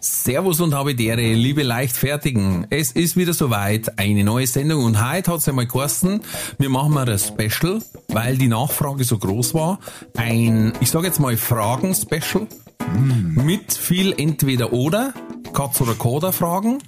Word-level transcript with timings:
Servus 0.00 0.60
und 0.60 0.74
habe 0.74 0.94
die 0.94 1.06
Ehre, 1.06 1.32
liebe 1.32 1.64
Leichtfertigen. 1.64 2.66
Es 2.70 2.92
ist 2.92 3.16
wieder 3.16 3.34
soweit, 3.34 3.98
eine 3.98 4.22
neue 4.22 4.46
Sendung 4.46 4.84
und 4.84 5.04
heute 5.04 5.32
hat 5.32 5.38
es 5.38 5.48
einmal 5.48 5.66
geheißen, 5.66 6.20
wir 6.58 6.68
machen 6.68 6.92
mal 6.92 7.08
ein 7.08 7.18
Special, 7.18 7.80
weil 8.08 8.38
die 8.38 8.46
Nachfrage 8.46 9.02
so 9.02 9.18
groß 9.18 9.54
war. 9.54 9.80
Ein, 10.16 10.72
ich 10.80 10.90
sage 10.90 11.06
jetzt 11.06 11.18
mal 11.18 11.36
Fragen-Special 11.36 12.46
mit 12.94 13.72
viel 13.72 14.14
Entweder-Oder, 14.16 15.14
Katz- 15.52 15.80
oder 15.80 15.94
Koda-Fragen 15.94 16.78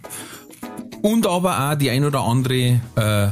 und 1.03 1.27
aber 1.27 1.71
auch 1.71 1.75
die 1.75 1.91
ein 1.91 2.05
oder 2.05 2.21
andere 2.21 2.81
äh, 2.95 3.29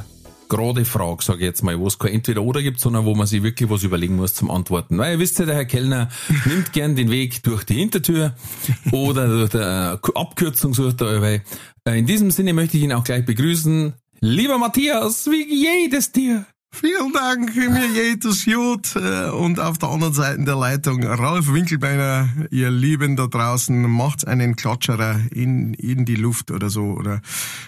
gerade 0.49 0.85
Frage, 0.85 1.23
sage 1.23 1.41
ich 1.41 1.45
jetzt 1.45 1.63
mal, 1.63 1.79
wo 1.79 1.87
es 1.87 1.99
kein 1.99 2.13
Entweder-Oder 2.15 2.63
gibt, 2.63 2.81
sondern 2.81 3.05
wo 3.05 3.15
man 3.15 3.27
sich 3.27 3.43
wirklich 3.43 3.69
was 3.71 3.83
überlegen 3.83 4.17
muss 4.17 4.35
zum 4.35 4.51
Antworten. 4.51 4.99
Weil 4.99 5.15
ihr 5.15 5.19
wisst 5.19 5.39
ja, 5.39 5.47
der 5.47 5.55
Herr 5.55 5.65
Kellner 5.65 6.09
nimmt 6.45 6.73
gern 6.73 6.97
den 6.97 7.11
Weg 7.11 7.43
durch 7.43 7.65
die 7.65 7.75
Hintertür 7.75 8.35
oder 8.93 9.29
durch 9.29 9.51
die 9.51 9.59
äh, 9.59 9.99
Abkürzung 10.15 10.75
sucht 10.75 11.01
er 11.01 11.09
allweil. 11.09 11.43
Äh, 11.85 11.99
In 11.99 12.07
diesem 12.07 12.31
Sinne 12.31 12.53
möchte 12.53 12.77
ich 12.77 12.83
ihn 12.85 12.93
auch 12.93 13.05
gleich 13.05 13.25
begrüßen. 13.25 13.95
Lieber 14.21 14.59
Matthias, 14.59 15.27
wie 15.31 15.47
jedes 15.55 16.13
dir. 16.13 16.45
Vielen 16.71 17.13
Dank, 17.13 17.57
mir 17.57 17.87
jedes 17.93 18.45
Jod. 18.45 18.95
Äh, 18.95 19.31
Und 19.31 19.59
auf 19.59 19.79
der 19.79 19.89
anderen 19.89 20.13
Seite 20.13 20.45
der 20.45 20.55
Leitung 20.55 21.03
Ralf 21.03 21.51
Winkelbeiner, 21.53 22.29
ihr 22.51 22.71
Lieben 22.71 23.17
da 23.17 23.27
draußen, 23.27 23.91
macht 23.91 24.29
einen 24.29 24.55
Klatscherer 24.55 25.19
in, 25.33 25.73
in 25.75 26.05
die 26.05 26.15
Luft 26.15 26.51
oder 26.51 26.69
so 26.69 26.93
oder 26.93 27.21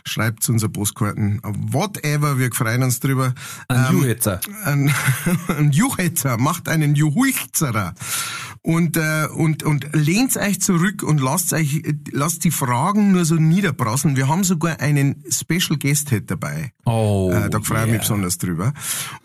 schreibt 0.05 0.49
unser 0.49 0.69
Postkarten. 0.69 1.41
Whatever, 1.43 2.39
wir 2.39 2.53
freuen 2.53 2.83
uns 2.83 3.01
drüber. 3.01 3.35
Ein 3.69 3.93
Juhetzer. 3.95 4.41
Ein, 4.65 4.93
ein 5.49 5.73
Juchetzer, 5.73 6.37
macht 6.37 6.69
einen 6.69 6.95
Juhuchtzerer. 6.95 7.95
Und, 8.63 8.99
äh, 8.99 9.27
und, 9.35 9.63
und 9.63 9.89
lehnt 9.95 10.37
euch 10.37 10.61
zurück 10.61 11.03
und 11.03 11.19
lasst 11.23 11.55
euch, 11.55 11.83
lasst 12.13 12.45
die 12.45 12.51
Fragen 12.51 13.13
nur 13.13 13.25
so 13.25 13.37
niederprasseln. 13.37 14.17
Wir 14.17 14.29
haben 14.29 14.45
sogar 14.45 14.81
einen 14.81 15.25
Special 15.31 15.79
Guest 15.79 16.13
dabei. 16.27 16.73
Oh, 16.85 17.33
Äh, 17.33 17.49
da 17.49 17.61
freue 17.61 17.81
ich 17.81 17.87
mich 17.87 17.93
yeah. 17.95 18.01
besonders 18.03 18.37
drüber. 18.37 18.75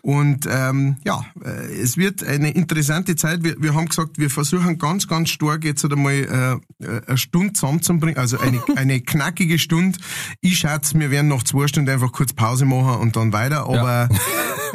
Und 0.01 0.47
ähm, 0.49 0.97
ja, 1.03 1.25
äh, 1.43 1.81
es 1.81 1.97
wird 1.97 2.23
eine 2.23 2.51
interessante 2.51 3.15
Zeit. 3.15 3.43
Wir, 3.43 3.61
wir 3.61 3.73
haben 3.73 3.87
gesagt, 3.87 4.17
wir 4.17 4.29
versuchen 4.29 4.77
ganz, 4.77 5.07
ganz 5.07 5.29
stark 5.29 5.63
jetzt 5.63 5.85
einmal 5.85 6.13
äh, 6.13 6.85
äh, 6.85 7.01
eine 7.07 7.17
Stunde 7.17 7.53
zusammenzubringen, 7.53 8.17
also 8.17 8.39
eine, 8.39 8.61
eine 8.75 9.01
knackige 9.01 9.59
Stunde. 9.59 9.97
Ich 10.41 10.57
schätze, 10.57 10.99
wir 10.99 11.11
werden 11.11 11.27
nach 11.27 11.43
zwei 11.43 11.67
Stunden 11.67 11.89
einfach 11.89 12.11
kurz 12.11 12.33
Pause 12.33 12.65
machen 12.65 13.01
und 13.01 13.15
dann 13.15 13.33
weiter, 13.33 13.67
aber 13.67 14.09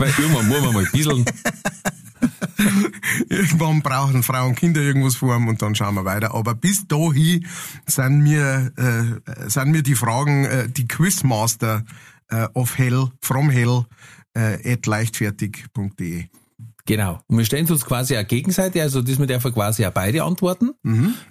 Weil 0.00 0.14
irgendwann 0.18 0.48
muss 0.48 0.62
man 0.62 0.74
mal 0.74 0.86
ein 0.92 1.24
irgendwann 3.28 3.82
brauchen 3.82 4.22
Frauen 4.22 4.50
und 4.50 4.54
Kinder 4.56 4.80
irgendwas 4.80 5.16
vor 5.16 5.36
und 5.36 5.60
dann 5.60 5.74
schauen 5.74 5.94
wir 5.94 6.06
weiter. 6.06 6.34
Aber 6.34 6.54
bis 6.54 6.86
dahin 6.86 7.46
sind 7.86 8.20
mir, 8.20 8.72
äh, 8.76 9.48
sind 9.48 9.72
mir 9.72 9.82
die 9.82 9.94
Fragen, 9.94 10.44
äh, 10.44 10.68
die 10.68 10.88
Quizmaster 10.88 11.84
äh, 12.30 12.46
of 12.54 12.78
Hell, 12.78 13.08
from 13.20 13.50
Hell, 13.50 13.84
äh, 14.36 14.76
leichtfertig.de. 14.84 16.24
Genau. 16.86 17.20
Und 17.26 17.38
wir 17.38 17.44
stellen 17.44 17.68
uns 17.70 17.84
quasi 17.84 18.16
auch 18.16 18.26
gegenseitig, 18.26 18.82
also 18.82 19.02
diesmal 19.02 19.26
darf 19.26 19.44
er 19.44 19.52
quasi 19.52 19.84
auch 19.86 19.92
beide 19.92 20.24
antworten. 20.24 20.70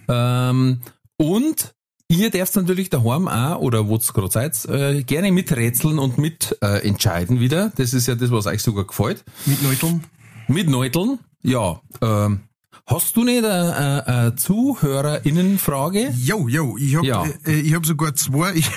Ähm, 0.08 0.82
und 1.18 1.74
ihr 2.08 2.30
dürft 2.30 2.56
natürlich 2.56 2.90
daheim 2.90 3.28
auch, 3.28 3.60
oder 3.60 3.88
wo 3.88 3.96
es 3.98 4.14
gerade 4.14 4.32
seid, 4.32 4.66
äh, 4.66 5.04
gerne 5.04 5.32
miträtseln 5.32 6.00
und 6.00 6.18
mit 6.18 6.58
äh, 6.62 6.88
entscheiden 6.88 7.40
wieder. 7.40 7.72
Das 7.76 7.94
ist 7.94 8.08
ja 8.08 8.16
das, 8.16 8.32
was 8.32 8.46
euch 8.48 8.62
sogar 8.62 8.86
gefällt. 8.86 9.24
Mit 9.46 9.62
Neuteln? 9.64 10.04
Mit 10.48 10.70
Neuteln, 10.70 11.20
ja. 11.44 11.82
Ähm, 12.02 12.42
hast 12.88 13.16
du 13.18 13.24
nicht 13.24 13.44
eine, 13.44 13.76
eine, 13.76 14.08
eine 14.08 14.36
ZuhörerInnenfrage? 14.36 16.12
Jo, 16.18 16.48
jo, 16.48 16.78
ich 16.78 16.96
hab, 16.96 17.04
Ja. 17.04 17.26
äh, 17.46 17.60
ich 17.60 17.74
hab 17.74 17.86
sogar 17.86 18.16
zwei. 18.16 18.54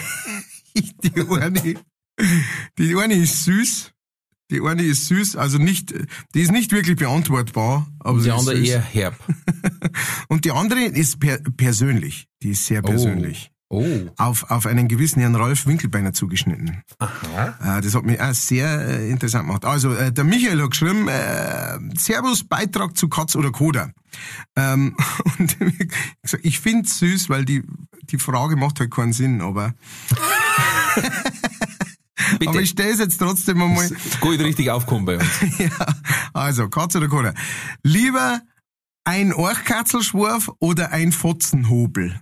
Ich, 0.74 0.96
die 0.96 1.12
eine, 1.30 1.60
die 2.78 2.96
eine 2.96 3.12
ist 3.14 3.44
süß. 3.44 3.91
Die 4.52 4.60
eine 4.60 4.82
ist 4.82 5.06
süß, 5.06 5.36
also 5.36 5.56
nicht, 5.56 5.94
die 6.34 6.42
ist 6.42 6.52
nicht 6.52 6.72
wirklich 6.72 6.96
beantwortbar, 6.96 7.86
aber 8.00 8.20
Die 8.20 8.30
andere 8.30 8.58
eher 8.58 8.82
herb. 8.82 9.16
Und 10.28 10.44
die 10.44 10.52
andere 10.52 10.82
ist 10.82 11.20
per 11.20 11.38
persönlich. 11.38 12.28
Die 12.42 12.50
ist 12.50 12.66
sehr 12.66 12.82
persönlich. 12.82 13.50
Oh. 13.70 13.82
Auf, 14.18 14.50
auf 14.50 14.66
einen 14.66 14.86
gewissen 14.86 15.20
Herrn 15.20 15.34
Ralf 15.34 15.66
Winkelbeiner 15.66 16.12
zugeschnitten. 16.12 16.82
Aha. 16.98 17.78
Äh, 17.78 17.80
das 17.80 17.94
hat 17.94 18.04
mich 18.04 18.20
auch 18.20 18.34
sehr 18.34 18.86
äh, 18.86 19.08
interessant 19.08 19.46
gemacht. 19.46 19.64
Also, 19.64 19.94
äh, 19.94 20.12
der 20.12 20.24
Michael 20.24 20.60
hat 20.60 20.72
geschrieben, 20.72 21.08
äh, 21.08 21.78
Servus, 21.96 22.44
Beitrag 22.44 22.98
zu 22.98 23.08
Katz 23.08 23.34
oder 23.34 23.50
Koda. 23.50 23.90
Ähm, 24.56 24.94
und 25.38 25.56
ich 25.62 25.88
ich 26.42 26.60
find's 26.60 26.98
süß, 26.98 27.30
weil 27.30 27.46
die, 27.46 27.62
die 28.02 28.18
Frage 28.18 28.56
macht 28.56 28.78
halt 28.78 28.90
keinen 28.90 29.14
Sinn, 29.14 29.40
aber, 29.40 29.72
Bitte. 32.38 32.50
aber 32.50 32.60
ich 32.60 32.70
stelle 32.70 32.92
es 32.92 32.98
jetzt 32.98 33.18
trotzdem 33.18 33.62
einmal. 33.62 33.88
Gut 34.20 34.40
richtig 34.40 34.70
aufkommen 34.70 35.04
bei 35.04 35.18
uns. 35.18 35.40
ja, 35.58 35.86
also, 36.32 36.68
Katz 36.68 36.96
oder 36.96 37.08
Koda. 37.08 37.34
Lieber 37.82 38.40
ein 39.04 39.32
Orchkatzelschwarf 39.32 40.50
oder 40.58 40.92
ein 40.92 41.12
Fotzenhobel? 41.12 42.20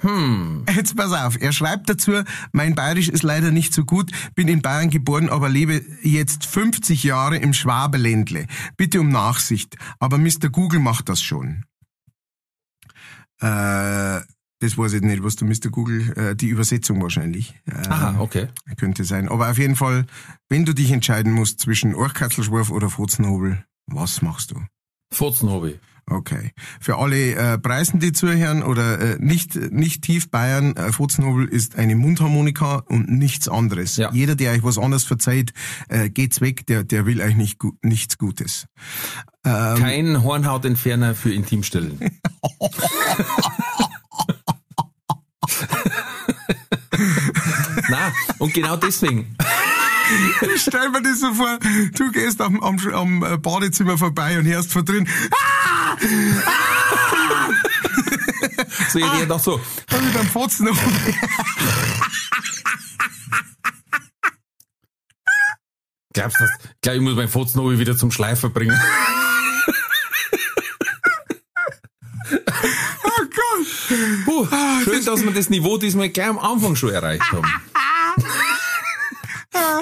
Hm. 0.00 0.64
Jetzt 0.74 0.96
pass 0.96 1.12
auf, 1.12 1.40
er 1.40 1.52
schreibt 1.52 1.90
dazu, 1.90 2.22
mein 2.52 2.74
Bayerisch 2.74 3.08
ist 3.08 3.22
leider 3.22 3.50
nicht 3.50 3.74
so 3.74 3.84
gut, 3.84 4.10
bin 4.34 4.48
in 4.48 4.62
Bayern 4.62 4.90
geboren, 4.90 5.28
aber 5.28 5.48
lebe 5.48 5.84
jetzt 6.02 6.46
50 6.46 7.04
Jahre 7.04 7.36
im 7.36 7.52
Schwabeländle. 7.52 8.46
Bitte 8.76 9.00
um 9.00 9.08
Nachsicht, 9.08 9.76
aber 9.98 10.18
Mr. 10.18 10.48
Google 10.50 10.80
macht 10.80 11.08
das 11.08 11.20
schon. 11.20 11.64
Äh, 13.40 14.20
das 14.60 14.76
weiß 14.76 14.94
ich 14.94 15.02
nicht, 15.02 15.22
was 15.22 15.36
der 15.36 15.48
Mr. 15.48 15.70
Google, 15.70 16.12
äh, 16.16 16.36
die 16.36 16.48
Übersetzung 16.48 17.00
wahrscheinlich. 17.02 17.54
Äh, 17.66 17.88
Aha, 17.88 18.20
okay. 18.20 18.48
Könnte 18.76 19.04
sein. 19.04 19.28
Aber 19.28 19.50
auf 19.50 19.58
jeden 19.58 19.76
Fall, 19.76 20.06
wenn 20.48 20.64
du 20.64 20.74
dich 20.74 20.90
entscheiden 20.90 21.32
musst 21.32 21.60
zwischen 21.60 21.94
Orchkatzelschwarf 21.94 22.70
oder 22.70 22.90
Fotzenhobel, 22.90 23.64
was 23.86 24.22
machst 24.22 24.50
du? 24.50 24.60
Fotzenhobby. 25.12 25.78
Okay. 26.10 26.52
Für 26.80 26.96
alle 26.96 27.34
äh, 27.34 27.58
Preisen, 27.58 28.00
die 28.00 28.12
zuhören 28.12 28.62
oder 28.62 28.98
äh, 28.98 29.16
nicht 29.20 29.56
nicht 29.56 30.02
tief 30.02 30.30
Bayern, 30.30 30.74
äh, 30.74 30.90
Fotzenhobel 30.90 31.46
ist 31.46 31.76
eine 31.76 31.96
Mundharmonika 31.96 32.82
und 32.86 33.10
nichts 33.10 33.46
anderes. 33.48 33.96
Ja. 33.96 34.10
Jeder, 34.12 34.34
der 34.34 34.52
euch 34.52 34.62
was 34.62 34.78
anderes 34.78 35.04
verzeiht, 35.04 35.52
äh, 35.88 36.08
geht's 36.08 36.40
weg, 36.40 36.66
der 36.66 36.84
der 36.84 37.04
will 37.04 37.20
euch 37.20 37.36
nicht 37.36 37.58
gu 37.58 37.72
nichts 37.82 38.16
Gutes. 38.16 38.66
Ähm, 39.44 39.78
Kein 39.78 40.22
Hornhautentferner 40.22 41.14
für 41.14 41.32
Intimstellen. 41.32 41.98
Na, 47.88 48.12
und 48.38 48.52
genau 48.54 48.76
deswegen. 48.76 49.36
Ich 50.54 50.62
stell 50.62 50.88
mir 50.90 51.02
das 51.02 51.20
so 51.20 51.34
vor, 51.34 51.58
du 51.94 52.10
gehst 52.12 52.40
am, 52.40 52.62
am, 52.62 52.78
am 52.94 53.42
Badezimmer 53.42 53.98
vorbei 53.98 54.38
und 54.38 54.46
hörst 54.46 54.72
von 54.72 54.84
drin, 54.84 55.08
ah! 55.30 55.96
So, 58.90 58.98
ich 58.98 59.04
hätte 59.04 59.18
gedacht 59.20 59.44
so, 59.44 59.54
Und 59.54 60.04
mit 60.06 60.16
einem 60.16 60.28
Fotzenhobel. 60.28 60.82
glaubst 66.12 66.40
du, 66.40 66.44
das- 66.44 66.52
glaub, 66.82 66.96
ich 66.96 67.02
muss 67.02 67.14
mein 67.14 67.28
Fotzenhobby 67.28 67.78
wieder 67.78 67.96
zum 67.96 68.10
Schleifer 68.10 68.48
bringen. 68.48 68.78
Gott. 73.38 73.66
Puh, 74.24 74.46
Ah, 74.50 74.80
schön, 74.84 75.04
dass 75.04 75.22
wir 75.22 75.30
das 75.32 75.50
Niveau 75.50 75.76
diesmal 75.78 76.08
gleich 76.08 76.28
am 76.28 76.38
Anfang 76.38 76.76
schon 76.76 76.90
erreicht 76.90 77.30
haben. 77.32 77.46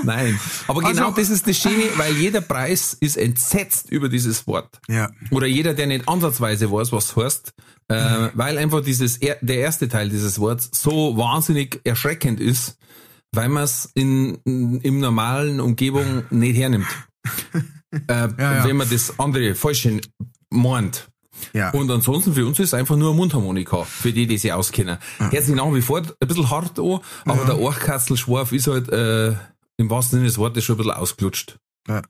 Nein, 0.04 0.38
aber 0.68 0.80
genau 0.80 1.08
Also- 1.08 1.16
das 1.20 1.30
ist 1.30 1.46
das 1.46 1.58
Schöne, 1.58 1.84
weil 1.96 2.14
jeder 2.16 2.40
Preis 2.40 2.96
ist 2.98 3.16
entsetzt 3.16 3.90
über 3.90 4.08
dieses 4.08 4.46
Wort. 4.46 4.80
Ja. 4.88 5.10
Oder 5.30 5.46
jeder, 5.46 5.74
der 5.74 5.86
nicht 5.86 6.08
ansatzweise 6.08 6.70
weiß, 6.70 6.92
was 6.92 7.14
heißt, 7.16 7.52
äh, 7.88 8.28
weil 8.34 8.58
einfach 8.58 8.82
dieses 8.82 9.18
er, 9.18 9.36
der 9.42 9.58
erste 9.58 9.88
Teil 9.88 10.08
dieses 10.08 10.38
Wortes 10.38 10.70
so 10.72 11.16
wahnsinnig 11.16 11.80
erschreckend 11.84 12.40
ist, 12.40 12.78
weil 13.32 13.48
man 13.48 13.64
es 13.64 13.90
in, 13.94 14.36
in 14.44 14.80
im 14.80 15.00
normalen 15.00 15.60
Umgebung 15.60 16.24
nicht 16.30 16.56
hernimmt. 16.56 16.86
Äh, 18.08 18.28
ja. 18.38 18.64
Wenn 18.66 18.76
man 18.76 18.90
das 18.90 19.18
andere 19.18 19.54
falsche 19.54 20.00
meint. 20.50 21.08
Ja. 21.52 21.70
Und 21.70 21.90
ansonsten 21.90 22.34
für 22.34 22.46
uns 22.46 22.58
ist 22.58 22.68
es 22.68 22.74
einfach 22.74 22.96
nur 22.96 23.10
eine 23.10 23.16
Mundharmonika, 23.16 23.84
für 23.84 24.12
die, 24.12 24.26
die 24.26 24.38
sich 24.38 24.52
auskennen. 24.52 24.98
Hört 25.18 25.44
sich 25.44 25.54
nach 25.54 25.72
wie 25.74 25.82
vor 25.82 25.98
ein 25.98 26.28
bisschen 26.28 26.50
hart 26.50 26.78
an, 26.78 27.00
aber 27.24 27.44
der 27.44 27.58
Orchkastelschwarf 27.58 28.52
ist 28.52 28.66
halt 28.66 28.88
äh, 28.88 29.34
im 29.76 29.90
wahrsten 29.90 30.18
Sinne 30.18 30.26
des 30.26 30.38
Wortes 30.38 30.64
schon 30.64 30.76
ein 30.76 30.78
bisschen 30.78 30.92
ausgelutscht. 30.92 31.58
Ja. 31.88 32.02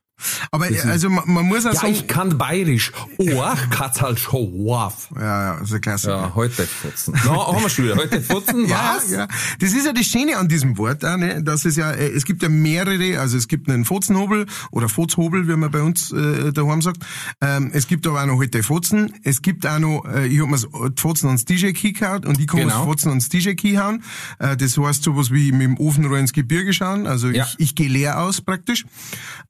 Aber 0.51 0.71
äh, 0.71 0.81
also 0.81 1.11
man, 1.11 1.25
man 1.27 1.45
muss 1.47 1.67
auch 1.67 1.75
Ja, 1.75 1.81
sagen, 1.81 1.93
ich 1.93 2.07
kann 2.09 2.39
bayerisch. 2.39 2.93
Orchkastelschwarf. 3.19 5.09
ja, 5.15 5.21
ja, 5.23 5.57
das 5.61 5.69
ist 5.69 5.75
ein 5.75 5.81
Klassiker. 5.81 6.17
Ja, 6.17 6.33
heute 6.35 6.67
Futzen. 6.67 7.15
Na, 7.25 7.47
haben 7.47 7.63
wir 7.63 7.69
schon 7.69 7.85
wieder. 7.85 7.97
Heute 7.97 8.21
Futzen, 8.23 8.67
Ja, 8.69 8.97
was? 8.97 9.11
ja. 9.11 9.29
Das 9.61 9.73
ist 9.73 9.85
ja 9.87 9.93
das 9.93 10.07
Schöne 10.07 10.37
an 10.37 10.49
diesem 10.49 10.79
Wort, 10.79 11.05
auch, 11.05 11.17
ne? 11.17 11.43
dass 11.43 11.65
es 11.65 11.77
ja, 11.77 11.93
äh, 11.93 12.09
es 12.11 12.25
gibt 12.25 12.43
ja 12.43 12.49
mehrere, 12.49 13.19
also 13.21 13.37
es 13.37 13.49
gibt 13.49 13.69
einen 13.69 13.85
Fotzenhobel 13.85 14.47
oder 14.71 14.89
Fotzhobel, 14.89 15.49
wie 15.49 15.57
man 15.57 15.71
bei 15.71 15.83
uns 15.83 16.13
äh, 16.13 16.53
daheim 16.53 16.83
sagt. 16.83 17.05
Ähm, 17.41 17.71
es 17.73 17.87
gibt 17.87 18.07
aber 18.07 18.23
auch 18.23 18.27
noch 18.27 18.37
heute 18.39 18.63
Fotzen. 18.63 19.13
Es 19.23 19.43
gibt 19.43 19.67
auch 19.67 19.79
noch, 19.79 20.05
äh, 20.07 20.27
ich 20.27 20.41
hab 20.41 20.49
mir 20.49 20.57
die 20.59 21.01
Fotzen 21.01 21.27
ans 21.29 21.45
DJ-Key 21.45 21.93
gehauen 21.93 22.25
und 22.25 22.41
ich 22.41 22.47
kann 22.47 22.61
Genau. 22.61 22.75
das 22.79 22.85
Fotzen 22.85 23.09
ans 23.11 23.29
DJ-Key 23.29 23.77
hauen. 23.77 24.03
Äh, 24.39 24.57
das 24.57 24.77
heißt 24.79 25.03
sowas 25.03 25.31
wie 25.31 25.53
mit 25.53 25.63
dem 25.63 25.77
Ofenrohr 25.79 26.19
ins 26.19 26.33
Gebirge 26.33 26.73
schauen. 26.73 27.07
Also 27.07 27.29
Ja. 27.29 27.45
ich, 27.45 27.55
ich 27.59 27.75
gehe 27.75 27.89
leer 27.89 28.21
aus 28.21 28.41
praktisch. 28.41 28.85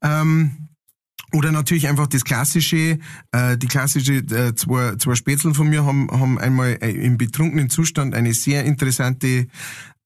Ähm, 0.01 0.56
oder 1.33 1.51
natürlich 1.51 1.87
einfach 1.87 2.07
das 2.07 2.23
klassische, 2.23 2.99
äh, 3.31 3.57
die 3.57 3.67
klassische, 3.67 4.15
äh, 4.15 4.55
zwei, 4.55 4.95
zwei 4.95 5.15
Spätzeln 5.15 5.53
von 5.53 5.67
mir 5.67 5.85
haben, 5.85 6.09
haben 6.11 6.39
einmal 6.39 6.77
äh, 6.81 6.91
im 6.91 7.17
betrunkenen 7.17 7.69
Zustand 7.69 8.15
eine 8.15 8.33
sehr 8.33 8.63
interessante 8.65 9.47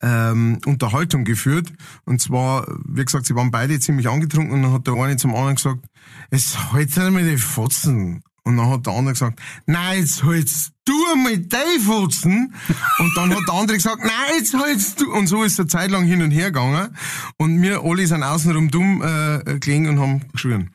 ähm, 0.01 0.59
Unterhaltung 0.65 1.23
geführt. 1.23 1.71
Und 2.05 2.21
zwar, 2.21 2.67
wie 2.85 3.05
gesagt, 3.05 3.27
sie 3.27 3.35
waren 3.35 3.51
beide 3.51 3.79
ziemlich 3.79 4.09
angetrunken 4.09 4.53
und 4.53 4.63
dann 4.63 4.73
hat 4.73 4.87
der 4.87 4.95
eine 4.95 5.17
zum 5.17 5.35
anderen 5.35 5.55
gesagt, 5.55 5.85
es 6.31 6.71
halt 6.71 6.97
einmal 6.97 7.23
die 7.23 7.37
Fotzen. 7.37 8.23
Und 8.43 8.57
dann 8.57 8.69
hat 8.69 8.87
der 8.87 8.93
andere 8.93 9.13
gesagt, 9.13 9.39
nein, 9.67 9.99
jetzt 9.99 10.23
hältst 10.23 10.71
du 10.85 10.93
einmal 11.13 11.37
die 11.37 11.79
Fotzen. 11.79 12.53
Und 12.99 13.11
dann 13.15 13.35
hat 13.35 13.47
der 13.47 13.53
andere 13.53 13.77
gesagt, 13.77 14.03
nein, 14.03 14.35
jetzt 14.37 14.53
hältst 14.53 15.01
du. 15.01 15.11
Und 15.13 15.27
so 15.27 15.43
ist 15.43 15.53
es 15.53 15.59
eine 15.59 15.67
Zeit 15.67 15.91
lang 15.91 16.05
hin 16.05 16.23
und 16.23 16.31
her 16.31 16.51
gegangen. 16.51 16.95
Und 17.37 17.61
wir 17.61 17.83
alle 17.83 18.07
sind 18.07 18.23
außenrum 18.23 18.71
dumm 18.71 19.03
äh, 19.03 19.59
gelegen 19.59 19.89
und 19.89 19.99
haben 19.99 20.27
geschrien. 20.31 20.71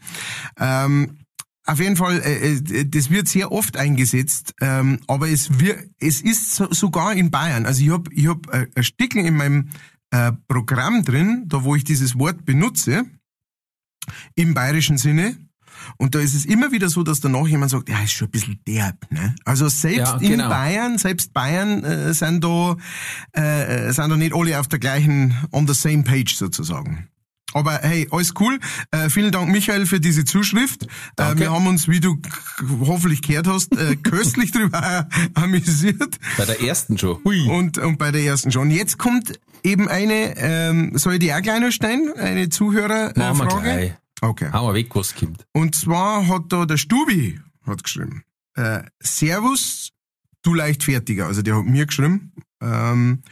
Ähm, 0.58 1.18
auf 1.66 1.80
jeden 1.80 1.96
Fall, 1.96 2.20
äh, 2.20 2.52
äh, 2.52 2.86
das 2.88 3.10
wird 3.10 3.26
sehr 3.26 3.50
oft 3.50 3.76
eingesetzt, 3.76 4.54
ähm, 4.60 5.00
aber 5.08 5.28
es, 5.28 5.58
wird, 5.58 5.90
es 5.98 6.20
ist 6.20 6.54
so, 6.54 6.72
sogar 6.72 7.12
in 7.14 7.32
Bayern. 7.32 7.66
Also 7.66 7.82
ich 7.82 7.90
habe 7.90 8.08
ich 8.12 8.28
hab 8.28 8.54
äh, 8.54 8.68
ein 8.76 8.84
Stickel 8.84 9.26
in 9.26 9.36
meinem 9.36 9.70
äh, 10.12 10.30
Programm 10.46 11.04
drin, 11.04 11.44
da 11.46 11.64
wo 11.64 11.74
ich 11.74 11.82
dieses 11.82 12.16
Wort 12.16 12.44
benutze, 12.44 13.04
im 14.36 14.54
bayerischen 14.54 14.98
Sinne. 14.98 15.36
Und 15.96 16.14
da 16.14 16.20
ist 16.20 16.34
es 16.34 16.44
immer 16.44 16.72
wieder 16.72 16.88
so, 16.88 17.02
dass 17.02 17.20
danach 17.20 17.46
jemand 17.46 17.70
sagt, 17.70 17.88
ja, 17.88 18.00
ist 18.02 18.12
schon 18.12 18.28
ein 18.28 18.32
bisschen 18.32 18.60
derb. 18.66 19.10
Ne? 19.10 19.34
Also 19.44 19.68
selbst 19.68 19.98
Ja, 19.98 20.16
in 20.18 20.30
genau. 20.30 20.48
Bayern, 20.48 20.98
selbst 20.98 21.32
Bayern 21.32 21.84
äh, 21.84 22.14
sind 22.14 22.42
da 22.42 22.76
äh, 23.32 23.92
sind 23.92 24.10
da 24.10 24.16
nicht 24.16 24.34
alle 24.34 24.58
auf 24.58 24.68
der 24.68 24.78
gleichen, 24.78 25.34
on 25.52 25.66
the 25.66 25.74
same 25.74 26.02
page 26.02 26.36
sozusagen. 26.36 27.08
Aber 27.52 27.78
hey, 27.82 28.06
alles 28.10 28.34
cool. 28.38 28.58
Äh, 28.90 29.08
vielen 29.08 29.30
Dank, 29.32 29.50
Michael, 29.50 29.86
für 29.86 30.00
diese 30.00 30.24
Zuschrift. 30.24 30.86
Äh, 31.16 31.36
wir 31.36 31.52
haben 31.52 31.66
uns, 31.66 31.88
wie 31.88 32.00
du 32.00 32.20
hoffentlich 32.80 33.22
gehört 33.22 33.46
hast, 33.46 33.74
äh, 33.76 33.96
köstlich 34.02 34.52
drüber 34.52 35.08
amüsiert. 35.34 36.18
Bei 36.36 36.44
der 36.44 36.60
ersten 36.60 36.98
schon. 36.98 37.18
Hui. 37.24 37.48
Und, 37.48 37.78
und 37.78 37.98
bei 37.98 38.10
der 38.10 38.22
ersten 38.22 38.50
schon. 38.52 38.70
Jetzt 38.70 38.98
kommt 38.98 39.40
eben 39.62 39.88
eine, 39.88 40.36
ähm, 40.36 40.98
soll 40.98 41.14
ich 41.14 41.20
die 41.20 41.32
auch 41.32 41.40
gleich 41.40 41.60
noch 41.60 41.70
stellen? 41.70 42.12
Eine 42.16 42.48
Zuhörerfrage? 42.50 43.70
Äh, 43.70 43.92
Okay. 44.20 44.50
Hauen 44.52 44.68
wir 44.68 44.74
weg, 44.74 44.94
was 44.94 45.14
kommt. 45.14 45.46
Und 45.52 45.74
zwar 45.74 46.26
hat 46.26 46.44
da 46.48 46.64
der 46.66 46.76
Stubi 46.76 47.40
hat 47.66 47.82
geschrieben, 47.82 48.22
äh, 48.54 48.82
Servus, 49.00 49.92
du 50.42 50.54
Leichtfertiger. 50.54 51.26
Also 51.26 51.42
der 51.42 51.56
hat 51.56 51.64
mir 51.66 51.86
geschrieben. 51.86 52.32
Ähm, 52.60 53.22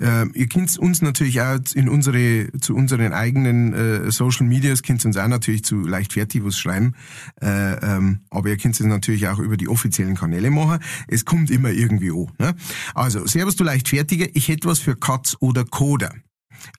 äh, 0.00 0.26
ihr 0.34 0.48
könnt 0.48 0.76
uns 0.78 1.02
natürlich 1.02 1.40
auch 1.40 1.58
in 1.74 1.88
unsere, 1.88 2.50
zu 2.60 2.74
unseren 2.74 3.12
eigenen 3.12 3.72
äh, 3.72 4.10
Social 4.10 4.46
Medias, 4.46 4.82
könnt 4.82 5.04
uns 5.04 5.16
auch 5.16 5.28
natürlich 5.28 5.64
zu 5.64 5.80
Leichtfertig 5.80 6.44
was 6.44 6.58
schreiben. 6.58 6.94
Äh, 7.40 7.74
ähm, 7.74 8.20
aber 8.30 8.48
ihr 8.48 8.56
könnt 8.56 8.78
es 8.78 8.86
natürlich 8.86 9.28
auch 9.28 9.38
über 9.38 9.56
die 9.56 9.68
offiziellen 9.68 10.16
Kanäle 10.16 10.50
machen. 10.50 10.82
Es 11.08 11.24
kommt 11.24 11.50
immer 11.50 11.70
irgendwie 11.70 12.10
an. 12.10 12.28
Ne? 12.38 12.54
Also, 12.94 13.26
Servus, 13.26 13.56
du 13.56 13.64
Leichtfertiger. 13.64 14.26
Ich 14.34 14.48
hätte 14.48 14.68
was 14.68 14.80
für 14.80 14.96
Katz 14.96 15.36
oder 15.40 15.64
Koder. 15.64 16.14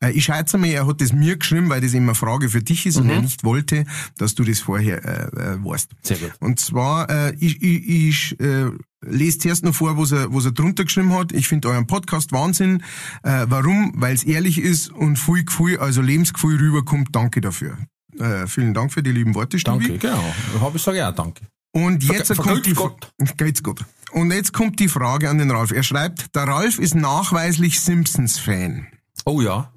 Äh, 0.02 0.12
Ich 0.12 0.26
schätze 0.26 0.58
mal, 0.58 0.68
er 0.68 0.88
hat 0.88 1.02
das 1.02 1.14
mir 1.14 1.38
geschrieben, 1.38 1.70
weil 1.70 1.82
das 1.82 1.94
immer 1.94 2.10
eine 2.12 2.16
Frage 2.16 2.50
für 2.50 2.62
dich 2.62 2.86
ist 2.86 2.98
und 2.98 3.10
er 3.10 3.22
nicht 3.22 3.44
wollte, 3.44 3.86
dass 4.18 4.36
du 4.36 4.44
das 4.44 4.60
vorher 4.60 5.04
äh, 5.06 5.54
äh, 5.54 5.64
weißt. 5.64 5.90
Sehr 6.04 6.18
gut. 6.18 6.32
Und 6.40 6.60
zwar, 6.60 7.10
äh, 7.10 7.36
ich, 7.40 7.62
ich, 7.62 7.90
ich 7.90 8.40
äh, 8.40 8.70
lese 9.06 9.40
zuerst 9.40 9.64
noch 9.66 9.76
vor, 9.76 9.98
was 9.98 10.12
er, 10.12 10.34
was 10.34 10.46
er 10.46 10.52
drunter 10.52 10.86
geschrieben 10.86 11.14
hat. 11.14 11.32
Ich 11.32 11.48
finde 11.48 11.70
euren 11.70 11.88
Podcast 11.88 12.32
Wahnsinn. 12.32 12.84
Äh, 13.24 13.46
warum? 13.50 13.94
Weil 13.96 14.16
es 14.16 14.24
ehrlich 14.24 14.60
ist 14.60 14.90
und 14.92 15.18
viel 15.18 15.44
Gefühl, 15.44 15.80
also 15.80 16.02
Lebensgefühl 16.02 16.58
rüberkommt. 16.58 17.10
Danke 17.12 17.42
dafür. 17.42 17.78
Äh, 18.20 18.48
vielen 18.48 18.74
Dank 18.74 18.94
für 18.94 19.02
die 19.04 19.12
lieben 19.12 19.34
Worte, 19.36 19.58
Stubi. 19.60 19.88
Danke, 19.88 20.00
genau. 20.08 20.34
Hab 20.62 20.76
ich 20.76 20.82
sage 20.82 21.00
ja 21.00 21.12
danke. 21.12 21.42
Und 21.76 22.04
jetzt 22.04 22.28
Ver- 22.28 22.36
kommt 22.44 22.66
die 22.68 22.76
vergelt's 22.76 23.08
Geht's 23.38 23.64
gut. 23.64 23.84
Und 24.12 24.32
jetzt 24.32 24.54
kommt 24.54 24.80
die 24.80 24.88
Frage 24.88 25.28
an 25.28 25.40
den 25.40 25.50
Ralf. 25.50 25.72
Er 25.72 25.82
schreibt, 25.82 26.36
der 26.36 26.44
Ralf 26.44 26.78
ist 26.78 26.94
nachweislich 26.94 27.80
Simpsons-Fan. 27.82 28.86
Oh 29.26 29.42
ja. 29.42 29.73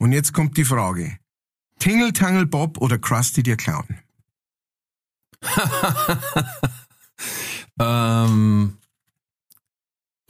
Und 0.00 0.12
jetzt 0.12 0.32
kommt 0.32 0.56
die 0.56 0.64
Frage. 0.64 1.18
Tingle 1.78 2.12
Tangle 2.12 2.46
Bob 2.46 2.78
oder 2.78 2.98
Krusty 2.98 3.42
der 3.42 3.56
Clown? 3.56 3.86
Ähm, 7.80 8.76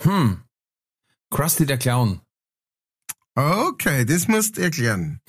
hm. 0.03 0.43
Krusty 1.31 1.67
der 1.67 1.79
Clown. 1.79 2.21
Okay, 3.35 4.05
das 4.05 4.29
musst 4.29 4.57
du 4.57 4.63
erklären. 4.63 5.21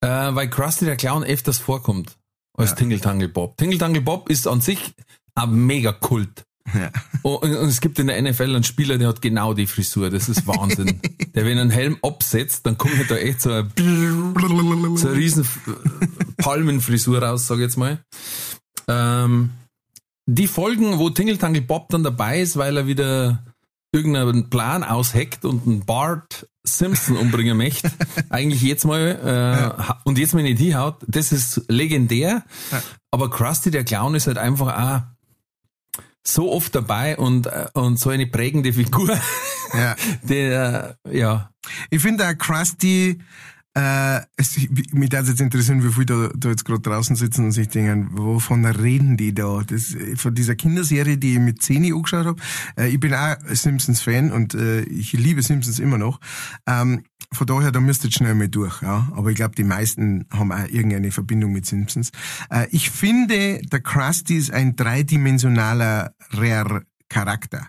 Äh, 0.00 0.34
weil 0.34 0.48
Krusty 0.50 0.84
der 0.84 0.96
Clown 0.96 1.24
öfters 1.24 1.58
vorkommt 1.58 2.16
als 2.56 2.70
Ja. 2.70 2.76
Tingle 2.76 3.00
Tangle 3.00 3.28
Bob. 3.28 3.56
Tingle 3.56 3.78
Tangle 3.78 4.02
Bob 4.02 4.30
ist 4.30 4.46
an 4.46 4.60
sich 4.60 4.94
ein 5.34 5.66
mega 5.66 5.92
Kult. 5.92 6.44
Ja. 6.72 6.90
Oh, 7.22 7.34
Und 7.34 7.54
und 7.54 7.68
es 7.68 7.80
gibt 7.80 7.98
in 7.98 8.06
der 8.06 8.20
NFL 8.22 8.54
einen 8.54 8.64
Spieler, 8.64 8.96
der 8.96 9.08
hat 9.08 9.20
genau 9.20 9.52
die 9.54 9.66
Frisur. 9.66 10.10
Das 10.10 10.28
ist 10.28 10.46
Wahnsinn. 10.46 11.00
der, 11.34 11.44
wenn 11.44 11.58
er 11.58 11.62
einen 11.62 11.70
Helm 11.70 11.98
absetzt, 12.02 12.64
dann 12.66 12.78
kommt 12.78 12.96
halt 12.96 13.10
da 13.10 13.16
echt 13.16 13.40
so 13.42 13.50
eine, 13.50 13.68
so 14.96 15.08
eine 15.08 15.16
riesen 15.16 15.46
Palmenfrisur 16.38 17.22
raus, 17.22 17.46
sag 17.46 17.56
ich 17.56 17.62
jetzt 17.62 17.76
mal. 17.76 17.98
Ähm, 18.88 19.50
die 20.26 20.46
Folgen, 20.46 20.98
wo 20.98 21.10
Tingle 21.10 21.38
Tangle 21.38 21.62
Bob 21.62 21.88
dann 21.90 22.02
dabei 22.02 22.40
ist, 22.40 22.56
weil 22.56 22.76
er 22.76 22.86
wieder 22.86 23.44
irgendeinen 23.92 24.50
Plan 24.50 24.82
ausheckt 24.82 25.44
und 25.44 25.66
einen 25.66 25.84
Bart 25.84 26.48
Simpson 26.66 27.16
umbringen 27.16 27.56
möchte, 27.56 27.92
eigentlich 28.30 28.62
jetzt 28.62 28.84
mal 28.86 29.00
äh, 29.22 29.82
ha- 29.82 30.00
und 30.04 30.18
jetzt 30.18 30.34
mal 30.34 30.42
nicht 30.42 30.58
hinhaut, 30.58 30.96
das 31.06 31.30
ist 31.30 31.62
legendär. 31.68 32.42
Aber 33.10 33.28
Krusty 33.30 33.70
der 33.70 33.84
Clown 33.84 34.14
ist 34.14 34.26
halt 34.26 34.38
einfach 34.38 34.76
auch 34.76 35.02
so 36.26 36.52
oft 36.52 36.74
dabei 36.74 37.16
und, 37.16 37.48
und 37.74 37.98
so 37.98 38.10
eine 38.10 38.26
prägende 38.26 38.72
Figur, 38.72 39.18
Ja. 39.74 39.94
der, 40.22 40.96
ja, 41.10 41.50
Ich 41.90 42.00
finde 42.02 42.28
auch 42.28 42.38
Krusty, 42.38 43.20
äh, 43.76 44.20
es, 44.36 44.56
mich 44.92 45.10
darf 45.10 45.26
jetzt 45.26 45.40
interessieren, 45.40 45.82
wie 45.82 45.92
viele 45.92 46.06
da, 46.06 46.30
da 46.34 46.48
jetzt 46.50 46.64
gerade 46.64 46.80
draußen 46.80 47.16
sitzen 47.16 47.46
und 47.46 47.52
sich 47.52 47.68
denken, 47.68 48.08
wovon 48.12 48.64
reden 48.64 49.16
die 49.16 49.34
da? 49.34 49.62
Das, 49.66 49.96
von 50.16 50.34
dieser 50.34 50.54
Kinderserie, 50.54 51.18
die 51.18 51.34
ich 51.34 51.40
mit 51.40 51.60
Zeni 51.60 51.92
angeschaut 51.92 52.26
habe. 52.26 52.42
Äh, 52.78 52.90
ich 52.90 53.00
bin 53.00 53.12
auch 53.14 53.36
Simpsons-Fan 53.48 54.30
und 54.30 54.54
äh, 54.54 54.82
ich 54.82 55.12
liebe 55.12 55.42
Simpsons 55.42 55.80
immer 55.80 55.98
noch. 55.98 56.20
Ähm, 56.66 57.02
von 57.32 57.46
daher, 57.48 57.72
da 57.72 57.80
müsst 57.80 58.04
ihr 58.04 58.08
jetzt 58.08 58.18
schnell 58.18 58.34
mal 58.36 58.48
durch. 58.48 58.80
Ja? 58.82 59.08
Aber 59.14 59.30
ich 59.30 59.36
glaube, 59.36 59.56
die 59.56 59.64
meisten 59.64 60.26
haben 60.30 60.52
auch 60.52 60.68
irgendeine 60.68 61.10
Verbindung 61.10 61.52
mit 61.52 61.66
Simpsons. 61.66 62.10
Äh, 62.50 62.68
ich 62.70 62.90
finde, 62.90 63.60
der 63.60 63.80
Krusty 63.80 64.36
ist 64.36 64.52
ein 64.52 64.76
dreidimensionaler 64.76 66.14
Rare 66.30 66.84
Charakter. 67.08 67.68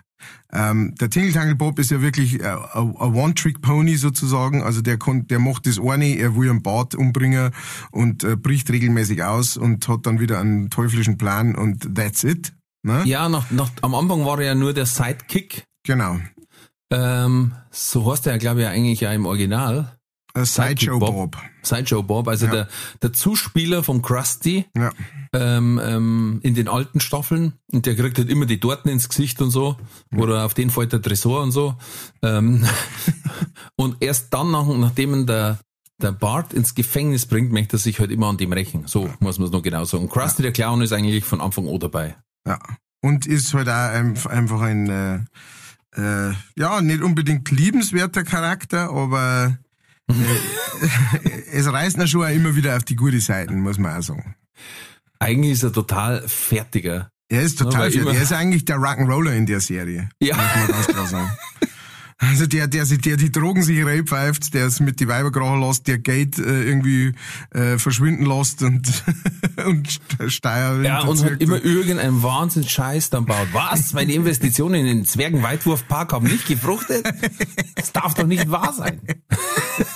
Ähm, 0.52 0.94
der 1.00 1.10
Tingle 1.10 1.32
Tangle 1.32 1.56
Bob 1.56 1.78
ist 1.78 1.90
ja 1.90 2.00
wirklich 2.00 2.40
äh, 2.40 2.46
ein 2.46 2.96
ein 2.96 3.14
One-Trick-Pony 3.14 3.96
sozusagen. 3.96 4.62
Also 4.62 4.80
der, 4.80 4.98
kon, 4.98 5.26
der 5.26 5.38
macht 5.38 5.66
das 5.66 5.78
eine, 5.78 6.16
er 6.16 6.36
will 6.36 6.48
einen 6.50 6.62
Bart 6.62 6.94
umbringen 6.94 7.50
und 7.90 8.24
äh, 8.24 8.36
bricht 8.36 8.70
regelmäßig 8.70 9.22
aus 9.22 9.56
und 9.56 9.86
hat 9.88 10.06
dann 10.06 10.20
wieder 10.20 10.40
einen 10.40 10.70
teuflischen 10.70 11.18
Plan 11.18 11.54
und 11.54 11.94
that's 11.94 12.24
it. 12.24 12.52
Ne? 12.82 13.02
ja, 13.04 13.28
nach, 13.28 13.50
nach, 13.50 13.70
am 13.82 13.94
Anfang 13.96 14.24
war 14.24 14.38
er 14.38 14.46
ja 14.46 14.54
nur 14.54 14.72
der 14.72 14.86
Sidekick, 14.86 15.64
Genau. 15.84 16.18
ähm, 16.92 17.52
so 17.70 18.10
heißt 18.10 18.26
er 18.26 18.34
ja, 18.34 18.38
glaube 18.38 18.62
ich, 18.62 18.66
eigentlich 18.68 19.00
ja 19.00 19.12
im 19.12 19.26
Original. 19.26 19.95
Äh, 20.36 20.44
Sideshow 20.44 20.98
Bob. 20.98 21.14
Bob. 21.14 21.36
Sideshow 21.62 22.02
Bob, 22.02 22.28
also 22.28 22.46
Ja. 22.46 22.52
der, 22.52 22.68
der 23.02 23.12
Zuspieler 23.12 23.82
vom 23.82 24.02
Krusty 24.02 24.66
Ja. 24.76 24.92
ähm, 25.32 25.80
ähm, 25.82 26.40
in 26.42 26.54
den 26.54 26.68
alten 26.68 27.00
Staffeln 27.00 27.54
und 27.72 27.86
der 27.86 27.96
kriegt 27.96 28.18
halt 28.18 28.28
immer 28.30 28.46
die 28.46 28.60
Torten 28.60 28.90
ins 28.90 29.08
Gesicht 29.08 29.40
und 29.42 29.50
so 29.50 29.76
oder 30.16 30.44
auf 30.44 30.54
den 30.54 30.70
fällt 30.70 30.92
der 30.92 31.02
Tresor 31.02 31.42
und 31.42 31.50
so 31.52 31.74
ähm, 32.22 32.64
und 33.76 33.96
erst 34.00 34.32
dann, 34.32 34.50
nach, 34.50 34.66
nachdem 34.66 35.26
der, 35.26 35.58
der 36.00 36.12
Bart 36.12 36.52
ins 36.52 36.74
Gefängnis 36.74 37.26
bringt, 37.26 37.52
möchte 37.52 37.76
er 37.76 37.78
sich 37.80 37.98
halt 37.98 38.10
immer 38.10 38.28
an 38.28 38.36
dem 38.36 38.52
rächen. 38.52 38.86
So 38.86 39.08
muss 39.20 39.38
man 39.38 39.46
es 39.46 39.52
noch 39.52 39.62
genau 39.62 39.84
sagen. 39.84 40.04
Und 40.04 40.10
Krusty 40.10 40.42
der 40.42 40.52
Clown 40.52 40.82
ist 40.82 40.92
eigentlich 40.92 41.24
von 41.24 41.40
Anfang 41.40 41.68
an 41.68 41.78
dabei. 41.80 42.16
Ja. 42.46 42.58
Und 43.02 43.26
ist 43.26 43.54
halt 43.54 43.68
auch 43.68 43.72
ein, 43.72 44.16
einfach 44.28 44.60
ein, 44.60 44.88
äh, 44.90 45.20
äh, 45.96 46.34
ja, 46.56 46.80
nicht 46.82 47.02
unbedingt 47.02 47.50
liebenswerter 47.50 48.24
Charakter, 48.24 48.90
aber 48.90 49.58
es 51.52 51.66
reißt 51.70 51.98
ihn 51.98 52.08
schon 52.08 52.24
auch 52.24 52.28
immer 52.30 52.54
wieder 52.56 52.76
auf 52.76 52.84
die 52.84 52.96
gute 52.96 53.20
Seiten, 53.20 53.60
muss 53.60 53.78
man 53.78 53.98
auch 53.98 54.02
sagen. 54.02 54.34
Eigentlich 55.18 55.52
ist 55.52 55.62
er 55.62 55.72
total 55.72 56.22
fertiger. 56.28 57.10
Er 57.28 57.42
ist 57.42 57.58
total 57.58 57.90
fit. 57.90 58.06
Er 58.06 58.22
ist 58.22 58.32
eigentlich 58.32 58.64
der 58.66 58.76
Rock'n'Roller 58.76 59.32
in 59.32 59.46
der 59.46 59.60
Serie. 59.60 60.08
Ja. 60.20 60.36
Muss 60.36 60.44
man 60.56 60.66
ganz 60.68 60.86
klar 60.86 61.06
sagen. 61.06 61.30
Also 62.18 62.46
der, 62.46 62.66
der, 62.66 62.86
sich- 62.86 63.00
der 63.02 63.18
die 63.18 63.30
Drogen 63.30 63.62
sich 63.62 63.84
reinpfeift, 63.84 64.54
der 64.54 64.66
es 64.66 64.80
mit 64.80 65.00
die 65.00 65.08
Weiber 65.08 65.30
krachen 65.30 65.60
lässt, 65.60 65.86
der 65.86 65.98
Geld 65.98 66.38
äh, 66.38 66.62
irgendwie 66.62 67.12
äh, 67.50 67.76
verschwinden 67.78 68.24
lässt 68.24 68.62
und, 68.62 68.90
und 69.66 69.86
St- 69.88 70.30
Steuer 70.30 70.82
Ja, 70.82 71.00
und 71.00 71.22
hat 71.22 71.42
immer 71.42 71.62
irgendeinen 71.62 72.22
Wahnsinn-Scheiß 72.22 73.10
dann 73.10 73.26
baut. 73.26 73.48
Was? 73.52 73.92
Meine 73.92 74.14
Investitionen 74.14 74.76
in 74.76 74.86
den 74.86 75.04
Zwergenweitwurfpark 75.04 76.12
haben 76.14 76.26
nicht 76.26 76.46
gefruchtet? 76.46 77.06
Das 77.74 77.92
darf 77.92 78.14
doch 78.14 78.26
nicht 78.26 78.50
wahr 78.50 78.72
sein. 78.72 79.00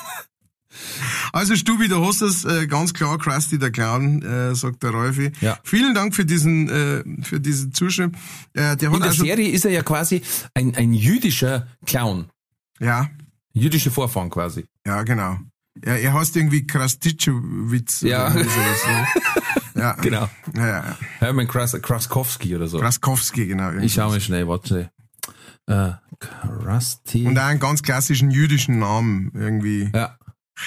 Also 1.33 1.55
Stubi, 1.57 1.89
du 1.89 2.05
hast 2.05 2.23
es 2.23 2.45
äh, 2.45 2.67
ganz 2.67 2.93
klar, 2.95 3.19
Krusty 3.19 3.59
der 3.59 3.71
Clown, 3.71 4.23
äh, 4.23 4.55
sagt 4.55 4.83
der 4.83 4.91
Rolfi. 4.91 5.33
Ja. 5.41 5.59
Vielen 5.65 5.95
Dank 5.95 6.15
für 6.15 6.25
diesen, 6.25 6.69
äh, 6.69 7.05
für 7.23 7.41
diesen 7.41 7.73
Zuschrift. 7.73 8.15
Äh, 8.55 8.77
der 8.77 8.93
In 8.93 9.01
der 9.01 9.09
also, 9.11 9.25
Serie 9.25 9.49
ist 9.49 9.65
er 9.65 9.71
ja 9.71 9.83
quasi 9.83 10.23
ein, 10.55 10.75
ein 10.75 10.93
jüdischer 10.93 11.67
Clown. 11.87 12.27
ja, 12.81 13.09
Jüdische 13.53 13.91
Vorfahren 13.91 14.31
quasi. 14.31 14.65
ja, 14.87 15.03
genau. 15.03 15.39
Er, 15.83 16.01
er 16.01 16.13
heißt 16.15 16.37
irgendwie 16.37 16.67
Krastitschewitz. 16.67 18.03
Ja. 18.03 18.31
oder 18.33 18.45
so. 18.45 19.79
ja. 19.79 19.93
Genau. 19.95 20.29
Ja, 20.55 20.67
ja, 20.67 20.67
ja. 20.67 20.99
Hermann 21.19 21.49
Kras 21.49 21.73
Kraskowski 21.81 22.55
oder 22.55 22.67
so. 22.67 22.79
Kraskowski, 22.79 23.47
genau. 23.47 23.73
Ich 23.73 23.95
schau 23.95 24.09
mal 24.09 24.21
schnell, 24.21 24.47
warte. 24.47 24.91
Äh, 25.67 25.93
Krusty. 26.19 27.27
Und 27.27 27.39
auch 27.39 27.45
einen 27.45 27.61
ganz 27.61 27.83
klassischen 27.83 28.31
jüdischen 28.31 28.79
Namen, 28.79 29.31
irgendwie. 29.35 29.91
Ja, 29.95 30.17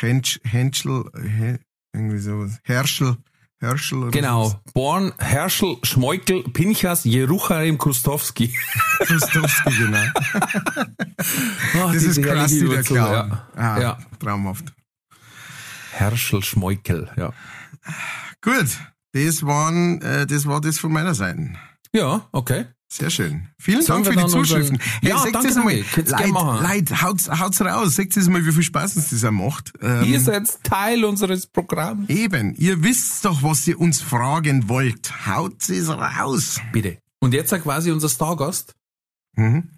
Hensch, 0.02 0.40
Henschel, 0.44 1.06
He, 1.16 1.58
irgendwie 1.94 2.18
sowas. 2.20 2.60
Herschel, 2.64 3.18
Herschel 3.60 4.00
oder 4.04 4.12
genau. 4.12 4.46
sowas. 4.50 4.62
Born 4.74 5.14
Herschel 5.18 5.78
Schmeukel 5.84 6.44
Pinchas 6.44 7.04
Jeruchalem 7.04 7.78
Krustowski. 7.78 8.54
Krastowski, 9.00 9.72
genau. 9.78 10.04
Oh, 11.76 11.92
Das 11.94 12.04
ist 12.04 12.18
herrliche 12.18 12.66
Krusty 12.66 12.70
der 12.70 12.84
Clown. 12.84 13.12
Ja. 13.12 13.48
Ah, 13.56 13.82
ja. 13.82 13.98
Traumhaft. 14.20 14.74
Herschel 15.92 16.44
Schmeukel, 16.44 17.10
ja. 17.16 17.32
Gut, 18.42 18.68
das 19.14 19.44
waren, 19.46 20.02
äh, 20.02 20.26
das 20.28 20.46
war 20.46 20.60
das 20.60 20.80
von 20.80 20.92
meiner 20.92 21.14
Seite. 21.14 21.54
Ja, 21.94 22.28
okay. 22.32 22.66
Sehr 22.96 23.10
schön. 23.10 23.48
Vielen 23.58 23.84
Dank 23.84 24.06
für 24.06 24.16
die 24.16 24.28
Zuschriften. 24.28 24.78
Ja, 25.02 25.18
seht 25.18 25.34
danke, 25.34 25.60
mal. 25.62 25.84
Leid, 26.06 26.30
machen. 26.30 26.64
Leid, 26.64 27.02
haut's, 27.02 27.28
haut's 27.28 27.60
raus. 27.60 27.96
Seht 27.96 28.16
das 28.16 28.30
mal, 28.30 28.46
wie 28.46 28.52
viel 28.52 28.62
Spaß 28.62 28.98
uns 28.98 29.10
das 29.10 29.26
auch 29.26 29.32
macht. 29.32 29.74
Ähm, 29.82 30.04
Ihr 30.04 30.20
seid 30.20 30.44
Teil 30.64 31.04
unseres 31.04 31.48
Programms. 31.48 32.08
eben, 32.08 32.54
ihr 32.54 32.84
wisst 32.84 33.26
doch, 33.26 33.42
was 33.42 33.68
ihr 33.68 33.80
uns 33.82 34.00
fragen 34.00 34.70
wollt. 34.70 35.26
Haut 35.26 35.68
es 35.68 35.90
raus. 35.90 36.62
Bitte. 36.72 37.00
Und 37.20 37.34
jetzt 37.34 37.52
quasi 37.64 37.90
unser 37.90 38.10
Stargast. 38.10 38.76
Mhm. 39.36 39.72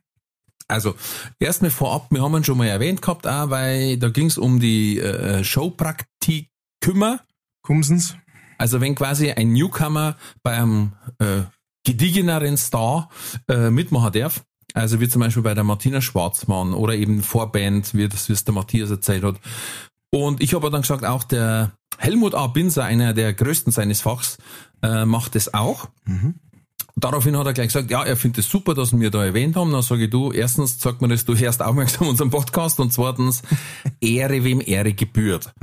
Also, 0.68 0.96
erstmal 1.40 1.72
vorab, 1.72 2.08
wir 2.12 2.22
haben 2.22 2.36
ihn 2.36 2.44
schon 2.44 2.58
mal 2.58 2.68
erwähnt 2.68 3.02
gehabt, 3.02 3.26
auch, 3.28 3.50
weil 3.50 3.98
da 3.98 4.10
ging 4.10 4.26
es 4.26 4.38
um 4.38 4.60
die 4.60 5.00
äh, 5.00 5.42
Showpraktiker. 5.42 7.22
Kommsens. 7.62 8.18
Also 8.58 8.82
wenn 8.82 8.96
quasi 8.96 9.32
ein 9.32 9.54
Newcomer 9.54 10.18
bei 10.44 10.52
einem 10.58 10.94
äh, 11.20 11.44
gediegeneren 11.86 12.58
Star 12.58 13.10
äh, 13.48 13.70
mitmachen 13.70 14.12
darf, 14.12 14.44
also 14.74 15.00
wie 15.00 15.08
zum 15.08 15.22
Beispiel 15.22 15.44
bei 15.44 15.54
der 15.54 15.64
Martina 15.64 16.02
Schwarzmann 16.02 16.74
oder 16.74 16.96
eben 16.96 17.24
Vorband, 17.24 17.94
wie 17.94 18.10
das 18.10 18.28
wie 18.28 18.34
es 18.34 18.44
der 18.44 18.54
Matthias 18.54 18.90
erzählt 18.90 19.24
hat. 19.24 19.36
Und 20.12 20.42
ich 20.42 20.54
habe 20.54 20.70
dann 20.70 20.82
gesagt, 20.82 21.06
auch 21.06 21.24
der 21.24 21.72
Helmut 21.98 22.36
A. 22.36 22.48
Binser, 22.48 22.84
einer 22.84 23.14
der 23.14 23.34
größten 23.34 23.72
seines 23.72 24.02
Fachs, 24.02 24.38
äh, 24.82 25.06
macht 25.06 25.36
das 25.36 25.54
auch. 25.54 25.90
Daraufhin 26.98 27.38
hat 27.38 27.46
er 27.46 27.54
gleich 27.54 27.68
gesagt, 27.68 27.92
ja, 27.92 28.04
er 28.04 28.16
findet 28.16 28.46
es 28.46 28.50
super, 28.50 28.74
dass 28.74 28.98
wir 28.98 29.12
da 29.12 29.26
erwähnt 29.26 29.58
haben. 29.58 29.72
Dann 29.72 29.82
sage 29.82 30.06
ich, 30.06 30.10
du, 30.10 30.32
erstens 30.32 30.80
sagt 30.80 31.02
mir 31.02 31.10
das, 31.10 31.26
du 31.26 31.36
hörst 31.36 31.62
aufmerksam 31.62 32.08
unseren 32.08 32.30
Podcast 32.30 32.80
und 32.80 32.94
zweitens, 32.94 33.42
Ehre 34.02 34.46
wem 34.46 34.62
Ehre 34.66 34.94
gebührt. 34.94 35.54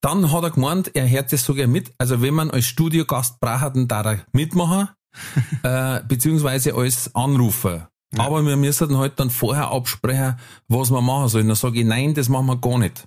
Dann 0.00 0.32
hat 0.32 0.42
er 0.42 0.50
gemeint, 0.50 0.90
er 0.94 1.08
hört 1.08 1.30
das 1.32 1.44
sogar 1.44 1.66
mit. 1.66 1.92
Also 1.98 2.22
wenn 2.22 2.32
man 2.32 2.50
als 2.50 2.64
Studiogast 2.64 3.38
braucht, 3.40 3.76
dann 3.76 3.86
darf 3.86 4.06
er 4.06 4.26
mitmachen, 4.32 4.88
äh, 5.62 6.00
beziehungsweise 6.06 6.74
als 6.74 7.14
Anrufer. 7.14 7.90
Aber 8.16 8.42
wir 8.42 8.56
müssen 8.56 8.96
halt 8.96 9.20
dann 9.20 9.30
vorher 9.30 9.70
absprechen, 9.70 10.36
was 10.68 10.90
wir 10.90 11.02
machen 11.02 11.28
sollen. 11.28 11.48
Dann 11.48 11.56
sage 11.56 11.80
ich, 11.80 11.84
nein, 11.84 12.14
das 12.14 12.28
machen 12.28 12.46
wir 12.46 12.56
gar 12.56 12.78
nicht. 12.78 13.06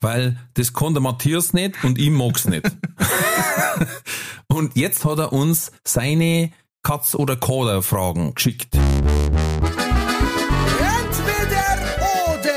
Weil 0.00 0.38
das 0.54 0.72
kann 0.72 0.94
der 0.94 1.02
Matthias 1.02 1.52
nicht 1.52 1.82
und 1.84 1.98
ich 1.98 2.10
mag's 2.10 2.46
nicht. 2.46 2.64
und 4.46 4.76
jetzt 4.76 5.04
hat 5.04 5.18
er 5.18 5.32
uns 5.32 5.72
seine 5.84 6.52
Katz- 6.82 7.14
oder 7.14 7.36
Kader-Fragen 7.36 8.34
geschickt. 8.34 8.74
Entweder 8.74 9.20
oder. 12.32 12.54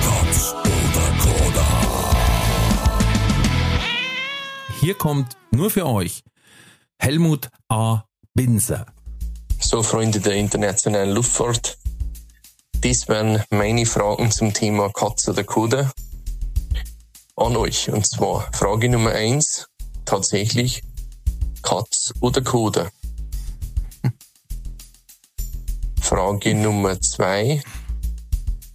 Katz 0.00 0.54
oder 0.54 1.06
Koda. 1.20 1.66
Hier 4.80 4.94
kommt 4.94 5.36
nur 5.56 5.70
für 5.70 5.86
euch 5.86 6.22
Helmut 6.98 7.48
A. 7.68 8.04
Binser. 8.34 8.86
So, 9.58 9.82
Freunde 9.82 10.20
der 10.20 10.34
internationalen 10.34 11.12
Luftfahrt. 11.14 11.78
Dies 12.84 13.08
wären 13.08 13.42
meine 13.50 13.86
Fragen 13.86 14.30
zum 14.30 14.52
Thema 14.52 14.90
Katze 14.92 15.30
oder 15.30 15.44
Koda 15.44 15.90
an 17.36 17.56
euch. 17.56 17.90
Und 17.90 18.06
zwar 18.06 18.52
Frage 18.52 18.88
Nummer 18.90 19.12
eins 19.12 19.66
tatsächlich 20.04 20.82
Katz 21.62 22.12
oder 22.20 22.42
Koda. 22.42 22.90
Frage 26.00 26.54
Nummer 26.54 27.00
zwei 27.00 27.62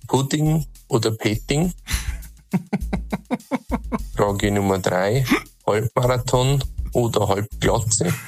Pudding 0.07 0.65
oder 0.87 1.11
Petting. 1.11 1.73
Frage 4.15 4.51
Nummer 4.51 4.79
drei 4.79 5.25
Halbmarathon 5.65 6.63
oder 6.93 7.27
Halbglatze. 7.27 8.13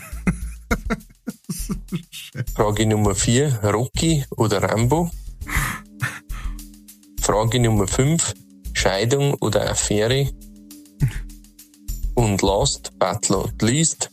Frage 2.55 2.85
Nummer 2.85 3.15
4, 3.15 3.63
Rocky 3.63 4.25
oder 4.37 4.63
Rambo? 4.63 5.09
Frage 7.21 7.59
Nummer 7.59 7.87
5, 7.87 8.33
Scheidung 8.73 9.35
oder 9.35 9.69
Affäre? 9.69 10.29
Und 12.15 12.41
last 12.41 12.91
but 12.99 13.29
not 13.29 13.61
least, 13.61 14.09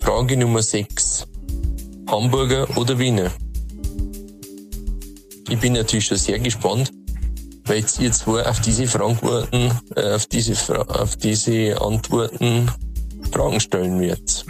Frage 0.00 0.36
Nummer 0.36 0.62
6, 0.62 1.26
Hamburger 2.08 2.76
oder 2.76 2.98
Wiener? 2.98 3.30
Ich 5.48 5.60
bin 5.60 5.74
natürlich 5.74 6.06
schon 6.06 6.18
sehr 6.18 6.38
gespannt, 6.38 6.92
weil 7.64 7.78
jetzt 7.78 7.98
ihr 8.00 8.12
zwei 8.12 8.46
auf 8.46 8.60
diese 8.60 8.86
Fragen, 8.86 9.18
äh, 9.96 10.14
auf 10.14 10.26
diese, 10.26 10.54
Fra 10.54 10.82
auf 10.82 11.16
diese 11.16 11.80
Antworten 11.80 12.70
Fragen 13.32 13.60
stellen 13.60 14.00
wird. 14.00 14.44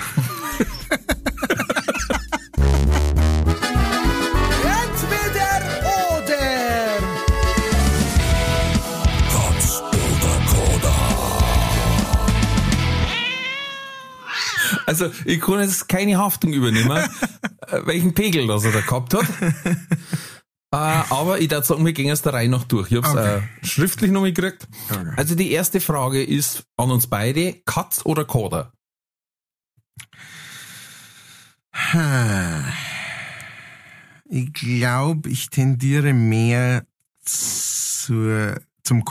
Also, 14.86 15.10
ich 15.24 15.40
kann 15.40 15.60
jetzt 15.60 15.88
keine 15.88 16.18
Haftung 16.18 16.52
übernehmen, 16.52 16.90
äh, 17.68 17.80
welchen 17.84 18.12
Pegel 18.12 18.46
das 18.46 18.64
er 18.64 18.72
da 18.72 18.80
gehabt 18.80 19.14
hat. 19.14 19.24
Äh, 20.74 21.04
aber 21.10 21.40
ich 21.40 21.48
darf 21.48 21.64
sagen, 21.66 21.84
wir 21.86 21.92
gehen 21.92 22.08
jetzt 22.08 22.24
der 22.26 22.32
Reihe 22.34 22.48
noch 22.48 22.64
durch. 22.64 22.90
Ich 22.90 22.96
hab's 22.96 23.10
Okay. 23.10 23.38
äh, 23.38 23.64
schriftlich 23.66 24.10
noch 24.10 24.24
gekriegt. 24.24 24.66
Okay. 24.90 25.12
Also 25.16 25.34
die 25.36 25.52
erste 25.52 25.80
Frage 25.80 26.22
ist 26.22 26.64
an 26.76 26.90
uns 26.90 27.06
beide, 27.06 27.54
Katz 27.64 28.02
oder 28.04 28.24
Kader? 28.24 28.72
Ich 34.26 34.52
glaube, 34.52 35.28
ich 35.28 35.50
tendiere 35.50 36.12
mehr 36.12 36.84
zur, 37.24 38.60
zum. 38.82 39.04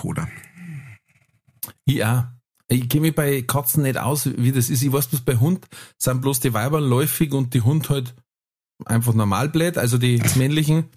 Ich 1.86 2.04
auch. 2.04 2.26
Ich 2.68 2.90
kenne 2.90 3.02
mich 3.02 3.16
bei 3.16 3.42
Katzen 3.44 3.84
nicht 3.84 3.98
aus, 3.98 4.26
wie 4.38 4.52
das 4.52 4.70
ist. 4.70 4.82
Ich 4.82 4.92
weiß 4.92 5.08
bloß, 5.08 5.22
bei 5.22 5.38
Hund 5.38 5.66
sind 5.98 6.22
bloß 6.22 6.40
die 6.40 6.54
Weiber 6.54 6.82
läufig 6.82 7.34
und 7.34 7.54
die 7.54 7.62
Hund 7.62 7.90
halt 7.90 8.16
einfach 8.86 9.14
normal 9.14 9.50
blöd, 9.50 9.78
also 9.78 9.98
die 9.98 10.22
männlichen, 10.36 10.90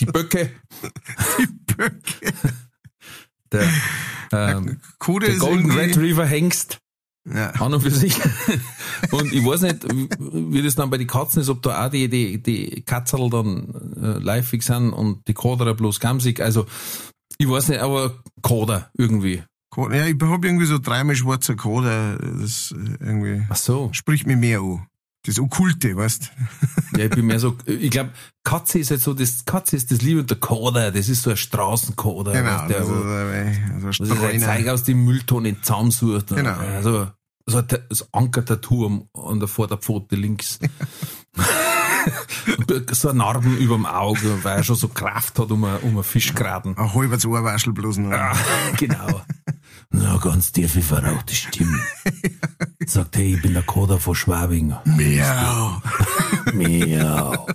die 0.00 0.06
Böcke. 0.06 0.50
Böcke. 1.76 2.32
Der, 3.52 3.68
ähm, 4.32 4.80
Coda 4.98 5.26
der 5.26 5.36
Golden 5.36 5.70
irgendwie, 5.70 5.78
Retriever 5.78 6.26
Hengst. 6.26 6.78
Ja. 7.28 7.50
An 7.50 7.74
und 7.74 7.82
für 7.82 7.90
sich. 7.90 8.18
Und 9.10 9.32
ich 9.32 9.44
weiß 9.44 9.62
nicht, 9.62 9.86
wie 10.18 10.62
das 10.62 10.74
dann 10.74 10.88
bei 10.88 10.96
den 10.96 11.06
Katzen 11.06 11.42
ist, 11.42 11.50
ob 11.50 11.62
da 11.62 11.86
auch 11.86 11.90
die, 11.90 12.08
die, 12.08 12.42
die 12.42 12.82
Katzel 12.82 13.28
dann 13.28 13.68
äh, 14.02 14.18
live 14.18 14.50
sind 14.50 14.92
und 14.92 15.26
die 15.28 15.34
Koderer 15.34 15.74
bloß 15.74 16.00
gamsig. 16.00 16.40
Also, 16.40 16.66
ich 17.38 17.48
weiß 17.48 17.68
nicht, 17.68 17.80
aber 17.80 18.22
Koder 18.42 18.90
irgendwie. 18.96 19.42
Ja, 19.76 20.06
ich 20.06 20.16
hab 20.20 20.44
irgendwie 20.44 20.66
so 20.66 20.78
dreimal 20.78 21.14
schwarzer 21.14 21.56
Koder. 21.56 22.16
Das 22.18 22.72
äh, 22.72 23.04
irgendwie 23.04 23.46
Ach 23.48 23.56
so. 23.56 23.90
spricht 23.92 24.26
mir 24.26 24.36
mehr 24.36 24.60
an. 24.60 24.86
Das 25.26 25.38
Okkulte, 25.38 25.96
weißt 25.96 26.30
Ja, 26.96 27.04
ich 27.04 27.10
bin 27.10 27.26
mehr 27.26 27.38
so, 27.38 27.56
ich 27.66 27.90
glaube, 27.90 28.10
Katze 28.42 28.78
ist 28.78 28.90
halt 28.90 29.00
so, 29.02 29.12
das 29.14 29.44
Katze 29.44 29.76
ist 29.76 29.90
das 29.90 30.00
Liebe 30.02 30.20
und 30.20 30.30
der 30.30 30.38
Koder, 30.38 30.90
das 30.90 31.08
ist 31.08 31.22
so 31.22 31.30
ein 31.30 31.36
Straßenkoder. 31.36 32.32
Genau. 32.32 32.50
weißt 32.50 32.70
du, 32.70 32.72
das 32.72 32.82
ist, 32.82 32.88
wo- 32.88 33.08
äh, 33.08 33.56
was 33.82 33.96
so 33.96 34.04
ist 34.14 34.22
ein. 34.22 34.40
Zeig 34.40 34.68
aus 34.68 34.82
dem 34.84 35.04
Mülltonnen 35.04 35.62
zusammensucht. 35.62 36.28
Genau. 36.28 36.54
Also, 36.56 37.08
so 37.46 37.58
ein 37.58 37.66
so 37.90 38.04
Anker-Tattoo 38.12 38.86
am- 38.86 39.08
an 39.14 39.38
der 39.40 39.48
Vorderpfote 39.48 40.16
links. 40.16 40.58
So 42.92 43.10
ein 43.10 43.18
Narben 43.18 43.58
überm 43.58 43.84
Auge, 43.84 44.42
weil 44.42 44.58
er 44.58 44.62
schon 44.62 44.76
so 44.76 44.88
Kraft 44.88 45.38
hat, 45.38 45.50
um 45.50 45.64
ein, 45.64 45.76
um 45.80 45.98
ein 45.98 46.02
Fischgraten. 46.04 46.76
Ein 46.78 46.94
halbes 46.94 47.26
Ohrwaschel 47.26 47.72
bloß 47.74 47.98
noch. 47.98 48.12
Ah, 48.12 48.34
genau. 48.78 49.20
Na, 49.92 50.16
ganz 50.18 50.52
tiefe, 50.52 50.82
verrauchte 50.82 51.34
Stimme. 51.34 51.78
Sagt, 52.86 53.16
hey, 53.16 53.34
ich 53.34 53.42
bin 53.42 53.54
der 53.54 53.62
Koder 53.64 53.98
von 53.98 54.14
Schwabing. 54.14 54.74
Miau. 54.84 55.82
Miau. 56.54 57.46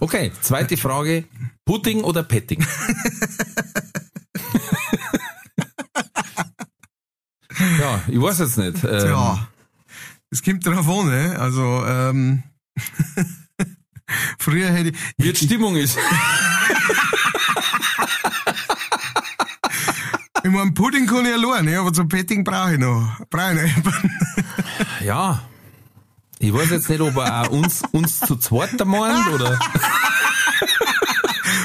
Okay, 0.00 0.32
zweite 0.40 0.76
Frage. 0.76 1.24
Pudding 1.64 2.02
oder 2.02 2.22
Petting? 2.22 2.64
ja, 7.80 8.02
ich 8.08 8.20
weiß 8.20 8.38
jetzt 8.40 8.58
nicht. 8.58 8.84
Ähm, 8.84 9.06
Ja. 9.08 9.48
Es 10.30 10.42
kommt 10.42 10.64
drauf 10.66 10.88
an, 10.88 11.08
ne? 11.08 11.38
Also, 11.38 11.84
ähm, 11.86 12.42
früher 14.38 14.70
hätte 14.70 14.88
ich, 14.90 14.96
Wie 15.18 15.30
die 15.32 15.44
Stimmung 15.46 15.76
ist. 15.76 15.98
Ich 20.52 20.58
mein, 20.58 20.74
Pudding 20.74 21.06
kann 21.06 21.26
ich 21.26 21.32
allein, 21.32 21.74
aber 21.74 21.92
zum 21.92 22.08
Petting 22.08 22.44
brauche 22.44 22.72
ich 22.74 22.78
noch. 22.78 23.20
Brauche 23.30 23.64
ich 23.64 23.76
noch. 23.84 23.92
Ja. 25.04 25.42
Ich 26.38 26.52
weiß 26.52 26.70
jetzt 26.70 26.88
nicht, 26.88 27.00
ob 27.00 27.16
er 27.16 27.42
auch 27.42 27.48
uns, 27.50 27.82
uns 27.92 28.18
zu 28.20 28.36
zweit 28.36 28.84
meint 28.84 29.28
oder. 29.32 29.58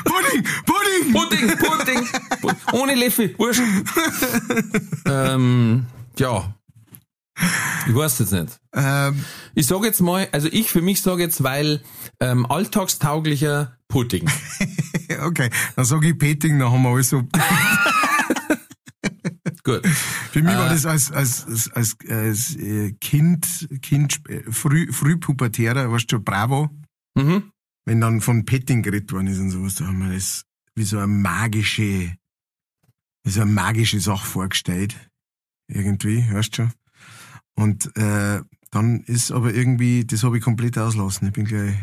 Pudding, 0.03 0.43
Pudding! 0.65 1.13
Pudding, 1.13 1.57
Pudding! 1.57 2.07
Pu- 2.41 2.55
Ohne 2.73 2.95
Löffel, 2.95 3.33
wurscht. 3.37 3.61
ähm, 5.05 5.85
ja. 6.17 6.53
Ich 7.87 7.95
weiß 7.95 8.19
jetzt 8.19 8.31
nicht. 8.33 8.59
Ähm, 8.73 9.23
Ich 9.55 9.67
sage 9.67 9.85
jetzt 9.87 10.01
mal, 10.01 10.27
also 10.31 10.47
ich 10.51 10.69
für 10.69 10.81
mich 10.81 11.01
sage 11.01 11.23
jetzt, 11.23 11.43
weil 11.43 11.81
ähm, 12.19 12.45
alltagstauglicher 12.45 13.77
Pudding. 13.87 14.29
okay, 15.23 15.49
dann 15.75 15.85
sage 15.85 16.09
ich 16.09 16.17
Petting, 16.17 16.59
dann 16.59 16.71
haben 16.71 16.81
wir 16.83 16.89
alles 16.89 17.09
so. 17.09 17.23
Gut. 19.67 19.85
Für 19.85 20.41
mich 20.41 20.53
Äh. 20.53 20.57
war 20.57 20.69
das 20.69 20.85
als, 20.85 21.11
als, 21.11 21.45
als, 21.73 21.97
als, 22.09 22.55
äh, 22.55 22.93
Kind, 23.01 23.67
Kind, 23.81 24.21
äh, 24.29 24.49
früh, 24.49 24.89
frühpubertärer, 24.93 25.91
weißt 25.91 26.09
du, 26.09 26.15
schon, 26.15 26.23
Bravo, 26.23 26.69
Mhm. 27.17 27.51
wenn 27.85 27.99
dann 27.99 28.21
von 28.21 28.45
Petting 28.45 28.81
geredet 28.81 29.11
worden 29.11 29.27
ist 29.27 29.39
und 29.39 29.49
sowas, 29.51 29.75
da 29.75 29.87
haben 29.87 29.99
wir 30.07 30.13
das 30.13 30.45
wie 30.75 30.83
so 30.85 30.97
eine 30.99 31.07
magische, 31.07 32.15
wie 33.25 33.29
so 33.29 33.41
eine 33.41 33.51
magische 33.51 33.99
Sache 33.99 34.25
vorgestellt. 34.25 34.95
Irgendwie, 35.67 36.25
weißt 36.31 36.49
du 36.57 36.63
schon. 36.63 36.71
Und 37.55 37.93
äh, 37.97 38.41
dann 38.71 39.01
ist 39.01 39.31
aber 39.31 39.53
irgendwie, 39.53 40.05
das 40.05 40.23
habe 40.23 40.37
ich 40.37 40.43
komplett 40.45 40.77
auslassen. 40.77 41.27
Ich 41.27 41.33
bin 41.33 41.43
gleich, 41.43 41.75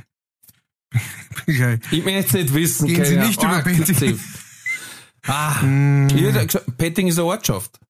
bin 1.47 1.55
gleich 1.57 1.81
Ich 1.91 2.03
möchte 2.05 2.19
jetzt 2.19 2.33
nicht 2.33 2.55
wissen. 2.55 2.87
Gehen 2.88 3.05
Sie 3.05 3.17
nicht 3.19 3.42
über. 3.42 3.61
Petting. 3.61 4.18
Ah, 5.27 5.63
Mm, 5.63 6.09
Petting 6.77 7.07
ist 7.09 7.19
eine 7.19 7.27
Ortschaft. 7.27 7.81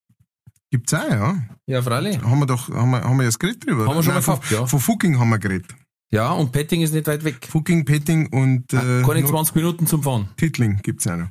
gibt's 0.70 0.94
auch, 0.94 1.08
ja. 1.08 1.36
Ja, 1.66 1.82
freilich. 1.82 2.20
Haben 2.20 2.40
wir 2.40 2.46
doch, 2.46 2.68
haben 2.68 2.90
wir, 2.90 3.02
haben 3.02 3.16
wir 3.16 3.24
jetzt 3.24 3.40
geredet 3.40 3.66
drüber? 3.66 3.86
Haben 3.86 3.96
wir 3.96 4.02
schon 4.02 4.14
Nein, 4.14 4.16
mal 4.16 4.22
von, 4.22 4.34
gehabt, 4.36 4.50
ja. 4.50 4.66
Von 4.66 4.80
Fucking 4.80 5.18
haben 5.18 5.28
wir 5.30 5.38
geredet. 5.38 5.74
Ja, 6.10 6.30
und 6.32 6.52
Petting 6.52 6.82
ist 6.82 6.92
nicht 6.92 7.06
weit 7.08 7.24
weg. 7.24 7.46
Fucking, 7.50 7.84
Petting 7.84 8.28
und 8.28 8.72
äh, 8.72 9.02
Keine 9.04 9.22
noch 9.22 9.30
20 9.30 9.56
Minuten 9.56 9.86
zum 9.86 10.02
Fahren. 10.02 10.28
Titling 10.36 10.78
gibt's 10.82 11.06
auch 11.08 11.16
noch. 11.16 11.28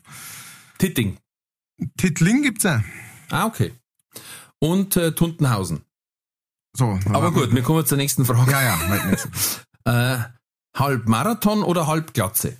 Titting. 0.77 1.17
Titling 1.97 2.41
gibt's 2.43 2.65
auch. 2.65 2.79
Ah, 3.29 3.45
okay. 3.45 3.71
Und 4.59 4.97
äh, 4.97 5.13
Tuntenhausen. 5.13 5.81
So, 6.75 6.99
Aber 7.05 7.31
gut, 7.31 7.53
wir 7.53 7.61
kommen 7.61 7.85
zur 7.85 7.97
nächsten 7.97 8.25
Frage. 8.25 8.51
Ja, 8.51 8.61
ja. 8.61 8.77
Äh, 9.85 10.17
halb 10.77 11.09
Marathon 11.09 11.61
oder 11.61 11.87
halb 11.87 12.13
Glatze? 12.13 12.57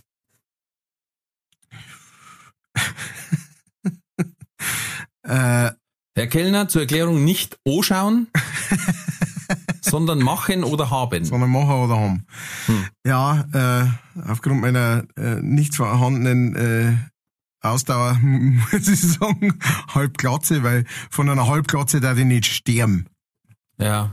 äh, 5.24 5.72
Herr 6.16 6.28
Kellner, 6.28 6.68
zur 6.68 6.82
Erklärung 6.82 7.24
nicht 7.24 7.58
anschauen, 7.68 8.28
sondern 9.82 10.20
machen 10.20 10.64
oder 10.64 10.92
haben. 10.92 11.26
sondern 11.26 11.50
machen 11.50 11.72
oder 11.72 11.98
haben. 11.98 12.26
Hm. 12.68 12.86
Ja, 13.06 13.46
äh, 13.54 13.88
aufgrund 14.30 14.62
meiner 14.62 15.06
äh, 15.18 15.42
nicht 15.42 15.76
vorhandenen 15.76 16.56
äh, 16.56 16.96
Ausdauer 17.62 18.14
muss 18.22 18.88
ich 18.88 19.02
sagen, 19.02 19.58
Halbglatze, 19.94 20.64
weil 20.64 20.86
von 21.10 21.30
einer 21.30 21.48
Halbglatze 21.48 22.00
darf 22.00 22.18
ich 22.18 22.26
nicht 22.26 22.46
sterben. 22.46 23.08
Ja. 23.80 24.12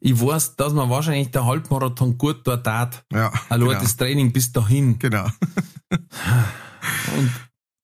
Ich 0.00 0.20
weiß, 0.20 0.56
dass 0.56 0.72
man 0.72 0.90
wahrscheinlich 0.90 1.30
der 1.30 1.46
Halbmarathon 1.46 2.18
gut 2.18 2.40
dort 2.44 2.64
tat. 2.64 3.04
Ja, 3.12 3.32
Allein 3.48 3.68
genau. 3.68 3.80
das 3.80 3.96
Training 3.96 4.32
bis 4.32 4.52
dahin. 4.52 4.98
genau. 4.98 5.26
Und 5.90 7.30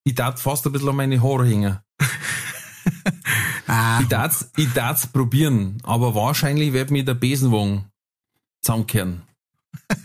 ich 0.05 0.15
tat 0.15 0.41
fast 0.41 0.67
ein 0.67 0.73
bisschen 0.73 0.88
an 0.88 0.97
meine 0.97 1.23
Haare 1.23 1.47
hängen. 1.47 1.79
Ah, 3.69 4.01
Ich 4.03 4.09
tat's, 4.09 4.51
ich 4.57 4.69
tat's 4.75 5.07
probieren, 5.07 5.79
aber 5.85 6.15
wahrscheinlich 6.15 6.73
wird 6.75 6.91
mir 6.91 7.05
der 7.05 7.15
Besenwagen 7.15 7.87
zusammenkehren. 8.61 9.23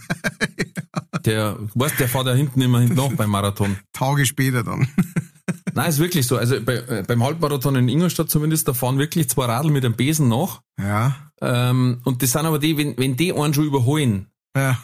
Der, 1.26 1.58
weißt, 1.76 2.00
der 2.00 2.08
fährt 2.08 2.28
ja 2.28 2.34
hinten 2.34 2.62
immer 2.62 2.80
hinten 2.80 2.96
nach 2.96 3.12
beim 3.12 3.30
Marathon. 3.30 3.76
Tage 3.92 4.26
später 4.26 4.64
dann. 4.64 4.88
Nein, 5.74 5.90
ist 5.90 6.00
wirklich 6.00 6.26
so. 6.26 6.38
Also 6.38 6.62
bei, 6.62 6.76
äh, 6.76 7.04
beim 7.06 7.22
Halbmarathon 7.22 7.76
in 7.76 7.90
Ingolstadt 7.90 8.30
zumindest, 8.30 8.68
da 8.70 8.74
fahren 8.74 8.98
wirklich 8.98 9.28
zwei 9.30 9.46
Radl 9.46 9.70
mit 9.72 9.84
dem 9.84 9.94
Besen 9.96 10.30
nach. 10.30 10.62
Ja, 10.80 11.16
Ähm, 11.42 12.00
und 12.06 12.24
das 12.24 12.32
sind 12.32 12.46
aber 12.46 12.60
die, 12.60 12.78
wenn, 12.78 12.98
wenn 12.98 13.18
die 13.18 13.34
einen 13.34 13.54
schon 13.54 13.66
überholen, 13.66 14.28
ja. 14.56 14.78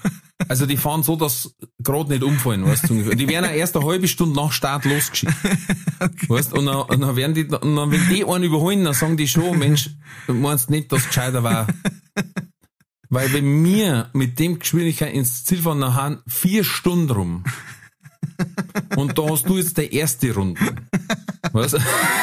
Also 0.48 0.66
die 0.66 0.78
fahren 0.78 1.04
so, 1.04 1.16
dass 1.16 1.56
gerade 1.80 2.12
nicht 2.12 2.24
umfallen, 2.24 2.66
weißt 2.66 2.90
du. 2.90 3.16
Die 3.16 3.28
werden 3.28 3.46
auch 3.46 3.54
erst 3.54 3.76
eine 3.78 3.86
halbe 3.86 4.08
Stunde 4.08 4.36
nach 4.36 4.52
Start 4.52 4.86
losgeschickt. 4.86 5.34
Weißt 6.28 6.54
und 6.54 6.66
dann, 6.66 6.78
und 6.82 7.02
dann 7.02 7.16
werden 7.16 7.34
die, 7.34 7.46
und 7.46 7.76
dann, 7.76 7.92
wenn 7.92 8.10
die 8.10 8.26
einen 8.26 8.44
überholen, 8.44 8.84
dann 8.84 8.94
sagen 8.94 9.18
die 9.18 9.28
schon, 9.28 9.58
Mensch, 9.58 9.90
du 10.28 10.34
meinst 10.34 10.70
nicht, 10.70 10.92
dass 10.92 11.02
es 11.02 11.08
gescheiter 11.08 11.44
war. 11.44 11.68
Weil 13.10 13.32
wenn 13.34 13.64
wir 13.64 14.10
mit 14.14 14.40
dem 14.40 14.60
Geschwindigkeit 14.60 15.14
ins 15.14 15.46
Ziel 15.46 15.62
fahren, 15.62 15.82
dann 15.82 15.94
haben 15.94 16.24
vier 16.28 16.64
Stunden 16.64 17.10
rum. 17.12 17.44
Und 18.96 19.18
da 19.18 19.24
hast 19.30 19.48
du 19.48 19.58
jetzt 19.58 19.78
die 19.78 19.94
erste 19.94 20.34
Runde. 20.34 20.60
Weißt 21.52 21.78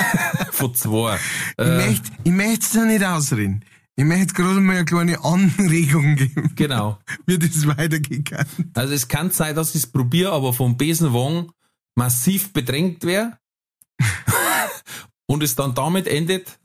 Von 0.50 0.74
zwei. 0.74 1.16
Ich 1.56 1.64
Äh, 1.64 2.30
möchte, 2.30 2.60
es 2.60 2.72
da 2.72 2.84
nicht 2.84 3.04
ausreden. 3.04 3.64
Ich 4.00 4.06
möchte 4.06 4.32
gerade 4.32 4.60
mal 4.60 4.76
eine 4.76 4.86
kleine 4.86 5.22
Anregung 5.22 6.16
geben, 6.16 6.52
genau. 6.56 6.98
wie 7.26 7.38
das 7.38 7.66
weitergehen 7.66 8.24
kann. 8.24 8.46
Also 8.72 8.94
es 8.94 9.08
kann 9.08 9.30
sein, 9.30 9.54
dass 9.54 9.74
ich 9.74 9.82
es 9.82 9.86
probiere, 9.86 10.32
aber 10.32 10.54
vom 10.54 10.78
Besenwagen 10.78 11.52
massiv 11.96 12.54
bedrängt 12.54 13.04
wäre 13.04 13.36
und 15.26 15.42
es 15.42 15.54
dann 15.54 15.74
damit 15.74 16.06
endet, 16.06 16.58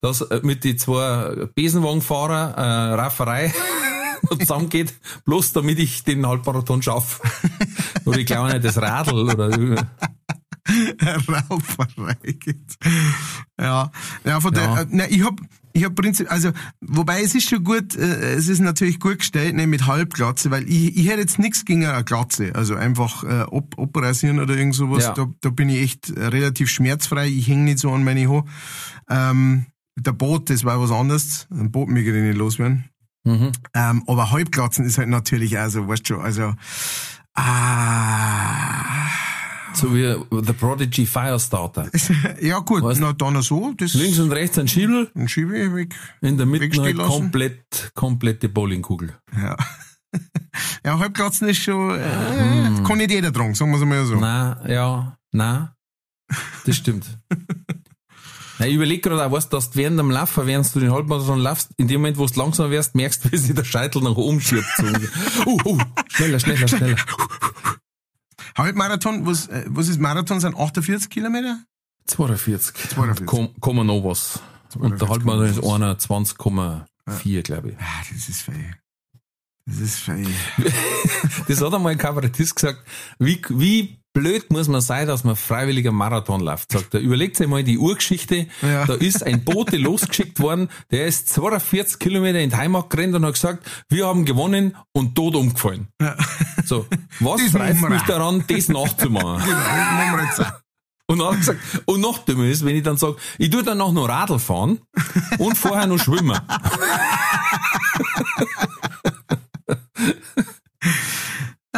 dass 0.00 0.20
äh, 0.20 0.38
mit 0.44 0.62
die 0.62 0.76
zwei 0.76 1.48
Besenwagenfahrer 1.52 2.56
äh, 2.56 2.94
Rafferei 2.94 3.52
zusammengeht, 4.38 4.94
bloß 5.24 5.54
damit 5.54 5.80
ich 5.80 6.04
den 6.04 6.24
Halbmarathon 6.28 6.80
schaffe. 6.80 7.28
oder 8.04 8.18
ich 8.18 8.26
glaube 8.26 8.52
nicht, 8.52 8.64
das 8.64 8.80
Radl 8.80 9.28
oder 9.28 9.88
Rauferei 11.28 12.16
gibt's. 12.38 12.76
Ja, 13.60 13.90
ja, 14.24 14.40
von 14.40 14.54
Ja. 14.54 14.74
der, 14.74 14.82
äh, 14.82 14.86
ne, 14.96 15.08
ich 15.08 15.24
hab, 15.24 15.40
ich 15.72 15.84
hab 15.84 15.94
Prinzip, 15.94 16.30
also, 16.30 16.50
wobei 16.80 17.22
es 17.22 17.34
ist 17.34 17.48
schon 17.48 17.64
gut, 17.64 17.94
äh, 17.96 18.34
es 18.34 18.48
ist 18.48 18.60
natürlich 18.60 19.00
gut 19.00 19.18
gestellt, 19.20 19.54
ne, 19.56 19.66
mit 19.66 19.86
Halbglatze, 19.86 20.50
weil 20.50 20.68
ich, 20.68 20.96
ich 20.96 21.08
hätte 21.08 21.20
jetzt 21.20 21.38
nichts 21.38 21.64
gegen 21.64 21.84
eine 21.86 22.04
Glatze, 22.04 22.52
also 22.54 22.74
einfach, 22.74 23.24
äh, 23.24 23.42
ob, 23.50 23.78
operasieren 23.78 24.40
oder 24.40 24.56
irgend 24.56 24.74
sowas, 24.74 25.04
Ja. 25.04 25.12
da, 25.14 25.26
da 25.40 25.50
bin 25.50 25.68
ich 25.68 25.80
echt 25.82 26.12
relativ 26.16 26.68
schmerzfrei, 26.70 27.28
ich 27.28 27.48
häng 27.48 27.64
nicht 27.64 27.78
so 27.78 27.90
an 27.92 28.04
meine 28.04 28.28
Haare. 28.28 28.44
Ähm, 29.08 29.66
der 29.96 30.12
Boot, 30.12 30.50
das 30.50 30.64
war 30.64 30.80
was 30.80 30.90
anderes, 30.92 31.46
ein 31.50 31.70
Boot 31.72 31.88
möchte 31.88 32.10
ich 32.10 32.22
nicht 32.22 32.36
loswerden. 32.38 32.84
mhm. 33.24 33.52
Ähm, 33.74 34.04
aber 34.06 34.30
Halbglatzen 34.30 34.84
ist 34.84 34.98
halt 34.98 35.08
natürlich 35.08 35.58
auch 35.58 35.68
so, 35.70 35.88
weißt 35.88 36.02
du 36.08 36.14
schon, 36.14 36.24
also, 36.24 36.54
ah, 37.34 39.08
So 39.74 39.94
wie 39.94 40.16
The 40.30 40.52
Prodigy 40.52 41.06
Firestarter. 41.06 41.90
Ja 42.40 42.58
gut, 42.60 42.82
Weißt- 42.82 42.98
na 43.00 43.12
dann 43.12 43.40
so, 43.42 43.72
das 43.76 43.94
Links 43.94 44.18
und 44.18 44.32
rechts 44.32 44.58
ein 44.58 44.68
Schiebel, 44.68 45.10
dann 45.14 45.28
schiebe 45.28 45.58
ich 45.58 45.74
weg. 45.74 45.94
in 46.20 46.36
der 46.36 46.46
Mitte 46.46 46.80
eine 46.82 46.94
komplett, 46.94 47.92
komplette 47.94 48.48
Bowlingkugel. 48.48 49.14
Ja. 49.36 49.56
ja, 50.84 50.98
Halbplatzen 50.98 51.48
ist 51.48 51.58
schon, 51.62 51.98
äh, 51.98 52.82
kann 52.86 52.98
nicht 52.98 53.10
jeder 53.10 53.32
tragen, 53.32 53.54
sagen 53.54 53.70
wir 53.72 53.78
es 53.78 53.84
mal 53.84 54.04
so. 54.06 54.16
Na, 54.16 54.66
ja, 54.66 55.16
na, 55.32 55.74
das 56.64 56.76
stimmt. 56.76 57.06
Na, 58.60 58.66
ich 58.66 58.74
überleg 58.74 59.04
gerade 59.04 59.24
auch, 59.24 59.30
weißt, 59.30 59.52
dass 59.52 59.70
du 59.70 59.78
während 59.78 60.00
dem 60.00 60.10
Laufen, 60.10 60.44
während 60.46 60.74
du 60.74 60.80
den 60.80 60.90
Halbmarathon 60.92 61.38
laufst, 61.38 61.70
in 61.76 61.86
dem 61.86 62.00
Moment, 62.00 62.18
wo 62.18 62.26
du 62.26 62.40
langsam 62.40 62.72
wärst, 62.72 62.96
merkst 62.96 63.24
du, 63.24 63.30
wie 63.30 63.36
sich 63.36 63.54
der 63.54 63.62
Scheitel 63.62 64.02
nach 64.02 64.16
oben 64.16 64.40
schiebt. 64.40 64.66
So. 64.76 64.84
uh, 65.46 65.58
uh, 65.64 65.78
schneller, 66.08 66.40
schneller, 66.40 66.66
schneller. 66.66 66.96
Halbmarathon, 68.56 69.26
was, 69.26 69.48
äh, 69.48 69.64
was 69.68 69.88
ist 69.88 70.00
Marathon? 70.00 70.40
Sind 70.40 70.56
48 70.56 71.10
Kilometer? 71.10 71.60
42. 72.06 72.90
42. 72.90 73.26
Komm, 73.26 73.60
kommen 73.60 73.86
noch 73.86 74.02
was. 74.04 74.40
Und 74.78 75.00
der 75.00 75.08
Halbmarathon 75.08 75.48
ist 75.48 75.62
21,4, 75.62 77.42
glaube 77.42 77.70
ich. 77.70 77.76
Ah, 77.78 78.02
das 78.10 78.28
ist 78.28 78.42
fein. 78.42 78.76
Das 79.66 79.78
ist 79.78 79.98
fein. 79.98 80.26
Das 81.46 81.60
hat 81.60 81.74
einmal 81.74 81.92
ein 81.92 81.98
Kabarettist 81.98 82.54
gesagt. 82.56 82.82
Wie, 83.18 83.40
wie 83.50 83.98
blöd 84.18 84.50
muss 84.50 84.66
man 84.66 84.80
sein, 84.80 85.06
dass 85.06 85.22
man 85.22 85.36
freiwilliger 85.36 85.92
Marathon 85.92 86.40
läuft? 86.40 86.72
Sagt 86.72 86.94
er. 86.94 87.00
Überlegt 87.00 87.40
euch 87.40 87.46
mal 87.46 87.62
die 87.62 87.78
Urgeschichte. 87.78 88.48
Ja. 88.62 88.84
Da 88.84 88.94
ist 88.94 89.22
ein 89.22 89.44
Bote 89.44 89.76
losgeschickt 89.88 90.40
worden, 90.40 90.68
der 90.90 91.06
ist 91.06 91.28
42 91.30 92.00
Kilometer 92.00 92.40
in 92.40 92.50
die 92.50 92.56
Heimat 92.56 92.90
gerannt 92.90 93.14
und 93.14 93.24
hat 93.24 93.34
gesagt, 93.34 93.64
wir 93.88 94.06
haben 94.06 94.24
gewonnen 94.24 94.76
und 94.92 95.14
tot 95.14 95.36
umgefallen. 95.36 95.86
So. 96.64 96.86
Was 97.20 97.42
freut 97.42 97.80
mich 97.88 98.02
daran, 98.02 98.42
das 98.48 98.68
nachzumachen? 98.68 99.42
Genau. 101.10 101.24
Und 101.24 101.32
hat 101.32 101.38
gesagt, 101.38 101.60
und 101.86 102.00
noch 102.02 102.18
dümmer 102.18 102.44
ist, 102.44 102.66
wenn 102.66 102.76
ich 102.76 102.82
dann 102.82 102.98
sage, 102.98 103.16
ich 103.38 103.48
tue 103.48 103.62
dann 103.62 103.78
noch 103.78 103.92
nur 103.92 104.08
Radl 104.10 104.38
fahren 104.38 104.80
und 105.38 105.56
vorher 105.56 105.86
noch 105.86 105.98
schwimmen. 105.98 106.38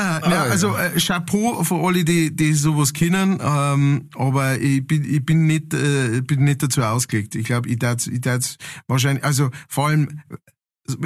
Ah, 0.01 0.20
ja, 0.31 0.43
also 0.45 0.77
äh, 0.77 0.99
Chapeau 0.99 1.63
für 1.65 1.77
alle, 1.77 2.05
die, 2.05 2.35
die 2.35 2.53
sowas 2.53 2.93
kennen, 2.93 3.39
ähm, 3.43 4.09
aber 4.15 4.59
ich 4.61 4.87
bin, 4.87 5.05
ich 5.05 5.25
bin 5.25 5.47
nicht, 5.47 5.75
äh, 5.75 6.21
bin 6.23 6.45
nicht 6.45 6.63
dazu 6.63 6.83
ausgelegt. 6.83 7.35
Ich 7.35 7.45
glaube, 7.47 7.69
ich 7.69 7.79
darf, 7.79 8.07
ich 8.07 8.21
darf 8.21 8.57
wahrscheinlich, 8.89 9.25
also 9.25 9.51
vor 9.69 9.89
allem, 9.89 10.21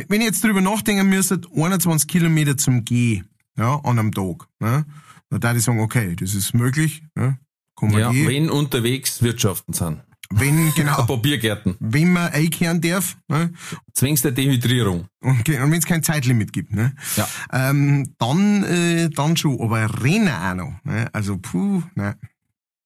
wenn 0.08 0.20
ich 0.20 0.26
jetzt 0.26 0.44
drüber 0.44 0.60
nachdenken 0.60 1.08
müsste, 1.08 1.40
21 1.54 2.08
Kilometer 2.08 2.56
zum 2.56 2.84
Gehen, 2.84 3.28
ja, 3.58 3.76
an 3.84 3.98
einem 3.98 4.12
Tag, 4.12 4.48
ne, 4.60 4.84
dann 5.30 5.40
darf 5.40 5.56
ich 5.56 5.62
sagen, 5.62 5.80
okay, 5.80 6.14
das 6.16 6.34
ist 6.34 6.54
möglich, 6.54 7.02
ne, 7.14 7.38
kann 7.76 7.90
man 7.90 8.00
Ja, 8.00 8.10
gehen. 8.12 8.28
wenn 8.28 8.50
unterwegs 8.50 9.22
Wirtschaften 9.22 9.72
sind. 9.72 10.02
Wenn, 10.30 10.72
genau, 10.76 11.04
paar 11.04 11.16
Biergärten. 11.18 11.76
wenn 11.80 12.12
man 12.12 12.32
einkehren 12.32 12.80
darf, 12.80 13.16
ne, 13.28 13.52
Zwingst 13.92 14.24
der 14.24 14.32
Dehydrierung. 14.32 15.06
und, 15.20 15.44
ge- 15.44 15.60
und 15.60 15.70
wenn 15.70 15.78
es 15.78 15.86
kein 15.86 16.02
Zeitlimit 16.02 16.52
gibt, 16.52 16.72
ne, 16.72 16.94
Ja. 17.16 17.28
ähm, 17.52 18.14
dann, 18.18 18.64
äh, 18.64 19.10
dann 19.10 19.36
schon, 19.36 19.60
aber 19.60 20.02
Rennen 20.02 20.28
auch 20.28 20.54
noch, 20.54 20.84
ne, 20.84 21.08
also 21.12 21.38
puh, 21.38 21.82
ne, 21.94 22.16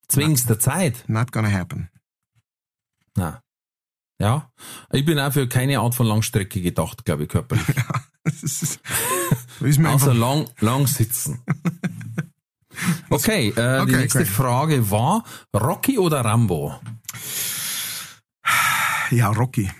Zwingst 0.08 0.48
der 0.48 0.58
Zeit. 0.58 1.04
not 1.08 1.32
gonna 1.32 1.50
happen. 1.50 1.90
Na. 3.16 3.42
Ja. 4.20 4.50
Ich 4.92 5.04
bin 5.04 5.18
auch 5.20 5.32
für 5.32 5.46
keine 5.48 5.78
Art 5.80 5.94
von 5.94 6.06
Langstrecke 6.06 6.60
gedacht, 6.60 7.04
glaube 7.04 7.24
ich, 7.24 7.28
körperlich. 7.28 7.66
Das 8.24 8.42
ist, 8.42 8.80
da 9.60 9.66
ist 9.66 9.78
mir 9.78 9.88
Außer 9.88 10.10
einfach, 10.10 10.20
lang, 10.20 10.50
lang 10.60 10.86
sitzen. 10.86 11.40
Okay, 13.10 13.48
äh, 13.48 13.52
die 13.54 13.82
Okay, 13.82 13.96
nächste 13.96 14.18
okay. 14.20 14.28
Frage 14.30 14.90
war, 14.90 15.24
Rocky 15.54 15.98
oder 15.98 16.20
Rambo? 16.24 16.78
Ja, 19.10 19.28
Rocky. 19.30 19.70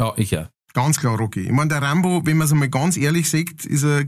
Ja, 0.00 0.12
ich 0.16 0.30
ja. 0.30 0.48
Ganz 0.74 1.00
klar 1.00 1.16
Rocky. 1.16 1.40
Ich 1.40 1.50
meine, 1.50 1.70
der 1.70 1.82
Rambo, 1.82 2.24
wenn 2.24 2.36
man 2.36 2.44
es 2.44 2.52
einmal 2.52 2.68
ganz 2.68 2.96
ehrlich 2.96 3.28
sieht, 3.28 3.64
ist 3.64 3.82
er 3.82 4.04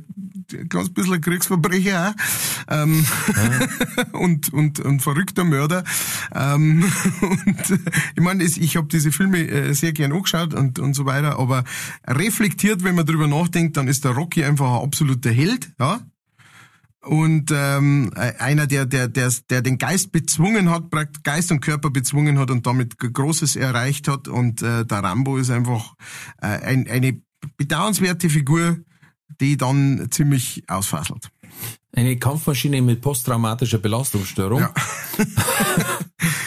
ein 0.52 0.68
ganz 0.68 0.90
bisschen 0.90 1.14
ein 1.14 1.20
Kriegsverbrecher 1.20 2.10
auch. 2.10 2.72
Ähm, 2.72 3.04
und, 4.12 4.52
und, 4.52 4.78
und 4.78 5.00
verrückter 5.00 5.42
Mörder. 5.42 5.82
Ähm, 6.32 6.84
und 7.22 7.80
ich 8.14 8.22
meine, 8.22 8.44
ich 8.44 8.76
habe 8.76 8.88
diese 8.88 9.10
Filme 9.10 9.40
äh, 9.48 9.72
sehr 9.72 9.92
gern 9.92 10.12
angeschaut 10.12 10.54
und, 10.54 10.78
und 10.78 10.94
so 10.94 11.06
weiter, 11.06 11.38
aber 11.38 11.64
reflektiert, 12.06 12.84
wenn 12.84 12.94
man 12.94 13.06
drüber 13.06 13.26
nachdenkt, 13.26 13.76
dann 13.76 13.88
ist 13.88 14.04
der 14.04 14.12
Rocky 14.12 14.44
einfach 14.44 14.76
ein 14.78 14.84
absoluter 14.84 15.30
Held, 15.30 15.72
ja. 15.80 16.00
Und 17.02 17.50
ähm, 17.50 18.12
äh, 18.14 18.34
einer, 18.38 18.66
der, 18.66 18.84
der, 18.84 19.08
der, 19.08 19.32
der 19.48 19.62
den 19.62 19.78
Geist 19.78 20.12
bezwungen 20.12 20.70
hat, 20.70 20.90
Geist 21.22 21.50
und 21.50 21.60
Körper 21.60 21.90
bezwungen 21.90 22.38
hat 22.38 22.50
und 22.50 22.66
damit 22.66 22.98
Großes 22.98 23.56
erreicht 23.56 24.06
hat. 24.06 24.28
Und 24.28 24.60
äh, 24.60 24.84
der 24.84 24.98
Rambo 24.98 25.38
ist 25.38 25.50
einfach 25.50 25.94
äh, 26.42 26.46
ein, 26.46 26.86
eine 26.88 27.22
bedauernswerte 27.56 28.28
Figur, 28.28 28.78
die 29.40 29.56
dann 29.56 30.08
ziemlich 30.10 30.64
ausfasselt. 30.68 31.30
Eine 31.92 32.16
Kampfmaschine 32.18 32.82
mit 32.82 33.00
posttraumatischer 33.00 33.78
Belastungsstörung. 33.78 34.60
Ja. 34.60 34.72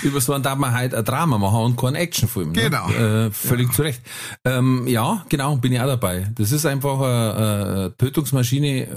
Über 0.04 0.20
so 0.22 0.34
einen 0.34 0.44
darf 0.44 0.58
man 0.58 0.74
halt 0.74 0.94
ein 0.94 1.04
Drama 1.06 1.38
machen 1.38 1.60
und 1.62 1.78
keinen 1.78 1.96
Actionfilm. 1.96 2.54
Genau. 2.54 2.88
Ne? 2.90 3.28
Äh, 3.28 3.32
völlig 3.32 3.72
zu 3.74 3.82
Recht. 3.82 4.02
Ähm, 4.46 4.86
ja, 4.88 5.26
genau, 5.30 5.56
bin 5.56 5.72
ich 5.72 5.80
auch 5.80 5.86
dabei. 5.88 6.30
Das 6.36 6.52
ist 6.52 6.66
einfach 6.66 7.00
eine, 7.00 7.34
eine 7.36 7.98
Tötungsmaschine, 7.98 8.88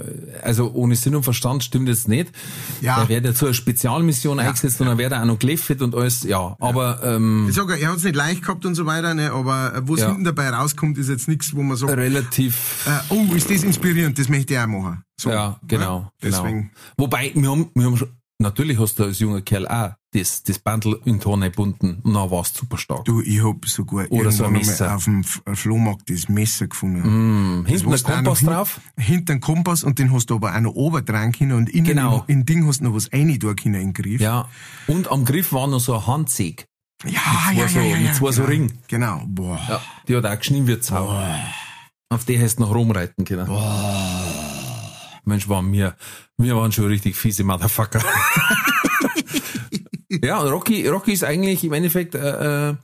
also 0.43 0.73
ohne 0.73 0.97
Sinn 0.97 1.15
und 1.15 1.23
Verstand 1.23 1.63
stimmt 1.65 1.89
jetzt 1.89 2.09
nicht. 2.09 2.31
Ja. 2.81 3.01
Da 3.01 3.09
wird 3.09 3.25
ja 3.25 3.35
zu 3.35 3.47
einer 3.47 3.55
Spezialmission 3.55 4.39
eingesetzt 4.41 4.81
und 4.81 4.89
dann 4.89 4.99
wird 4.99 5.13
er 5.13 5.23
auch 5.23 5.27
noch 5.27 5.39
geliefert 5.39 5.81
und 5.81 5.95
alles, 5.95 6.25
ja. 6.25 6.57
Aber 6.59 7.01
ähm, 7.05 7.47
Ich 7.49 7.55
sage, 7.55 7.77
er 7.79 7.91
hat 7.91 7.97
es 7.99 8.05
nicht 8.05 8.17
leicht 8.17 8.43
gehabt 8.43 8.67
und 8.67 8.75
so 8.75 8.85
weiter, 8.87 9.15
ne, 9.15 9.33
aber 9.33 9.75
äh, 9.75 9.81
was 9.85 10.01
Ja. 10.01 10.09
hinten 10.09 10.25
dabei 10.25 10.51
rauskommt, 10.51 10.99
ist 10.99 11.09
jetzt 11.09 11.29
nichts, 11.29 11.55
wo 11.55 11.63
man 11.63 11.77
sagt, 11.77 11.97
relativ 11.97 12.85
äh, 12.87 13.15
oh, 13.15 13.35
ist 13.35 13.49
das 13.51 13.63
inspirierend, 13.63 14.19
das 14.19 14.29
möchte 14.29 14.55
ich 14.55 14.61
auch 14.61 14.67
machen. 14.67 15.03
So, 15.19 15.31
Ja, 15.31 15.59
genau. 15.67 16.01
ne? 16.01 16.11
genau. 16.21 16.36
Deswegen. 16.43 16.71
Wobei, 16.97 17.33
wir 17.35 17.51
haben, 17.51 17.71
wir 17.75 17.85
haben 17.87 17.97
schon, 17.97 18.09
natürlich 18.39 18.79
hast 18.79 18.99
du 18.99 19.05
als 19.05 19.19
junger 19.19 19.41
Kerl 19.43 19.67
auch 19.69 19.93
das, 20.13 20.43
das 20.43 20.59
Bandel 20.59 20.99
in 21.05 21.21
Tonne 21.21 21.51
gebunden 21.51 21.99
und 22.03 22.15
dann 22.15 22.31
warst 22.31 22.57
du 22.57 22.61
super 22.61 22.79
stark. 22.79 23.05
Du, 23.05 23.21
ich 23.21 23.45
hab 23.45 23.67
sogar 23.67 24.11
Oder 24.11 24.31
so 24.33 24.45
ein 24.45 24.53
Messer. 24.53 24.95
auf 24.97 25.05
dem 25.05 25.21
F- 25.21 25.43
Flohmarkt 25.55 26.09
das 26.09 26.29
Messer 26.31 26.69
gefunden. 26.69 27.65
Das 27.65 27.83
hinten 27.83 27.93
auch 27.95 28.03
Kompass 28.03 28.41
drauf. 28.41 28.81
Hin, 28.97 29.05
hinten 29.05 29.33
einen 29.33 29.41
Kompass 29.43 29.85
und 29.85 29.99
den 29.99 30.13
hast 30.15 30.27
du 30.31 30.37
aber 30.37 30.55
auch 30.57 30.61
noch 30.61 30.73
oben 30.75 31.05
dran 31.05 31.33
können 31.33 31.53
und 31.53 31.69
innen 31.69 31.85
Genau. 31.85 32.25
in, 32.29 32.41
in 32.41 32.47
Ding 32.47 32.67
hast 32.67 32.81
du 32.81 32.85
noch 32.85 32.95
was 32.95 33.13
rein 33.13 33.39
da 33.39 33.53
können 33.53 33.75
in 33.75 33.93
den 33.93 33.93
Griff. 33.93 34.21
Ja. 34.23 34.49
Und 34.87 35.11
am 35.11 35.25
Griff 35.27 35.53
war 35.53 35.67
noch 35.67 35.81
so 35.81 35.93
eine 35.95 36.07
Handsäge. 36.07 36.65
ja, 37.05 37.21
zwei 37.53 37.53
ja, 37.61 37.69
so- 37.69 37.79
ja, 37.81 37.85
ja, 37.85 37.97
mit 37.99 38.15
zwei 38.15 38.33
so 38.33 38.43
genau. 38.43 38.49
Ringen. 38.49 38.79
Genau, 38.89 39.23
boah. 39.27 39.61
Ja. 39.69 39.83
Die 40.09 40.17
hat 40.17 40.25
auch 40.25 40.39
geschnien 40.39 40.67
wie 40.67 40.81
Zau. 40.81 41.15
Auf 42.09 42.25
die 42.25 42.41
hast 42.41 42.57
du 42.57 42.63
noch 42.63 42.75
rumreiten 42.75 43.25
können. 43.27 43.47
Mensch, 45.27 45.49
waren 45.49 45.73
wir, 45.73 45.97
wir 46.39 46.57
waren 46.57 46.73
schon 46.73 46.87
richtig 46.87 47.17
fiese 47.17 47.45
Motherfucker. 47.45 48.03
ja, 50.23 50.39
und 50.41 50.49
Rocky, 50.49 50.87
Rocky 50.87 51.13
ist 51.13 51.25
eigentlich 51.25 51.65
im 51.65 51.73
Endeffekt 51.73 52.15
äh, 52.15 52.71
äh, 52.71 52.75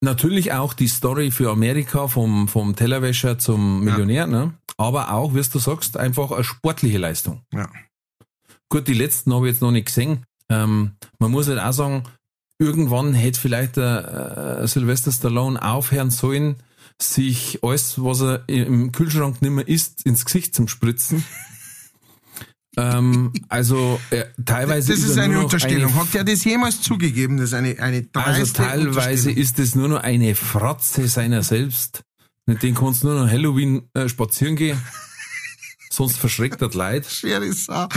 natürlich 0.00 0.52
auch 0.52 0.74
die 0.74 0.88
Story 0.88 1.30
für 1.30 1.50
Amerika 1.50 2.08
vom, 2.08 2.48
vom 2.48 2.76
Tellerwäscher 2.76 3.38
zum 3.38 3.84
Millionär, 3.84 4.26
ne? 4.26 4.54
aber 4.76 5.12
auch, 5.12 5.34
wie 5.34 5.42
du 5.42 5.58
sagst, 5.58 5.96
einfach 5.96 6.30
eine 6.30 6.44
sportliche 6.44 6.98
Leistung. 6.98 7.42
Ja. 7.52 7.68
Gut, 8.68 8.88
die 8.88 8.94
letzten 8.94 9.32
habe 9.32 9.46
ich 9.46 9.54
jetzt 9.54 9.62
noch 9.62 9.70
nicht 9.70 9.86
gesehen. 9.86 10.24
Ähm, 10.48 10.92
man 11.18 11.30
muss 11.30 11.48
halt 11.48 11.60
auch 11.60 11.72
sagen, 11.72 12.04
irgendwann 12.58 13.14
hätte 13.14 13.40
vielleicht 13.40 13.76
der 13.76 14.60
äh, 14.62 14.68
Sylvester 14.68 15.12
Stallone 15.12 15.60
aufhören 15.60 16.10
sollen, 16.10 16.56
sich 17.00 17.58
alles, 17.62 18.02
was 18.02 18.20
er 18.20 18.48
im 18.48 18.92
Kühlschrank 18.92 19.42
nicht 19.42 19.50
mehr 19.50 19.68
isst, 19.68 20.04
ins 20.06 20.24
Gesicht 20.24 20.54
zum 20.54 20.68
Spritzen. 20.68 21.24
ähm, 22.76 23.32
also 23.48 24.00
äh, 24.10 24.24
teilweise 24.44 24.92
Das 24.92 25.02
ist 25.02 25.16
er 25.16 25.24
eine 25.24 25.40
Unterstellung. 25.40 25.92
Eine, 25.92 26.00
Hat 26.00 26.14
er 26.14 26.24
das 26.24 26.44
jemals 26.44 26.80
zugegeben? 26.82 27.36
Das 27.36 27.46
ist 27.46 27.54
eine, 27.54 27.78
eine 27.78 28.08
also 28.14 28.52
teilweise 28.52 29.30
ist 29.30 29.58
es 29.58 29.74
nur 29.74 29.88
noch 29.88 30.02
eine 30.02 30.34
Fratze 30.34 31.08
seiner 31.08 31.42
selbst. 31.42 32.02
Mit 32.46 32.62
denen 32.62 32.76
kannst 32.76 33.02
du 33.02 33.08
nur 33.08 33.24
noch 33.24 33.30
Halloween 33.30 33.88
äh, 33.94 34.08
spazieren 34.08 34.56
gehen. 34.56 34.80
Sonst 35.90 36.18
verschreckt 36.18 36.60
das 36.60 36.74
Leid. 36.74 37.06
Schwere 37.06 37.50
Sau. 37.52 37.88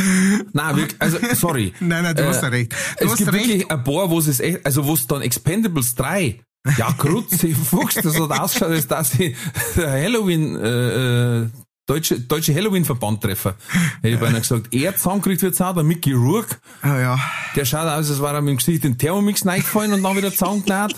Nein, 0.54 0.76
wirklich, 0.76 1.02
also 1.02 1.18
sorry. 1.36 1.74
Nein, 1.82 2.04
nein, 2.04 2.16
du 2.16 2.26
hast 2.26 2.42
ja 2.42 2.48
recht. 2.48 2.72
Du 2.72 3.06
es 3.06 3.12
hast 3.12 3.18
gibt 3.18 3.34
recht. 3.34 3.48
wirklich 3.48 3.70
ein 3.70 3.84
paar, 3.84 4.10
wo 4.10 4.20
es 4.20 4.40
echt, 4.40 4.66
also 4.66 4.86
wo 4.86 4.94
es 4.94 5.06
dann 5.06 5.22
Expendables 5.22 5.96
3, 5.96 6.40
ja, 6.78 6.92
Krutze, 6.94 7.54
Fuchs, 7.56 7.96
das 7.96 8.20
hat 8.20 8.32
ausgeschaut, 8.32 8.70
als 8.72 8.88
dass 8.88 9.14
ich 9.20 9.36
der 9.76 9.92
Halloween, 9.92 10.56
äh, 10.56 11.40
äh, 11.44 11.50
deutsche, 11.88 12.20
deutsche 12.20 12.54
Halloween-Verband 12.54 13.22
treffe. 13.22 13.56
Hätte 14.02 14.16
ich 14.16 14.20
beinahe 14.20 14.42
gesagt, 14.42 14.74
er 14.74 14.96
zusammengekriegt 14.96 15.42
wird 15.42 15.60
auch, 15.62 15.74
der 15.74 15.84
Mickey 15.84 16.14
Rourke, 16.14 16.58
Ah, 16.82 16.98
ja. 17.00 17.20
der 17.56 17.66
schaut 17.66 17.88
aus, 17.88 18.10
als 18.10 18.22
war 18.22 18.34
er 18.34 18.42
mit 18.42 18.52
dem 18.52 18.58
Gesicht 18.58 18.86
in 18.86 18.94
den 18.94 18.98
Thermomix 19.00 19.46
reingefallen 19.46 19.94
und 19.94 20.04
dann 20.04 20.16
wieder 20.16 20.32
zusammengenäht. 20.32 20.96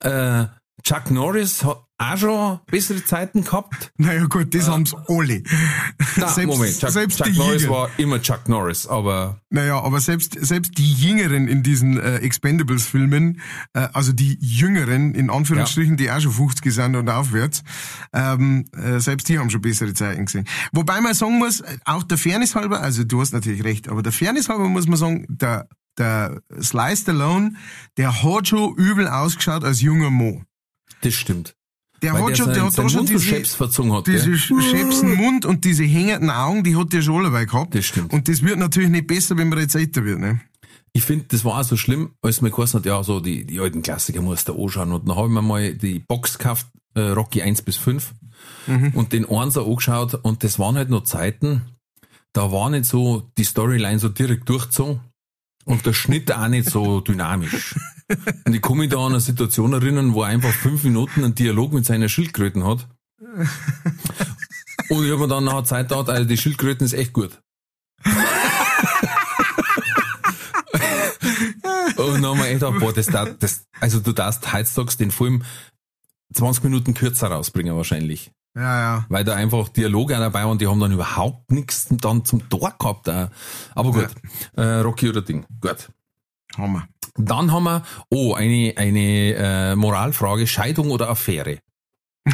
äh, 0.00 0.44
Chuck 0.82 1.10
Norris 1.10 1.64
hat, 1.64 1.83
auch 1.98 2.16
schon 2.16 2.60
bessere 2.66 3.04
Zeiten 3.04 3.44
gehabt? 3.44 3.92
Naja 3.96 4.24
gut, 4.26 4.54
das 4.54 4.68
haben's 4.68 4.94
alle. 5.08 5.42
Na, 6.16 6.34
Moment, 6.44 6.78
Chuck, 6.78 6.90
selbst 6.90 7.18
Chuck 7.18 7.26
die 7.26 7.38
Norris 7.38 7.62
Jüngeren. 7.62 7.70
war 7.70 7.90
immer 7.98 8.20
Chuck 8.20 8.48
Norris, 8.48 8.86
aber 8.86 9.40
Naja, 9.50 9.80
aber 9.80 10.00
selbst, 10.00 10.36
selbst 10.40 10.76
die 10.76 10.92
Jüngeren 10.92 11.46
in 11.46 11.62
diesen 11.62 11.98
äh, 11.98 12.16
Expendables-Filmen, 12.16 13.40
äh, 13.74 13.88
also 13.92 14.12
die 14.12 14.38
Jüngeren, 14.40 15.14
in 15.14 15.30
Anführungsstrichen, 15.30 15.96
die 15.96 16.10
auch 16.10 16.20
schon 16.20 16.32
50 16.32 16.74
sind 16.74 16.96
und 16.96 17.08
aufwärts, 17.08 17.62
ähm, 18.12 18.64
äh, 18.76 18.98
selbst 18.98 19.28
die 19.28 19.38
haben 19.38 19.50
schon 19.50 19.60
bessere 19.60 19.94
Zeiten 19.94 20.24
gesehen. 20.26 20.46
Wobei 20.72 21.00
man 21.00 21.14
sagen 21.14 21.38
muss, 21.38 21.60
äh, 21.60 21.78
auch 21.84 22.02
der 22.02 22.18
Fairness 22.18 22.54
halber, 22.56 22.80
also 22.80 23.04
du 23.04 23.20
hast 23.20 23.32
natürlich 23.32 23.62
recht, 23.62 23.88
aber 23.88 24.02
der 24.02 24.12
Fairness 24.12 24.48
halber 24.48 24.68
muss 24.68 24.88
man 24.88 24.96
sagen, 24.96 25.26
der, 25.28 25.68
der 25.96 26.40
Sly 26.60 26.96
Stallone, 26.96 27.54
der 27.96 28.22
hat 28.24 28.48
schon 28.48 28.74
übel 28.76 29.06
ausgeschaut 29.06 29.62
als 29.62 29.80
junger 29.80 30.10
Mo. 30.10 30.42
das 31.02 31.14
stimmt. 31.14 31.54
Der 32.04 32.12
hat 32.12 32.28
der 32.28 32.34
schon, 32.36 32.52
der 32.52 32.64
hat 32.64 32.78
da 32.78 32.88
schon 32.88 33.06
diese, 33.06 33.36
hat. 33.94 34.06
diese 34.06 34.30
gell? 34.30 34.38
schäpsen 34.38 35.14
Mund 35.14 35.44
und 35.46 35.64
diese 35.64 35.84
hängenden 35.84 36.30
Augen, 36.30 36.62
die 36.64 36.76
hat 36.76 36.92
der 36.92 37.02
schon 37.02 37.22
dabei 37.24 37.44
gehabt. 37.44 37.74
Das 37.74 37.84
stimmt. 37.86 38.12
Und 38.12 38.28
das 38.28 38.42
wird 38.42 38.58
natürlich 38.58 38.90
nicht 38.90 39.06
besser, 39.06 39.36
wenn 39.36 39.48
man 39.48 39.58
jetzt 39.58 39.74
älter 39.74 40.04
wird, 40.04 40.20
ne? 40.20 40.40
Ich 40.92 41.04
finde, 41.04 41.24
das 41.28 41.44
war 41.44 41.58
auch 41.58 41.64
so 41.64 41.76
schlimm, 41.76 42.12
als 42.22 42.40
mir 42.40 42.50
geheißen 42.50 42.78
hat, 42.78 42.86
ja, 42.86 43.02
so 43.02 43.18
die, 43.18 43.44
die 43.44 43.58
alten 43.58 43.82
Klassiker 43.82 44.22
musst 44.22 44.48
du 44.48 44.62
anschauen. 44.62 44.92
Und 44.92 45.08
dann 45.08 45.16
habe 45.16 45.26
ich 45.26 45.34
mir 45.34 45.42
mal 45.42 45.74
die 45.74 45.98
Box 45.98 46.38
gekauft, 46.38 46.66
äh, 46.94 47.00
Rocky 47.00 47.42
1 47.42 47.62
bis 47.62 47.76
5 47.76 48.12
Mhm. 48.66 48.90
und 48.94 49.12
den 49.12 49.28
Einser 49.28 49.64
angeschaut 49.66 50.14
und 50.22 50.44
das 50.44 50.58
waren 50.58 50.76
halt 50.76 50.90
noch 50.90 51.04
Zeiten, 51.04 51.62
da 52.32 52.52
war 52.52 52.68
nicht 52.70 52.84
so 52.84 53.30
die 53.38 53.44
Storyline 53.44 53.98
so 53.98 54.08
direkt 54.08 54.48
durchgezogen 54.48 55.00
und 55.64 55.86
der 55.86 55.92
Schnitt 55.94 56.30
auch 56.32 56.48
nicht 56.48 56.68
so 56.68 57.00
dynamisch. 57.00 57.74
Und 58.44 58.54
ich 58.54 58.60
kann 58.62 58.76
mich 58.76 58.90
da 58.90 58.98
an 58.98 59.12
eine 59.12 59.20
Situation 59.20 59.72
erinnern, 59.72 60.12
wo 60.14 60.22
er 60.22 60.28
einfach 60.28 60.52
fünf 60.52 60.84
Minuten 60.84 61.24
einen 61.24 61.34
Dialog 61.34 61.72
mit 61.72 61.86
seiner 61.86 62.08
Schildkröten 62.08 62.64
hat. 62.64 62.86
Und 64.90 65.04
ich 65.04 65.10
habe 65.10 65.18
mir 65.20 65.28
dann 65.28 65.44
nach 65.44 65.52
einer 65.54 65.64
Zeit 65.64 65.88
gedacht, 65.88 66.08
also 66.10 66.28
die 66.28 66.36
Schildkröten 66.36 66.84
ist 66.84 66.92
echt 66.92 67.12
gut. 67.12 67.40
Und 71.96 72.14
dann 72.22 72.26
haben 72.26 72.38
wir 72.38 72.46
echt 72.46 72.60
gedacht, 72.60 72.78
boah, 72.80 72.92
das, 72.92 73.06
darf- 73.06 73.36
das, 73.38 73.64
also 73.80 74.00
du 74.00 74.12
darfst 74.12 74.52
heutzutage 74.52 74.96
den 74.96 75.10
Film 75.10 75.42
20 76.34 76.64
Minuten 76.64 76.94
kürzer 76.94 77.28
rausbringen 77.28 77.76
wahrscheinlich. 77.76 78.30
Ja, 78.56 78.80
ja. 78.80 79.06
Weil 79.08 79.24
da 79.24 79.34
einfach 79.34 79.68
Dialoge 79.68 80.14
dabei 80.14 80.44
waren, 80.44 80.58
die 80.58 80.66
haben 80.66 80.78
dann 80.80 80.92
überhaupt 80.92 81.50
nichts 81.50 81.86
dann 81.90 82.24
zum 82.24 82.48
Tor 82.48 82.74
gehabt. 82.78 83.08
Auch. 83.08 83.28
Aber 83.74 83.92
gut, 83.92 84.08
äh, 84.56 84.62
Rocky 84.80 85.08
oder 85.08 85.22
Ding, 85.22 85.44
gut. 85.60 85.88
Hammer. 86.56 86.86
Dann 87.16 87.52
haben 87.52 87.64
wir, 87.64 87.84
oh, 88.10 88.34
eine, 88.34 88.74
eine 88.76 89.34
äh, 89.34 89.76
Moralfrage, 89.76 90.46
Scheidung 90.46 90.90
oder 90.90 91.08
Affäre? 91.08 91.60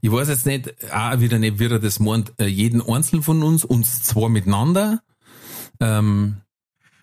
ich 0.00 0.12
weiß 0.12 0.28
jetzt 0.28 0.46
nicht, 0.46 0.74
auch 0.92 1.20
wieder 1.20 1.38
nicht, 1.38 1.58
wie 1.58 1.66
er 1.66 1.78
das 1.78 2.00
meint, 2.00 2.32
äh, 2.38 2.46
jeden 2.46 2.82
Einzelnen 2.82 3.22
von 3.22 3.42
uns, 3.42 3.64
uns 3.64 4.02
zwei 4.02 4.28
miteinander. 4.28 5.00
Ähm, 5.80 6.38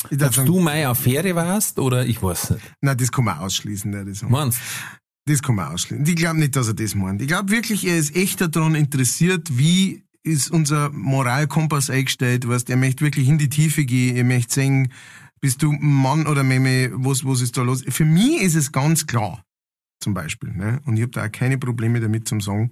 ob 0.09 0.45
du 0.45 0.59
meine 0.59 0.87
Affäre 0.87 1.35
warst 1.35 1.79
oder 1.79 2.05
ich 2.05 2.21
weiß 2.23 2.51
nicht. 2.51 2.73
nein, 2.81 2.97
das 2.97 3.11
kann 3.11 3.25
man 3.25 3.37
ausschließen, 3.39 3.91
ne, 3.91 4.05
das, 4.05 4.23
Meinst 4.23 4.59
das 5.25 5.41
kann 5.41 5.55
man 5.55 5.71
ausschließen. 5.71 6.05
Ich 6.05 6.15
glaube 6.15 6.39
nicht, 6.39 6.55
dass 6.55 6.67
er 6.67 6.73
das 6.73 6.95
meint. 6.95 7.21
Ich 7.21 7.27
glaube 7.27 7.51
wirklich, 7.51 7.85
er 7.85 7.97
ist 7.97 8.15
echt 8.15 8.41
daran 8.41 8.75
interessiert, 8.75 9.57
wie 9.57 10.03
ist 10.23 10.51
unser 10.51 10.89
Moralkompass 10.91 11.89
eingestellt, 11.89 12.47
weißt, 12.47 12.69
er 12.69 12.77
möchte 12.77 13.03
wirklich 13.03 13.27
in 13.27 13.37
die 13.37 13.49
Tiefe 13.49 13.85
gehen, 13.85 14.15
er 14.15 14.23
möchte 14.23 14.53
sehen, 14.53 14.93
bist 15.41 15.63
du 15.63 15.71
Mann 15.73 16.27
oder 16.27 16.43
Meme, 16.43 16.91
was, 16.93 17.25
was 17.25 17.41
ist 17.41 17.57
da 17.57 17.63
los? 17.63 17.83
Für 17.87 18.05
mich 18.05 18.41
ist 18.41 18.55
es 18.55 18.71
ganz 18.71 19.07
klar, 19.07 19.43
zum 19.99 20.13
Beispiel, 20.13 20.51
ne, 20.51 20.81
und 20.85 20.95
ich 20.95 21.01
habe 21.01 21.11
da 21.11 21.25
auch 21.25 21.31
keine 21.31 21.57
Probleme 21.57 21.99
damit 21.99 22.27
zum 22.27 22.41
sagen, 22.41 22.71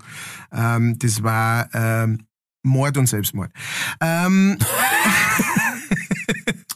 ähm, 0.52 0.98
das 1.00 1.24
war 1.24 1.70
ähm, 1.74 2.26
Mord 2.64 2.98
und 2.98 3.08
Selbstmord. 3.08 3.52
Ähm, 4.02 4.58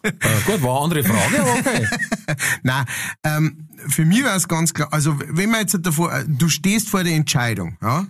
Äh, 0.03 0.11
gut, 0.45 0.61
war 0.61 0.75
eine 0.75 0.83
andere 0.83 1.03
Frage, 1.03 1.41
aber 1.41 1.53
okay. 1.53 1.87
Nein, 2.63 2.85
ähm, 3.23 3.69
für 3.87 4.03
mich 4.03 4.23
war 4.23 4.35
es 4.35 4.49
ganz 4.49 4.73
klar, 4.73 4.89
also 4.91 5.17
wenn 5.29 5.49
man 5.49 5.61
jetzt 5.61 5.77
davor, 5.81 6.13
äh, 6.13 6.25
du 6.27 6.49
stehst 6.49 6.89
vor 6.89 7.05
der 7.05 7.13
Entscheidung, 7.13 7.77
ja, 7.81 8.05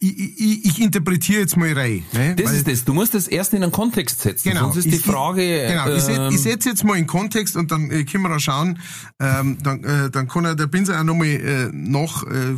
ich, 0.00 0.18
ich, 0.40 0.64
ich 0.64 0.80
interpretiere 0.80 1.40
jetzt 1.40 1.56
mal 1.56 1.72
rein. 1.72 2.02
Ne? 2.12 2.34
Das 2.34 2.46
Weil- 2.46 2.54
ist 2.56 2.66
das. 2.68 2.84
Du 2.84 2.92
musst 2.92 3.14
das 3.14 3.28
erst 3.28 3.54
in 3.54 3.62
einen 3.62 3.70
Kontext 3.70 4.20
setzen. 4.20 4.48
Genau. 4.48 4.62
Sonst 4.62 4.76
ist 4.78 4.86
die 4.86 4.96
Ich- 4.96 5.02
Frage. 5.02 5.42
Ich, 5.42 5.70
genau, 5.70 5.94
ich, 5.94 6.02
set, 6.02 6.18
ähm, 6.18 6.34
ich 6.34 6.40
setze 6.40 6.68
jetzt 6.70 6.82
mal 6.84 6.96
in 6.98 7.06
Kontext 7.06 7.54
und 7.56 7.70
dann 7.70 7.88
äh, 7.90 8.04
können 8.04 8.24
wir 8.24 8.30
da 8.30 8.40
schauen, 8.40 8.80
ähm, 9.20 9.58
dann, 9.62 9.84
äh, 9.84 10.10
dann 10.10 10.26
kann 10.26 10.44
er 10.44 10.56
der 10.56 10.66
Pinsel 10.66 10.96
auch 10.96 11.04
nochmal 11.04 11.28
äh, 11.28 11.70
nach, 11.72 12.24
äh, 12.24 12.50
äh, 12.52 12.56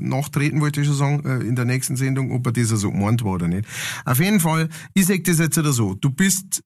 nachtreten, 0.00 0.60
wollte 0.60 0.80
ich 0.82 0.86
schon 0.86 0.96
sagen, 0.96 1.24
äh, 1.24 1.38
in 1.46 1.56
der 1.56 1.64
nächsten 1.64 1.96
Sendung, 1.96 2.30
ob 2.32 2.46
er 2.46 2.52
das 2.52 2.68
so 2.68 2.90
gemeint 2.90 3.24
war 3.24 3.32
oder 3.32 3.48
nicht. 3.48 3.66
Auf 4.04 4.20
jeden 4.20 4.40
Fall, 4.40 4.68
ich 4.92 5.06
sag 5.06 5.24
das 5.24 5.38
jetzt 5.38 5.56
oder 5.56 5.72
so, 5.72 5.94
du 5.94 6.10
bist, 6.10 6.62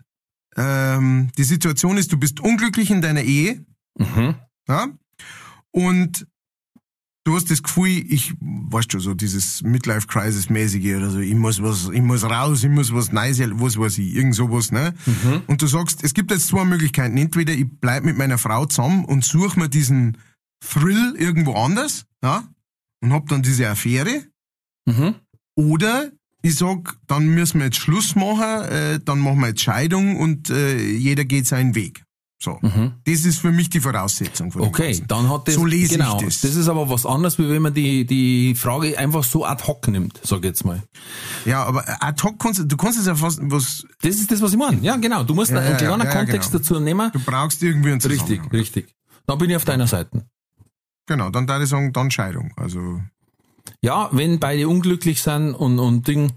ähm, 0.57 1.31
die 1.39 1.45
Situation 1.45 1.99
ist, 1.99 2.13
du 2.13 2.17
bist 2.17 2.41
unglücklich 2.41 2.91
in 2.91 3.01
deiner 3.01 3.23
Ehe, 3.23 3.65
mhm. 3.97 4.35
ja? 4.69 4.89
Und 5.71 6.27
du 7.25 7.35
hast 7.35 7.51
das 7.51 7.63
Gefühl, 7.63 8.05
ich, 8.09 8.35
weißt 8.41 8.93
schon, 8.93 9.01
so 9.01 9.15
dieses 9.15 9.63
Midlife-Crisis-mäßige 9.63 10.97
oder 10.97 11.11
so, 11.11 11.19
ich 11.19 11.35
muss 11.35 11.63
was, 11.63 11.89
ich 11.89 12.03
muss 12.03 12.23
raus, 12.23 12.63
ich 12.63 12.71
muss 12.71 12.93
was 12.93 13.13
Neues, 13.13 13.41
was 13.41 13.79
weiß 13.79 13.99
ich, 13.99 14.15
irgend 14.15 14.35
sowas, 14.35 14.71
ne? 14.71 14.95
Und 15.47 15.63
du 15.63 15.67
sagst, 15.67 16.05
es 16.05 16.15
gibt 16.15 16.31
jetzt 16.31 16.49
zwei 16.49 16.65
Möglichkeiten. 16.65 17.17
Entweder 17.17 17.53
ich 17.53 17.67
bleib 17.81 18.05
mit 18.05 18.17
meiner 18.17 18.39
Frau 18.39 18.67
zusammen 18.67 19.05
und 19.05 19.25
suche 19.25 19.59
mir 19.59 19.69
diesen 19.69 20.19
Thrill 20.61 21.15
irgendwo 21.19 21.55
anders, 21.55 22.07
ja? 22.23 22.45
Und 23.01 23.13
hab 23.13 23.29
dann 23.29 23.43
diese 23.43 23.69
Affäre. 23.69 24.25
Mhm. 24.87 25.15
Oder 25.57 26.11
ich 26.43 26.57
sag, 26.57 26.99
dann 27.07 27.29
müssen 27.29 27.59
wir 27.59 27.67
jetzt 27.67 27.79
Schluss 27.79 28.15
machen, 28.17 28.69
äh, 28.69 29.01
dann 29.03 29.19
machen 29.21 29.41
wir 29.41 29.49
jetzt 29.49 29.63
Scheidung 29.63 30.17
und 30.17 30.51
äh, 30.51 30.79
jeder 30.79 31.25
geht 31.25 31.47
seinen 31.47 31.75
Weg. 31.75 32.05
So. 32.45 32.61
Das 33.07 33.25
ist 33.25 33.39
für 33.41 33.51
mich 33.53 33.71
die 33.71 33.81
Voraussetzung 33.81 34.53
von 34.53 34.63
Okay, 34.63 34.89
Ganzen. 34.89 35.09
dann 35.09 35.31
hat 35.31 35.49
das. 35.49 35.55
So 35.55 35.65
lese 35.65 35.97
genau, 35.97 36.19
ich 36.19 36.27
das. 36.27 36.41
Das 36.43 36.55
ist 36.55 36.69
aber 36.69 36.91
was 36.91 37.07
anderes, 37.07 37.39
wie 37.39 37.49
wenn 37.49 37.63
man 37.63 37.73
die, 37.73 38.05
die 38.05 38.55
Frage 38.55 38.99
einfach 38.99 39.25
so 39.25 39.47
ad 39.47 39.65
hoc 39.67 39.89
nimmt, 39.89 40.21
sag 40.23 40.41
ich 40.41 40.45
jetzt 40.45 40.65
mal. 40.65 40.83
Ja, 41.47 41.65
aber 41.65 41.85
ad 42.03 42.23
hoc 42.23 42.39
kannst 42.39 42.63
du, 42.71 42.77
kannst 42.77 42.99
es 43.01 43.07
ja 43.07 43.15
fast, 43.15 43.39
was, 43.43 43.87
Das 44.03 44.17
ist 44.17 44.31
das, 44.31 44.43
was 44.43 44.53
ich 44.53 44.59
meine. 44.59 44.81
Ja, 44.83 44.97
genau. 44.97 45.25
Du 45.25 45.35
musst 45.35 45.51
Ja, 45.53 45.59
einen 45.59 45.71
ja, 45.71 45.77
kleinen 45.77 46.01
ja, 46.01 46.07
ja, 46.07 46.13
Kontext 46.19 46.53
genau. 46.53 46.63
dazu 46.63 46.81
nehmen. 46.81 47.11
du 47.13 47.21
brauchst 47.21 47.63
irgendwie 47.63 47.93
einen 47.93 48.01
Richtig, 48.03 48.21
Zusammenhang. 48.21 48.51
richtig. 48.51 48.95
Dann 49.27 49.39
bin 49.39 49.49
ich 49.51 49.57
auf 49.57 49.65
deiner 49.65 49.87
Seite. 49.87 50.27
Genau, 51.07 51.31
dann 51.31 51.49
würde 51.49 51.65
ich 51.65 51.71
sagen, 51.71 51.93
dann 51.95 52.11
Scheidung. 52.11 52.53
Also, 52.57 53.01
Ja, 53.81 54.09
wenn 54.13 54.39
beide 54.39 54.69
unglücklich 54.69 55.23
sind 55.23 55.55
und, 55.55 55.79
und 55.79 56.07
Ding. 56.07 56.33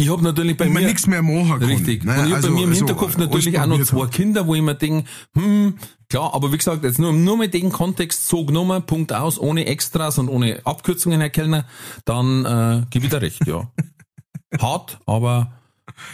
Ich 0.00 0.08
habe 0.10 0.22
natürlich 0.22 0.56
bei 0.56 0.66
mir. 0.66 0.80
nichts 0.80 1.06
mehr 1.06 1.20
machen 1.20 1.60
kann. 1.60 1.62
Richtig. 1.64 2.04
Ne? 2.04 2.12
und 2.18 2.26
ich 2.26 2.30
hab 2.30 2.36
Also, 2.36 2.48
bei 2.48 2.54
mir 2.54 2.64
im 2.64 2.72
so, 2.72 2.78
Hinterkopf 2.78 3.16
alles 3.16 3.28
natürlich 3.28 3.60
auch 3.60 3.66
noch 3.66 3.82
zwei 3.84 4.00
haben. 4.00 4.10
Kinder, 4.10 4.46
wo 4.46 4.54
ich 4.54 4.62
mir 4.62 4.74
denke, 4.74 5.04
hm, 5.34 5.74
klar, 6.08 6.32
aber 6.32 6.50
wie 6.52 6.56
gesagt, 6.56 6.84
jetzt 6.84 6.98
nur, 6.98 7.12
nur 7.12 7.36
mit 7.36 7.52
dem 7.52 7.70
Kontext 7.70 8.26
so 8.26 8.46
genommen, 8.46 8.82
Punkt 8.86 9.12
aus, 9.12 9.38
ohne 9.38 9.66
Extras 9.66 10.16
und 10.18 10.30
ohne 10.30 10.64
Abkürzungen, 10.64 11.20
Herr 11.20 11.28
Kellner, 11.28 11.66
dann 12.06 12.46
äh, 12.46 12.86
gebe 12.88 13.04
ich 13.04 13.10
dir 13.10 13.20
recht, 13.20 13.46
ja. 13.46 13.70
Hart, 14.58 14.98
aber 15.04 15.52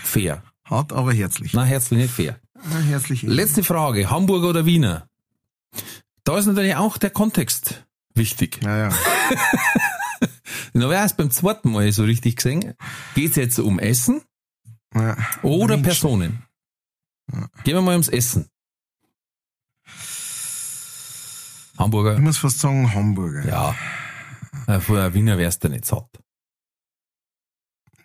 fair. 0.02 0.42
Hart, 0.64 0.92
aber 0.92 1.12
herzlich. 1.12 1.52
Na, 1.52 1.62
herzlich 1.62 2.00
nicht 2.00 2.12
fair. 2.12 2.40
Na, 2.68 2.80
herzlich. 2.80 3.22
Letzte 3.22 3.62
Frage, 3.62 4.10
Hamburger 4.10 4.48
oder 4.48 4.66
Wiener? 4.66 5.06
Da 6.24 6.36
ist 6.36 6.46
natürlich 6.46 6.74
auch 6.74 6.98
der 6.98 7.10
Kontext 7.10 7.84
wichtig. 8.14 8.58
Ja, 8.64 8.90
ja. 10.46 10.80
Na, 10.80 10.88
wer 10.88 11.04
ist 11.04 11.16
beim 11.16 11.30
zweiten 11.30 11.72
Mal 11.72 11.90
so 11.92 12.04
richtig 12.04 12.36
gesehen? 12.36 12.74
Geht 13.14 13.30
es 13.30 13.36
jetzt 13.36 13.58
um 13.58 13.78
Essen 13.78 14.22
ja. 14.94 15.16
oder 15.42 15.76
Menschen. 15.76 15.82
Personen? 15.82 16.42
Gehen 17.64 17.74
wir 17.74 17.82
mal 17.82 17.92
ums 17.92 18.08
Essen. 18.08 18.48
Hamburger. 21.78 22.14
Ich 22.14 22.20
muss 22.20 22.38
fast 22.38 22.60
sagen, 22.60 22.92
Hamburger. 22.94 23.46
Ja. 23.46 23.76
Äh, 24.66 24.80
Für 24.80 25.02
ein 25.02 25.14
Wiener 25.14 25.38
wärst 25.38 25.64
du 25.64 25.68
nicht 25.68 25.84
satt. 25.84 26.08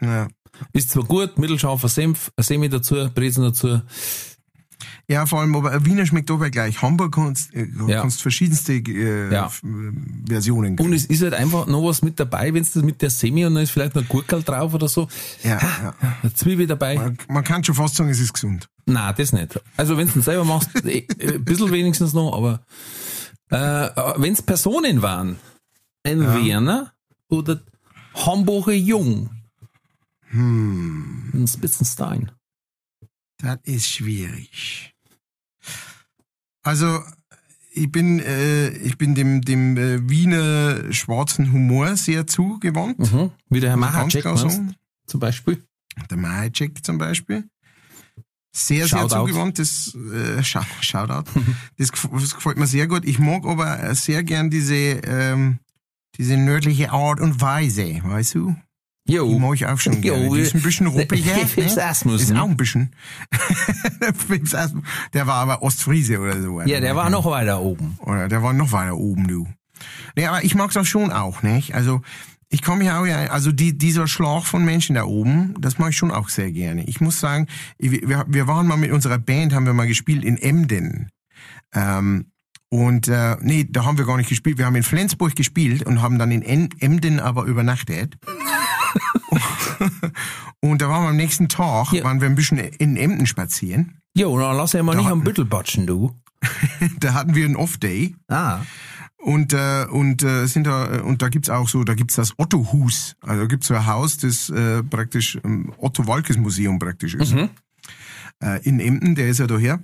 Ja. 0.01 0.27
Ist 0.73 0.89
zwar 0.89 1.03
gut, 1.03 1.37
mittelscharfer 1.37 1.87
Senf, 1.87 2.31
Semi 2.37 2.69
dazu, 2.69 3.09
Brezen 3.13 3.43
dazu. 3.43 3.81
Ja, 5.07 5.25
vor 5.25 5.41
allem, 5.41 5.55
aber 5.55 5.85
Wiener 5.85 6.05
schmeckt 6.05 6.29
aber 6.31 6.49
gleich. 6.49 6.81
Hamburg 6.81 7.13
kannst, 7.15 7.53
äh, 7.53 7.67
Ja. 7.87 8.01
kannst 8.01 8.21
verschiedenste 8.21 8.73
äh, 8.73 9.31
Ja. 9.33 9.47
äh, 9.47 10.29
Versionen 10.29 10.77
Und 10.79 10.93
es 10.93 11.05
ist 11.05 11.21
halt 11.21 11.33
einfach 11.33 11.67
noch 11.67 11.83
was 11.83 12.01
mit 12.01 12.19
dabei, 12.19 12.53
wenn 12.53 12.61
es 12.63 12.75
mit 12.75 13.01
der 13.01 13.09
Semi 13.09 13.45
und 13.45 13.55
dann 13.55 13.63
ist 13.63 13.71
vielleicht 13.71 13.95
noch 13.95 14.07
Gurkel 14.07 14.43
drauf 14.43 14.73
oder 14.73 14.87
so. 14.87 15.07
Ja, 15.43 15.59
ja. 15.61 15.95
Eine 16.21 16.33
Zwiebel 16.33 16.67
dabei. 16.67 16.95
Man, 16.95 17.17
man 17.27 17.43
kann 17.43 17.63
schon 17.63 17.75
fast 17.75 17.95
sagen, 17.95 18.09
es 18.09 18.19
ist 18.19 18.33
gesund. 18.33 18.69
Nein, 18.85 19.13
das 19.17 19.31
nicht. 19.33 19.59
Also 19.77 19.97
wenn 19.97 20.11
du 20.11 20.21
selber 20.21 20.43
machst, 20.45 20.69
eh, 20.85 21.05
äh, 21.19 21.33
ein 21.35 21.45
bisschen 21.45 21.71
wenigstens 21.71 22.13
noch, 22.13 22.35
aber 22.35 22.61
äh, 23.49 23.89
wenn 24.21 24.33
es 24.33 24.41
Personen 24.41 25.01
waren, 25.01 25.37
ein 26.03 26.19
Werner 26.21 26.91
oder 27.29 27.61
Hamburger 28.15 28.73
Jung, 28.73 29.29
Hm, 30.31 31.29
ein 31.33 31.47
Spitzenstein. 31.47 32.31
Das 33.41 33.59
ist 33.63 33.87
schwierig. 33.87 34.93
Also, 36.63 37.01
ich 37.73 37.91
bin, 37.91 38.19
äh, 38.19 38.69
ich 38.69 38.97
bin 38.97 39.15
dem, 39.15 39.41
dem 39.41 39.77
äh, 39.77 40.09
Wiener 40.09 40.91
schwarzen 40.93 41.51
Humor 41.51 41.95
sehr 41.95 42.27
zugewandt. 42.27 42.99
Mhm. 42.99 43.31
Wie 43.49 43.59
der 43.59 43.71
Herr 43.71 43.77
Mahacek 43.77 44.23
zum 45.07 45.19
Beispiel. 45.19 45.63
Der 46.09 46.17
Majek 46.17 46.83
zum 46.85 46.97
Beispiel. 46.97 47.45
Sehr, 48.53 48.87
Shoutout. 48.87 49.09
sehr 49.09 49.19
zugewandt. 49.19 49.59
Das, 49.59 49.95
äh, 49.95 50.43
Shoutout. 50.43 51.29
Das, 51.77 51.91
gef- 51.93 52.09
das 52.19 52.35
gefällt 52.35 52.57
mir 52.57 52.67
sehr 52.67 52.87
gut. 52.87 53.05
Ich 53.05 53.17
mag 53.19 53.45
aber 53.45 53.95
sehr 53.95 54.23
gern 54.23 54.49
diese, 54.49 54.75
ähm, 54.75 55.59
diese 56.17 56.37
nördliche 56.37 56.91
Art 56.91 57.19
und 57.21 57.39
Weise, 57.41 58.01
weißt 58.03 58.35
du? 58.35 58.55
Die 59.07 59.13
Jo. 59.13 59.39
mag 59.39 59.55
ich 59.55 59.65
auch 59.65 59.79
schon 59.79 59.93
Jo, 59.93 60.01
gerne. 60.01 60.29
Die 60.29 60.41
ist 60.41 60.55
ein 60.55 60.61
bisschen 60.61 60.87
ruppiger. 60.87 61.31
Ne? 61.57 61.83
Asmussen. 61.83 62.35
Ist 62.35 62.39
auch 62.39 62.49
ein 62.49 62.57
bisschen. 62.57 62.91
Der 64.01 64.13
Fips 64.13 64.53
Asmussen. 64.53 64.87
Der 65.13 65.27
war 65.27 65.35
aber 65.35 65.61
Ostfriese 65.63 66.19
oder 66.19 66.41
so. 66.41 66.61
Ja, 66.61 66.79
der 66.79 66.95
war 66.95 67.09
noch 67.09 67.25
weiter 67.25 67.61
oben. 67.61 67.97
Oder 68.01 68.27
der 68.27 68.43
war 68.43 68.53
noch 68.53 68.71
weiter 68.71 68.97
oben, 68.97 69.27
du. 69.27 69.47
Nee, 70.15 70.27
aber 70.27 70.43
ich 70.43 70.55
mag's 70.55 70.77
auch 70.77 70.85
schon 70.85 71.11
auch, 71.11 71.41
nicht? 71.41 71.73
Also, 71.73 72.01
ich 72.49 72.61
komme 72.61 72.83
ja 72.83 73.01
auch 73.01 73.05
ja, 73.05 73.27
also 73.27 73.51
die, 73.51 73.77
dieser 73.77 74.07
Schlag 74.07 74.43
von 74.43 74.65
Menschen 74.65 74.95
da 74.95 75.05
oben, 75.05 75.55
das 75.59 75.77
mag 75.79 75.91
ich 75.91 75.97
schon 75.97 76.11
auch 76.11 76.29
sehr 76.29 76.51
gerne. 76.51 76.83
Ich 76.83 76.99
muss 77.01 77.19
sagen, 77.19 77.47
wir, 77.79 78.25
wir 78.27 78.47
waren 78.47 78.67
mal 78.67 78.77
mit 78.77 78.91
unserer 78.91 79.17
Band, 79.17 79.53
haben 79.53 79.65
wir 79.65 79.73
mal 79.73 79.87
gespielt 79.87 80.23
in 80.23 80.37
Emden. 80.37 81.09
Ähm, 81.73 82.25
und 82.69 83.07
äh, 83.07 83.37
nee, 83.41 83.67
da 83.69 83.85
haben 83.85 83.97
wir 83.97 84.05
gar 84.05 84.17
nicht 84.17 84.29
gespielt. 84.29 84.57
Wir 84.57 84.65
haben 84.65 84.75
in 84.75 84.83
Flensburg 84.83 85.35
gespielt 85.35 85.83
und 85.83 86.01
haben 86.01 86.19
dann 86.19 86.31
in 86.31 86.41
En 86.41 86.69
Emden 86.79 87.19
aber 87.19 87.43
übernachtet. 87.45 88.17
und 90.59 90.81
da 90.81 90.89
waren 90.89 91.03
wir 91.03 91.09
am 91.09 91.15
nächsten 91.15 91.49
Tag, 91.49 91.91
Ja. 91.93 92.03
waren 92.03 92.21
wir 92.21 92.27
ein 92.27 92.35
bisschen 92.35 92.57
in 92.57 92.97
Emden 92.97 93.25
spazieren. 93.25 93.97
Jo, 94.13 94.37
dann 94.37 94.57
lass 94.57 94.73
ja 94.73 94.83
mal 94.83 94.95
nicht 94.95 95.07
Da- 95.07 95.11
am 95.11 95.23
Büttel 95.23 95.45
batschen, 95.45 95.87
du. 95.87 96.15
Da 96.99 97.13
hatten 97.13 97.35
wir 97.35 97.45
einen 97.45 97.55
Off-Day. 97.55 98.15
Ah. 98.27 98.59
Und 99.17 99.53
äh, 99.53 99.85
und 99.85 100.23
äh, 100.23 100.47
sind 100.47 100.65
da 100.65 100.95
äh, 100.95 100.99
und 101.01 101.21
da 101.21 101.29
gibt's 101.29 101.49
auch 101.49 101.69
so, 101.69 101.83
da 101.83 101.93
gibt's 101.93 102.15
das 102.15 102.33
Otto 102.39 102.71
Hus. 102.73 103.15
Also 103.21 103.41
da 103.41 103.47
gibt's 103.47 103.67
so 103.67 103.75
ein 103.75 103.85
Haus, 103.85 104.17
das 104.17 104.49
äh, 104.49 104.81
praktisch 104.81 105.37
ähm, 105.43 105.71
Otto 105.77 106.07
Walkes 106.07 106.37
Museum 106.37 106.79
praktisch 106.79 107.13
ist. 107.13 107.33
Mhm. 107.35 107.49
Äh, 108.43 108.61
in 108.67 108.79
Emden, 108.79 109.13
der 109.13 109.29
ist 109.29 109.37
ja 109.37 109.45
daher. 109.45 109.79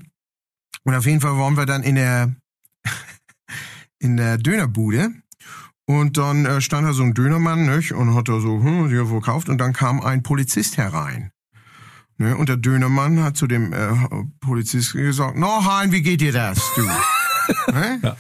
Und 0.84 0.96
auf 0.96 1.06
jeden 1.06 1.22
Fall 1.22 1.38
waren 1.38 1.56
wir 1.56 1.68
dann 1.68 1.84
in 1.84 1.94
der 1.96 2.36
in 4.00 4.18
der 4.18 4.40
Dönerbude 4.40 5.12
und 5.88 6.18
dann 6.18 6.46
äh, 6.46 6.62
stand 6.62 6.86
da 6.86 6.94
so 6.94 7.04
ein 7.04 7.14
Dönermann 7.14 7.66
nicht, 7.66 7.94
und 7.94 8.14
hat 8.14 8.28
da 8.28 8.40
so 8.40 8.62
hm, 8.62 8.90
hier 8.90 9.08
verkauft 9.08 9.50
und 9.50 9.58
dann 9.58 9.74
kam 9.74 10.02
ein 10.02 10.22
Polizist 10.22 10.78
herein. 10.78 11.32
Ne, 12.20 12.36
und 12.36 12.50
der 12.50 12.58
Dönermann 12.58 13.24
hat 13.24 13.38
zu 13.38 13.48
dem 13.48 13.74
äh, 13.74 13.94
Polizisten 14.42 15.00
gesagt, 15.00 15.36
na 15.38 15.64
Hein, 15.66 15.92
wie 15.92 16.02
geht 16.02 16.22
dir 16.22 16.32
das, 16.32 16.60
du? 16.76 16.82
ne? 17.72 18.18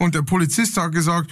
Und 0.00 0.14
der 0.14 0.22
Polizist 0.22 0.76
hat 0.76 0.92
gesagt, 0.92 1.28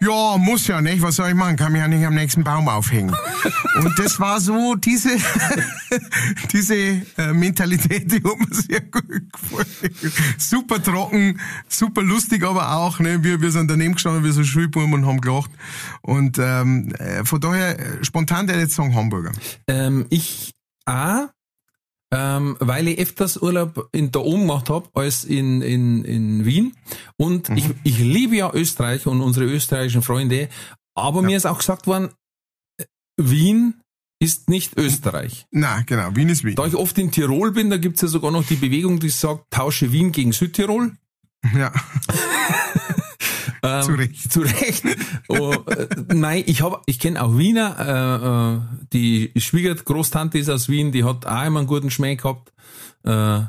ja, 0.00 0.36
muss 0.38 0.66
ja 0.66 0.80
nicht, 0.80 1.00
was 1.02 1.16
soll 1.16 1.28
ich 1.28 1.34
machen, 1.36 1.54
kann 1.54 1.70
mich 1.70 1.80
ja 1.80 1.86
nicht 1.86 2.04
am 2.04 2.14
nächsten 2.14 2.42
Baum 2.42 2.68
aufhängen. 2.68 3.14
Und 3.76 3.96
das 3.96 4.18
war 4.18 4.40
so 4.40 4.74
diese, 4.74 5.10
diese 6.52 6.74
äh, 6.74 7.32
Mentalität, 7.32 8.10
die 8.10 8.16
hat 8.16 8.38
mir 8.40 8.54
sehr 8.56 8.80
gut 8.80 9.08
gefallen. 9.08 10.12
Super 10.36 10.82
trocken, 10.82 11.40
super 11.68 12.02
lustig 12.02 12.42
aber 12.42 12.72
auch, 12.72 12.98
ne? 12.98 13.22
wir, 13.22 13.40
wir 13.40 13.52
sind 13.52 13.70
daneben 13.70 13.94
gestanden, 13.94 14.24
wir 14.24 14.32
so 14.32 14.42
Schulbuben 14.42 14.94
und 14.94 15.06
haben 15.06 15.20
gelacht. 15.20 15.52
Und 16.02 16.38
ähm, 16.40 16.92
äh, 16.98 17.24
von 17.24 17.40
daher, 17.40 17.78
äh, 17.78 18.04
spontan 18.04 18.48
der 18.48 18.58
jetzt 18.58 18.74
sagen 18.74 18.96
Hamburger. 18.96 19.30
Ähm, 19.68 20.06
ich 20.10 20.54
auch, 20.86 21.28
ähm, 22.10 22.56
weil 22.60 22.88
ich 22.88 22.98
öfters 22.98 23.36
Urlaub 23.36 23.88
in 23.92 24.10
da 24.10 24.20
oben 24.20 24.42
gemacht 24.42 24.70
hab 24.70 24.96
als 24.96 25.24
in, 25.24 25.60
in, 25.62 26.04
in 26.04 26.44
Wien. 26.44 26.74
Und 27.16 27.50
ich, 27.50 27.66
ich 27.84 27.98
liebe 27.98 28.36
ja 28.36 28.52
Österreich 28.52 29.06
und 29.06 29.20
unsere 29.20 29.46
österreichischen 29.46 30.02
Freunde, 30.02 30.48
aber 30.94 31.22
mir 31.22 31.36
ist 31.36 31.46
auch 31.46 31.58
gesagt 31.58 31.86
worden, 31.86 32.10
äh, 32.80 32.84
Wien 33.16 33.74
ist 34.20 34.48
nicht 34.48 34.76
Österreich. 34.76 35.46
Na, 35.50 35.82
genau, 35.82 36.16
Wien 36.16 36.28
ist 36.28 36.44
Wien. 36.44 36.56
Da 36.56 36.66
ich 36.66 36.74
oft 36.74 36.98
in 36.98 37.12
Tirol 37.12 37.52
bin, 37.52 37.70
da 37.70 37.76
gibt's 37.76 38.00
ja 38.02 38.08
sogar 38.08 38.30
noch 38.30 38.44
die 38.44 38.56
Bewegung, 38.56 38.98
die 38.98 39.10
sagt, 39.10 39.44
tausche 39.50 39.92
Wien 39.92 40.10
gegen 40.10 40.32
Südtirol. 40.32 40.92
Ja, 41.54 41.72
Ähm, 43.62 43.82
zu 43.82 43.92
Recht. 43.92 44.32
Zu 44.32 44.40
Recht. 44.40 44.84
Oh, 45.28 45.52
äh, 45.66 45.88
nein, 46.14 46.44
ich 46.46 46.62
hab, 46.62 46.82
ich 46.86 46.98
kenne 46.98 47.22
auch 47.22 47.36
Wiener. 47.36 47.76
Äh, 47.78 48.56
äh, 48.56 48.86
die 48.92 49.32
Schwiegergroßtante 49.40 50.38
ist 50.38 50.48
aus 50.48 50.68
Wien, 50.68 50.92
die 50.92 51.04
hat 51.04 51.26
auch 51.26 51.44
immer 51.44 51.60
einen 51.60 51.68
guten 51.68 51.90
Schmäh 51.90 52.16
gehabt. 52.16 52.52
Äh, 53.04 53.40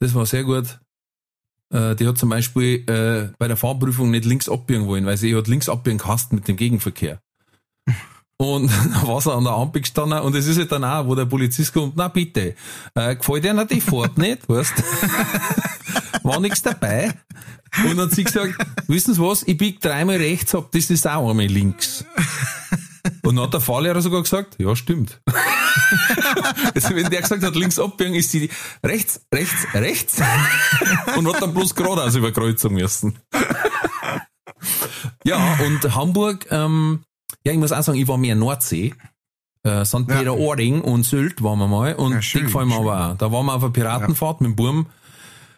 das 0.00 0.14
war 0.14 0.26
sehr 0.26 0.44
gut. 0.44 0.80
Äh, 1.72 1.94
die 1.96 2.06
hat 2.06 2.18
zum 2.18 2.28
Beispiel 2.28 2.84
äh, 2.88 3.32
bei 3.38 3.48
der 3.48 3.56
Fahrprüfung 3.56 4.10
nicht 4.10 4.24
links 4.24 4.48
abbiegen 4.48 4.86
wollen, 4.86 5.06
weil 5.06 5.16
sie 5.16 5.34
hat 5.34 5.48
links 5.48 5.68
abbiegen 5.68 5.98
gehasst 5.98 6.32
mit 6.32 6.48
dem 6.48 6.56
Gegenverkehr. 6.56 7.20
Und 8.36 8.70
dann 8.70 9.06
war 9.06 9.20
sie 9.20 9.32
an 9.32 9.44
der 9.44 9.52
Ampel 9.52 9.82
gestanden 9.82 10.18
und 10.18 10.34
es 10.34 10.46
ist 10.46 10.58
halt 10.58 10.72
dann 10.72 10.84
auch, 10.84 11.06
wo 11.06 11.14
der 11.14 11.26
Polizist 11.26 11.72
kommt, 11.72 11.96
na 11.96 12.08
bitte, 12.08 12.54
äh, 12.94 13.16
gefällt 13.16 13.44
dir 13.44 13.64
die 13.64 13.80
Fahrt 13.80 14.18
nicht, 14.18 14.48
weißt? 14.48 14.74
War 16.22 16.40
nichts 16.40 16.62
dabei. 16.62 17.12
Und 17.78 17.96
dann 17.96 18.06
hat 18.06 18.12
sie 18.12 18.24
gesagt, 18.24 18.54
wissen 18.86 19.14
Sie 19.14 19.20
was, 19.20 19.42
ich 19.44 19.56
bieg 19.56 19.80
dreimal 19.80 20.16
rechts 20.16 20.54
ab, 20.54 20.68
das 20.72 20.90
ist 20.90 21.06
auch 21.08 21.30
einmal 21.30 21.46
links. 21.46 22.04
Und 23.22 23.36
dann 23.36 23.44
hat 23.44 23.54
der 23.54 23.60
Fahrlehrer 23.60 24.00
sogar 24.00 24.22
gesagt, 24.22 24.56
ja, 24.58 24.76
stimmt. 24.76 25.20
also 26.74 26.94
wenn 26.94 27.10
der 27.10 27.22
gesagt 27.22 27.42
hat, 27.42 27.54
links 27.56 27.78
abbiegen, 27.78 28.14
ist 28.14 28.30
sie 28.30 28.50
rechts, 28.84 29.24
rechts, 29.32 29.66
rechts 29.74 30.20
und 31.16 31.28
hat 31.32 31.42
dann 31.42 31.54
bloß 31.54 31.74
geradeaus 31.74 32.14
über 32.14 32.32
Kreuzung 32.32 32.74
müssen. 32.74 33.18
ja, 35.24 35.58
und 35.66 35.94
Hamburg, 35.94 36.46
ähm, 36.50 37.04
ja, 37.44 37.52
ich 37.52 37.58
muss 37.58 37.72
auch 37.72 37.82
sagen, 37.82 37.98
ich 37.98 38.08
war 38.08 38.18
mehr 38.18 38.34
Nordsee. 38.34 38.94
Äh, 39.64 39.84
St. 39.84 39.94
Ja. 39.94 40.16
Peter-Ording 40.18 40.80
und 40.80 41.04
Sylt 41.04 41.42
waren 41.42 41.58
wir 41.58 41.68
mal 41.68 41.94
und 41.94 42.12
Ja, 42.12 42.22
schön, 42.22 42.40
die 42.40 42.46
gefallen 42.46 42.68
mir 42.68 42.76
aber 42.76 43.12
auch. 43.12 43.16
Da 43.16 43.30
waren 43.30 43.46
wir 43.46 43.54
auf 43.54 43.62
einer 43.62 43.72
Piratenfahrt 43.72 44.40
mit 44.40 44.50
dem 44.50 44.56
Burm 44.56 44.86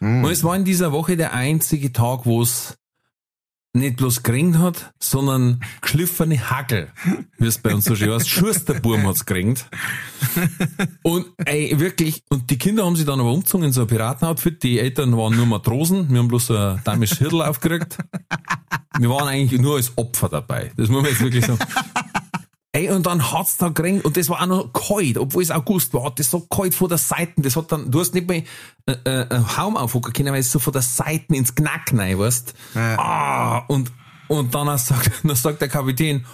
und 0.05 0.31
es 0.31 0.43
war 0.43 0.55
in 0.55 0.65
dieser 0.65 0.91
Woche 0.91 1.17
der 1.17 1.33
einzige 1.33 1.91
Tag, 1.91 2.25
wo 2.25 2.41
es 2.41 2.77
nicht 3.75 3.97
bloß 3.97 4.23
geregnet 4.23 4.61
hat, 4.61 4.93
sondern 4.99 5.59
geschliffene 5.81 6.49
Hagel, 6.49 6.87
wie 7.37 7.47
es 7.47 7.57
bei 7.57 7.73
uns 7.73 7.85
so 7.85 7.95
schön 7.95 8.11
heißt. 8.13 8.29
Schusterburm 8.29 9.05
hat's 9.05 9.25
geregnet. 9.25 9.65
Und 11.03 11.25
ey, 11.45 11.77
wirklich, 11.77 12.23
und 12.29 12.49
die 12.49 12.57
Kinder 12.57 12.85
haben 12.85 12.95
sich 12.95 13.05
dann 13.05 13.19
aber 13.19 13.31
umgezogen 13.31 13.67
in 13.67 13.73
so 13.73 13.81
ein 13.81 13.87
Piratenoutfit. 13.87 14.63
Die 14.63 14.79
Eltern 14.79 15.15
waren 15.17 15.35
nur 15.35 15.45
Matrosen, 15.45 16.09
wir 16.09 16.19
haben 16.19 16.29
bloß 16.29 16.51
ein 16.51 16.81
damisches 16.85 17.17
Hirtel 17.17 17.41
aufgerückt. 17.41 17.97
Wir 18.97 19.09
waren 19.09 19.27
eigentlich 19.27 19.59
nur 19.59 19.75
als 19.75 19.91
Opfer 19.97 20.29
dabei. 20.29 20.71
Das 20.77 20.87
muss 20.87 21.01
man 21.01 21.11
jetzt 21.11 21.21
wirklich 21.21 21.45
sagen. 21.45 21.59
Ey, 22.75 22.89
und 22.89 23.05
dann 23.05 23.31
hat's 23.31 23.55
da 23.55 23.69
geregnet 23.69 24.03
und 24.03 24.17
das 24.17 24.27
war 24.27 24.41
auch 24.41 24.47
noch 24.47 24.73
kalt, 24.73 25.17
obwohl 25.17 25.41
es 25.41 25.49
August 25.49 25.93
war, 25.93 26.03
hat 26.03 26.19
das 26.19 26.29
so 26.29 26.41
kalt 26.41 26.75
von 26.75 26.89
der 26.89 26.97
Seite, 26.97 27.31
das 27.37 27.55
hat 27.55 27.71
dann, 27.71 27.89
du 27.89 28.01
hast 28.01 28.13
nicht 28.13 28.27
mehr 28.27 28.43
äh, 28.85 28.91
äh, 29.05 29.29
einen 29.29 29.55
Haum 29.55 29.77
aufhocken 29.77 30.11
können, 30.11 30.33
weil 30.33 30.41
es 30.41 30.51
so 30.51 30.59
von 30.59 30.73
der 30.73 30.81
Seite 30.81 31.33
ins 31.33 31.55
Knack 31.55 31.93
rein, 31.93 32.19
weißt? 32.19 32.53
Ja. 32.75 32.99
Ah, 32.99 33.57
und, 33.69 33.93
und 34.27 34.53
dann 34.53 34.77
sagt, 34.77 35.09
dann 35.23 35.37
sagt 35.37 35.61
der 35.61 35.69
Kapitän, 35.69 36.25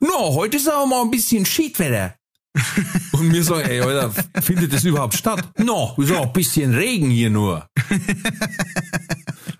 na, 0.00 0.10
heute 0.18 0.56
ist 0.56 0.68
aber 0.68 0.84
mal 0.84 1.02
ein 1.02 1.12
bisschen 1.12 1.46
Schiedwetter. 1.46 2.14
Und 3.12 3.32
wir 3.32 3.44
sagen, 3.44 3.68
ey, 3.68 3.80
Alter, 3.80 4.10
findet 4.40 4.72
das 4.72 4.82
überhaupt 4.82 5.14
statt? 5.14 5.48
No, 5.58 5.94
ist 5.98 6.10
auch 6.12 6.26
ein 6.26 6.32
bisschen 6.32 6.74
Regen 6.74 7.10
hier 7.10 7.30
nur. 7.30 7.68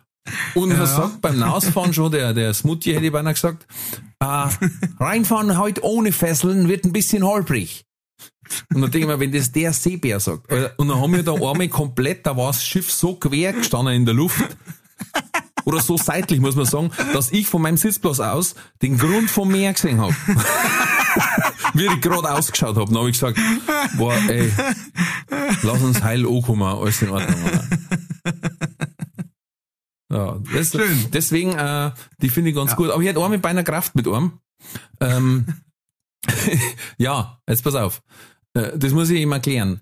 Und 0.55 0.71
er 0.71 0.87
sagt 0.87 1.21
beim 1.21 1.43
Ausfahren 1.43 1.93
schon, 1.93 2.13
der, 2.13 2.35
der 2.35 2.55
Smoothie 2.55 2.95
hätte 2.95 3.07
ich 3.07 3.13
beinahe 3.13 3.35
gesagt, 3.35 3.67
äh, 4.21 4.49
reinfahren 4.99 5.59
heute 5.59 5.85
ohne 5.85 6.13
Fesseln 6.13 6.69
wird 6.69 6.85
ein 6.85 6.93
bisschen 6.93 7.25
holprig. 7.25 7.85
Und 8.75 8.81
dann 8.81 8.91
denke 8.91 9.01
ich 9.01 9.07
mir, 9.07 9.21
wenn 9.21 9.33
das 9.33 9.53
der 9.53 9.73
Seebär 9.73 10.21
sagt, 10.21 10.51
und 10.79 10.89
dann 10.89 11.01
haben 11.01 11.13
wir 11.13 11.23
da 11.23 11.35
einmal 11.35 11.69
komplett, 11.69 12.27
da 12.27 12.37
war 12.37 12.49
das 12.49 12.65
Schiff 12.65 12.91
so 12.91 13.15
quer 13.15 13.53
gestanden 13.53 13.95
in 13.95 14.07
der 14.07 14.15
Luft, 14.15 14.57
oder 15.69 15.81
so 15.81 15.99
seitlich, 15.99 16.41
muss 16.41 16.57
man 16.57 16.65
sagen, 16.65 16.91
dass 17.13 17.31
ich 17.31 17.47
von 17.47 17.61
meinem 17.61 17.77
Sitzplatz 17.77 18.21
aus 18.21 18.55
den 18.81 18.97
Grund 18.97 19.31
vom 19.31 19.49
Meer 19.49 19.75
gesehen 19.75 20.01
habe. 20.01 20.17
Wie 21.75 21.85
ich 21.85 22.01
gerade 22.01 22.33
ausgeschaut 22.33 22.77
habe. 22.77 22.87
Dann 22.87 22.97
habe 22.97 23.11
ich 23.11 23.21
gesagt, 23.21 23.39
boah, 23.99 24.15
ey, 24.29 24.51
lass 25.63 25.83
uns 25.83 26.03
heil 26.03 26.27
ankommen, 26.27 26.63
alles 26.63 27.03
in 27.03 27.11
Ordnung. 27.11 27.43
Oder? 27.45 27.68
Ja, 30.19 30.41
das, 30.53 30.73
Schön. 30.73 31.07
deswegen, 31.13 31.53
äh, 31.53 31.93
die 32.21 32.29
finde 32.29 32.51
ich 32.51 32.57
ganz 32.57 32.75
gut. 32.75 32.91
Aber 32.91 33.01
ich 33.01 33.09
hätte 33.09 33.21
auch 33.21 33.29
mit 33.29 33.43
beinahe 33.43 33.65
Kraft 33.65 33.95
mit 33.95 34.09
einem. 34.09 34.33
Ähm, 35.01 35.47
ja, 36.99 37.41
jetzt 37.49 37.63
pass 37.63 37.75
auf. 37.75 38.03
Äh, 38.55 38.77
das 38.77 38.93
muss 38.93 39.11
ich 39.11 39.21
ihm 39.21 39.33
erklären. 39.33 39.81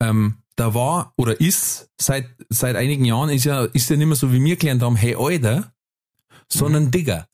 Ähm, 0.00 0.36
da 0.56 0.74
war 0.74 1.12
oder 1.16 1.40
ist 1.40 1.90
seit 2.00 2.28
seit 2.48 2.76
einigen 2.76 3.04
Jahren 3.04 3.28
ist 3.30 3.44
ja 3.44 3.64
ist 3.64 3.90
ja 3.90 3.96
nicht 3.96 4.06
mehr 4.06 4.16
so 4.16 4.32
wie 4.32 4.42
wir 4.42 4.56
gelernt 4.56 4.82
haben, 4.82 4.94
hey 4.94 5.16
Alter, 5.18 5.72
sondern 6.48 6.92
Digger. 6.92 7.26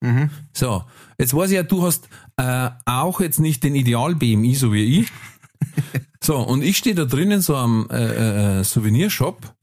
Mhm. 0.00 0.30
So, 0.54 0.84
jetzt 1.18 1.34
weiß 1.34 1.50
ich 1.50 1.56
ja, 1.56 1.62
du 1.62 1.82
hast 1.82 2.08
äh, 2.36 2.70
auch 2.86 3.20
jetzt 3.20 3.38
nicht 3.38 3.62
den 3.62 3.74
Ideal 3.74 4.14
BMI 4.14 4.54
so 4.54 4.72
wie 4.72 5.00
ich. 5.00 5.12
So, 6.24 6.36
und 6.38 6.62
ich 6.62 6.76
stehe 6.76 6.94
da 6.94 7.04
drinnen 7.04 7.40
so 7.40 7.56
am 7.56 7.88
äh, 7.90 8.60
äh, 8.60 8.62
Souvenirshop 8.62 9.56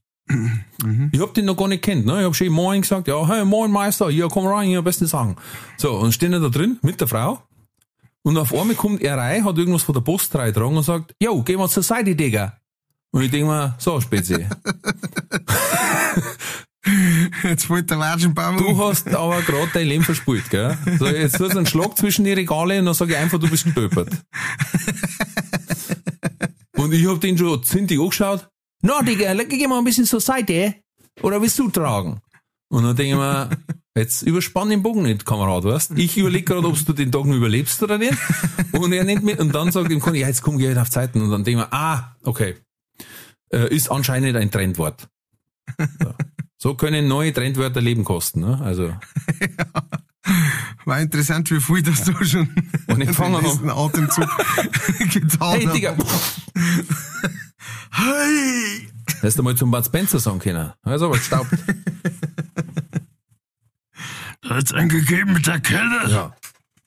Ich 1.12 1.20
hab 1.20 1.34
den 1.34 1.44
noch 1.44 1.56
gar 1.56 1.68
nicht 1.68 1.82
kennt, 1.82 2.06
ne? 2.06 2.20
Ich 2.20 2.26
hab 2.26 2.36
schön 2.36 2.52
Moin 2.52 2.82
gesagt, 2.82 3.08
ja, 3.08 3.26
hey, 3.26 3.44
Moin 3.44 3.70
Meister, 3.70 4.10
hier, 4.10 4.28
komm 4.28 4.46
rein, 4.46 4.68
hier, 4.68 4.82
besten 4.82 5.06
sagen. 5.06 5.36
So, 5.76 5.96
und 5.96 6.12
stehen 6.12 6.32
da 6.32 6.38
drin 6.48 6.78
mit 6.82 7.00
der 7.00 7.08
Frau. 7.08 7.42
Und 8.22 8.36
auf 8.36 8.54
einmal 8.54 8.76
kommt 8.76 9.02
er 9.02 9.16
rein, 9.16 9.44
hat 9.44 9.58
irgendwas 9.58 9.82
von 9.82 9.94
der 9.94 10.02
Post 10.02 10.34
reingetragen 10.34 10.76
und 10.76 10.82
sagt, 10.82 11.14
jo, 11.20 11.42
geh 11.42 11.56
mal 11.56 11.68
zur 11.68 11.82
Seite, 11.82 12.14
Digga. 12.14 12.58
Und 13.12 13.22
ich 13.22 13.30
denk 13.30 13.46
mir, 13.46 13.74
so, 13.78 14.00
Spezi. 14.00 14.46
Jetzt 17.42 17.68
wollte 17.68 17.86
der 17.88 17.98
Watschenbaum. 17.98 18.56
Du 18.56 18.78
hast 18.78 19.08
aber 19.14 19.42
gerade 19.42 19.68
dein 19.72 19.86
Leben 19.86 20.04
verspult, 20.04 20.48
gell? 20.50 20.78
So, 20.98 21.06
jetzt 21.06 21.36
tust 21.36 21.52
du 21.52 21.58
einen 21.58 21.66
Schlag 21.66 21.96
zwischen 21.98 22.24
die 22.24 22.32
Regale 22.32 22.78
und 22.78 22.86
dann 22.86 22.94
sage 22.94 23.12
ich 23.12 23.18
einfach, 23.18 23.38
du 23.38 23.48
bist 23.48 23.64
gestolpert. 23.64 24.08
Und 26.76 26.94
ich 26.94 27.06
hab 27.06 27.20
den 27.20 27.36
schon 27.36 27.62
zintig 27.62 28.00
angeschaut. 28.00 28.48
Na, 28.82 29.02
Digga, 29.02 29.34
geh 29.34 29.66
mal 29.66 29.78
ein 29.78 29.84
bisschen 29.84 30.06
zur 30.06 30.20
Seite. 30.20 30.74
Oder 31.22 31.40
willst 31.42 31.58
du 31.58 31.68
tragen? 31.70 32.20
Und 32.68 32.84
dann 32.84 32.96
denke 32.96 33.12
ich 33.12 33.18
mir, 33.18 33.50
jetzt 33.96 34.22
überspann 34.22 34.70
den 34.70 34.82
Bogen 34.82 35.02
nicht, 35.02 35.26
Kamerad, 35.26 35.64
weißt? 35.64 35.98
Ich 35.98 36.16
überlege 36.16 36.44
gerade, 36.44 36.68
ob 36.68 36.84
du 36.84 36.92
den 36.92 37.10
Tag 37.10 37.26
überlebst 37.26 37.82
oder 37.82 37.98
nicht. 37.98 38.16
Und 38.72 38.92
er 38.92 39.04
nicht 39.04 39.22
mit, 39.22 39.40
und 39.40 39.54
dann 39.54 39.72
sagt 39.72 39.90
ihm, 39.90 40.00
ja, 40.14 40.28
jetzt 40.28 40.42
komm, 40.42 40.58
geh 40.58 40.74
auf 40.76 40.90
Zeiten. 40.90 41.20
Und 41.20 41.30
dann 41.30 41.44
denke 41.44 41.62
ich 41.62 41.66
mir, 41.66 41.72
ah, 41.72 42.16
okay. 42.22 42.56
Äh, 43.52 43.74
ist 43.74 43.90
anscheinend 43.90 44.36
ein 44.36 44.50
Trendwort. 44.50 45.08
So. 45.78 46.14
so 46.56 46.74
können 46.74 47.08
neue 47.08 47.32
Trendwörter 47.32 47.80
Leben 47.80 48.04
kosten, 48.04 48.40
ne? 48.40 48.60
Also. 48.62 48.94
War 50.84 51.00
interessant, 51.00 51.50
wie 51.50 51.60
viel 51.60 51.82
das 51.82 52.04
du 52.04 52.12
schon 52.24 52.48
Und 52.86 53.00
ich 53.00 53.10
den 53.16 53.32
nächsten 53.32 53.70
Atemzug 53.70 54.28
getan 55.10 55.52
Hey, 55.52 55.64
hast. 55.66 55.74
Digga, 55.74 55.96
Hey! 57.92 58.88
hättest 59.20 59.38
du 59.38 59.42
mal 59.42 59.56
zum 59.56 59.70
Bud 59.70 59.84
Spencer 59.84 60.18
sagen 60.18 60.38
können. 60.38 60.72
Also, 60.82 61.06
aber 61.06 61.16
gestaubt. 61.18 61.50
Hat's 64.48 64.72
angegeben 64.72 65.32
mit 65.34 65.46
der 65.46 65.60
Kelle? 65.60 66.08
Ja. 66.10 66.34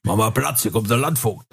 Mach 0.03 0.15
mal 0.15 0.31
Platz, 0.31 0.63
hier 0.63 0.71
kommt 0.71 0.89
der 0.89 0.97
Landvogt. 0.97 1.47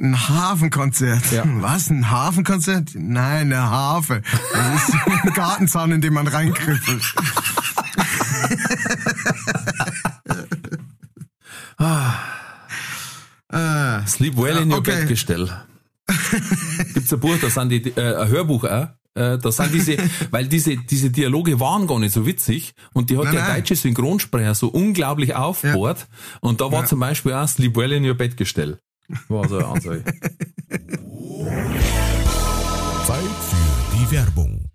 Ein 0.00 0.28
Hafenkonzert. 0.28 1.32
Ja. 1.32 1.42
Was? 1.46 1.90
Ein 1.90 2.08
Hafenkonzert? 2.10 2.90
Nein, 2.94 3.52
eine 3.52 3.68
Harfe. 3.68 4.22
Das 4.52 4.88
ist 4.88 4.94
ein 4.94 5.32
Gartenzaun, 5.34 5.90
in 5.92 6.00
den 6.00 6.12
man 6.12 6.28
reinkriffelt. 6.28 7.14
Äh, 13.52 14.06
Sleep 14.06 14.36
well 14.36 14.58
in 14.58 14.70
your 14.70 14.78
Okay. 14.78 15.00
Bettgestell. 15.00 15.48
Gibt's 16.94 17.12
ein 17.12 17.20
Buch, 17.20 17.36
da 17.40 17.50
sind 17.50 17.68
die, 17.70 17.90
äh, 17.96 18.16
ein 18.16 18.28
Hörbuch 18.28 18.64
auch. 18.64 18.88
Äh, 19.14 19.38
da 19.38 19.52
sind 19.52 19.74
diese, 19.74 19.96
weil 20.30 20.46
diese, 20.46 20.76
diese 20.76 21.10
Dialoge 21.10 21.58
waren 21.60 21.86
gar 21.86 21.98
nicht 21.98 22.12
so 22.12 22.24
witzig 22.24 22.74
und 22.92 23.10
die 23.10 23.16
hat 23.18 23.24
Nein, 23.24 23.34
der 23.34 23.42
nein. 23.42 23.56
deutsche 23.56 23.76
Synchronsprecher 23.76 24.54
so 24.54 24.68
unglaublich 24.68 25.34
aufgebohrt 25.34 26.06
und 26.40 26.60
da 26.60 26.70
war 26.70 26.86
zum 26.86 27.00
Beispiel 27.00 27.32
auch 27.32 27.48
Sleep 27.48 27.76
well 27.76 27.92
in 27.92 28.04
your 28.04 28.14
Bettgestell. 28.14 28.78
War 29.28 29.48
so 29.48 29.56
eine 29.58 29.66
Ansage. 29.66 30.04
Zeit 33.06 33.38
für 33.48 33.96
die 33.96 34.10
Werbung. 34.10 34.57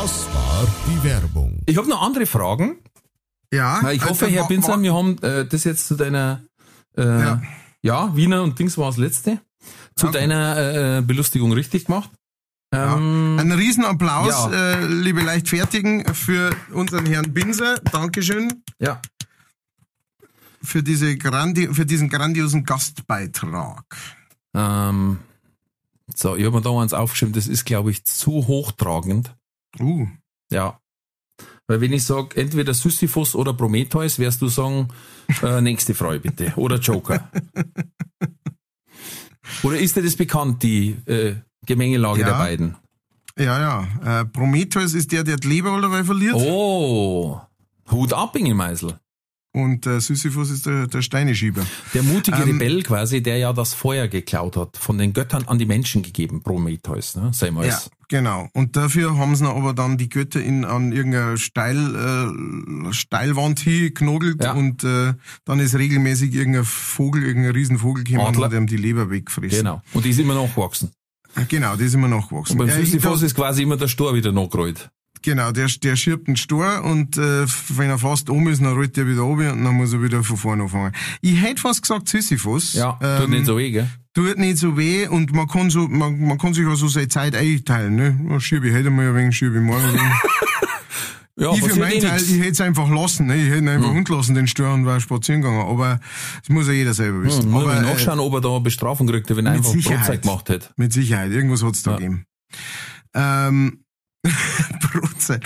Das 0.00 0.26
war 0.34 0.66
die 0.86 1.04
Werbung. 1.04 1.60
Ich 1.66 1.76
habe 1.76 1.86
noch 1.88 2.00
andere 2.00 2.24
Fragen. 2.24 2.78
ja. 3.52 3.80
Na, 3.82 3.92
Ich 3.92 4.02
hoffe, 4.02 4.24
also, 4.24 4.34
Herr 4.34 4.44
wa- 4.44 4.48
Binzer, 4.48 4.80
wir 4.80 4.94
haben 4.94 5.18
äh, 5.22 5.44
das 5.46 5.64
jetzt 5.64 5.86
zu 5.88 5.94
deiner 5.94 6.42
äh, 6.96 7.02
Ja. 7.02 7.42
ja. 7.82 8.16
Wiener 8.16 8.42
und 8.42 8.58
Dings 8.58 8.78
war 8.78 8.86
das 8.86 8.96
letzte. 8.96 9.40
Zu 9.96 10.08
Okay. 10.08 10.20
deiner 10.20 10.98
äh, 10.98 11.02
Belustigung 11.02 11.52
richtig 11.52 11.84
gemacht. 11.84 12.10
Ähm, 12.72 13.36
Ein 13.38 13.52
Riesenapplaus, 13.52 14.28
Ja. 14.50 14.72
äh, 14.72 14.86
liebe 14.86 15.20
Leichtfertigen, 15.20 16.14
für 16.14 16.50
unseren 16.72 17.04
Herrn 17.04 17.34
Binser. 17.34 17.78
Dankeschön 17.92 18.62
ja. 18.78 19.02
für, 20.62 20.82
diese 20.82 21.16
grandi 21.18 21.68
für 21.74 21.84
diesen 21.84 22.08
grandiosen 22.08 22.64
Gastbeitrag. 22.64 23.84
Ähm, 24.54 25.18
so, 26.14 26.36
ich 26.36 26.44
habe 26.46 26.56
mir 26.56 26.62
da 26.62 26.70
eins 26.80 26.94
aufgeschrieben, 26.94 27.34
das 27.34 27.46
ist, 27.48 27.66
glaube 27.66 27.90
ich, 27.90 28.04
zu 28.04 28.46
hochtragend. 28.46 29.34
Uh, 29.78 30.06
Ja. 30.50 30.80
Weil 31.66 31.80
wenn 31.80 31.92
ich 31.92 32.04
sage, 32.04 32.36
entweder 32.36 32.74
Sisyphus 32.74 33.34
oder 33.36 33.52
Prometheus, 33.54 34.18
wirst 34.18 34.42
du 34.42 34.48
sagen, 34.48 34.88
äh, 35.42 35.60
nächste 35.60 35.94
Frage 35.94 36.20
bitte. 36.20 36.52
Oder 36.56 36.78
Joker. 36.78 37.30
oder 39.62 39.78
ist 39.78 39.96
dir 39.96 40.02
das 40.02 40.16
bekannt, 40.16 40.62
die 40.62 40.90
äh, 41.06 41.36
Gemengelage 41.66 42.20
Ja. 42.20 42.26
der 42.30 42.34
beiden? 42.38 42.76
ja, 43.38 43.86
ja. 44.04 44.20
Äh, 44.20 44.24
Prometheus 44.26 44.94
ist 44.94 45.12
der, 45.12 45.24
der 45.24 45.36
die 45.36 45.48
Leber 45.48 45.80
dabei 45.80 46.04
verliert. 46.04 46.34
Oh, 46.34 47.40
Hut 47.90 48.12
ab, 48.12 48.36
Inge 48.36 48.54
Meisel. 48.54 48.98
Und 49.52 49.86
äh, 49.86 50.00
Sisyphus 50.00 50.50
ist 50.50 50.66
der, 50.66 50.86
der 50.86 51.02
Steineschieber. 51.02 51.64
Der 51.94 52.02
mutige 52.02 52.36
Ähm, 52.38 52.44
Rebell 52.52 52.82
quasi, 52.82 53.22
der 53.22 53.38
ja 53.38 53.52
das 53.52 53.74
Feuer 53.74 54.08
geklaut 54.08 54.56
hat, 54.56 54.76
von 54.76 54.98
den 54.98 55.12
Göttern 55.12 55.46
an 55.48 55.58
die 55.58 55.66
Menschen 55.66 56.02
gegeben, 56.02 56.42
Prometheus, 56.42 57.16
ne? 57.16 57.30
Sei 57.32 57.50
mal. 57.50 57.66
Ja, 57.66 57.80
genau. 58.10 58.48
Und 58.52 58.76
dafür 58.76 59.16
haben 59.16 59.34
sie 59.34 59.44
noch 59.44 59.56
aber 59.56 59.72
dann 59.72 59.96
die 59.96 60.10
Götter 60.10 60.42
in, 60.42 60.66
an 60.66 60.92
irgendeiner 60.92 61.38
Steil, 61.38 61.78
äh, 62.88 62.92
Steilwand 62.92 63.60
hingeknogelt 63.60 64.44
Ja. 64.44 64.52
und 64.52 64.84
äh, 64.84 65.14
dann 65.46 65.58
ist 65.60 65.74
regelmäßig 65.74 66.34
irgendein 66.34 66.64
Vogel, 66.64 67.22
irgendein 67.24 67.52
Riesenvogel 67.52 68.04
gekommen 68.04 68.26
und 68.26 68.34
Adler. 68.36 68.46
hat 68.46 68.52
ihm 68.52 68.66
die 68.66 68.76
Leber 68.76 69.08
weggefressen. 69.10 69.58
Genau. 69.58 69.80
Und 69.94 70.04
die 70.04 70.10
ist 70.10 70.18
immer 70.18 70.34
nachgewachsen. 70.34 70.90
Genau, 71.48 71.76
die 71.76 71.84
ist 71.84 71.94
immer 71.94 72.08
nachgewachsen. 72.08 72.60
Und 72.60 72.66
beim 72.66 72.76
Sisyphus 72.84 73.20
da- 73.20 73.26
ist 73.26 73.34
quasi 73.34 73.62
immer 73.62 73.76
der 73.76 73.88
Stor 73.88 74.14
wieder 74.14 74.32
nachgerollt. 74.32 74.90
Genau, 75.22 75.52
der, 75.52 75.66
der 75.82 75.96
schirbt 75.96 76.28
einen 76.28 76.36
Stor 76.36 76.82
und 76.82 77.18
äh, 77.18 77.44
wenn 77.76 77.90
er 77.90 77.98
fast 77.98 78.30
oben 78.30 78.48
ist, 78.48 78.62
dann 78.62 78.72
rollt 78.72 78.96
er 78.96 79.06
wieder 79.06 79.20
runter 79.20 79.52
und 79.52 79.62
dann 79.64 79.74
muss 79.74 79.92
er 79.92 80.02
wieder 80.02 80.24
von 80.24 80.36
vorne 80.38 80.62
anfangen. 80.62 80.92
Ich 81.20 81.40
hätte 81.42 81.60
fast 81.60 81.82
gesagt 81.82 82.08
Sisyphus. 82.08 82.72
Ja, 82.72 82.92
tut 82.92 83.24
Ähm, 83.24 83.30
nicht 83.30 83.44
so 83.44 83.58
weh, 83.58 83.70
gell? 83.70 83.86
Tut 84.12 84.38
nicht 84.38 84.58
so 84.58 84.76
weh 84.76 85.06
und 85.06 85.32
man 85.32 85.46
kann 85.46 85.70
so, 85.70 85.86
man, 85.86 86.20
man 86.20 86.36
kann 86.36 86.52
sich 86.52 86.66
auch 86.66 86.74
so 86.74 86.88
seine 86.88 87.08
Zeit 87.08 87.36
einteilen, 87.36 87.94
ne? 87.94 88.20
Ja, 88.28 88.40
Schiebe 88.40 88.68
ich 88.68 88.74
heute 88.74 88.90
mal 88.90 89.06
ein 89.08 89.14
wenig, 89.14 89.36
schiebe 89.36 89.56
ich 89.56 89.62
morgen. 89.62 89.98
Ja, 91.36 91.52
ich 91.54 91.62
für 91.62 91.78
meinen 91.78 91.92
eh 91.92 92.00
Teil, 92.00 92.20
ich 92.20 92.38
hätte 92.38 92.50
es 92.50 92.60
einfach 92.60 92.90
lassen, 92.90 93.26
ne? 93.26 93.36
Ich 93.36 93.48
hätte 93.48 93.58
ihn 93.58 93.68
einfach 93.68 93.94
entlassen, 93.94 94.34
den 94.34 94.46
Stor 94.46 94.74
und 94.74 94.84
war 94.84 95.00
spazieren 95.00 95.40
gegangen. 95.40 95.62
Aber 95.62 96.00
das 96.40 96.48
muss 96.50 96.66
ja 96.66 96.72
jeder 96.74 96.92
selber 96.92 97.22
wissen. 97.22 97.44
Hm, 97.44 97.50
muss 97.50 97.62
aber, 97.64 97.78
äh, 97.78 97.82
nachschauen, 97.82 98.18
ob 98.18 98.34
er 98.34 98.40
da 98.42 98.58
Bestrafung 98.58 99.06
kriegt, 99.06 99.34
wenn 99.34 99.46
er 99.46 99.52
einfach 99.52 99.70
Sicherheit. 99.70 99.98
Brotzeit 100.00 100.22
gemacht 100.22 100.48
hätte. 100.50 100.68
Mit 100.76 100.92
Sicherheit, 100.92 101.30
irgendwas 101.30 101.62
hat's 101.62 101.82
da 101.82 101.92
Ja. 101.92 101.96
gegeben. 101.96 102.24
Ähm, 103.14 103.84
Brotzeit. 104.92 105.44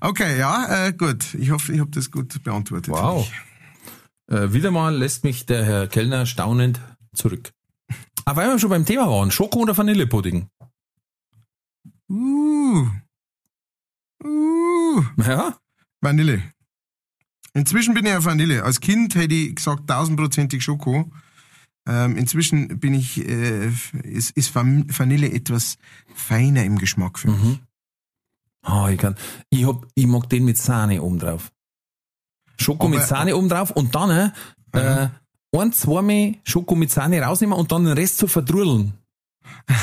Okay, 0.00 0.38
ja, 0.38 0.86
äh, 0.86 0.92
gut. 0.92 1.34
Ich 1.34 1.50
hoffe, 1.50 1.72
ich 1.72 1.80
habe 1.80 1.90
das 1.90 2.10
gut 2.10 2.42
beantwortet. 2.42 2.88
Wow. 2.88 3.28
Äh, 4.30 4.52
wieder 4.52 4.70
mal 4.70 4.96
lässt 4.96 5.24
mich 5.24 5.44
der 5.44 5.64
Herr 5.64 5.88
Kellner 5.88 6.24
staunend 6.24 6.80
zurück. 7.14 7.50
Aber 8.24 8.42
weil 8.42 8.50
wir 8.50 8.58
schon 8.58 8.70
beim 8.70 8.86
Thema 8.86 9.08
waren, 9.08 9.30
Schoko 9.30 9.60
oder 9.60 9.76
Vanillepudding? 9.76 10.48
Uh. 12.08 12.86
Uh. 14.22 15.02
Ja? 15.18 15.58
Vanille. 16.00 16.42
Inzwischen 17.54 17.94
bin 17.94 18.06
ich 18.06 18.14
auf 18.14 18.24
Vanille. 18.24 18.64
Als 18.64 18.80
Kind 18.80 19.14
hätte 19.14 19.34
ich 19.34 19.54
gesagt 19.56 19.88
tausendprozentig 19.88 20.62
Schoko. 20.62 21.10
Ähm, 21.86 22.16
inzwischen 22.16 22.80
bin 22.80 22.94
ich, 22.94 23.18
äh, 23.28 23.70
ist, 24.02 24.30
ist 24.30 24.54
Van- 24.54 24.86
Vanille 24.88 25.30
etwas 25.30 25.76
feiner 26.14 26.64
im 26.64 26.78
Geschmack 26.78 27.18
für 27.18 27.30
mich. 27.30 27.42
Mhm. 27.42 27.58
Ah, 28.62 28.88
ich 28.88 28.98
kann, 28.98 29.16
ich 29.50 29.66
hab, 29.66 29.86
ich 29.94 30.06
mag 30.06 30.28
den 30.30 30.46
mit 30.46 30.56
Sahne 30.56 31.02
oben 31.02 31.18
drauf. 31.18 31.52
Schoko 32.58 32.86
Aber- 32.86 32.96
mit 32.96 33.06
Sahne 33.06 33.36
oben 33.36 33.50
drauf 33.50 33.70
und 33.70 33.94
dann, 33.94 34.32
äh, 34.72 35.08
ein, 35.60 35.72
zweimal 35.72 36.34
Schoko 36.44 36.74
mit 36.74 36.90
Sahne 36.90 37.20
rausnehmen 37.20 37.56
und 37.56 37.70
dann 37.72 37.84
den 37.84 37.94
Rest 37.94 38.18
zu 38.18 38.26
verdrudeln. 38.26 38.94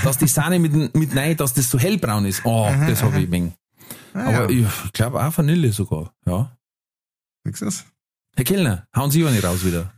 Dass 0.03 0.17
die 0.17 0.27
Sahne 0.27 0.59
mit, 0.59 0.95
mit 0.95 1.15
rein, 1.15 1.37
dass 1.37 1.53
das 1.53 1.69
so 1.69 1.79
hellbraun 1.79 2.25
ist. 2.25 2.41
Oh, 2.45 2.69
das 2.87 3.03
habe 3.03 3.21
ich 3.21 3.31
wegen. 3.31 3.53
Ah, 4.13 4.25
Aber 4.25 4.51
ja. 4.51 4.69
ich 4.85 4.93
glaube 4.93 5.23
auch 5.23 5.37
Vanille 5.37 5.71
sogar, 5.71 6.13
ja. 6.25 6.55
Das? 7.43 7.85
Herr 8.35 8.43
Kellner, 8.45 8.87
hauen 8.95 9.11
Sie 9.11 9.25
eine 9.25 9.41
raus 9.41 9.65
wieder. 9.65 9.93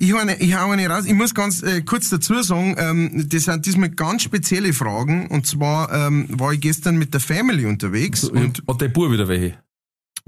Ich 0.00 0.12
hau 0.12 0.18
eine, 0.18 0.36
ich 0.40 0.54
hau 0.54 0.70
eine 0.70 0.88
raus. 0.88 1.04
Ich 1.04 1.14
muss 1.14 1.34
ganz 1.34 1.62
äh, 1.62 1.82
kurz 1.82 2.08
dazu 2.08 2.42
sagen, 2.42 2.74
ähm, 2.78 3.28
das 3.28 3.44
sind 3.44 3.66
diesmal 3.66 3.90
ganz 3.90 4.22
spezielle 4.22 4.72
Fragen. 4.72 5.28
Und 5.28 5.46
zwar 5.46 5.92
ähm, 5.92 6.26
war 6.30 6.52
ich 6.52 6.60
gestern 6.60 6.96
mit 6.96 7.12
der 7.12 7.20
Family 7.20 7.66
unterwegs 7.66 8.24
und, 8.24 8.62
Hat 8.66 8.80
der 8.80 8.88
Bub 8.88 9.12
wieder 9.12 9.28
welche? 9.28 9.58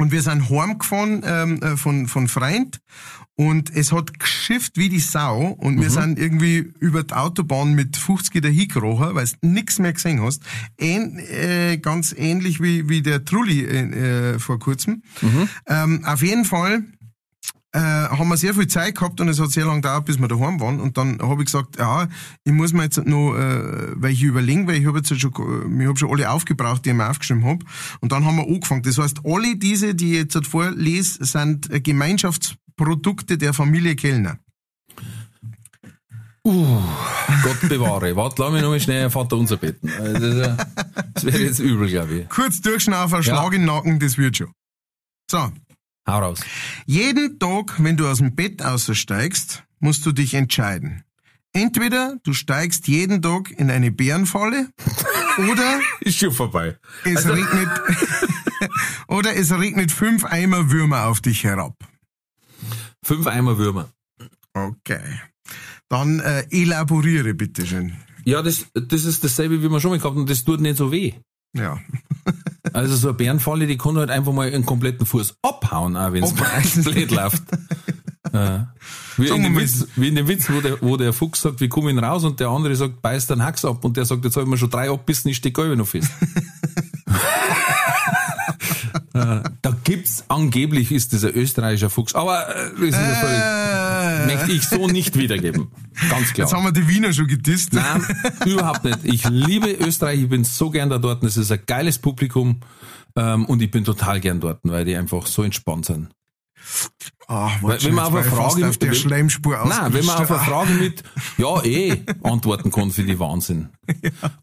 Und 0.00 0.12
wir 0.12 0.22
sind 0.22 0.48
heimgefahren 0.48 1.22
ähm, 1.24 1.62
äh, 1.62 1.76
von, 1.76 2.06
von 2.06 2.26
Freund 2.26 2.80
und 3.36 3.74
es 3.74 3.92
hat 3.92 4.18
geschifft 4.18 4.78
wie 4.78 4.88
die 4.88 4.98
Sau 4.98 5.48
und 5.58 5.80
wir 5.80 5.90
sind 5.90 6.18
irgendwie 6.18 6.72
über 6.78 7.02
die 7.02 7.12
Autobahn 7.12 7.74
mit 7.74 7.98
50 7.98 8.42
dahin 8.42 8.68
gekrochen, 8.68 9.14
weil 9.14 9.26
du 9.26 9.48
nichts 9.48 9.78
mehr 9.78 9.92
gesehen 9.92 10.22
hast. 10.22 10.42
Ähn, 10.78 11.18
äh, 11.18 11.76
ganz 11.76 12.14
ähnlich 12.16 12.62
wie, 12.62 12.88
wie 12.88 13.02
der 13.02 13.24
Trulli 13.24 13.64
äh, 13.64 14.34
äh, 14.34 14.38
vor 14.38 14.58
kurzem. 14.58 15.02
Ähm, 15.66 16.04
auf 16.04 16.22
jeden 16.22 16.44
Fall 16.46 16.84
äh, 17.72 17.78
haben 17.78 18.28
wir 18.28 18.36
sehr 18.36 18.52
viel 18.54 18.66
Zeit 18.66 18.96
gehabt 18.96 19.20
und 19.20 19.28
es 19.28 19.38
hat 19.40 19.50
sehr 19.50 19.64
lange 19.64 19.80
gedauert, 19.80 20.04
bis 20.04 20.18
wir 20.18 20.26
daheim 20.28 20.58
waren. 20.60 20.80
Und 20.80 20.96
dann 20.98 21.20
habe 21.22 21.42
ich 21.42 21.46
gesagt, 21.46 21.78
ja, 21.78 22.08
ich 22.44 22.52
muss 22.52 22.72
mir 22.72 22.82
jetzt 22.84 22.98
noch 23.06 23.34
äh, 23.36 23.92
welche 24.00 24.26
überlegen, 24.26 24.66
weil 24.66 24.76
ich 24.80 24.86
habe 24.86 24.98
jetzt 24.98 25.08
schon, 25.20 25.30
äh, 25.78 25.82
ich 25.82 25.88
hab 25.88 25.98
schon 25.98 26.10
alle 26.10 26.30
aufgebraucht, 26.30 26.84
die 26.84 26.90
ich 26.90 26.96
mir 26.96 27.08
aufgeschrieben 27.08 27.44
habe. 27.44 27.64
Und 28.00 28.10
dann 28.12 28.24
haben 28.24 28.36
wir 28.36 28.46
angefangen. 28.46 28.82
Das 28.82 28.98
heißt, 28.98 29.20
alle 29.24 29.56
diese, 29.56 29.94
die 29.94 30.12
ich 30.12 30.18
jetzt 30.18 30.34
halt 30.34 30.46
vorlese, 30.48 31.24
sind 31.24 31.70
äh, 31.70 31.80
Gemeinschaftsprodukte 31.80 33.38
der 33.38 33.52
Familie 33.54 33.94
Kellner. 33.96 34.38
Gott 36.42 37.68
bewahre. 37.68 38.16
Warte, 38.16 38.42
lass 38.42 38.52
mich 38.52 38.62
noch 38.62 38.70
mal 38.70 38.80
schnell 38.80 39.02
einen 39.02 39.10
Vater 39.10 39.36
unser 39.36 39.58
beten. 39.58 39.90
Also, 39.90 40.18
Das, 40.18 40.46
ja- 40.46 40.56
das 41.14 41.24
wäre 41.24 41.38
jetzt 41.38 41.58
übel, 41.58 41.88
glaube 41.88 42.14
ich. 42.20 42.28
Kurz 42.30 42.60
durchschnaufen, 42.62 43.22
Schlag 43.22 43.52
in 43.52 43.60
den 43.60 43.66
Nacken, 43.66 43.98
das 44.00 44.16
wird 44.18 44.38
schon. 44.38 44.52
So. 45.30 45.52
Hau 46.10 46.18
raus. 46.20 46.40
Jeden 46.86 47.38
Tag, 47.38 47.82
wenn 47.82 47.96
du 47.96 48.06
aus 48.08 48.18
dem 48.18 48.34
Bett 48.34 48.62
aussteigst, 48.62 49.64
musst 49.78 50.04
du 50.06 50.12
dich 50.12 50.34
entscheiden. 50.34 51.04
Entweder 51.52 52.16
du 52.22 52.32
steigst 52.32 52.86
jeden 52.88 53.22
Tag 53.22 53.50
in 53.50 53.70
eine 53.70 53.90
Bärenfalle 53.90 54.68
oder 55.50 55.80
Ist 56.00 56.18
schon 56.18 56.32
vorbei. 56.32 56.76
es 57.04 57.26
regnet 57.26 57.68
oder 59.08 59.34
es 59.36 59.52
regnet 59.52 59.90
fünf 59.90 60.24
Eimer 60.24 60.70
Würmer 60.70 61.06
auf 61.06 61.20
dich 61.20 61.44
herab. 61.44 61.76
Fünf 63.02 63.26
Eimer 63.26 63.58
Würmer. 63.58 63.90
Okay. 64.54 65.20
Dann 65.88 66.20
äh, 66.20 66.44
elaboriere 66.50 67.34
bitteschön. 67.34 67.96
Ja, 68.24 68.42
das, 68.42 68.66
das 68.74 69.04
ist 69.04 69.24
dasselbe, 69.24 69.62
wie 69.62 69.68
wir 69.68 69.80
schon 69.80 69.90
mal 69.90 69.96
gehabt 69.98 70.14
haben, 70.14 70.20
und 70.22 70.30
das 70.30 70.44
tut 70.44 70.60
nicht 70.60 70.76
so 70.76 70.92
weh. 70.92 71.14
Ja. 71.56 71.80
Also 72.72 72.96
so 72.96 73.08
eine 73.08 73.16
Bärenfalle, 73.16 73.66
die 73.66 73.78
kann 73.78 73.96
halt 73.96 74.10
einfach 74.10 74.32
mal 74.32 74.52
einen 74.52 74.66
kompletten 74.66 75.06
Fuß 75.06 75.36
abhauen, 75.42 75.96
auch 75.96 76.12
wenn 76.12 76.24
es 76.24 76.34
blöd 76.84 77.10
läuft. 77.10 77.42
Äh, 78.32 78.60
wie, 79.16 79.28
in 79.28 79.42
wir 79.42 79.48
dem 79.48 79.56
Witz, 79.56 79.86
wie 79.96 80.08
in 80.08 80.14
dem 80.14 80.28
Witz, 80.28 80.50
wo 80.50 80.60
der, 80.60 80.80
wo 80.82 80.96
der 80.96 81.12
Fuchs 81.12 81.40
sagt, 81.40 81.60
wie 81.60 81.68
komme 81.68 81.90
ich 81.90 81.96
denn 81.96 82.04
raus 82.04 82.22
und 82.22 82.38
der 82.38 82.48
andere 82.48 82.76
sagt, 82.76 83.02
beißt 83.02 83.32
einen 83.32 83.42
Hax 83.42 83.64
ab 83.64 83.84
und 83.84 83.96
der 83.96 84.04
sagt, 84.04 84.24
jetzt 84.24 84.36
habe 84.36 84.44
ich 84.44 84.50
mir 84.50 84.58
schon 84.58 84.70
drei 84.70 84.90
abbissen, 84.90 85.30
ich 85.30 85.42
Gelbe 85.42 85.74
noch 85.76 85.88
fest. 85.88 86.10
Da 89.12 89.42
gibt's 89.84 90.24
angeblich 90.28 90.92
ist 90.92 91.12
ein 91.12 91.30
österreichischer 91.34 91.90
Fuchs, 91.90 92.14
aber 92.14 92.48
äh, 92.54 92.70
das 92.74 92.80
ist 92.80 92.92
ja 92.94 93.14
völlig, 93.14 93.42
Äh, 93.42 94.26
möchte 94.36 94.52
ich 94.52 94.62
so 94.68 94.86
nicht 94.86 95.16
wiedergeben. 95.18 95.68
Ganz 96.08 96.32
klar. 96.32 96.46
jetzt 96.46 96.54
haben 96.54 96.64
wir 96.64 96.72
die 96.72 96.86
Wiener 96.86 97.12
schon 97.12 97.26
gedisst. 97.26 97.72
Nein, 97.72 98.04
überhaupt 98.46 98.84
nicht. 98.84 98.98
Ich 99.04 99.28
liebe 99.28 99.70
Österreich, 99.72 100.20
ich 100.22 100.28
bin 100.28 100.44
so 100.44 100.70
gern 100.70 100.90
da 100.90 100.98
dort. 100.98 101.24
Es 101.24 101.36
ist 101.36 101.50
ein 101.50 101.60
geiles 101.66 101.98
Publikum 101.98 102.60
ähm, 103.16 103.46
und 103.46 103.60
ich 103.62 103.70
bin 103.70 103.84
total 103.84 104.20
gern 104.20 104.38
dort, 104.40 104.60
weil 104.62 104.84
die 104.84 104.94
einfach 104.96 105.26
so 105.26 105.42
entspannt 105.42 105.86
sind. 105.86 106.10
Ah, 107.26 107.50
Weil, 107.62 107.82
wenn 107.82 107.94
man 107.94 108.04
auf 108.04 108.14
eine 108.14 108.24
Frage 108.24 108.68
auf 108.68 108.76
der 108.76 108.92
Schleimspur 108.92 109.56
Nein, 109.66 109.92
wenn 109.94 110.04
man 110.04 110.16
auf 110.18 110.30
eine. 110.30 110.40
Frage 110.40 110.72
mit 110.74 111.02
Ja, 111.38 111.62
eh 111.64 112.04
antworten 112.22 112.70
kann, 112.70 112.90
finde 112.90 113.14
ich 113.14 113.18
Wahnsinn. 113.18 113.70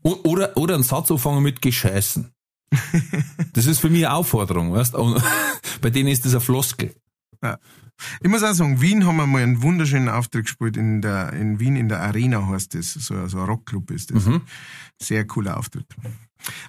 O- 0.03 0.17
Oder, 0.23 0.57
oder 0.57 0.73
einen 0.75 0.83
Satz 0.83 1.11
anfangen 1.11 1.43
mit 1.43 1.61
Gescheißen. 1.61 2.31
Das 3.53 3.65
ist 3.65 3.79
für 3.79 3.89
mich 3.89 4.05
eine 4.05 4.15
Aufforderung, 4.15 4.73
weißt 4.73 4.95
Und 4.95 5.21
Bei 5.81 5.89
denen 5.89 6.09
ist 6.09 6.25
das 6.25 6.33
eine 6.33 6.41
Floskel. 6.41 6.93
Ja. 7.41 7.57
Ich 8.21 8.29
muss 8.29 8.43
auch 8.43 8.53
sagen, 8.53 8.79
Wien 8.81 9.05
haben 9.07 9.17
wir 9.17 9.25
mal 9.25 9.41
einen 9.41 9.63
wunderschönen 9.63 10.09
Auftritt 10.09 10.45
gespielt 10.45 10.77
in 10.77 11.01
der, 11.01 11.33
in 11.33 11.59
Wien 11.59 11.75
in 11.75 11.89
der 11.89 12.01
Arena 12.01 12.47
heißt 12.47 12.75
das, 12.75 12.93
so, 12.93 13.27
so 13.27 13.39
ein 13.39 13.45
Rockclub 13.45 13.89
ist 13.89 14.11
das. 14.11 14.25
Sehr 15.01 15.25
cooler 15.25 15.57
Auftritt. 15.57 15.87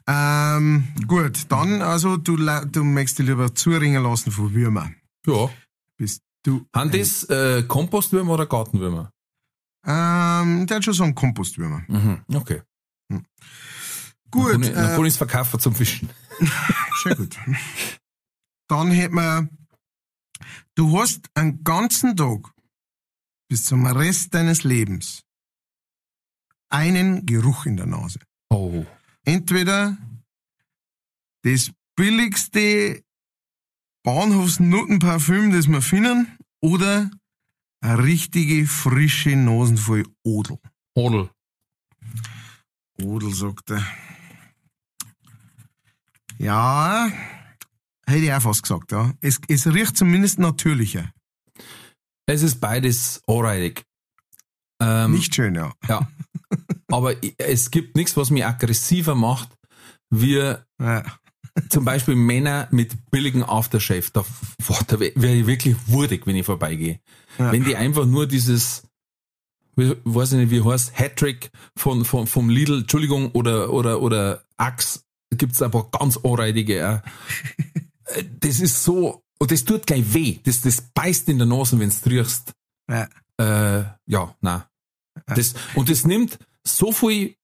Ähm, 0.06 0.88
gut, 1.06 1.50
dann 1.50 1.82
also 1.82 2.16
du, 2.16 2.36
du 2.36 2.84
möchtest 2.84 3.18
dich 3.18 3.26
lieber 3.26 3.54
zuringen 3.54 4.02
lassen 4.02 4.32
von 4.32 4.54
Würmer. 4.54 4.90
Ja. 5.26 5.50
Bist 5.96 6.22
du? 6.42 6.66
Haben 6.74 6.90
das 6.90 7.24
äh, 7.24 7.62
Kompostwürmer 7.64 8.34
oder 8.34 8.46
Gartenwürmer? 8.46 9.12
Ähm, 9.84 10.66
der 10.66 10.76
hat 10.78 10.84
schon 10.84 10.94
so 10.94 11.04
einen 11.04 11.14
Kompostwürmer. 11.14 11.82
Mhm. 11.88 12.22
Okay. 12.34 12.62
Gut, 14.30 14.52
Dann 14.54 14.62
kann 14.62 14.92
ich- 14.94 15.04
äh, 15.04 15.06
es 15.06 15.16
verkaufen 15.16 15.60
zum 15.60 15.74
Fischen. 15.74 16.10
sehr 17.02 17.16
gut. 17.16 17.36
Dann 18.68 18.90
hätten 18.90 19.14
wir, 19.14 19.48
du 20.74 20.98
hast 21.00 21.28
einen 21.34 21.64
ganzen 21.64 22.16
Tag 22.16 22.50
bis 23.48 23.64
zum 23.64 23.86
Rest 23.86 24.34
deines 24.34 24.62
Lebens 24.64 25.22
einen 26.70 27.24
Geruch 27.24 27.64
in 27.66 27.76
der 27.76 27.86
Nase. 27.86 28.20
Oh. 28.50 28.84
entweder 29.24 29.96
das 31.42 31.70
billigste 31.96 33.02
Bahnhofsnuttenparfüm, 34.04 35.50
das 35.52 35.68
wir 35.68 35.82
finden, 35.82 36.38
oder 36.62 37.10
eine 37.80 38.02
richtige 38.02 38.66
frische 38.66 39.36
Nasen 39.36 39.76
voll 39.76 40.04
Odel. 40.24 40.58
Odel. 40.94 41.30
Odel, 43.02 43.34
sagt 43.34 43.70
er. 43.70 43.86
Ja, 46.38 47.10
hätte 48.06 48.24
ich 48.24 48.32
auch 48.32 48.42
fast 48.42 48.62
gesagt, 48.62 48.92
ja. 48.92 49.12
Es, 49.20 49.40
es 49.48 49.66
riecht 49.66 49.96
zumindest 49.96 50.38
natürlicher. 50.38 51.12
Es 52.26 52.42
ist 52.42 52.60
beides 52.60 53.22
alrightig. 53.26 53.84
Ähm, 54.80 55.12
Nicht 55.12 55.34
schön, 55.34 55.54
ja. 55.54 55.72
Ja. 55.88 56.08
Aber 56.88 57.14
es 57.38 57.70
gibt 57.70 57.96
nichts, 57.96 58.16
was 58.16 58.30
mich 58.30 58.44
aggressiver 58.44 59.14
macht, 59.14 59.50
wie 60.10 60.36
ja. 60.80 61.04
zum 61.68 61.84
Beispiel 61.84 62.14
Männer 62.14 62.68
mit 62.70 63.10
billigen 63.10 63.42
Aftershave. 63.42 64.04
Da, 64.12 64.24
boah, 64.66 64.80
da 64.86 65.00
wäre 65.00 65.34
ich 65.34 65.46
wirklich 65.46 65.76
wurdig, 65.86 66.26
wenn 66.26 66.36
ich 66.36 66.46
vorbeigehe. 66.46 67.00
Ja. 67.38 67.52
Wenn 67.52 67.64
die 67.64 67.76
einfach 67.76 68.06
nur 68.06 68.26
dieses, 68.26 68.84
weiß 69.76 70.32
ich 70.32 70.38
nicht, 70.38 70.50
wie 70.50 70.64
heißt, 70.64 70.98
Hattrick 70.98 71.50
von, 71.76 72.04
von, 72.04 72.26
vom 72.26 72.48
Lidl, 72.48 72.80
Entschuldigung, 72.80 73.32
oder, 73.32 73.70
oder, 73.70 74.00
oder 74.00 74.44
Axe, 74.56 75.00
gibt's 75.36 75.62
ein 75.62 75.70
paar 75.70 75.88
ganz 75.90 76.16
anreitige. 76.18 76.76
Ja. 76.76 77.02
Äh, 78.10 78.24
Das 78.40 78.58
ist 78.60 78.84
so, 78.84 79.22
und 79.38 79.50
das 79.50 79.64
tut 79.64 79.86
gleich 79.86 80.14
weh. 80.14 80.38
Das, 80.42 80.62
das 80.62 80.80
beißt 80.80 81.28
in 81.28 81.36
der 81.36 81.46
Nase, 81.46 81.78
wenn's 81.78 82.06
riechst. 82.06 82.52
Ja. 82.90 83.06
Äh, 83.38 83.84
ja, 84.06 84.34
na. 84.40 84.66
Das, 85.26 85.52
und 85.74 85.90
das 85.90 86.06
nimmt 86.06 86.38
so 86.64 86.90
viel, 86.90 87.34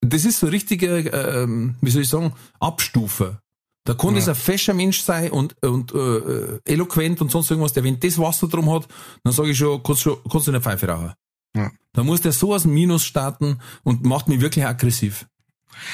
das 0.00 0.24
ist 0.24 0.38
so 0.38 0.46
richtige, 0.46 0.98
ähm, 1.08 1.74
wie 1.80 1.90
soll 1.90 2.02
ich 2.02 2.08
sagen, 2.08 2.32
Abstufe. 2.60 3.40
Da 3.84 3.94
kann 3.94 4.14
das 4.14 4.28
ein 4.28 4.34
fescher 4.34 4.74
Mensch 4.74 5.00
sein 5.00 5.30
und, 5.30 5.60
und 5.64 5.94
äh, 5.94 6.60
eloquent 6.64 7.20
und 7.22 7.30
sonst 7.30 7.50
irgendwas, 7.50 7.72
der 7.72 7.84
wenn 7.84 7.98
das 7.98 8.18
Wasser 8.18 8.46
drum 8.46 8.70
hat, 8.70 8.86
dann 9.24 9.32
sage 9.32 9.50
ich 9.50 9.58
schon, 9.58 9.82
kannst 9.82 10.04
du 10.04 10.16
kannst 10.30 10.46
du 10.46 10.50
eine 10.50 10.60
Pfeife 10.60 10.86
rauchen. 10.86 11.14
Ja. 11.56 11.70
Da 11.94 12.04
muss 12.04 12.20
der 12.20 12.32
so 12.32 12.54
aus 12.54 12.62
dem 12.62 12.74
Minus 12.74 13.04
starten 13.04 13.58
und 13.84 14.04
macht 14.04 14.28
mich 14.28 14.40
wirklich 14.40 14.66
aggressiv. 14.66 15.26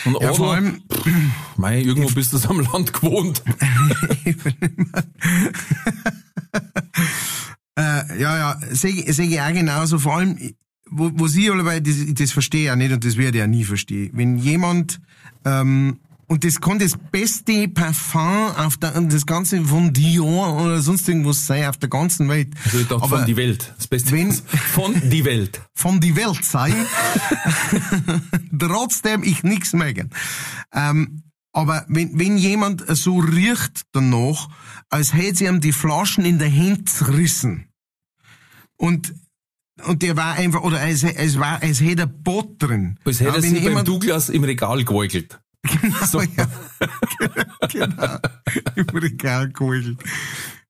Und 0.04 0.20
Ja, 0.20 0.34
vor 0.34 0.54
allem, 0.54 0.82
mei, 1.56 1.80
irgendwo 1.80 2.10
bist 2.10 2.32
du 2.32 2.48
am 2.48 2.60
Land 2.60 2.92
gewohnt. 2.92 3.42
Äh, 7.76 8.20
ja, 8.20 8.38
ja, 8.38 8.60
sehe 8.70 9.12
seh 9.12 9.24
ich 9.24 9.40
auch 9.40 9.52
genauso. 9.52 9.98
Vor 9.98 10.16
allem, 10.16 10.38
wo, 10.88 11.10
wo 11.14 11.26
sie 11.26 11.50
alle 11.50 11.64
bei, 11.64 11.80
das, 11.80 11.96
das 12.14 12.30
verstehe 12.30 12.60
ich 12.60 12.66
ja 12.66 12.76
nicht 12.76 12.92
und 12.92 13.04
das 13.04 13.16
werde 13.16 13.38
ich 13.38 13.40
ja 13.40 13.46
nie 13.48 13.64
verstehen. 13.64 14.10
Wenn 14.14 14.36
jemand, 14.38 15.00
ähm, 15.44 15.98
und 16.26 16.44
das 16.44 16.60
kann 16.60 16.78
das 16.78 16.92
beste 17.12 17.68
Parfum 17.68 18.48
auf 18.56 18.76
der, 18.78 18.92
das 19.02 19.26
Ganze 19.26 19.62
von 19.64 19.92
Dior 19.92 20.62
oder 20.62 20.80
sonst 20.80 21.08
irgendwas 21.08 21.46
sein 21.46 21.66
auf 21.66 21.76
der 21.76 21.88
ganzen 21.88 22.28
Welt. 22.28 22.48
Also 22.64 22.78
ich 22.78 22.88
dachte 22.88 23.02
Aber 23.04 23.18
von 23.18 23.26
die 23.26 23.36
Welt. 23.36 23.72
Das 23.76 23.86
Beste 23.86 24.12
wenn- 24.12 24.32
von 24.32 24.94
die 25.10 25.24
Welt. 25.24 25.60
von 25.74 26.00
die 26.00 26.16
Welt 26.16 26.44
sein, 26.44 26.74
trotzdem 28.58 29.22
ich 29.22 29.42
nichts 29.42 29.72
mögen. 29.72 30.10
Ähm, 30.72 31.22
aber 31.52 31.84
wenn, 31.88 32.18
wenn 32.18 32.36
jemand 32.36 32.84
so 32.96 33.18
riecht 33.18 33.82
danach, 33.92 34.48
als 34.90 35.14
hätte 35.14 35.36
sie 35.36 35.44
ihm 35.46 35.60
die 35.60 35.72
Flaschen 35.72 36.24
in 36.24 36.38
der 36.38 36.52
Hand 36.52 36.88
zerrissen. 36.88 37.68
Und, 38.76 39.14
und 39.84 40.02
der 40.02 40.16
war 40.16 40.34
einfach, 40.34 40.62
oder 40.62 40.82
es, 40.88 41.04
es 41.04 41.38
war, 41.38 41.62
es 41.62 41.80
hätte 41.80 42.04
ein 42.04 42.22
Bot 42.22 42.60
drin. 42.60 42.98
Als 43.04 43.20
hätte 43.20 43.30
Ja, 43.30 43.36
er 43.36 43.42
sich 43.42 43.52
beim 43.54 43.62
jemand- 43.62 43.88
Douglas 43.88 44.28
im 44.30 44.42
Regal 44.44 44.84
geäugelt. 45.64 46.08
So. 46.10 46.20
Ja, 46.22 46.46
genau. 47.70 48.18
Im 48.76 48.86
Regal 48.88 49.50
geholt. 49.50 49.96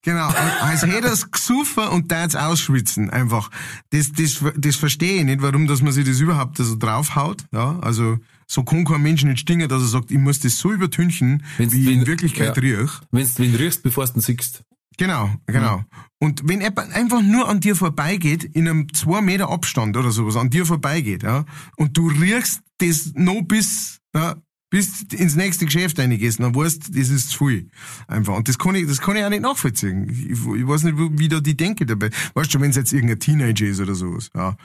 Genau, 0.03 0.27
als 0.61 0.83
hätte 0.83 1.07
er 1.07 1.13
es 1.15 1.31
gesoffen 1.31 1.89
und 1.89 2.13
da 2.13 2.23
jetzt 2.25 2.37
ausschwitzen, 2.37 3.09
einfach. 3.09 3.51
Das, 3.89 4.13
das, 4.13 4.45
das 4.55 4.77
verstehe 4.77 5.21
ich 5.21 5.25
nicht, 5.25 5.41
warum, 5.41 5.67
dass 5.67 5.81
man 5.81 5.93
sich 5.93 6.05
das 6.05 6.21
überhaupt 6.21 6.59
so 6.59 6.77
draufhaut, 6.77 7.47
ja, 7.53 7.79
also, 7.81 8.19
so 8.47 8.65
kann 8.65 8.85
kein 8.85 9.01
Mensch 9.03 9.25
nicht 9.25 9.41
stingen, 9.41 9.67
dass 9.67 9.81
er 9.81 9.89
sagt, 9.89 10.11
ich 10.11 10.19
muss 10.19 10.41
das 10.41 10.59
so 10.59 10.71
übertünchen, 10.73 11.43
Wenn's- 11.57 11.73
wie 11.73 11.81
ich 11.81 11.87
wenn- 11.87 12.01
in 12.01 12.07
Wirklichkeit 12.07 12.55
ja. 12.55 12.63
riech. 12.63 12.91
Wenn 13.13 13.27
du 13.35 13.43
ihn 13.45 13.55
riechst, 13.55 13.83
bevor 13.83 14.05
du 14.05 14.13
ihn 14.17 14.21
siehst. 14.21 14.63
Genau, 14.99 15.31
genau. 15.47 15.83
Und 16.21 16.43
wenn 16.45 16.61
jemand 16.61 16.93
einfach 16.93 17.23
nur 17.23 17.49
an 17.49 17.61
dir 17.61 17.75
vorbeigeht, 17.75 18.45
in 18.45 18.69
einem 18.69 18.93
zwei 18.93 19.23
Meter 19.23 19.49
Abstand 19.49 19.97
oder 19.97 20.11
sowas, 20.13 20.37
an 20.37 20.51
dir 20.51 20.67
vorbeigeht, 20.67 21.23
ja, 21.23 21.47
und 21.77 21.97
du 21.97 22.09
riechst 22.09 22.61
das 22.79 23.11
noch 23.15 23.41
bis, 23.43 24.01
ja, 24.15 24.37
bis 24.75 25.03
ins 25.13 25.37
nächste 25.37 25.67
Geschäft 25.67 26.01
reingehst, 26.01 26.41
dann 26.41 26.53
weißt 26.53 26.89
du, 26.89 26.99
das 26.99 27.09
ist 27.09 27.31
zu 27.31 27.47
viel. 27.47 27.69
Einfach. 28.09 28.35
Und 28.35 28.49
das 28.49 28.59
kann 28.59 28.75
ich, 28.75 28.89
das 28.89 29.01
kann 29.01 29.15
ich 29.15 29.23
auch 29.23 29.31
nicht 29.31 29.43
nachvollziehen. 29.43 30.11
Ich, 30.11 30.33
ich 30.33 30.67
weiß 30.67 30.83
nicht, 30.83 30.97
wie 30.99 31.29
da 31.29 31.39
die 31.39 31.57
Denke 31.57 31.87
dabei. 31.87 32.11
Weißt 32.35 32.53
du, 32.53 32.61
wenn 32.61 32.71
es 32.71 32.77
jetzt 32.77 32.93
irgendein 32.93 33.21
Teenager 33.21 33.67
ist 33.67 33.79
oder 33.79 33.95
sowas, 33.95 34.31
ja, 34.35 34.57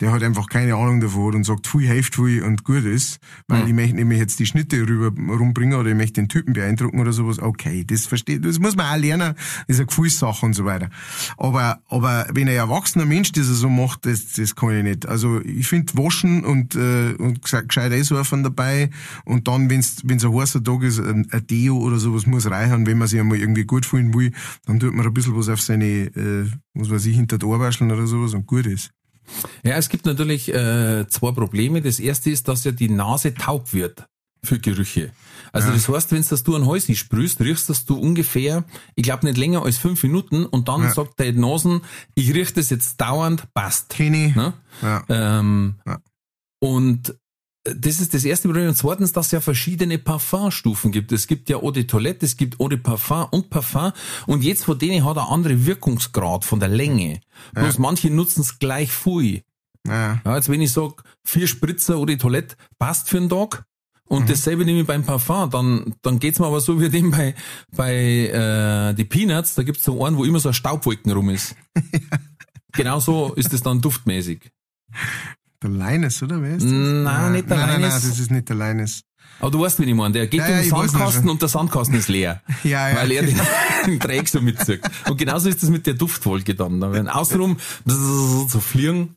der 0.00 0.10
hat 0.10 0.22
einfach 0.22 0.46
keine 0.46 0.74
Ahnung 0.74 1.00
davon 1.00 1.26
hat 1.26 1.34
und 1.34 1.44
sagt, 1.44 1.66
viel 1.66 1.86
hilft 1.86 2.14
viel 2.14 2.44
und 2.44 2.64
gut 2.64 2.86
ist, 2.86 3.18
weil 3.46 3.68
ich 3.68 3.74
möchte 3.74 3.96
nämlich 3.96 4.18
jetzt 4.18 4.38
die 4.38 4.46
Schnitte 4.46 4.88
rüber 4.88 5.12
rumbringen 5.34 5.78
oder 5.78 5.90
ich 5.90 5.96
möchte 5.96 6.14
den 6.14 6.30
Typen 6.30 6.54
beeindrucken 6.54 6.98
oder 6.98 7.12
sowas. 7.12 7.38
Okay, 7.38 7.84
das 7.84 8.06
versteht, 8.06 8.46
das 8.46 8.58
muss 8.58 8.74
man 8.74 8.86
auch 8.86 8.98
lernen. 8.98 9.34
Das 9.34 9.76
ist 9.76 9.80
eine 9.80 9.86
Gefühlssache 9.86 10.46
und 10.46 10.54
so 10.54 10.64
weiter. 10.64 10.88
Aber, 11.36 11.80
aber 11.90 12.26
wenn 12.32 12.48
ein 12.48 12.54
erwachsener 12.54 13.04
Mensch 13.04 13.32
das 13.32 13.48
so 13.48 13.68
macht, 13.68 14.06
das, 14.06 14.32
das 14.32 14.56
kann 14.56 14.78
ich 14.78 14.82
nicht. 14.82 15.06
Also, 15.06 15.42
ich 15.42 15.68
finde 15.68 15.92
waschen 15.98 16.42
und, 16.42 16.74
äh, 16.74 17.12
und 17.18 17.42
gescheit 17.42 17.92
Eiswerfen 17.92 18.42
dabei 18.42 18.88
und 19.26 19.46
dann, 19.48 19.57
wenn's, 19.68 19.96
wenn's 20.04 20.24
ein 20.24 20.32
heißer 20.34 20.62
Tag 20.62 20.82
ist, 20.82 20.98
ein, 21.00 21.28
ein 21.30 21.46
Deo 21.46 21.76
oder 21.78 21.98
sowas 21.98 22.26
muss 22.26 22.46
reichen, 22.50 22.86
wenn 22.86 22.98
man 22.98 23.08
sich 23.08 23.18
einmal 23.20 23.38
irgendwie 23.38 23.64
gut 23.64 23.84
fühlen 23.86 24.14
will, 24.14 24.32
dann 24.66 24.78
tut 24.80 24.94
man 24.94 25.06
ein 25.06 25.14
bisschen 25.14 25.36
was 25.36 25.48
auf 25.48 25.60
seine, 25.60 25.84
äh, 25.86 26.50
was 26.74 26.90
weiß 26.90 27.06
ich, 27.06 27.16
hinter 27.16 27.38
die 27.38 27.46
Ohr 27.46 27.58
waschen 27.60 27.90
oder 27.90 28.06
sowas 28.06 28.34
und 28.34 28.46
gut 28.46 28.66
ist. 28.66 28.90
Ja, 29.62 29.76
es 29.76 29.88
gibt 29.88 30.06
natürlich 30.06 30.48
äh, 30.54 31.06
zwei 31.08 31.32
Probleme. 31.32 31.82
Das 31.82 32.00
erste 32.00 32.30
ist, 32.30 32.48
dass 32.48 32.64
ja 32.64 32.72
die 32.72 32.88
Nase 32.88 33.34
taub 33.34 33.74
wird 33.74 34.06
für 34.42 34.58
Gerüche. 34.58 35.10
Also 35.52 35.70
das 35.72 35.88
heißt, 35.88 36.12
wenn 36.12 36.24
das 36.28 36.42
du 36.44 36.54
an 36.56 36.64
Häuschen 36.64 36.94
sprühst, 36.94 37.40
riechst 37.40 37.68
das 37.68 37.84
du 37.84 37.96
ungefähr, 37.96 38.64
ich 38.94 39.02
glaube 39.02 39.26
nicht 39.26 39.36
länger 39.36 39.64
als 39.64 39.76
fünf 39.78 40.02
Minuten 40.02 40.46
und 40.46 40.68
dann 40.68 40.82
Ja. 40.82 40.92
sagt 40.94 41.18
deine 41.20 41.40
Nasen, 41.40 41.80
ich 42.14 42.32
riech 42.32 42.52
das 42.54 42.70
jetzt 42.70 43.00
dauernd, 43.00 43.52
passt. 43.52 43.88
Kenny. 43.90 44.32
Ne? 44.36 44.54
Ja. 44.80 45.04
Ähm, 45.08 45.74
Ja. 45.86 45.98
Und 46.60 47.16
das 47.74 48.00
ist 48.00 48.14
das 48.14 48.24
erste 48.24 48.48
Problem. 48.48 48.68
Und 48.68 48.76
zweitens, 48.76 49.12
dass 49.12 49.26
es 49.26 49.32
ja 49.32 49.40
verschiedene 49.40 49.98
Parfumstufen 49.98 50.92
gibt. 50.92 51.12
Es 51.12 51.26
gibt 51.26 51.48
ja 51.48 51.58
Eau 51.58 51.70
de 51.70 51.84
Toilette, 51.84 52.26
es 52.26 52.36
gibt 52.36 52.60
Eau 52.60 52.68
de 52.68 52.78
Parfum 52.78 53.26
und 53.30 53.50
Parfum. 53.50 53.92
Und 54.26 54.44
jetzt 54.44 54.64
von 54.64 54.78
denen 54.78 55.04
hat 55.04 55.16
er 55.16 55.30
andere 55.30 55.66
Wirkungsgrad 55.66 56.44
von 56.44 56.60
der 56.60 56.68
Länge. 56.68 57.20
Bloß 57.54 57.78
manche 57.78 58.10
nutzen 58.10 58.40
es 58.40 58.58
gleich 58.58 58.92
viel. 58.92 59.42
Ja. 59.86 60.20
Ja, 60.24 60.36
jetzt 60.36 60.48
wenn 60.48 60.60
ich 60.60 60.72
sag 60.72 61.02
vier 61.24 61.46
Spritzer 61.46 61.96
Eau 61.96 62.06
de 62.06 62.16
Toilette 62.16 62.56
passt 62.78 63.08
für 63.08 63.18
einen 63.18 63.28
Tag. 63.28 63.64
Und 64.08 64.30
dasselbe 64.30 64.64
nehme 64.64 64.80
ich 64.80 64.86
beim 64.86 65.04
Parfum, 65.04 65.50
dann, 65.50 65.94
dann 66.00 66.18
geht's 66.18 66.38
mir 66.38 66.46
aber 66.46 66.60
so 66.60 66.80
wie 66.80 66.88
dem 66.88 67.10
bei, 67.10 67.34
bei 67.76 67.92
äh, 67.92 68.94
die 68.94 69.04
Peanuts, 69.04 69.54
da 69.54 69.62
gibt's 69.62 69.84
so 69.84 70.02
einen, 70.02 70.16
wo 70.16 70.24
immer 70.24 70.40
so 70.40 70.48
ein 70.48 70.54
Staubwolken 70.54 71.12
rum 71.12 71.28
ist. 71.28 71.54
genau 72.72 73.00
so 73.00 73.34
ist 73.34 73.52
es 73.52 73.62
dann 73.62 73.82
duftmäßig. 73.82 74.50
Der 75.62 75.70
Linus, 75.70 76.22
oder? 76.22 76.40
Wer 76.40 76.56
ist 76.56 76.64
das? 76.64 76.70
Nein, 76.72 77.32
nicht 77.32 77.50
der 77.50 77.56
nein, 77.56 77.66
Nein, 77.66 77.80
nein, 77.80 77.90
Linus. 77.90 78.08
das 78.08 78.18
ist 78.18 78.30
nicht 78.30 78.48
der 78.48 78.56
Linus. 78.56 79.02
Aber 79.40 79.50
du 79.50 79.60
weißt, 79.60 79.80
wie 79.80 79.84
ich 79.84 79.94
meine. 79.94 80.12
Der 80.12 80.26
geht 80.26 80.40
Ja, 80.40 80.46
um 80.46 80.52
ja, 80.52 80.60
den 80.62 80.70
Sandkasten 80.70 81.28
und 81.28 81.42
der 81.42 81.48
Sandkasten 81.48 81.96
ist 81.96 82.08
leer. 82.08 82.42
Ja, 82.64 82.88
ja. 82.88 82.96
Weil 82.96 83.10
er 83.12 83.22
den, 83.24 83.40
den 83.86 83.98
Dreck 83.98 84.28
so 84.28 84.40
mitzieht. 84.40 84.80
Und 85.08 85.16
genauso 85.16 85.48
ist 85.48 85.62
das 85.62 85.70
mit 85.70 85.86
der 85.86 85.94
Duftwolke 85.94 86.54
dann. 86.54 86.80
Da 86.80 86.92
werden 86.92 87.08
außenrum 87.08 87.58
so 87.84 88.60
fliegen. 88.60 89.16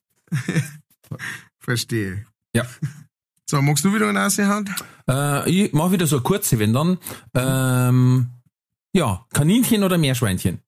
Verstehe. 1.60 2.26
Ja. 2.56 2.66
So, 3.50 3.62
magst 3.62 3.84
du 3.86 3.94
wieder 3.94 4.10
eine 4.10 4.26
Aushand? 4.26 4.70
Äh, 5.10 5.50
ich 5.50 5.74
mache 5.74 5.92
wieder 5.92 6.08
so 6.08 6.18
eine 6.18 6.24
kurze, 6.24 6.58
wenn 6.60 6.74
dann. 6.74 6.98
Ähm, 7.36 8.30
ja, 8.94 9.26
Kaninchen 9.34 9.84
oder 9.84 9.98
Meerschweinchen? 9.98 10.60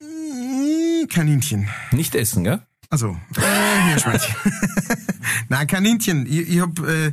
Mm, 0.00 1.06
Kaninchen. 1.08 1.68
Nicht 1.92 2.14
essen, 2.14 2.44
gell? 2.44 2.62
Also, 2.92 3.16
äh, 3.36 3.86
Meerschweinchen. 3.86 4.34
Nein, 5.48 5.66
Kaninchen. 5.66 6.26
Ich, 6.26 6.46
ich 6.50 6.60
hab, 6.60 6.78
äh, 6.80 7.12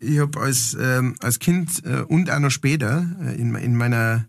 ich 0.00 0.18
hab 0.18 0.36
als, 0.36 0.76
ähm, 0.80 1.14
als 1.20 1.38
Kind 1.38 1.84
äh, 1.86 2.00
und 2.00 2.28
auch 2.28 2.40
noch 2.40 2.50
später 2.50 3.06
äh, 3.22 3.36
in, 3.40 3.54
in 3.54 3.76
meiner 3.76 4.26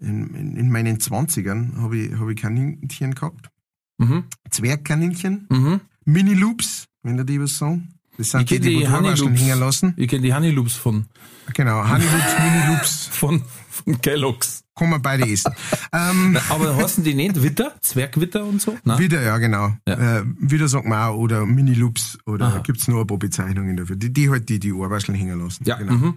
in, 0.00 0.34
in, 0.34 0.56
in 0.56 0.68
meinen 0.72 0.98
Zwanzigern 0.98 1.74
habe 1.80 1.96
ich, 1.96 2.12
hab 2.18 2.28
ich 2.28 2.36
Kaninchen 2.40 3.14
gehabt. 3.14 3.50
Mhm. 3.98 4.24
Zwergkaninchen, 4.50 5.46
Mhm. 5.48 5.80
Mini-Loops, 6.06 6.86
wenn 7.04 7.16
da 7.16 7.22
die 7.22 7.40
was 7.40 7.56
sagen. 7.56 7.94
Das 8.18 8.30
sind 8.32 8.40
Ich 8.40 8.48
die, 8.48 8.58
die, 8.58 8.78
die 8.80 8.88
Honeyloops. 8.88 9.40
hängen 9.40 9.60
lassen. 9.60 9.94
Ich 9.96 10.08
kenne 10.08 10.22
die 10.22 10.34
Honeyloops 10.34 10.74
von, 10.74 11.06
Genau, 11.54 11.84
Honeyloops, 11.88 12.34
Mini-Loops, 12.40 13.06
von, 13.12 13.42
von 13.70 14.00
Kellogg's. 14.00 14.61
Kann 14.74 14.90
man 14.90 15.02
beide 15.02 15.28
essen. 15.28 15.52
ähm, 15.92 16.38
Aber 16.48 16.76
heißen 16.76 17.04
die 17.04 17.14
nicht 17.14 17.42
Witter? 17.42 17.74
Zwergwitter 17.80 18.44
und 18.44 18.60
so? 18.60 18.76
Nein? 18.84 18.98
Wieder, 18.98 19.20
ja, 19.22 19.36
genau. 19.38 19.74
Ja. 19.86 20.18
Äh, 20.20 20.24
wieder 20.38 20.66
sagt 20.68 20.86
man 20.86 20.98
auch, 20.98 21.16
oder 21.16 21.44
Mini-Loops, 21.44 22.18
oder 22.26 22.46
Aha. 22.46 22.58
gibt's 22.60 22.88
noch 22.88 23.00
ein 23.00 23.06
paar 23.06 23.18
Bezeichnungen 23.18 23.76
dafür. 23.76 23.96
Die, 23.96 24.12
die 24.12 24.30
halt 24.30 24.48
die, 24.48 24.58
die 24.58 24.72
Ohrwascheln 24.72 25.16
hängen 25.16 25.38
lassen. 25.42 25.64
Ja, 25.64 25.76
genau. 25.76 25.92
mhm. 25.92 26.14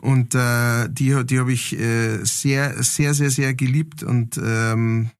Und 0.00 0.34
äh, 0.34 0.88
die, 0.88 1.24
die 1.26 1.38
habe 1.38 1.52
ich 1.52 1.78
äh, 1.78 2.24
sehr, 2.24 2.82
sehr, 2.82 3.14
sehr, 3.14 3.30
sehr 3.30 3.54
geliebt 3.54 4.02
und 4.02 4.40
ähm, 4.42 5.10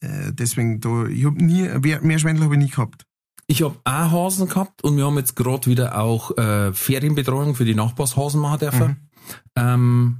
äh, 0.00 0.32
deswegen 0.32 0.80
da, 0.80 1.06
ich 1.06 1.24
habe 1.24 1.42
nie, 1.42 1.68
Meer- 1.80 2.02
Meerschweinchen 2.02 2.44
habe 2.44 2.54
ich 2.54 2.60
nie 2.60 2.70
gehabt. 2.70 3.04
Ich 3.46 3.62
habe 3.62 3.76
auch 3.84 4.10
Hasen 4.12 4.46
gehabt 4.46 4.84
und 4.84 4.98
wir 4.98 5.06
haben 5.06 5.16
jetzt 5.16 5.34
gerade 5.34 5.70
wieder 5.70 5.98
auch 5.98 6.36
äh, 6.36 6.72
Ferienbetreuung 6.74 7.54
für 7.54 7.64
die 7.64 7.74
Nachbarshasen 7.74 8.40
machen 8.42 8.58
dürfen. 8.58 9.08
Ähm, 9.56 10.18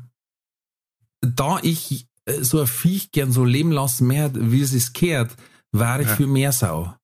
da 1.20 1.58
ich 1.62 2.06
äh, 2.26 2.42
so 2.42 2.60
ein 2.60 2.66
Viech 2.66 3.10
gern 3.12 3.32
so 3.32 3.44
leben 3.44 3.72
lassen 3.72 4.06
mehr, 4.06 4.30
wie 4.34 4.60
es 4.62 4.72
ist 4.72 4.94
kehrt, 4.94 5.34
war 5.72 6.00
ich 6.00 6.08
Ja. 6.08 6.16
für 6.16 6.26
Meersau. 6.26 6.94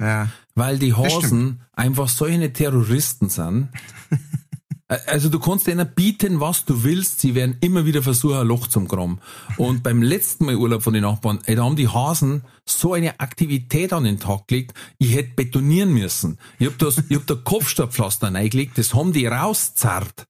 Ja. 0.00 0.28
Weil 0.54 0.78
die 0.78 0.94
Hasen 0.94 1.62
einfach 1.72 2.08
solche 2.08 2.52
Terroristen 2.52 3.28
sind. 3.28 3.68
Also 4.88 5.28
du 5.28 5.40
kannst 5.40 5.66
denen 5.66 5.88
bieten, 5.96 6.38
was 6.38 6.64
du 6.64 6.84
willst, 6.84 7.18
sie 7.18 7.34
werden 7.34 7.56
immer 7.60 7.86
wieder 7.86 8.04
versuchen, 8.04 8.36
ein 8.36 8.46
Loch 8.46 8.68
zum 8.68 8.86
Graben. 8.86 9.18
Und 9.56 9.82
beim 9.82 10.00
letzten 10.00 10.44
Mal 10.46 10.54
Urlaub 10.54 10.84
von 10.84 10.94
den 10.94 11.02
Nachbarn, 11.02 11.40
ey, 11.46 11.56
da 11.56 11.64
haben 11.64 11.74
die 11.74 11.88
Hasen 11.88 12.42
so 12.64 12.94
eine 12.94 13.18
Aktivität 13.18 13.92
an 13.92 14.04
den 14.04 14.20
Tag 14.20 14.46
gelegt, 14.46 14.74
ich 14.98 15.12
hätte 15.12 15.34
betonieren 15.34 15.92
müssen. 15.92 16.38
Ich 16.60 16.68
hab 16.68 16.78
das, 16.78 17.02
ich 17.08 17.16
hab 17.16 17.26
da 17.26 17.34
Kopfsteinpflaster 17.34 18.32
reingelegt, 18.32 18.78
das 18.78 18.94
haben 18.94 19.12
die 19.12 19.26
rauszerrt. 19.26 20.28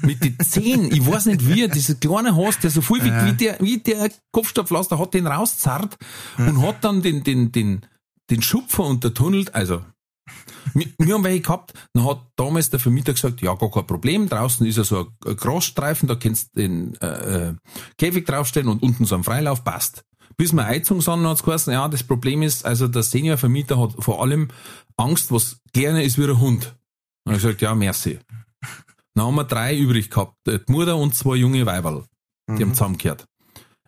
Mit 0.00 0.24
den 0.24 0.38
Zehen, 0.40 0.90
ich 0.90 1.06
weiß 1.06 1.26
nicht 1.26 1.46
wie, 1.46 1.68
dieser 1.68 1.96
kleine 1.96 2.34
Hase, 2.34 2.60
der 2.62 2.70
so 2.70 2.80
viel 2.80 3.04
wie, 3.04 3.10
wie 3.10 3.32
der, 3.34 3.58
wie 3.60 3.78
der 3.78 4.10
Kopfsteinpflaster 4.32 4.98
hat 4.98 5.12
den 5.12 5.26
rauszerrt 5.26 5.98
und 6.38 6.62
hat 6.62 6.82
dann 6.82 7.02
den, 7.02 7.24
den, 7.24 7.52
den, 7.52 7.82
den 8.30 8.40
Schupfer 8.40 8.84
untertunnelt, 8.84 9.54
also 9.54 9.82
wir, 10.74 10.86
wir 10.98 11.14
haben 11.14 11.24
welche 11.24 11.42
gehabt, 11.42 11.74
dann 11.92 12.04
hat 12.04 12.20
damals 12.36 12.70
der 12.70 12.80
Vermieter 12.80 13.12
gesagt, 13.12 13.40
ja, 13.40 13.54
gar 13.54 13.70
kein 13.70 13.86
Problem, 13.86 14.28
draußen 14.28 14.66
ist 14.66 14.76
ja 14.76 14.84
so 14.84 15.08
ein, 15.26 15.36
Grasstreifen, 15.36 16.08
da 16.08 16.14
kannst 16.14 16.54
du 16.54 16.60
den 16.60 16.94
äh, 17.00 17.48
äh, 17.48 17.54
Käfig 17.96 18.26
draufstellen 18.26 18.68
und 18.68 18.82
unten 18.82 19.04
so 19.04 19.14
ein 19.14 19.24
Freilauf, 19.24 19.64
passt. 19.64 20.04
Bis 20.36 20.52
wir 20.52 20.64
eingezogen 20.64 21.00
sind, 21.00 21.26
hat 21.26 21.36
es 21.36 21.42
geheißen, 21.42 21.72
ja, 21.72 21.88
das 21.88 22.02
Problem 22.02 22.42
ist, 22.42 22.64
also 22.64 22.86
der 22.86 23.02
Seniorvermieter 23.02 23.78
hat 23.80 23.94
vor 23.98 24.22
allem 24.22 24.48
Angst, 24.96 25.32
was 25.32 25.58
gerne 25.72 26.04
ist 26.04 26.18
wie 26.18 26.24
ein 26.24 26.38
Hund. 26.38 26.76
Und 27.24 27.34
ich 27.34 27.42
gesagt, 27.42 27.60
ja, 27.60 27.74
merci. 27.74 28.18
Dann 29.14 29.26
haben 29.26 29.34
wir 29.34 29.44
drei 29.44 29.76
übrig 29.76 30.10
gehabt, 30.10 30.36
die 30.46 30.60
Mutter 30.68 30.96
und 30.96 31.14
zwei 31.14 31.34
junge 31.36 31.66
Weiberl, 31.66 32.04
die 32.48 32.62
haben 32.62 32.72
zusammengehört. 32.72 33.26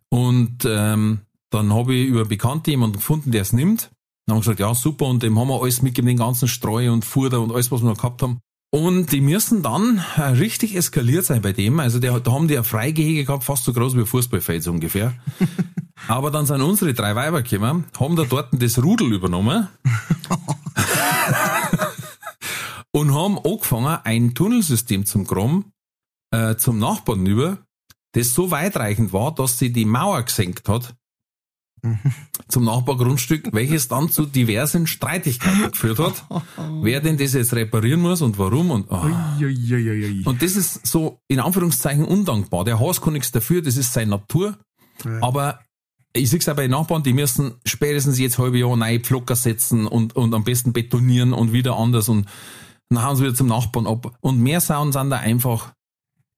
Und 0.08 0.64
ähm, 0.64 1.20
dann 1.50 1.72
habe 1.72 1.94
ich 1.94 2.08
über 2.08 2.24
Bekannte 2.24 2.72
jemanden 2.72 2.96
gefunden, 2.96 3.30
der 3.30 3.42
es 3.42 3.52
nimmt. 3.52 3.90
Dann 4.30 4.36
haben 4.36 4.46
wir 4.46 4.54
gesagt, 4.54 4.60
ja, 4.60 4.72
super, 4.76 5.06
und 5.06 5.24
dem 5.24 5.36
haben 5.40 5.48
wir 5.48 5.60
alles 5.60 5.82
mitgegeben, 5.82 6.06
den 6.06 6.18
ganzen 6.18 6.46
Streu 6.46 6.92
und 6.92 7.04
Futter 7.04 7.40
und 7.40 7.50
alles, 7.50 7.72
was 7.72 7.82
wir 7.82 7.88
noch 7.88 7.96
gehabt 7.96 8.22
haben. 8.22 8.38
Und 8.72 9.10
die 9.10 9.20
müssen 9.20 9.64
dann 9.64 10.04
äh, 10.16 10.22
richtig 10.22 10.76
eskaliert 10.76 11.24
sein 11.24 11.42
bei 11.42 11.52
dem. 11.52 11.80
Also 11.80 11.98
der, 11.98 12.20
da 12.20 12.30
haben 12.30 12.46
die 12.46 12.56
ein 12.56 12.62
Freigehege 12.62 13.24
gehabt, 13.24 13.42
fast 13.42 13.64
so 13.64 13.72
groß 13.72 13.96
wie 13.96 14.00
ein 14.00 14.06
Fußballfeld 14.06 14.68
ungefähr. 14.68 15.14
Aber 16.06 16.30
dann 16.30 16.46
sind 16.46 16.62
unsere 16.62 16.94
drei 16.94 17.16
Weiber 17.16 17.42
gekommen, 17.42 17.86
haben 17.98 18.14
da 18.14 18.22
dort 18.22 18.50
das 18.52 18.80
Rudel 18.80 19.12
übernommen 19.12 19.66
und 22.92 23.12
haben 23.12 23.36
angefangen, 23.36 23.98
ein 24.04 24.34
Tunnelsystem 24.36 25.06
zum 25.06 25.24
Graben 25.24 25.72
äh, 26.30 26.54
zum 26.54 26.78
Nachbarn 26.78 27.26
über, 27.26 27.58
das 28.12 28.32
so 28.32 28.52
weitreichend 28.52 29.12
war, 29.12 29.34
dass 29.34 29.58
sie 29.58 29.72
die 29.72 29.86
Mauer 29.86 30.22
gesenkt 30.22 30.68
hat 30.68 30.94
zum 32.48 32.64
Nachbargrundstück, 32.64 33.52
welches 33.52 33.88
dann 33.88 34.10
zu 34.10 34.26
diversen 34.26 34.86
Streitigkeiten 34.86 35.70
geführt 35.70 35.98
hat, 35.98 36.24
wer 36.82 37.00
denn 37.00 37.16
das 37.16 37.34
jetzt 37.34 37.54
reparieren 37.54 38.00
muss 38.00 38.22
und 38.22 38.38
warum 38.38 38.70
und 38.70 38.86
oh. 38.90 39.02
Und 40.26 40.42
das 40.42 40.56
ist 40.56 40.86
so 40.86 41.20
in 41.28 41.40
Anführungszeichen 41.40 42.04
undankbar. 42.04 42.64
Der 42.64 42.78
Haus 42.78 43.00
kann 43.00 43.14
nichts 43.14 43.32
dafür, 43.32 43.62
das 43.62 43.76
ist 43.76 43.92
seine 43.92 44.10
Natur. 44.10 44.58
Aber 45.22 45.60
ich 46.12 46.28
sehe 46.28 46.38
es 46.38 46.48
auch 46.48 46.56
bei 46.56 46.62
den 46.62 46.72
Nachbarn, 46.72 47.02
die 47.02 47.12
müssen 47.12 47.54
spätestens 47.64 48.18
jetzt 48.18 48.38
halbe 48.38 48.58
Jahr 48.58 48.76
neue 48.76 49.00
Pflocker 49.00 49.36
setzen 49.36 49.86
und, 49.86 50.16
und 50.16 50.34
am 50.34 50.44
besten 50.44 50.72
betonieren 50.72 51.32
und 51.32 51.52
wieder 51.52 51.76
anders 51.76 52.08
und 52.08 52.26
dann 52.88 53.04
hauen 53.04 53.16
sie 53.16 53.22
wieder 53.22 53.34
zum 53.34 53.46
Nachbarn 53.46 53.86
ab. 53.86 54.16
Und 54.20 54.40
mehr 54.40 54.60
Sounds 54.60 54.94
sind 54.94 55.10
da 55.10 55.18
einfach, 55.18 55.72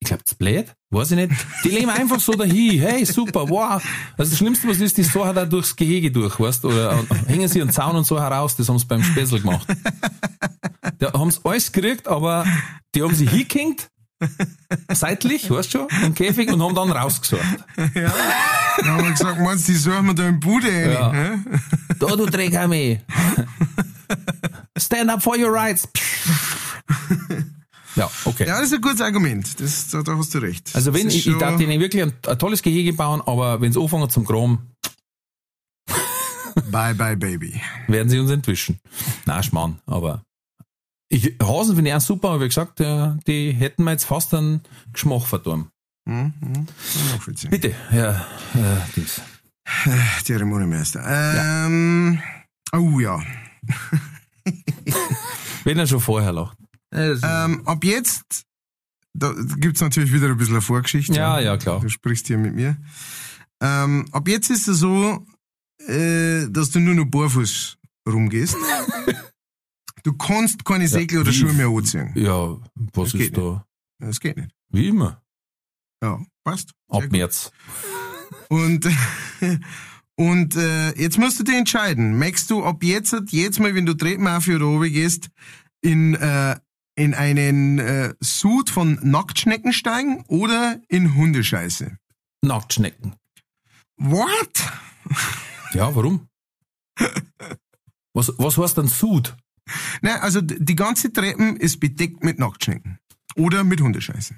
ich 0.00 0.08
glaube, 0.08 0.22
das 0.24 0.34
blöd, 0.34 0.74
weiß 0.92 1.12
ich 1.12 1.16
nicht. 1.16 1.32
Die 1.64 1.70
leben 1.70 1.90
einfach 1.90 2.20
so 2.20 2.32
dahin, 2.32 2.80
hey, 2.80 3.04
super, 3.04 3.48
wow. 3.48 3.82
Also 4.16 4.30
das 4.30 4.38
Schlimmste, 4.38 4.68
was 4.68 4.78
ist, 4.78 4.96
die 4.96 5.02
so 5.02 5.22
er 5.22 5.46
durchs 5.46 5.74
Gehege 5.74 6.10
durch, 6.10 6.38
weißt 6.38 6.64
oder 6.64 7.02
hängen 7.26 7.48
sie 7.48 7.60
einen 7.60 7.70
Zaun 7.70 7.96
und 7.96 8.06
so 8.06 8.20
heraus, 8.20 8.56
das 8.56 8.68
haben 8.68 8.78
sie 8.78 8.86
beim 8.86 9.02
Spessel 9.02 9.40
gemacht. 9.40 9.66
Da 10.98 11.12
haben 11.12 11.30
sie 11.30 11.40
alles 11.44 11.72
gekriegt, 11.72 12.06
aber 12.06 12.44
die 12.94 13.02
haben 13.02 13.14
sich 13.14 13.30
hingehängt, 13.30 13.88
seitlich, 14.92 15.50
weißt 15.50 15.74
du 15.74 15.78
schon, 15.78 16.04
im 16.04 16.14
Käfig 16.14 16.52
und 16.52 16.62
haben 16.62 16.74
dann 16.74 16.90
rausgesucht. 16.90 17.42
Ja. 17.94 18.12
Dann 18.78 18.86
haben 18.86 19.04
wir 19.04 19.10
gesagt, 19.12 19.40
meinst 19.40 19.68
du, 19.68 19.72
die 19.72 19.78
suchen 19.78 20.06
wir 20.06 20.14
da 20.14 20.28
im 20.28 20.40
Bude 20.40 20.68
rein? 20.68 20.92
Ja. 20.92 21.12
hä? 21.12 21.30
Da, 21.98 22.06
du 22.16 22.26
Dreckhammer. 22.26 22.98
Stand 24.78 25.10
up 25.10 25.22
for 25.22 25.36
your 25.36 25.52
rights. 25.52 25.88
Ja, 27.96 28.10
okay. 28.24 28.46
Ja, 28.46 28.58
das 28.58 28.68
ist 28.68 28.74
ein 28.74 28.80
gutes 28.80 29.00
Argument. 29.00 29.60
Das, 29.60 29.88
da, 29.90 30.02
da 30.02 30.16
hast 30.16 30.34
du 30.34 30.38
recht. 30.38 30.70
Also 30.74 30.94
wenn 30.94 31.08
ich, 31.08 31.26
ich 31.26 31.38
darf 31.38 31.56
denen 31.56 31.80
wirklich 31.80 32.02
ein, 32.02 32.12
ein 32.26 32.38
tolles 32.38 32.62
Gehege 32.62 32.92
bauen, 32.92 33.20
aber 33.26 33.60
wenn 33.60 33.70
es 33.70 33.76
anfangen 33.76 34.08
zum 34.08 34.26
Kram, 34.26 34.58
Bye, 36.70 36.94
bye, 36.94 37.16
baby. 37.16 37.60
werden 37.88 38.08
sie 38.08 38.18
uns 38.18 38.30
entwischen. 38.30 38.78
Na, 39.26 39.42
Schmarrn, 39.42 39.80
aber 39.86 40.22
ich, 41.08 41.36
Hasen 41.42 41.74
finde 41.76 41.90
ich 41.90 41.96
auch 41.96 42.00
super, 42.00 42.30
aber 42.30 42.44
wie 42.44 42.48
gesagt, 42.48 42.80
äh, 42.80 43.12
die 43.26 43.52
hätten 43.52 43.84
mir 43.84 43.92
jetzt 43.92 44.04
fast 44.04 44.32
einen 44.34 44.62
Geschmack 44.92 45.26
verdorben. 45.26 45.70
Hm, 46.08 46.32
hm, 46.40 46.66
ich 46.94 47.12
nachvollziehen. 47.12 47.50
Bitte, 47.50 47.74
ja, 47.92 48.26
äh, 48.54 48.80
dies. 48.96 49.20
Zeremoniemeister. 50.24 51.02
Ähm, 51.06 52.20
oh 52.72 52.98
ja. 52.98 53.20
Wenn 55.64 55.78
er 55.78 55.86
schon 55.86 56.00
vorher 56.00 56.32
lacht. 56.32 56.56
Ähm, 56.92 57.66
ab 57.66 57.84
jetzt, 57.84 58.44
da 59.14 59.32
gibt's 59.56 59.80
natürlich 59.80 60.12
wieder 60.12 60.28
ein 60.28 60.36
bisschen 60.36 60.54
eine 60.54 60.62
Vorgeschichte. 60.62 61.14
Ja, 61.14 61.40
ja, 61.40 61.56
klar. 61.56 61.80
Du 61.80 61.88
sprichst 61.88 62.26
hier 62.26 62.38
mit 62.38 62.54
mir. 62.54 62.76
Ähm, 63.62 64.06
ab 64.12 64.28
jetzt 64.28 64.50
ist 64.50 64.68
es 64.68 64.78
so, 64.78 65.24
äh, 65.86 66.46
dass 66.50 66.70
du 66.70 66.80
nur 66.80 66.94
noch 66.94 67.06
barfuß 67.06 67.78
rumgehst. 68.08 68.56
du 70.04 70.12
kannst 70.14 70.64
keine 70.64 70.88
Säckle 70.88 71.20
oder 71.20 71.30
wie- 71.30 71.34
Schuhe 71.34 71.52
mehr 71.52 71.68
anziehen. 71.68 72.12
Ja, 72.14 72.58
was 72.94 73.10
Das 73.10 73.12
geht 73.12 73.20
ist 73.32 73.36
da? 73.36 73.64
Das 73.98 74.20
geht 74.20 74.36
nicht. 74.36 74.50
Wie 74.70 74.88
immer. 74.88 75.22
Ja, 76.02 76.20
passt. 76.44 76.72
Ab. 76.88 77.04
März. 77.10 77.52
Und, 78.48 78.88
und 80.16 80.56
äh, 80.56 80.90
jetzt 81.00 81.18
musst 81.18 81.38
du 81.38 81.44
dich 81.44 81.54
entscheiden. 81.54 82.18
Möchtest 82.18 82.50
du 82.50 82.64
ab 82.64 82.82
jetzt, 82.82 83.14
jetzt 83.30 83.60
mal, 83.60 83.74
wenn 83.74 83.86
du 83.86 83.94
Treppen 83.94 84.26
auf 84.26 84.48
oder 84.48 84.66
oben 84.66 84.92
gehst, 84.92 85.28
in, 85.80 86.14
äh, 86.14 86.56
in 86.94 87.14
einen 87.14 87.78
äh, 87.78 88.14
Suit 88.22 88.70
von 88.70 88.98
Nacktschnecken 89.02 89.72
steigen 89.72 90.24
oder 90.28 90.80
in 90.88 91.14
Hundescheiße? 91.14 91.96
Nacktschnecken. 92.42 93.14
What? 93.96 94.72
Ja, 95.72 95.94
warum? 95.94 96.28
Was, 98.14 98.32
was 98.36 98.58
heißt 98.58 98.76
dann 98.76 98.88
Sud? 98.88 99.36
Na, 100.02 100.20
also 100.20 100.40
die 100.40 100.74
ganze 100.74 101.12
Treppen 101.12 101.56
ist 101.56 101.80
bedeckt 101.80 102.22
mit 102.24 102.38
Nacktschnecken. 102.38 102.98
Oder 103.36 103.64
mit 103.64 103.80
Hundescheiße. 103.80 104.34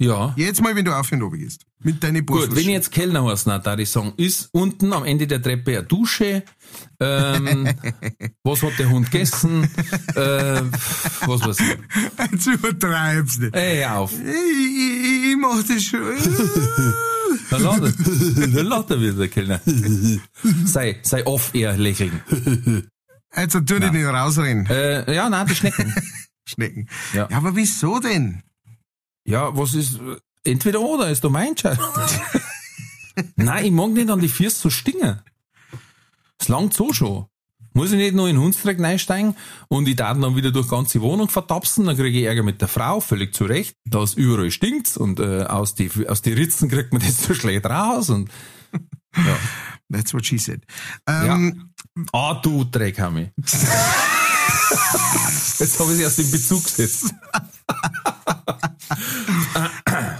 Ja. 0.00 0.32
Jetzt 0.36 0.62
mal, 0.62 0.76
wenn 0.76 0.84
du 0.84 0.96
auf 0.96 1.10
und 1.10 1.22
oben 1.22 1.38
gehst. 1.38 1.66
Mit 1.82 2.02
deinen 2.04 2.24
Gut, 2.24 2.50
wenn 2.50 2.58
ich 2.58 2.66
jetzt 2.66 2.92
Kellner 2.92 3.24
heißt, 3.24 3.48
na, 3.48 3.58
da 3.58 3.76
ich 3.76 3.90
sagen, 3.90 4.12
ist 4.16 4.48
unten 4.52 4.92
am 4.92 5.04
Ende 5.04 5.26
der 5.26 5.42
Treppe 5.42 5.78
eine 5.78 5.82
Dusche, 5.82 6.44
ähm, 7.00 7.68
was 8.44 8.62
hat 8.62 8.78
der 8.78 8.90
Hund 8.90 9.10
gegessen, 9.10 9.64
äh, 10.14 10.62
was 11.26 11.44
weiß 11.44 11.58
ich. 11.60 12.30
Jetzt 12.32 12.46
übertreibst 12.46 13.42
du. 13.42 13.50
Ey, 13.52 13.84
auf. 13.86 14.12
Ich, 14.12 14.28
ich, 14.28 15.30
ich 15.30 15.36
mach 15.36 15.62
das 15.64 15.82
schon. 15.82 16.00
Dann 17.50 17.62
lacht 17.62 17.82
er, 17.82 17.92
dann 17.92 18.66
lacht 18.66 18.90
er 18.90 19.00
wieder, 19.00 19.12
der 19.12 19.28
Kellner. 19.28 19.60
sei, 20.64 20.98
sei 21.02 21.26
off-air 21.26 21.76
lächeln. 21.76 22.20
Jetzt 23.36 23.52
tu 23.52 23.60
dich 23.60 23.92
nicht 23.92 24.04
rausrennen. 24.04 24.66
Äh, 24.66 25.14
ja, 25.14 25.28
nein, 25.28 25.46
die 25.46 25.54
Schnecken. 25.54 25.94
Schnecken. 26.44 26.88
Ja. 27.14 27.28
ja, 27.30 27.36
aber 27.36 27.54
wieso 27.56 28.00
denn? 28.00 28.42
Ja, 29.28 29.54
was 29.54 29.74
ist, 29.74 30.00
entweder 30.42 30.80
oder, 30.80 31.10
ist 31.10 31.22
doch 31.22 31.30
mein 31.30 31.48
Entscheidung. 31.48 31.84
Nein, 33.36 33.66
ich 33.66 33.72
mag 33.72 33.90
nicht 33.90 34.08
an 34.08 34.20
die 34.20 34.28
Füße 34.28 34.58
so 34.58 34.70
stingen. 34.70 35.20
Es 36.38 36.48
langt 36.48 36.72
so 36.72 36.94
schon. 36.94 37.26
Muss 37.74 37.92
ich 37.92 37.98
nicht 37.98 38.14
nur 38.14 38.28
in 38.28 38.36
den 38.36 38.42
Hundstreck 38.42 38.80
reinsteigen 38.80 39.36
und 39.68 39.86
ich 39.86 39.96
darf 39.96 40.18
dann 40.18 40.34
wieder 40.34 40.50
durch 40.50 40.66
die 40.66 40.70
ganze 40.70 41.02
Wohnung 41.02 41.28
vertapsen, 41.28 41.84
dann 41.84 41.96
kriege 41.96 42.18
ich 42.18 42.24
Ärger 42.24 42.42
mit 42.42 42.62
der 42.62 42.68
Frau, 42.68 43.00
völlig 43.00 43.34
zu 43.34 43.44
Recht, 43.44 43.76
da 43.84 44.02
es 44.02 44.14
überall 44.14 44.50
stinkt's 44.50 44.96
und 44.96 45.20
äh, 45.20 45.42
aus 45.42 45.74
die 45.74 45.90
aus 46.08 46.22
die 46.22 46.32
Ritzen 46.32 46.70
kriegt 46.70 46.92
man 46.92 47.02
das 47.02 47.22
so 47.22 47.34
schlecht 47.34 47.66
raus 47.66 48.08
und 48.08 48.30
ja. 49.14 49.36
That's 49.92 50.14
what 50.14 50.24
she 50.26 50.38
said. 50.38 50.62
Ähm, 51.06 51.72
Ah, 52.12 52.34
du 52.42 52.64
Dreckhammer. 52.64 53.28
Jetzt 55.58 55.80
habe 55.80 55.90
ich 55.90 55.96
sie 55.96 56.02
erst 56.02 56.18
in 56.18 56.30
Bezug 56.30 56.62
gesetzt. 56.64 57.14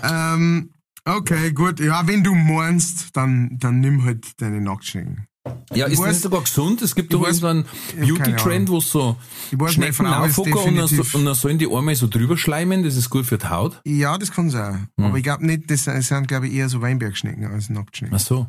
Ähm, 0.03 0.71
okay, 1.05 1.53
gut. 1.53 1.81
Ja, 1.81 2.07
wenn 2.07 2.23
du 2.23 2.35
meinst, 2.35 3.17
dann, 3.17 3.59
dann 3.59 3.81
nimm 3.81 4.05
halt 4.05 4.41
deine 4.41 4.61
Nacktschnecken. 4.61 5.27
Ja, 5.73 5.87
ist 5.87 6.01
weiß- 6.01 6.07
das 6.07 6.23
sogar 6.23 6.43
gesund? 6.43 6.83
Es 6.83 6.95
gibt 6.95 7.13
doch 7.13 7.25
irgendeinen 7.25 7.65
Beauty-Trend, 7.99 8.69
wo 8.69 8.81
so 8.81 9.17
Ich 9.51 9.59
weiß, 9.59 9.75
Schnecken 9.75 10.07
aufhocken 10.07 10.55
und, 10.55 10.77
dann 10.77 10.89
so, 10.89 11.19
und 11.19 11.25
dann 11.25 11.35
sollen 11.35 11.59
die 11.59 11.71
Arme 11.71 11.95
so 11.95 12.07
drüber 12.07 12.37
schleimen, 12.37 12.83
das 12.83 12.97
ist 12.97 13.09
gut 13.11 13.27
für 13.27 13.39
die 13.39 13.49
Haut. 13.49 13.81
Ja, 13.85 14.19
das 14.19 14.31
kann 14.31 14.51
sein. 14.51 14.89
Hm. 14.99 15.07
Aber 15.07 15.17
ich 15.17 15.23
glaube 15.23 15.47
nicht, 15.47 15.71
das 15.71 15.85
sind, 15.85 16.29
glaube 16.29 16.49
ich, 16.49 16.55
eher 16.55 16.69
so 16.69 16.81
Weinbergschnecken 16.83 17.47
als 17.47 17.71
Nacktschnecken. 17.71 18.17
Ach 18.17 18.21
so. 18.21 18.47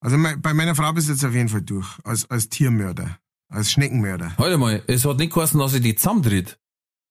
Also 0.00 0.16
bei 0.38 0.54
meiner 0.54 0.74
Frau 0.74 0.92
bist 0.92 1.08
du 1.08 1.12
jetzt 1.12 1.24
auf 1.24 1.34
jeden 1.34 1.48
Fall 1.48 1.62
durch. 1.62 1.88
Als, 2.04 2.30
als 2.30 2.48
Tiermörder. 2.48 3.18
Als 3.50 3.72
Schneckenmörder. 3.72 4.32
Warte 4.36 4.58
mal, 4.58 4.82
es 4.86 5.04
hat 5.04 5.18
nicht 5.18 5.32
geheißen, 5.32 5.58
dass 5.58 5.74
ich 5.74 5.82
die 5.82 5.94
zusammentritt. 5.96 6.58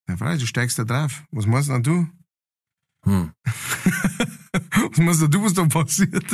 Ja, 0.10 0.18
Frau, 0.18 0.36
du 0.36 0.46
steigst 0.46 0.80
da 0.80 0.84
drauf. 0.84 1.24
Was 1.32 1.46
meinst 1.46 1.70
denn 1.70 1.84
du? 1.84 2.08
Hm. 3.04 3.32
Was 4.90 4.98
meinst 4.98 5.22
denn 5.22 5.30
du, 5.30 5.44
was 5.44 5.54
da 5.54 5.66
passiert? 5.66 6.26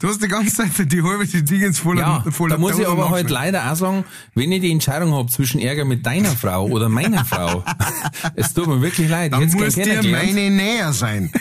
Du 0.00 0.08
hast 0.08 0.22
die 0.22 0.28
ganze 0.28 0.54
Zeit 0.54 0.92
die 0.92 1.02
halbe 1.02 1.26
die 1.26 1.42
Dingens 1.42 1.78
voller, 1.78 2.00
Ja, 2.00 2.24
voller 2.30 2.56
da 2.56 2.60
muss 2.60 2.78
ich 2.78 2.86
aber 2.86 3.10
halt 3.10 3.30
leider 3.30 3.70
auch 3.70 3.76
sagen, 3.76 4.04
wenn 4.34 4.52
ich 4.52 4.60
die 4.60 4.70
Entscheidung 4.70 5.12
habe 5.14 5.28
zwischen 5.30 5.60
Ärger 5.60 5.84
mit 5.84 6.04
deiner 6.04 6.30
Frau 6.30 6.66
oder 6.66 6.88
meiner 6.88 7.24
Frau, 7.24 7.64
es 8.34 8.52
tut 8.52 8.66
mir 8.66 8.82
wirklich 8.82 9.08
leid. 9.08 9.32
Ich 9.32 9.38
Dann 9.38 9.48
hätte 9.48 9.56
muss 9.56 9.74
dir 9.74 10.02
meine 10.10 10.50
näher 10.50 10.92
sein. 10.92 11.32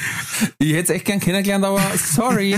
Ich 0.59 0.73
hätte 0.73 0.83
es 0.83 0.89
echt 0.89 1.05
gern 1.05 1.19
kennengelernt, 1.19 1.63
aber 1.63 1.81
sorry. 1.97 2.55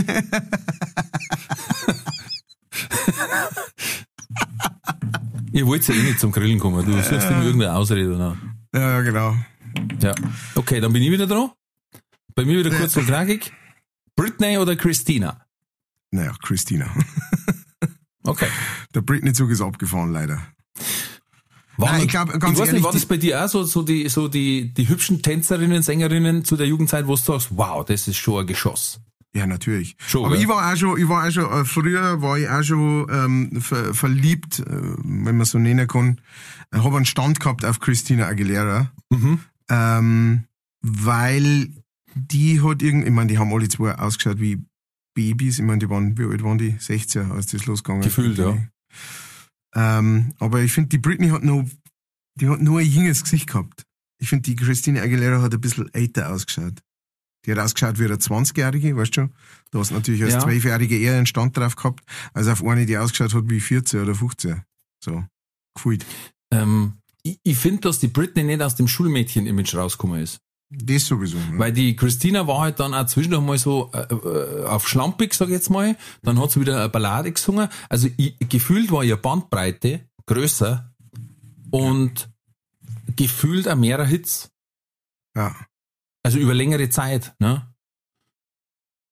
Ihr 5.51 5.65
wollt 5.67 5.87
ja 5.87 5.93
eh 5.93 6.03
nicht 6.03 6.19
zum 6.19 6.31
Grillen 6.31 6.59
kommen. 6.59 6.85
Du 6.85 6.91
suchst 6.93 7.29
immer 7.29 7.43
irgendeine 7.43 7.73
Ausrede. 7.73 8.15
Oder? 8.15 8.37
Ja, 8.73 9.01
genau. 9.01 9.35
Ja. 10.01 10.13
Okay, 10.55 10.79
dann 10.79 10.93
bin 10.93 11.01
ich 11.03 11.11
wieder 11.11 11.27
dran. 11.27 11.51
Bei 12.35 12.45
mir 12.45 12.59
wieder 12.59 12.75
kurz 12.75 12.95
und 12.97 13.05
knackig. 13.05 13.51
Britney 14.15 14.57
oder 14.57 14.75
Christina? 14.75 15.45
Naja, 16.11 16.33
Christina. 16.41 16.89
Okay. 18.27 18.47
Der 18.93 19.01
Britney-Zug 19.01 19.49
ist 19.51 19.61
abgefahren, 19.61 20.11
leider. 20.11 20.41
War, 21.77 21.91
Nein, 21.91 22.01
ich 22.01 22.07
glaub, 22.09 22.27
ganz 22.27 22.43
ich 22.43 22.49
weiß 22.49 22.57
ehrlich, 22.59 22.73
nicht, 22.73 22.83
war 22.83 22.91
das 22.91 23.05
bei 23.05 23.17
dir 23.17 23.43
auch 23.43 23.47
so, 23.47 23.63
so 23.63 23.83
die, 23.83 24.09
so 24.09 24.27
die, 24.27 24.73
die 24.73 24.89
hübschen 24.89 25.21
Tänzerinnen, 25.21 25.81
Sängerinnen 25.81 26.43
zu 26.43 26.57
der 26.57 26.67
Jugendzeit, 26.67 27.07
wo 27.07 27.15
du 27.15 27.21
sagst, 27.21 27.49
wow, 27.51 27.85
das 27.85 28.07
ist 28.07 28.17
schon 28.17 28.41
ein 28.41 28.47
Geschoss. 28.47 28.99
Ja, 29.33 29.45
natürlich. 29.45 29.95
Schon, 29.99 30.25
Aber 30.25 30.33
gell? 30.33 30.43
ich 30.43 30.49
war 30.49 30.71
auch 30.71 30.75
schon, 30.75 30.99
ich 30.99 31.07
war 31.07 31.27
auch 31.27 31.31
schon, 31.31 31.45
äh, 31.45 31.63
früher 31.65 32.21
war 32.21 32.37
ich 32.39 32.49
auch 32.49 32.63
schon 32.63 33.07
ähm, 33.11 33.61
ver, 33.61 33.93
verliebt, 33.93 34.59
äh, 34.59 34.65
wenn 34.67 35.37
man 35.37 35.45
so 35.45 35.59
nennen 35.59 35.87
kann. 35.87 36.19
Ich 36.75 36.83
habe 36.83 36.95
einen 36.97 37.05
Stand 37.05 37.39
gehabt 37.39 37.63
auf 37.65 37.79
Christina 37.79 38.27
Aguilera, 38.27 38.91
Mhm. 39.11 39.39
ähm, 39.69 40.43
weil 40.81 41.69
die 42.15 42.61
hat 42.61 42.81
irgend, 42.81 43.05
ich 43.05 43.11
meine, 43.11 43.27
die 43.31 43.37
haben 43.37 43.53
alle 43.53 43.69
zwei 43.69 43.93
ausgeschaut 43.95 44.39
wie 44.39 44.61
Babys. 45.15 45.59
Ich 45.59 45.65
meine, 45.65 45.79
die 45.79 45.89
waren, 45.89 46.17
wie 46.17 46.25
alt 46.25 46.43
waren 46.43 46.57
die? 46.57 46.75
16, 46.79 47.31
als 47.31 47.47
das 47.47 47.65
losgegangen 47.65 48.03
ist. 48.03 48.15
Gefühlt, 48.15 48.37
ja. 48.37 48.57
Ähm, 49.75 50.33
aber 50.39 50.61
ich 50.61 50.71
finde, 50.71 50.89
die 50.89 50.97
Britney 50.97 51.29
hat 51.29 51.43
noch, 51.43 51.65
die 52.35 52.47
hat 52.49 52.61
nur 52.61 52.79
ein 52.79 52.85
junges 52.85 53.23
Gesicht 53.23 53.47
gehabt. 53.47 53.83
Ich 54.19 54.29
finde, 54.29 54.43
die 54.43 54.55
Christina 54.55 55.01
Aguilera 55.01 55.41
hat 55.41 55.53
ein 55.53 55.61
bisschen 55.61 55.93
älter 55.93 56.31
ausgeschaut. 56.31 56.81
Die 57.45 57.51
hat 57.51 57.59
ausgeschaut 57.59 57.99
wie 57.99 58.05
eine 58.05 58.15
20-Jährige, 58.15 58.95
weißt 58.97 59.11
du 59.15 59.21
schon? 59.21 59.33
Du 59.71 59.79
hast 59.79 59.91
natürlich 59.91 60.23
als 60.23 60.33
Ja. 60.33 60.43
12-Jährige 60.43 60.97
eher 60.97 61.15
einen 61.17 61.27
Stand 61.27 61.55
drauf 61.55 61.75
gehabt, 61.75 62.03
als 62.33 62.47
auf 62.47 62.63
eine, 62.65 62.85
die 62.85 62.97
ausgeschaut 62.97 63.33
hat 63.33 63.49
wie 63.49 63.59
14 63.61 64.01
oder 64.01 64.15
15. 64.15 64.63
So. 65.03 65.23
Gefühlt. 65.75 66.05
Ähm, 66.51 66.93
ich 67.23 67.39
ich 67.43 67.57
finde, 67.57 67.81
dass 67.81 67.99
die 67.99 68.07
Britney 68.07 68.43
nicht 68.43 68.61
aus 68.61 68.75
dem 68.75 68.87
Schulmädchen-Image 68.87 69.75
rausgekommen 69.75 70.21
ist. 70.21 70.39
Das 70.69 71.05
sowieso. 71.05 71.37
Ja. 71.37 71.59
Weil 71.59 71.71
die 71.71 71.95
Christina 71.95 72.45
war 72.45 72.59
halt 72.59 72.79
dann 72.79 72.93
auch 72.93 73.05
zwischendurch 73.05 73.43
mal 73.43 73.57
so 73.57 73.89
äh, 73.93 74.13
äh, 74.13 74.65
auf 74.65 74.87
schlampig, 74.87 75.33
sag 75.33 75.47
ich 75.47 75.53
jetzt 75.53 75.69
mal. 75.69 75.95
Dann 76.23 76.39
hat 76.39 76.51
sie 76.51 76.59
wieder 76.59 76.77
eine 76.77 76.89
Ballade 76.89 77.31
gesungen. 77.31 77.69
Also 77.89 78.09
ich, 78.17 78.37
gefühlt 78.49 78.91
war 78.91 79.03
ihre 79.03 79.17
Bandbreite 79.17 80.09
größer 80.25 80.93
und 81.71 82.29
gefühlt 83.15 83.67
auch 83.67 83.75
mehrer 83.75 84.05
Hits. 84.05 84.51
ja. 85.35 85.55
Also 86.23 86.39
über 86.39 86.53
längere 86.53 86.89
Zeit. 86.89 87.33
Ne? 87.39 87.66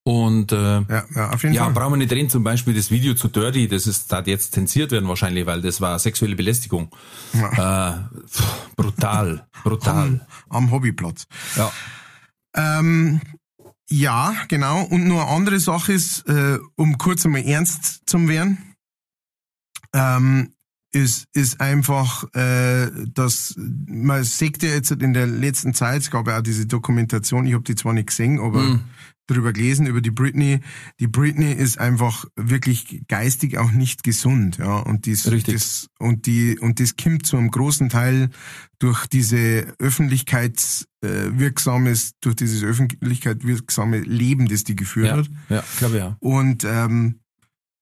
Und 0.08 0.51
äh, 0.51 0.56
Ja, 0.82 1.03
ja, 1.16 1.30
auf 1.32 1.41
jeden 1.41 1.56
ja, 1.56 1.64
Fall. 1.64 1.74
brauchen 1.74 1.93
wir 1.93 1.97
nicht 1.97 2.12
reden, 2.12 2.30
zum 2.30 2.43
Beispiel 2.43 2.76
das 2.76 2.91
Video 2.91 3.16
zu 3.16 3.28
Dirty, 3.28 3.68
das 3.68 3.88
ist 3.88 4.12
da 4.12 4.22
jetzt 4.22 4.53
zensiert 4.53 4.91
werden 4.91 5.10
wahrscheinlich, 5.10 5.47
weil 5.47 5.62
das 5.62 5.82
war 5.82 5.97
sexuelle 5.97 6.36
Belästigung. 6.36 6.89
Äh, 7.34 7.91
pff, 8.28 8.76
brutal, 8.76 9.47
brutal. 9.64 10.26
Am 10.49 10.70
Hobbyplatz. 10.70 11.26
Ja. 11.56 11.72
Ähm, 12.56 13.20
ja, 13.89 14.36
genau. 14.47 14.84
Und 14.84 15.08
nur 15.08 15.24
eine 15.24 15.32
andere 15.32 15.60
Sache 15.60 15.93
ist, 15.93 16.28
äh, 16.30 16.60
um 16.76 16.99
kurz 16.99 17.26
einmal 17.26 17.43
ernst 17.43 18.08
zu 18.08 18.28
werden, 18.28 18.76
ähm, 19.93 20.55
ist, 20.96 21.26
ist 21.34 21.60
einfach, 21.62 22.24
äh, 22.34 22.89
dass 23.14 23.54
man 23.58 24.24
sieht 24.24 24.64
ja 24.64 24.70
jetzt 24.70 24.91
in 24.91 25.14
der 25.14 25.28
letzten 25.28 25.74
Zeit, 25.74 26.02
es 26.04 26.12
gab 26.12 26.28
ja 26.28 26.39
auch 26.39 26.41
diese 26.41 26.66
Dokumentation, 26.66 27.46
ich 27.46 27.54
habe 27.54 27.64
die 27.64 27.76
zwar 27.76 27.93
nicht 27.93 28.08
gesehen, 28.08 28.39
aber 28.39 28.62
Mhm. 28.62 28.80
drüber 29.28 29.54
gelesen, 29.54 29.88
über 29.88 30.02
die 30.02 30.12
Britney. 30.12 30.60
Die 31.00 31.08
Britney 31.08 31.52
ist 31.52 31.80
einfach 31.80 32.26
wirklich 32.36 33.02
geistig 33.08 33.58
auch 33.58 33.72
nicht 33.72 34.04
gesund, 34.04 34.58
ja. 34.60 34.78
Und 34.78 35.06
dies, 35.08 35.30
Richtig. 35.32 35.56
das, 35.56 35.88
und 36.00 36.26
die, 36.28 36.60
und 36.60 36.80
das 36.80 36.96
kommt 36.96 37.26
zu 37.26 37.36
einem 37.38 37.50
großen 37.52 37.89
Teil 37.89 38.30
durch 38.80 39.08
diese 39.08 39.74
öffentlichkeitswirksames, 39.80 42.12
durch 42.22 42.36
dieses 42.36 42.64
öffentlichkeitswirksame 42.64 44.00
Leben, 44.00 44.48
das 44.48 44.64
die 44.64 44.76
geführt 44.76 45.08
Ja, 45.08 45.18
hat. 45.18 45.30
ja 45.50 45.64
glaube 45.78 45.98
ja. 45.98 46.18
Und, 46.20 46.64
ähm, 46.66 47.20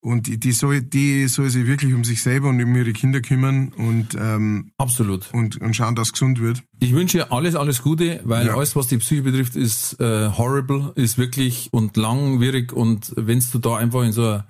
und 0.04 0.28
die, 0.28 0.38
die 0.38 0.52
soll, 0.52 0.82
die 0.82 1.28
soll 1.28 1.50
sich 1.50 1.66
wirklich 1.66 1.94
um 1.94 2.04
sich 2.04 2.22
selber 2.22 2.50
und 2.50 2.62
um 2.62 2.76
ihre 2.76 2.92
Kinder 2.94 3.22
kümmern 3.22 3.70
und, 3.70 4.16
ähm, 4.20 4.72
Absolut. 4.78 5.30
und, 5.34 5.60
und 5.62 5.74
schauen, 5.76 5.96
dass 5.96 6.08
es 6.10 6.14
gesund 6.14 6.40
wird. 6.42 6.62
Ich 6.80 6.94
wünsche 6.94 7.20
ihr 7.20 7.32
alles, 7.32 7.56
alles 7.56 7.82
Gute, 7.82 8.20
weil 8.26 8.46
Ja. 8.48 8.56
alles, 8.56 8.76
was 8.76 8.88
die 8.88 8.98
Psyche 8.98 9.22
betrifft, 9.24 9.56
ist 9.56 10.00
äh, 10.02 10.30
horrible, 10.30 10.92
ist 10.96 11.18
wirklich 11.18 11.70
und 11.72 11.96
langwierig 11.98 12.74
und 12.74 13.14
wenn 13.16 13.42
du 13.52 13.60
da 13.60 13.78
einfach 13.78 14.04
in 14.04 14.12
so 14.12 14.28
ein 14.28 14.44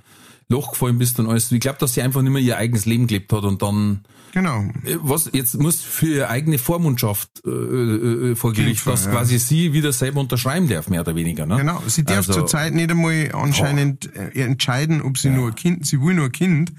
Loch 0.50 0.72
gefallen 0.72 0.98
bist 0.98 1.20
und 1.20 1.30
alles, 1.30 1.52
ich 1.52 1.60
glaube, 1.60 1.78
dass 1.80 1.94
sie 1.94 2.02
einfach 2.02 2.22
nicht 2.24 2.34
mehr 2.34 2.42
ihr 2.42 2.58
eigenes 2.58 2.86
Leben 2.86 3.08
gelebt 3.08 3.32
hat 3.32 3.44
und 3.44 3.62
dann 3.62 4.02
Genau. 4.34 4.64
Äh, 4.84 4.98
was 5.02 5.30
jetzt 5.32 5.60
muss 5.60 5.82
für 5.82 6.08
ihre 6.08 6.30
eigene 6.30 6.58
Vormundschaft 6.58 7.30
äh, 7.46 7.50
äh, 7.52 8.36
vor 8.36 8.52
Gericht, 8.52 8.86
dass 8.88 9.06
ja. 9.06 9.12
quasi 9.12 9.38
sie 9.38 9.74
wieder 9.74 9.94
selber 9.94 10.22
unterschreiben 10.22 10.68
darf, 10.68 10.90
mehr 10.90 11.02
oder 11.02 11.16
weniger. 11.16 11.46
Ne? 11.46 11.58
Genau. 11.58 11.82
Sie 11.86 12.04
darf 12.04 12.18
Also- 12.18 12.34
zurzeit 12.34 12.74
nicht 12.74 12.90
einmal 12.90 13.30
anscheinend 13.34 14.10
äh, 14.16 14.30
entscheiden, 14.44 15.04
ob 15.04 15.20
sie 15.20 15.30
nur 15.30 15.50
ein 15.50 15.56
Kind, 15.56 15.86
sie 15.86 16.02
will 16.02 16.16
nur 16.16 16.26
ein 16.26 16.32
Kind, 16.32 16.74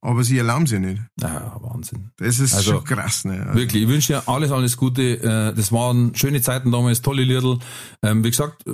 aber 0.00 0.24
sie 0.24 0.38
erlauben 0.38 0.66
sie 0.66 0.78
nicht. 0.78 1.02
Ah, 1.22 1.58
Wahnsinn. 1.60 2.10
Das 2.16 2.38
ist 2.38 2.54
Also, 2.54 2.72
schon 2.72 2.84
krass, 2.84 3.26
ne? 3.26 3.42
Also, 3.48 3.58
Wirklich, 3.60 3.82
ich 3.82 3.88
wünsche 3.88 4.14
dir 4.14 4.28
alles, 4.28 4.50
alles 4.50 4.76
Gute. 4.78 5.02
Äh, 5.22 5.54
Das 5.54 5.72
waren 5.72 6.14
schöne 6.14 6.40
Zeiten 6.40 6.72
damals, 6.72 7.02
tolle 7.02 7.22
Liedl. 7.24 7.58
Ähm, 8.02 8.24
Wie 8.24 8.30
gesagt, 8.30 8.66
äh, 8.66 8.72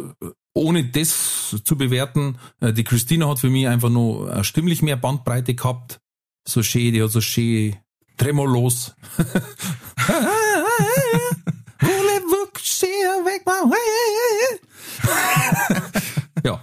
ohne 0.54 0.84
das 0.84 1.56
zu 1.64 1.76
bewerten, 1.76 2.36
äh, 2.60 2.72
die 2.72 2.84
Christina 2.84 3.28
hat 3.28 3.40
für 3.40 3.50
mich 3.50 3.66
einfach 3.66 3.90
nur 3.90 4.32
äh, 4.32 4.44
stimmlich 4.44 4.82
mehr 4.82 4.96
Bandbreite 4.96 5.54
gehabt. 5.54 6.00
So 6.46 6.62
schön, 6.62 6.92
die 6.94 7.02
hat 7.02 7.10
so 7.10 7.20
schön 7.20 7.74
Tremolos. 8.20 8.94
ja, 16.44 16.60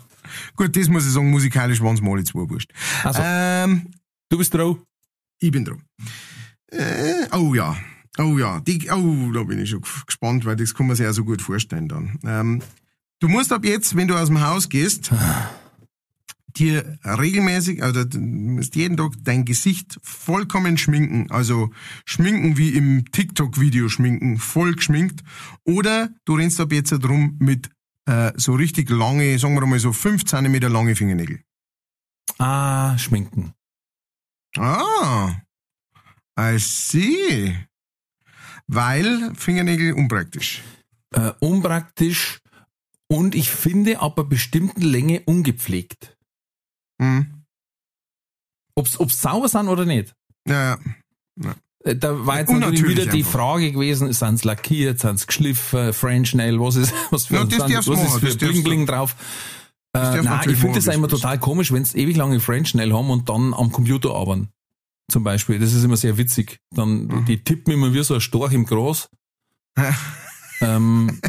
Gut, 0.56 0.76
das 0.76 0.88
muss 0.88 1.06
ich 1.06 1.14
sagen, 1.14 1.32
musikalisch 1.32 1.82
waren 1.82 1.96
es 1.96 2.02
mal 2.02 2.24
zwei 2.24 2.48
wurscht. 2.48 2.72
Also. 3.04 3.20
Ähm, 3.24 3.88
du 4.30 4.38
bist 4.38 4.54
drauf. 4.54 4.78
ich 5.40 5.52
bin 5.52 5.66
dran. 5.66 5.82
Äh, 6.72 7.26
oh 7.32 7.56
ja. 7.56 7.76
Oh 8.20 8.38
ja, 8.38 8.60
die, 8.60 8.90
oh, 8.92 9.32
da 9.32 9.44
bin 9.44 9.60
ich 9.60 9.72
schon 9.72 9.84
gespannt, 10.06 10.46
weil 10.46 10.56
das 10.56 10.76
kann 10.76 10.86
man 10.86 10.96
sich 10.96 11.06
ja 11.06 11.14
so 11.14 11.24
gut 11.24 11.42
vorstellen 11.42 11.88
dann. 11.88 12.20
Ähm, 12.24 12.62
du 13.20 13.28
musst 13.28 13.52
ab 13.52 13.66
jetzt, 13.66 13.96
wenn 13.96 14.08
du 14.08 14.16
aus 14.16 14.28
dem 14.28 14.42
Haus 14.42 14.70
gehst, 14.70 15.12
dir 16.60 16.98
regelmäßig, 17.04 17.84
also 17.84 18.04
du 18.04 18.20
musst 18.20 18.76
jeden 18.76 18.98
Tag 18.98 19.14
dein 19.24 19.46
Gesicht 19.46 20.00
vollkommen 20.04 20.78
schminken. 20.78 21.32
Also 21.32 21.72
schminken 22.06 22.58
wie 22.58 22.70
im 22.70 23.12
TikTok-Video 23.12 23.90
schminken, 23.90 24.38
voll 24.38 24.74
geschminkt. 24.74 25.24
Oder 25.64 26.10
du 26.26 26.36
rennst 26.36 26.60
ab 26.60 26.72
jetzt 26.72 26.92
drum 26.92 27.38
mit 27.40 27.70
äh, 28.06 28.32
so 28.36 28.54
richtig 28.54 28.90
lange, 28.90 29.38
sagen 29.40 29.56
wir 29.56 29.66
mal 29.66 29.80
so 29.80 29.94
5 29.94 30.26
cm 30.26 30.56
lange 30.72 30.96
Fingernägel. 30.96 31.42
Ah, 32.40 32.98
schminken. 32.98 33.54
Ah, 34.58 35.36
I 36.40 36.58
see. 36.60 37.56
Weil 38.68 39.34
Fingernägel 39.36 39.94
unpraktisch. 39.94 40.62
Äh, 41.14 41.32
unpraktisch 41.40 42.40
und 43.08 43.36
ich 43.36 43.50
finde 43.50 44.00
ab 44.02 44.20
einer 44.20 44.28
bestimmten 44.28 44.82
Länge 44.82 45.22
ungepflegt. 45.26 46.17
Hm. 47.02 47.44
Ob's, 48.76 49.00
ob's 49.00 49.22
sauber 49.22 49.48
sind 49.50 49.68
oder 49.68 49.86
nicht. 49.86 50.14
Ja, 50.48 50.78
ja. 51.42 51.56
Äh, 51.84 51.96
Da 51.96 52.26
war 52.26 52.40
jetzt 52.40 52.52
natürlich 52.52 52.88
wieder 52.88 53.06
die 53.06 53.20
einfach. 53.20 53.32
Frage 53.32 53.72
gewesen, 53.72 54.12
sind's 54.14 54.44
lackiert, 54.44 55.00
sind's 55.00 55.26
geschliffen, 55.28 55.94
French 55.94 56.34
Nail, 56.36 56.60
was 56.60 56.76
ist, 56.76 56.94
was 57.12 57.26
für, 57.28 57.46
das 57.46 57.68
sind- 57.68 57.88
was 57.88 58.04
ist 58.04 58.20
für 58.20 58.36
Bling 58.48 58.64
Bling 58.64 58.86
drauf? 58.86 59.16
Äh, 59.96 60.22
nein, 60.22 60.50
ich 60.50 60.58
finde 60.58 60.76
das 60.76 60.88
immer 60.94 61.08
total 61.08 61.40
komisch, 61.40 61.72
wenn's 61.72 61.96
ewig 61.96 62.16
lange 62.18 62.40
French 62.40 62.74
Nail 62.76 62.94
haben 62.94 63.10
und 63.10 63.30
dann 63.30 63.54
am 63.54 63.72
Computer 63.72 64.14
arbeiten. 64.14 64.50
Zum 65.10 65.24
Beispiel. 65.24 65.58
Das 65.58 65.72
ist 65.74 65.84
immer 65.84 65.96
sehr 65.98 66.18
witzig. 66.18 66.60
Dann, 66.76 67.06
Mhm. 67.08 67.26
die 67.26 67.42
tippen 67.44 67.74
immer 67.74 67.94
wie 67.94 68.04
so 68.04 68.14
ein 68.16 68.22
Storch 68.22 68.52
im 68.54 68.66
Gras. 68.66 69.10
ähm, 70.62 71.20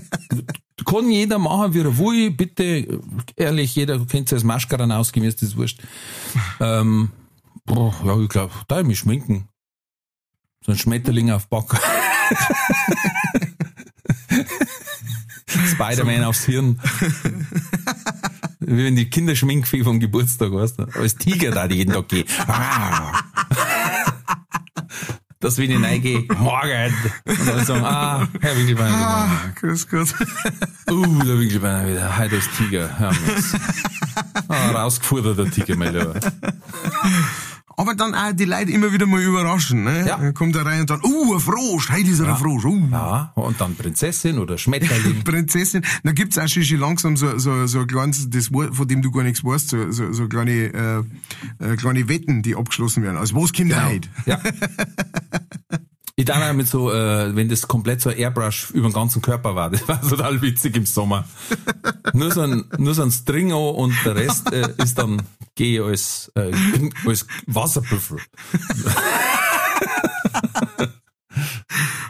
kann 0.85 1.11
jeder 1.11 1.39
machen, 1.39 1.74
wie 1.74 1.81
er 1.81 1.99
will, 1.99 2.31
bitte, 2.31 3.01
ehrlich, 3.37 3.74
jeder 3.74 3.99
kennt 4.07 4.29
sich 4.29 4.37
als 4.37 4.45
Maschkaran 4.45 4.93
ausgeben, 4.93 5.26
ist 5.26 5.43
das 5.43 5.57
wurscht. 5.57 5.81
Ähm, 6.61 7.11
boah, 7.64 7.95
ja, 8.05 8.18
ich 8.18 8.29
glaube, 8.29 8.53
da 8.68 8.83
mich 8.83 8.99
schminken. 8.99 9.49
So 10.64 10.72
ein 10.72 10.79
Schmetterling 10.79 11.31
auf 11.31 11.49
Back. 11.49 11.81
Spider-Man 15.47 16.24
aufs 16.24 16.45
Hirn. 16.45 16.81
Wie 18.61 18.85
wenn 18.85 18.97
die 18.97 19.09
Kinderschminkfee 19.09 19.85
vom 19.85 20.01
Geburtstag, 20.01 20.53
weißt 20.53 20.81
du? 20.81 20.83
Als 20.95 21.16
Tiger 21.16 21.53
da 21.53 21.68
die 21.68 21.76
jeden 21.76 21.95
Tag 21.95 22.09
gehen. 22.09 22.26
Dass 25.41 25.57
wenn 25.57 25.70
ich 25.70 25.82
reingehe, 25.82 26.24
morgen. 26.39 26.95
Und 27.24 27.47
dann 27.47 27.64
sagen, 27.64 27.84
ah, 27.84 28.26
Herr 28.41 28.57
Winkelbein, 28.57 28.93
Ah, 28.93 29.28
grüß 29.55 29.89
Gott. 29.89 30.09
uh, 30.91 31.22
der 31.22 31.39
Winkelbein 31.39 31.89
wieder, 31.89 32.18
heute 32.18 32.36
als 32.36 32.49
Tiger. 32.57 32.99
Hören 32.99 33.16
wir's. 33.24 33.55
Ah, 34.49 34.72
Tiger, 35.51 35.76
mein 35.76 35.95
Lieber. 35.95 36.14
Aber 37.79 37.95
dann 37.95 38.12
auch 38.12 38.33
die 38.33 38.45
Leute 38.45 38.72
immer 38.72 38.93
wieder 38.93 39.07
mal 39.07 39.22
überraschen. 39.22 39.85
Ne? 39.85 40.05
Ja. 40.05 40.16
Dann 40.16 40.35
kommt 40.35 40.57
er 40.57 40.66
rein 40.66 40.81
und 40.81 40.91
dann, 40.91 41.01
uh, 41.05 41.35
ein 41.35 41.41
Frosch, 41.41 41.93
heute 41.93 42.11
ist 42.11 42.18
er 42.18 42.31
ein 42.31 42.37
Frosch. 42.37 42.64
Uh. 42.64 42.89
Ja, 42.91 43.31
und 43.37 43.61
dann 43.61 43.76
Prinzessin 43.76 44.41
oder 44.41 44.59
Schmetterling. 44.59 45.22
Prinzessin. 45.24 45.83
Da 46.03 46.11
gibt's 46.11 46.37
auch 46.39 46.49
schon, 46.49 46.64
schon 46.64 46.81
langsam 46.81 47.16
so, 47.16 47.39
so, 47.39 47.68
so 47.68 47.79
ein 47.79 47.87
kleines, 47.87 48.29
das, 48.31 48.53
Wort, 48.53 48.74
von 48.74 48.89
dem 48.89 49.01
du 49.01 49.12
gar 49.12 49.22
nichts 49.22 49.45
weißt, 49.45 49.68
so, 49.68 49.93
so, 49.93 50.12
so 50.12 50.26
kleine, 50.26 50.51
äh, 50.51 51.03
äh, 51.64 51.76
kleine 51.76 52.09
Wetten, 52.09 52.43
die 52.43 52.57
abgeschlossen 52.57 53.05
werden. 53.05 53.16
Also 53.16 53.37
was 53.37 53.53
kommt 53.53 53.70
genau. 53.70 53.87
heute? 53.87 54.09
Ja. 54.26 54.41
Ich 56.19 56.25
dachte 56.25 56.51
auch 56.51 56.53
mit 56.53 56.66
so, 56.66 56.93
äh, 56.93 57.37
wenn 57.37 57.49
das 57.49 57.69
komplett 57.69 58.01
so 58.01 58.11
ein 58.11 58.19
Airbrush 58.19 58.73
über 58.73 58.89
den 58.89 58.93
ganzen 58.93 59.23
Körper 59.23 59.55
war, 59.55 59.71
das 59.71 59.87
war 59.87 60.03
total 60.03 60.43
witzig 60.43 60.75
im 60.77 60.85
Sommer. 60.85 61.25
nur 62.12 62.33
so 62.33 62.41
ein, 62.41 62.64
nur 62.77 62.93
so 62.93 63.03
ein 63.03 63.12
String 63.12 63.53
und 63.53 63.95
der 64.05 64.16
Rest 64.16 64.53
äh, 64.53 64.69
ist 64.83 64.99
dann 64.99 65.23
geh 65.55 65.79
als, 65.79 66.33
äh, 66.35 66.51
als 67.07 67.25
Wasserbüffel. 67.47 68.19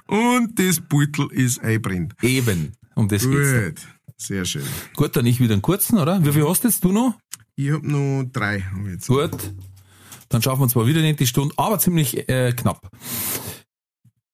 Und 0.06 0.58
das 0.58 0.80
Beutel 0.80 1.30
ist 1.30 1.62
einbrennt. 1.62 2.14
Eben. 2.22 2.72
Um 2.94 3.08
das 3.08 3.28
geht's. 3.28 3.52
dann. 3.52 3.64
Gut. 3.66 3.86
Sehr 4.16 4.46
schön. 4.46 4.64
Gut, 4.96 5.16
dann 5.16 5.26
ich 5.26 5.38
wieder 5.38 5.52
einen 5.52 5.60
kurzen, 5.60 5.98
oder? 5.98 6.24
Wie 6.24 6.32
viel 6.32 6.48
hast 6.48 6.64
jetzt 6.64 6.82
du 6.82 6.92
noch? 6.92 7.18
Ich 7.56 7.70
hab 7.70 7.82
noch 7.82 8.24
drei. 8.32 8.62
Hab 8.62 8.86
jetzt. 8.86 9.06
Gut. 9.06 9.52
Dann 10.30 10.40
schaffen 10.40 10.62
wir 10.62 10.68
zwar 10.68 10.86
wieder 10.86 11.02
nicht 11.02 11.20
die 11.20 11.26
Stunde, 11.26 11.52
aber 11.58 11.78
ziemlich 11.78 12.26
äh, 12.26 12.54
knapp. 12.54 12.90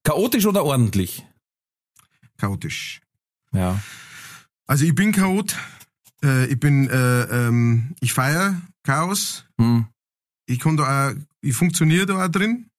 Chaotisch 0.04 0.46
oder 0.46 0.64
ordentlich? 0.64 1.26
Chaotisch. 2.36 3.00
Ja. 3.52 3.82
Also 4.66 4.84
ich 4.84 4.94
bin 4.94 5.12
Chaot. 5.12 5.56
Äh, 6.22 6.46
ich 6.46 6.60
bin, 6.60 6.88
äh, 6.88 7.22
ähm, 7.22 7.94
ich 8.00 8.12
feier 8.12 8.60
Chaos. 8.82 9.46
Hm. 9.58 9.86
Ich 10.46 10.58
kann 10.58 10.76
da 10.76 11.10
auch, 11.10 11.14
ich 11.40 11.54
funktioniere 11.54 12.06
da 12.06 12.24
auch 12.24 12.28
drin. 12.28 12.70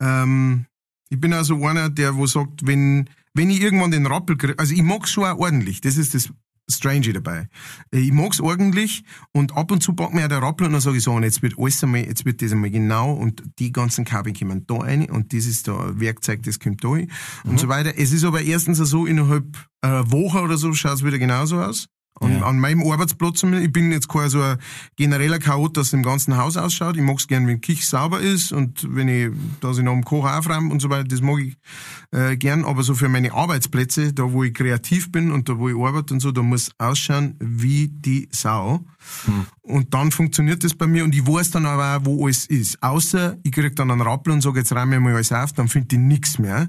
Ähm, 0.00 0.66
ich 1.08 1.20
bin 1.20 1.32
also 1.32 1.64
einer, 1.66 1.90
der 1.90 2.16
wo 2.16 2.26
sagt, 2.26 2.66
wenn, 2.66 3.10
wenn 3.34 3.50
ich 3.50 3.60
irgendwann 3.60 3.90
den 3.90 4.06
Rappel 4.06 4.36
kriege, 4.36 4.58
also 4.58 4.74
ich 4.74 4.82
mag's 4.82 5.10
schon 5.10 5.24
auch 5.24 5.38
ordentlich, 5.38 5.80
das 5.80 5.96
ist 5.96 6.14
das 6.14 6.30
Strange 6.70 7.12
dabei. 7.12 7.48
Ich 7.90 8.12
mag's 8.12 8.40
ordentlich 8.40 9.04
und 9.32 9.56
ab 9.56 9.70
und 9.70 9.82
zu 9.82 9.94
packt 9.94 10.14
mir 10.14 10.22
ja 10.22 10.28
der 10.28 10.42
Rappel 10.42 10.66
und 10.66 10.72
dann 10.72 10.80
sage 10.80 10.96
ich 10.96 11.02
so, 11.02 11.12
und 11.12 11.22
jetzt 11.22 11.42
wird 11.42 11.58
alles 11.58 11.82
einmal, 11.82 12.04
jetzt 12.04 12.24
wird 12.24 12.42
das 12.42 12.52
einmal 12.52 12.70
genau 12.70 13.12
und 13.12 13.42
die 13.58 13.72
ganzen 13.72 14.04
Kabel 14.04 14.32
kommen 14.32 14.66
da 14.66 14.76
rein 14.76 15.10
und 15.10 15.32
das 15.32 15.46
ist 15.46 15.68
da 15.68 15.98
Werkzeug, 15.98 16.42
das 16.42 16.58
kommt 16.58 16.82
da 16.82 16.88
rein 16.88 17.10
und 17.44 17.60
so 17.60 17.68
weiter. 17.68 17.94
Es 17.96 18.12
ist 18.12 18.24
aber 18.24 18.42
erstens 18.42 18.78
so, 18.78 19.06
innerhalb 19.06 19.68
einer 19.80 20.10
Woche 20.10 20.40
oder 20.40 20.56
so 20.56 20.72
schaut's 20.72 21.04
wieder 21.04 21.18
genauso 21.18 21.60
aus. 21.60 21.88
An, 22.20 22.30
Ja. 22.30 22.46
an 22.46 22.60
meinem 22.60 22.80
Arbeitsplatz, 22.88 23.40
zumindest. 23.40 23.66
ich 23.66 23.72
bin 23.72 23.90
jetzt 23.90 24.08
kein 24.08 24.28
so 24.28 24.40
ein 24.40 24.58
genereller 24.94 25.40
Chaot, 25.40 25.76
dass 25.76 25.88
es 25.88 25.92
im 25.94 26.04
ganzen 26.04 26.36
Haus 26.36 26.56
ausschaut. 26.56 26.96
Ich 26.96 27.02
mag's 27.02 27.26
gern, 27.26 27.48
wenn 27.48 27.60
Küche 27.60 27.84
sauber 27.84 28.20
ist 28.20 28.52
und 28.52 28.86
wenn 28.94 29.08
ich, 29.08 29.30
dass 29.60 29.78
ich 29.78 29.84
noch 29.84 29.92
am 29.94 30.04
Kochen 30.04 30.30
aufräume 30.30 30.70
und 30.72 30.80
so 30.80 30.90
weiter, 30.90 31.02
das 31.08 31.20
mag 31.22 31.40
ich 31.40 31.56
äh, 32.12 32.36
gern. 32.36 32.64
Aber 32.64 32.84
so 32.84 32.94
für 32.94 33.08
meine 33.08 33.32
Arbeitsplätze, 33.32 34.12
da 34.12 34.30
wo 34.30 34.44
ich 34.44 34.54
kreativ 34.54 35.10
bin 35.10 35.32
und 35.32 35.48
da 35.48 35.58
wo 35.58 35.68
ich 35.68 35.76
arbeite 35.76 36.14
und 36.14 36.20
so, 36.20 36.30
da 36.30 36.42
muss 36.42 36.70
ausschauen 36.78 37.34
wie 37.40 37.88
die 37.88 38.28
Sau. 38.30 38.84
Und 39.62 39.92
dann 39.92 40.12
funktioniert 40.12 40.62
das 40.62 40.74
bei 40.74 40.86
mir 40.86 41.02
und 41.04 41.14
ich 41.16 41.26
weiß 41.26 41.50
dann 41.50 41.66
aber 41.66 41.96
auch, 41.96 42.06
wo 42.06 42.24
alles 42.26 42.46
ist. 42.46 42.80
Außer 42.80 43.36
ich 43.42 43.50
krieg 43.50 43.74
dann 43.74 43.90
einen 43.90 44.00
Rappel 44.02 44.32
und 44.32 44.40
sage, 44.40 44.60
jetzt 44.60 44.72
räume 44.72 44.94
ich 44.96 45.02
mal 45.02 45.14
alles 45.14 45.32
auf, 45.32 45.52
dann 45.52 45.66
finde 45.68 45.96
ich 45.96 46.00
nix 46.00 46.38
mehr. 46.38 46.68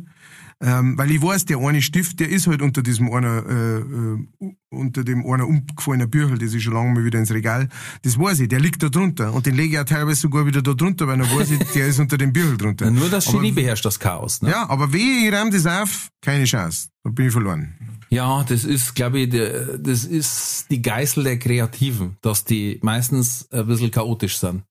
Ähm, 0.62 0.98
weil 0.98 1.12
ich 1.12 1.22
weiß, 1.22 1.46
der 1.46 1.58
eine 1.58 1.82
Stift, 1.82 2.20
der 2.20 2.30
ist 2.30 2.48
halt 2.48 2.62
unter 2.62 2.82
diesem 2.82 3.12
einer, 3.12 3.46
äh, 3.46 3.80
äh, 3.80 4.56
unter 4.70 5.04
dem 5.04 5.26
einer 5.26 5.48
umgefallenen 5.48 6.10
Büchel, 6.10 6.38
das 6.38 6.54
ist 6.54 6.64
schon 6.64 6.74
lange 6.74 6.94
mal 6.94 7.04
wieder 7.04 7.20
ins 7.20 7.32
Regal. 7.32 7.68
Das 8.04 8.18
weiß 8.18 8.40
ich, 8.40 8.48
der 8.48 8.62
liegt 8.62 8.82
da 8.82 8.88
drunter. 8.88 9.34
Und 9.34 9.46
den 9.46 9.56
lege 9.56 9.76
ich 9.76 9.80
auch 9.80 9.86
teilweise 9.86 10.22
sogar 10.22 10.46
wieder 10.46 10.62
da 10.62 10.74
drunter, 10.74 11.08
weil 11.08 11.18
dann 11.18 11.30
weiß 11.30 11.52
ich, 11.52 11.60
der 11.74 11.88
ist 11.88 12.00
unter 12.00 12.18
dem 12.18 12.32
Büchel 12.32 12.58
drunter. 12.58 12.90
Nur 12.90 13.10
das 13.10 13.30
Genie 13.30 13.52
beherrscht 13.52 13.86
das 13.86 14.00
Chaos. 14.00 14.42
Ne? 14.42 14.50
Ja, 14.50 14.70
aber 14.70 14.94
wie 14.94 15.28
ich 15.28 15.34
räume 15.34 15.52
das 15.52 15.66
auf, 15.66 16.10
keine 16.22 16.46
Chance. 16.46 16.88
Da 17.04 17.10
bin 17.10 17.28
ich 17.28 17.34
verloren. 17.34 17.76
Ja, 18.10 18.46
das 18.48 18.64
ist, 18.64 18.96
glaube 18.96 19.20
ich, 19.20 19.30
der, 19.30 19.78
das 19.78 20.06
ist 20.06 20.68
die 20.70 20.82
Geißel 20.82 21.26
der 21.26 21.38
Kreativen, 21.38 22.18
dass 22.22 22.46
die 22.46 22.80
meistens 22.82 23.52
ein 23.52 23.68
bisschen 23.68 23.92
chaotisch 23.92 24.38
sind. 24.38 24.64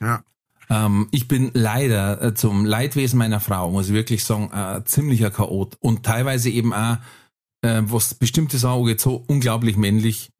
Ja. 0.00 0.22
Ähm, 0.70 1.08
ich 1.10 1.28
bin 1.28 1.50
leider 1.54 2.22
äh, 2.22 2.34
zum 2.34 2.64
Leidwesen 2.64 3.18
meiner 3.18 3.40
Frau, 3.40 3.70
muss 3.70 3.88
ich 3.88 3.94
wirklich 3.94 4.24
sagen, 4.24 4.50
äh, 4.52 4.84
ziemlicher 4.84 5.30
Chaot 5.30 5.76
und 5.80 6.04
teilweise 6.04 6.50
eben 6.50 6.72
auch, 6.72 6.98
äh, 7.62 7.82
was 7.84 8.14
bestimmte 8.14 8.58
Sachen 8.58 8.80
angeht, 8.80 9.00
so 9.00 9.24
unglaublich 9.26 9.76
männlich, 9.76 10.30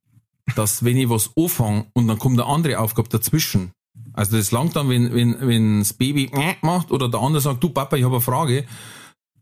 dass 0.54 0.84
wenn 0.84 0.96
ich 0.96 1.08
was 1.08 1.30
anfange 1.36 1.86
und 1.94 2.08
dann 2.08 2.18
kommt 2.18 2.40
eine 2.40 2.48
andere 2.48 2.78
Aufgabe 2.78 3.08
dazwischen, 3.08 3.72
also 4.12 4.36
das 4.36 4.50
langt 4.50 4.76
dann, 4.76 4.88
wenn, 4.88 5.14
wenn, 5.14 5.36
wenn 5.40 5.78
das 5.78 5.92
Baby 5.92 6.30
macht 6.60 6.90
oder 6.90 7.08
der 7.08 7.20
andere 7.20 7.40
sagt, 7.40 7.62
du 7.62 7.70
Papa, 7.70 7.96
ich 7.96 8.04
habe 8.04 8.16
eine 8.16 8.22
Frage, 8.22 8.66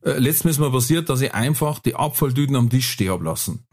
äh, 0.03 0.19
letztens 0.19 0.53
ist 0.53 0.59
mir 0.59 0.71
passiert, 0.71 1.09
dass 1.09 1.21
ich 1.21 1.35
einfach 1.35 1.79
die 1.79 1.95
Abfalltüten 1.95 2.57
am 2.57 2.71
Tisch 2.71 2.91
stehen 2.91 3.11
hab 3.11 3.23
lassen. 3.23 3.65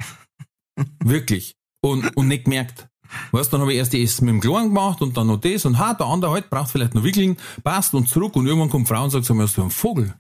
Wirklich. 1.04 1.56
Und, 1.82 2.16
und 2.16 2.30
nicht 2.30 2.46
gemerkt. 2.46 2.88
Weißt, 3.32 3.52
dann 3.52 3.62
habe 3.62 3.74
ich 3.74 3.80
erst 3.80 3.94
die 3.94 4.04
Essen 4.04 4.26
mit 4.26 4.34
dem 4.34 4.42
Kleinen 4.42 4.70
gemacht 4.70 5.02
und 5.02 5.18
dann 5.18 5.28
noch 5.28 5.40
das 5.40 5.66
und 5.66 5.80
ha, 5.80 5.94
der 5.94 6.08
andere 6.08 6.32
halt 6.32 6.50
braucht 6.50 6.72
vielleicht 6.72 6.94
noch 6.94 7.04
Wickeln, 7.04 7.38
passt 7.64 7.94
und 7.94 8.08
zurück 8.08 8.36
und 8.36 8.46
irgendwann 8.46 8.70
kommt 8.70 8.88
Frau 8.88 9.04
und 9.04 9.10
sagt, 9.10 9.26
sag 9.26 9.36
mal, 9.36 9.44
hast 9.44 9.58
du 9.58 9.62
einen 9.62 9.72
Vogel? 9.72 10.14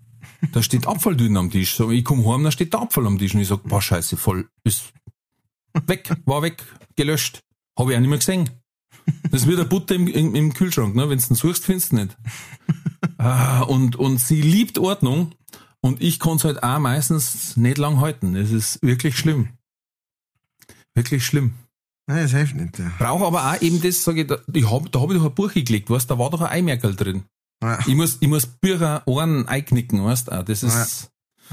Da 0.52 0.62
steht 0.62 0.88
Abfalltüten 0.88 1.38
am 1.38 1.50
Tisch. 1.50 1.76
So, 1.76 1.90
ich 1.92 2.04
komme 2.04 2.26
heim, 2.26 2.44
da 2.44 2.52
steht 2.52 2.74
der 2.74 2.82
Abfall 2.82 3.08
am 3.08 3.18
Tisch 3.18 3.34
und 3.34 3.42
ich 3.42 3.48
sag, 3.48 3.64
boah, 3.64 3.82
scheiße, 3.82 4.18
voll, 4.18 4.50
ist 4.64 4.94
weg, 5.88 6.10
war 6.26 6.42
weg, 6.42 6.64
gelöscht. 6.96 7.40
Habe 7.78 7.92
ich 7.92 7.98
auch 7.98 8.02
nicht 8.02 8.10
mehr 8.10 8.20
gesehen. 8.20 8.50
Das 9.32 9.42
ist 9.42 9.50
wie 9.50 9.56
der 9.56 9.66
Butter 9.66 9.96
im, 9.96 10.08
im, 10.08 10.36
im 10.36 10.54
Kühlschrank, 10.54 10.96
ne? 10.96 11.10
Wenn 11.10 11.18
du 11.18 11.26
den 11.26 11.36
suchst, 11.36 11.66
findest 11.66 11.92
du 11.92 11.96
nicht. 11.96 12.18
Ah, 13.18 13.62
und, 13.62 13.96
und 13.96 14.20
sie 14.20 14.42
liebt 14.42 14.78
Ordnung 14.78 15.34
und 15.82 16.02
ich 16.02 16.20
kann 16.20 16.38
es 16.38 16.46
halt 16.46 16.64
auch 16.64 16.80
meistens 16.80 17.58
nicht 17.58 17.78
lang 17.78 18.00
halten. 18.00 18.34
Das 18.34 18.52
ist 18.52 18.82
wirklich 18.82 19.18
schlimm. 19.18 19.50
Wirklich 20.94 21.26
schlimm. 21.26 21.56
Nein, 22.08 22.24
das 22.24 22.32
hilft 22.32 22.56
nicht. 22.56 22.80
Ja. 22.80 22.92
Brauche 22.98 23.26
aber 23.26 23.52
auch 23.52 23.62
eben 23.62 23.82
das, 23.82 24.04
sage 24.04 24.22
ich, 24.22 24.28
da, 24.28 24.38
ich 24.54 24.70
hab, 24.70 24.92
da 24.92 25.00
habe 25.00 25.14
ich 25.14 25.20
doch 25.20 25.30
ein 25.30 25.36
Buch 25.36 25.54
geklickt, 25.54 25.90
weißt 25.90 26.10
da 26.12 26.20
war 26.20 26.30
doch 26.30 26.42
ein 26.42 26.48
Eimerkel 26.50 26.96
drin. 26.96 27.24
Ja. 27.64 27.80
Ich 27.88 27.96
muss, 27.96 28.18
ich 28.20 28.28
muss 28.28 28.46
Bücher 28.46 29.04
Ohren 29.06 29.48
einknicken, 29.48 30.04
weißt 30.04 30.28
du, 30.28 30.44
das 30.44 30.64
ist, 30.64 31.10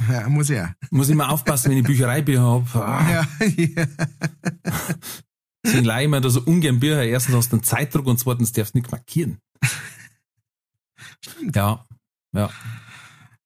Ja, 0.08 0.28
muss 0.28 0.50
ich 0.50 0.60
auch. 0.60 0.68
muss 0.90 1.08
immer 1.08 1.30
aufpassen, 1.30 1.70
wenn 1.70 1.78
ich 1.78 1.84
Büchereibücher 1.84 2.42
habe. 2.42 2.84
Ah, 2.84 3.10
Ja, 3.40 3.46
ja. 3.46 3.86
deswegen 5.64 5.84
leih 5.84 6.04
ich 6.04 6.08
mir 6.10 6.20
da 6.20 6.30
so 6.30 6.40
ungern 6.42 6.80
Bücher. 6.80 7.04
Erstens 7.04 7.36
hast 7.36 7.52
du 7.52 7.56
einen 7.56 7.62
Zeitdruck 7.62 8.06
und 8.06 8.18
zweitens 8.18 8.50
darfst 8.52 8.74
du 8.74 8.78
nichts 8.78 8.90
markieren. 8.90 9.38
Ja, 11.54 11.84
ja. 12.34 12.50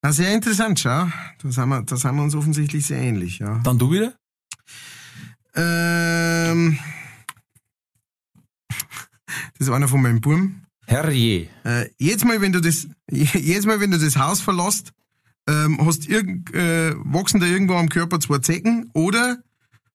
Na, 0.03 0.13
sehr 0.13 0.33
interessant, 0.35 0.81
schau. 0.81 1.09
Da 1.43 1.51
sind, 1.51 1.69
wir, 1.69 1.83
da 1.83 1.97
sind 1.97 2.15
wir 2.17 2.23
uns 2.23 2.35
offensichtlich 2.35 2.87
sehr 2.87 2.99
ähnlich, 3.01 3.39
ja. 3.41 3.59
Dann 3.65 3.79
du 3.79 3.91
wieder? 3.91 4.15
Ähm, 5.55 6.79
das 9.59 9.69
ist 9.69 9.71
einer 9.71 9.89
von 9.89 10.03
meinen 10.03 10.21
Buben. 10.21 10.67
Herrje. 10.87 11.49
Äh, 11.65 11.89
jetzt 11.99 12.25
mal, 12.25 12.41
wenn 12.41 12.53
du 12.53 12.61
das, 12.61 12.87
jetzt 13.11 13.67
mal, 13.67 13.81
wenn 13.81 13.91
du 13.91 13.99
das 13.99 14.17
Haus 14.17 14.41
verlässt, 14.41 14.93
ähm, 15.49 15.79
hast 15.85 16.09
irgend, 16.09 16.53
äh, 16.55 16.95
wachsen 16.97 17.41
da 17.41 17.47
irgendwo 17.47 17.75
am 17.75 17.89
Körper 17.89 18.21
zwei 18.21 18.39
Zecken 18.39 18.91
oder 18.95 19.39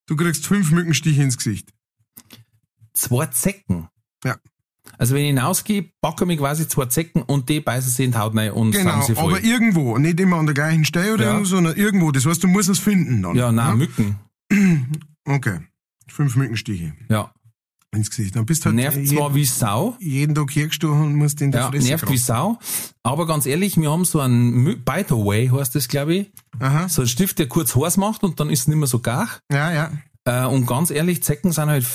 du 0.07 0.15
kriegst 0.15 0.45
fünf 0.47 0.71
Mückenstiche 0.71 1.21
ins 1.23 1.37
Gesicht. 1.37 1.73
Zwei 2.93 3.27
Zecken. 3.27 3.87
Ja. 4.23 4.37
Also 4.97 5.15
wenn 5.15 5.21
ich 5.21 5.27
hinausgehe, 5.27 5.89
packe 6.01 6.25
mich 6.25 6.39
quasi 6.39 6.67
zwei 6.67 6.85
Zecken 6.87 7.21
und 7.21 7.47
die 7.49 7.61
beißen 7.61 7.89
sie 7.91 8.03
in 8.05 8.11
die 8.11 8.17
Haut 8.17 8.35
rein 8.35 8.51
und 8.51 8.71
Genau, 8.71 9.01
sie 9.01 9.15
voll. 9.15 9.33
aber 9.35 9.43
irgendwo, 9.43 9.97
nicht 9.97 10.19
immer 10.19 10.37
an 10.37 10.45
der 10.45 10.55
gleichen 10.55 10.85
Stelle 10.85 11.13
oder 11.13 11.23
Ja. 11.23 11.29
irgendwo, 11.31 11.45
sondern 11.49 11.75
irgendwo. 11.77 12.11
Das 12.11 12.25
heißt, 12.25 12.43
du 12.43 12.47
musst 12.47 12.69
es 12.69 12.79
finden 12.79 13.21
dann. 13.23 13.35
ja, 13.35 13.51
nein, 13.51 13.77
Mücken. 13.77 14.19
Okay. 15.25 15.59
Fünf 16.07 16.35
Mückenstiche 16.35 16.93
Ja. 17.07 17.31
Ins 17.91 18.09
Gesicht. 18.09 18.35
Dann 18.35 18.45
bist 18.45 18.65
halt 18.65 18.75
Nervt 18.75 18.97
jeden, 18.97 19.17
zwar 19.17 19.33
wie 19.35 19.45
Sau, 19.45 19.95
jeden 19.99 20.35
Tag 20.35 20.55
hergestochen 20.55 21.01
und 21.01 21.15
musst 21.15 21.41
in 21.41 21.51
der 21.51 21.61
ja, 21.61 21.69
Fresse 21.71 21.87
nervt 21.87 22.03
wie 22.03 22.17
kratzen. 22.17 22.25
Sau, 22.25 22.59
aber 23.03 23.25
ganz 23.27 23.45
ehrlich, 23.45 23.77
wir 23.77 23.89
haben 23.91 24.05
so 24.05 24.19
einen 24.19 24.53
Mü- 24.67 24.75
Bite 24.75 25.13
Away, 25.15 25.49
heißt 25.49 25.73
das, 25.75 25.87
glaube 25.87 26.15
ich. 26.15 26.31
Aha. 26.59 26.87
So 26.89 27.01
ein 27.01 27.07
Stift, 27.07 27.39
der 27.39 27.47
kurz 27.47 27.75
heiß 27.75 27.97
macht 27.97 28.23
und 28.23 28.39
dann 28.39 28.49
ist 28.49 28.61
es 28.61 28.67
nicht 28.67 28.77
mehr 28.77 28.87
so 28.87 28.99
gar. 28.99 29.27
Ja, 29.51 29.71
ja. 29.71 29.91
Äh, 30.25 30.45
und 30.45 30.65
ganz 30.67 30.91
ehrlich, 30.91 31.23
Zecken 31.23 31.51
sind 31.51 31.69
halt 31.69 31.85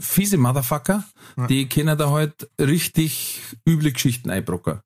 fiese 0.00 0.36
Motherfucker. 0.36 1.04
Die 1.48 1.68
können 1.68 1.96
da 1.96 2.10
halt 2.10 2.50
richtig 2.60 3.40
üble 3.66 3.92
Geschichten 3.92 4.28
einbrocken. 4.30 4.80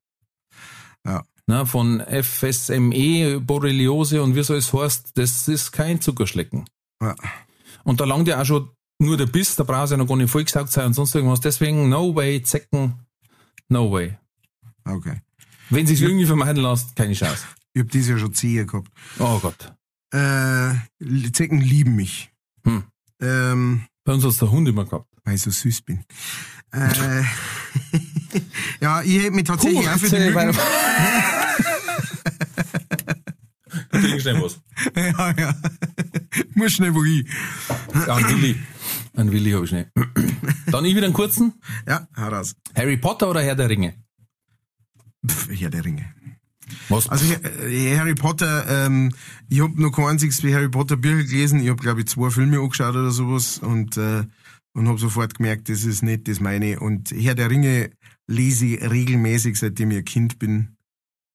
Ja. 1.05 1.23
Na, 1.47 1.65
von 1.65 2.01
FSME, 2.01 3.39
Borreliose 3.39 4.23
und 4.23 4.35
wie 4.35 4.43
so 4.43 4.55
es 4.55 4.73
heißt, 4.73 5.11
das 5.15 5.47
ist 5.47 5.71
kein 5.71 6.01
Zuckerschlecken. 6.01 6.65
ja. 7.01 7.13
Und 7.83 7.99
da 8.01 8.05
langt 8.05 8.27
ja 8.27 8.41
auch 8.41 8.45
schon 8.45 8.69
nur 8.99 9.17
der 9.17 9.25
Biss, 9.25 9.55
da 9.55 9.63
brauchst 9.63 9.91
du 9.91 9.95
ja 9.95 9.97
noch 9.97 10.07
gar 10.07 10.17
nicht 10.17 10.29
vollgesaugt 10.29 10.71
sein 10.71 10.87
und 10.87 10.93
sonst 10.93 11.15
irgendwas. 11.15 11.41
Deswegen, 11.41 11.89
no 11.89 12.15
way, 12.15 12.41
Zecken, 12.41 12.93
no 13.69 13.91
way. 13.91 14.17
Okay. 14.85 15.21
Wenn 15.69 15.87
sich 15.87 16.01
irgendwie 16.01 16.25
vermeiden 16.25 16.63
lässt, 16.63 16.95
keine 16.95 17.13
Chance. 17.13 17.45
Ich 17.73 17.81
hab 17.81 17.89
dieses 17.89 18.09
Jahr 18.09 18.19
schon 18.19 18.33
Zehe 18.33 18.65
gehabt. 18.65 18.89
Oh 19.19 19.39
Gott. 19.39 19.73
Äh, 20.11 20.75
Zecken 21.31 21.59
lieben 21.59 21.95
mich. 21.95 22.31
Hm. 22.63 22.83
Ähm, 23.21 23.85
Bei 24.03 24.13
uns 24.13 24.23
hat's 24.23 24.37
der 24.37 24.51
Hund 24.51 24.67
immer 24.67 24.85
gehabt. 24.85 25.07
weil 25.23 25.35
ich 25.35 25.41
so 25.41 25.49
süß 25.51 25.81
bin. 25.81 26.05
Äh, 26.71 27.23
ja, 28.81 29.01
ich 29.01 29.23
hätte 29.23 29.31
mich 29.31 29.45
tatsächlich 29.45 29.89
auch 29.89 29.97
für 29.97 30.09
die 30.09 30.29
Mücken... 30.31 30.55
Trink 34.05 34.21
schnell 34.21 34.41
was. 34.41 34.59
ja, 34.95 35.33
ja. 35.37 35.55
Muss 36.53 36.73
schnell 36.73 36.93
wo 36.93 37.03
hin. 37.03 37.27
Ja, 37.93 38.15
ein 38.15 38.29
Willi. 38.29 38.55
Ein 39.13 39.31
Willi 39.31 39.51
habe 39.51 39.63
ich 39.63 39.69
schnell. 39.69 39.91
Dann 40.67 40.85
ich 40.85 40.95
wieder 40.95 41.05
einen 41.05 41.13
kurzen. 41.13 41.53
Ja, 41.87 42.07
hau 42.15 42.27
raus. 42.27 42.55
Harry 42.75 42.97
Potter 42.97 43.29
oder 43.29 43.41
Herr 43.41 43.55
der 43.55 43.69
Ringe? 43.69 43.95
Pff, 45.25 45.49
Herr 45.51 45.69
der 45.69 45.85
Ringe. 45.85 46.13
Was? 46.89 47.07
Also 47.09 47.31
äh, 47.33 47.97
Harry 47.97 48.15
Potter, 48.15 48.65
ähm, 48.67 49.11
ich 49.49 49.61
hab 49.61 49.75
noch 49.75 49.91
kein 49.91 50.05
einziges 50.05 50.43
wie 50.43 50.53
Harry 50.53 50.69
Potter 50.69 50.97
Bücher 50.97 51.23
gelesen. 51.23 51.61
Ich 51.61 51.69
hab 51.69 51.79
glaube 51.79 52.01
ich 52.01 52.07
zwei 52.07 52.29
Filme 52.29 52.59
angeschaut 52.59 52.95
oder 52.95 53.11
sowas 53.11 53.59
und 53.59 53.97
äh, 53.97 54.23
und 54.73 54.89
hab 54.89 54.99
sofort 54.99 55.35
gemerkt, 55.35 55.69
das 55.69 55.85
ist 55.85 56.03
nicht 56.03 56.27
das 56.27 56.41
meine. 56.41 56.79
Und 56.79 57.11
Herr 57.11 57.33
der 57.33 57.49
Ringe 57.49 57.91
lese 58.27 58.65
ich 58.65 58.81
regelmäßig, 58.81 59.57
seitdem 59.57 59.91
ich 59.91 59.99
ein 59.99 60.05
Kind 60.05 60.39
bin. 60.39 60.74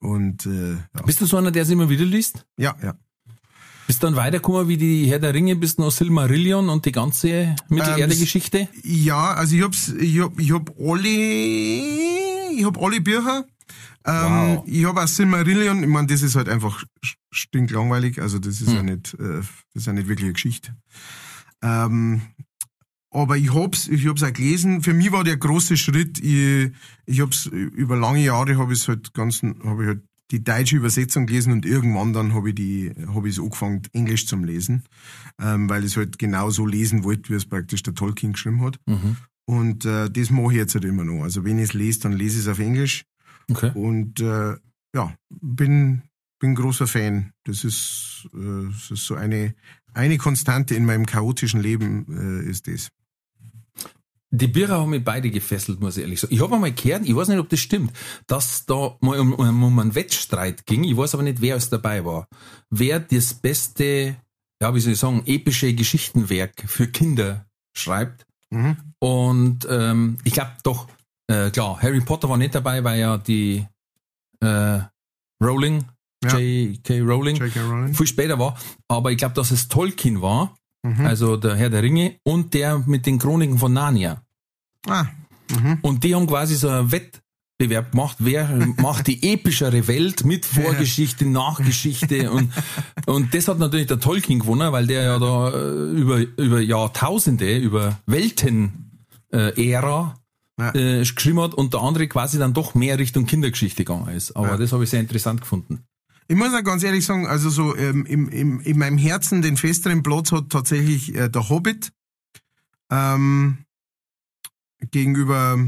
Und 0.00 0.46
äh, 0.46 0.72
ja. 0.72 1.02
Bist 1.06 1.20
du 1.20 1.26
so 1.26 1.36
einer, 1.36 1.50
der 1.50 1.62
es 1.62 1.70
immer 1.70 1.88
wieder 1.88 2.04
liest? 2.04 2.46
ja, 2.56 2.74
ja. 2.82 2.94
Bist 3.86 4.02
du 4.04 4.06
dann 4.06 4.14
weitergekommen 4.14 4.68
wie 4.68 4.76
die 4.76 5.06
Herr 5.10 5.18
der 5.18 5.34
Ringe, 5.34 5.56
bist 5.56 5.78
du 5.78 5.82
noch 5.82 5.90
Silmarillion 5.90 6.68
und 6.68 6.86
die 6.86 6.92
ganze 6.92 7.56
Mittelerde-Geschichte? 7.68 8.68
Ja, 8.84 9.34
also 9.34 9.56
ich 9.56 9.62
hab's, 9.62 9.88
ich 9.88 10.20
hab, 10.20 10.38
ich 10.38 10.52
hab 10.52 10.70
alle, 10.78 11.08
ich 11.08 12.64
hab 12.64 12.80
alle 12.80 13.00
Bücher. 13.00 13.44
Ähm, 14.06 14.22
Wow. 14.22 14.64
Ich 14.66 14.84
hab 14.84 14.96
auch 14.96 15.08
Silmarillion, 15.08 15.82
ich 15.82 15.88
mein, 15.88 16.06
das 16.06 16.22
ist 16.22 16.36
halt 16.36 16.48
einfach 16.48 16.84
st- 17.04 17.16
stinklangweilig, 17.32 18.22
also 18.22 18.38
das 18.38 18.60
ist 18.60 18.68
Hm. 18.68 18.76
ja 18.76 18.82
nicht, 18.84 19.14
äh, 19.14 19.38
das 19.40 19.46
ist 19.74 19.86
ja 19.86 19.92
nicht 19.92 20.06
wirklich 20.08 20.24
eine 20.26 20.32
Geschichte. 20.34 20.76
Ähm, 21.62 22.22
aber 23.10 23.36
ich 23.36 23.52
hab's, 23.52 23.88
ich 23.88 24.06
hab's 24.06 24.22
auch 24.22 24.32
gelesen. 24.32 24.82
Für 24.82 24.94
mich 24.94 25.10
war 25.12 25.24
der 25.24 25.36
große 25.36 25.76
Schritt, 25.76 26.18
ich, 26.18 26.72
ich 27.06 27.20
hab's 27.20 27.46
über 27.46 27.96
lange 27.96 28.22
Jahre 28.22 28.56
habe 28.56 28.72
ich 28.72 28.86
halt 28.86 29.12
ganz, 29.14 29.42
habe 29.42 29.82
ich 29.82 29.88
halt 29.88 30.02
die 30.30 30.44
deutsche 30.44 30.76
Übersetzung 30.76 31.26
gelesen 31.26 31.52
und 31.52 31.66
irgendwann 31.66 32.12
dann 32.12 32.34
habe 32.34 32.50
ich 32.50 32.54
die, 32.54 32.92
habe 33.08 33.28
ich 33.28 33.36
es 33.36 33.42
angefangen, 33.42 33.82
Englisch 33.92 34.26
zum 34.26 34.44
Lesen, 34.44 34.84
ähm, 35.40 35.68
weil 35.68 35.84
ich 35.84 35.92
es 35.92 35.96
halt 35.96 36.18
genau 36.18 36.50
so 36.50 36.66
lesen 36.66 37.02
wollte, 37.02 37.30
wie 37.30 37.34
es 37.34 37.46
praktisch 37.46 37.82
der 37.82 37.94
Tolkien 37.94 38.32
geschrieben 38.32 38.62
hat. 38.62 38.78
Mhm. 38.86 39.16
Und 39.46 39.84
äh, 39.84 40.08
das 40.08 40.30
mache 40.30 40.52
ich 40.52 40.58
jetzt 40.58 40.74
halt 40.74 40.84
immer 40.84 41.04
noch. 41.04 41.24
Also 41.24 41.44
wenn 41.44 41.58
ich 41.58 41.64
es 41.64 41.72
lese, 41.74 42.00
dann 42.00 42.12
lese 42.12 42.36
ich 42.36 42.42
es 42.42 42.48
auf 42.48 42.60
Englisch. 42.60 43.04
Okay. 43.50 43.72
Und 43.74 44.20
äh, 44.20 44.56
ja, 44.94 45.14
bin, 45.28 46.02
bin 46.38 46.54
großer 46.54 46.86
Fan. 46.86 47.32
Das 47.44 47.64
ist, 47.64 48.28
äh, 48.32 48.68
das 48.70 48.92
ist 48.92 49.06
so 49.06 49.16
eine, 49.16 49.54
eine 49.92 50.18
Konstante 50.18 50.76
in 50.76 50.84
meinem 50.84 51.06
chaotischen 51.06 51.60
Leben, 51.60 52.06
äh, 52.44 52.48
ist 52.48 52.68
das. 52.68 52.90
Die 54.32 54.46
Bücher 54.46 54.78
haben 54.78 54.90
mich 54.90 55.02
beide 55.04 55.28
gefesselt, 55.30 55.80
muss 55.80 55.96
ich 55.96 56.02
ehrlich 56.04 56.20
sagen. 56.20 56.32
Ich 56.32 56.40
habe 56.40 56.54
einmal 56.54 56.72
gehört, 56.72 57.04
ich 57.04 57.16
weiß 57.16 57.28
nicht, 57.28 57.38
ob 57.38 57.48
das 57.48 57.58
stimmt, 57.58 57.92
dass 58.28 58.64
da 58.64 58.96
mal 59.00 59.18
um, 59.18 59.32
um, 59.32 59.78
einen 59.78 59.94
Wettstreit 59.96 60.66
ging. 60.66 60.84
Ich 60.84 60.96
weiß 60.96 61.14
aber 61.14 61.24
nicht, 61.24 61.40
wer 61.40 61.56
es 61.56 61.68
dabei 61.68 62.04
war. 62.04 62.28
Wer 62.70 63.00
das 63.00 63.34
beste, 63.34 64.16
ja, 64.62 64.74
wie 64.74 64.78
soll 64.80 64.92
ich 64.92 64.98
sagen, 65.00 65.22
epische 65.26 65.74
Geschichtenwerk 65.74 66.62
für 66.66 66.86
Kinder 66.86 67.44
schreibt. 67.76 68.24
Mhm. 68.50 68.76
Und 69.00 69.66
ähm, 69.68 70.18
ich 70.22 70.32
glaube 70.34 70.52
doch, 70.62 70.86
äh, 71.26 71.50
klar, 71.50 71.80
Harry 71.82 72.00
Potter 72.00 72.28
war 72.28 72.36
nicht 72.36 72.54
dabei, 72.54 72.84
weil 72.84 73.00
ja 73.00 73.18
die 73.18 73.66
äh, 74.40 74.80
Rowling, 75.42 75.84
Ja. 76.22 76.38
J.K. 76.38 77.00
Rowling, 77.00 77.36
J.K. 77.36 77.60
Rowling. 77.62 77.94
viel 77.94 78.06
später 78.06 78.38
war. 78.38 78.56
Aber 78.88 79.10
ich 79.10 79.18
glaube, 79.18 79.34
dass 79.34 79.50
es 79.50 79.68
Tolkien 79.68 80.20
war, 80.22 80.54
Mhm. 80.82 81.04
also 81.06 81.36
der 81.36 81.56
Herr 81.56 81.70
der 81.70 81.82
Ringe 81.82 82.16
und 82.22 82.54
der 82.54 82.78
mit 82.78 83.04
den 83.06 83.18
Chroniken 83.18 83.58
von 83.58 83.72
Narnia. 83.72 84.22
Ah, 84.88 85.06
mhm. 85.50 85.78
Und 85.82 86.04
die 86.04 86.14
haben 86.14 86.26
quasi 86.26 86.54
so 86.56 86.68
einen 86.68 86.90
Wettbewerb 86.90 87.90
gemacht, 87.92 88.16
wer 88.20 88.48
macht 88.78 89.06
die 89.06 89.32
epischere 89.32 89.86
Welt 89.88 90.24
mit 90.24 90.46
Vorgeschichte, 90.46 91.26
Nachgeschichte 91.26 92.30
und, 92.30 92.50
und 93.06 93.34
das 93.34 93.46
hat 93.48 93.58
natürlich 93.58 93.88
der 93.88 94.00
Tolkien 94.00 94.38
gewonnen, 94.40 94.72
weil 94.72 94.86
der 94.86 95.02
ja 95.02 95.18
da 95.18 95.50
äh, 95.50 95.90
über, 95.92 96.18
über 96.38 96.60
Jahrtausende, 96.60 97.58
über 97.58 97.98
Welten 98.06 99.04
äh, 99.32 99.70
Ära 99.72 100.16
Ja. 100.58 100.74
äh, 100.74 100.98
geschrieben 101.00 101.40
hat 101.40 101.54
und 101.54 101.74
der 101.74 101.80
andere 101.82 102.08
quasi 102.08 102.38
dann 102.38 102.54
doch 102.54 102.74
mehr 102.74 102.98
Richtung 102.98 103.26
Kindergeschichte 103.26 103.84
gegangen 103.84 104.08
ist. 104.16 104.34
Aber 104.34 104.52
Ja. 104.52 104.56
das 104.56 104.72
habe 104.72 104.84
ich 104.84 104.90
sehr 104.90 105.00
interessant 105.00 105.40
gefunden. 105.42 105.84
Ich 106.30 106.36
muss 106.36 106.54
auch 106.54 106.62
ganz 106.62 106.84
ehrlich 106.84 107.04
sagen, 107.04 107.26
also 107.26 107.50
so 107.50 107.76
ähm, 107.76 108.06
im, 108.06 108.28
im, 108.28 108.60
in 108.60 108.78
meinem 108.78 108.98
Herzen 108.98 109.42
den 109.42 109.56
festeren 109.56 110.04
Platz 110.04 110.30
hat 110.30 110.48
tatsächlich 110.48 111.12
äh, 111.16 111.28
der 111.28 111.48
Hobbit 111.48 111.92
ähm, 112.88 113.64
gegenüber 114.92 115.58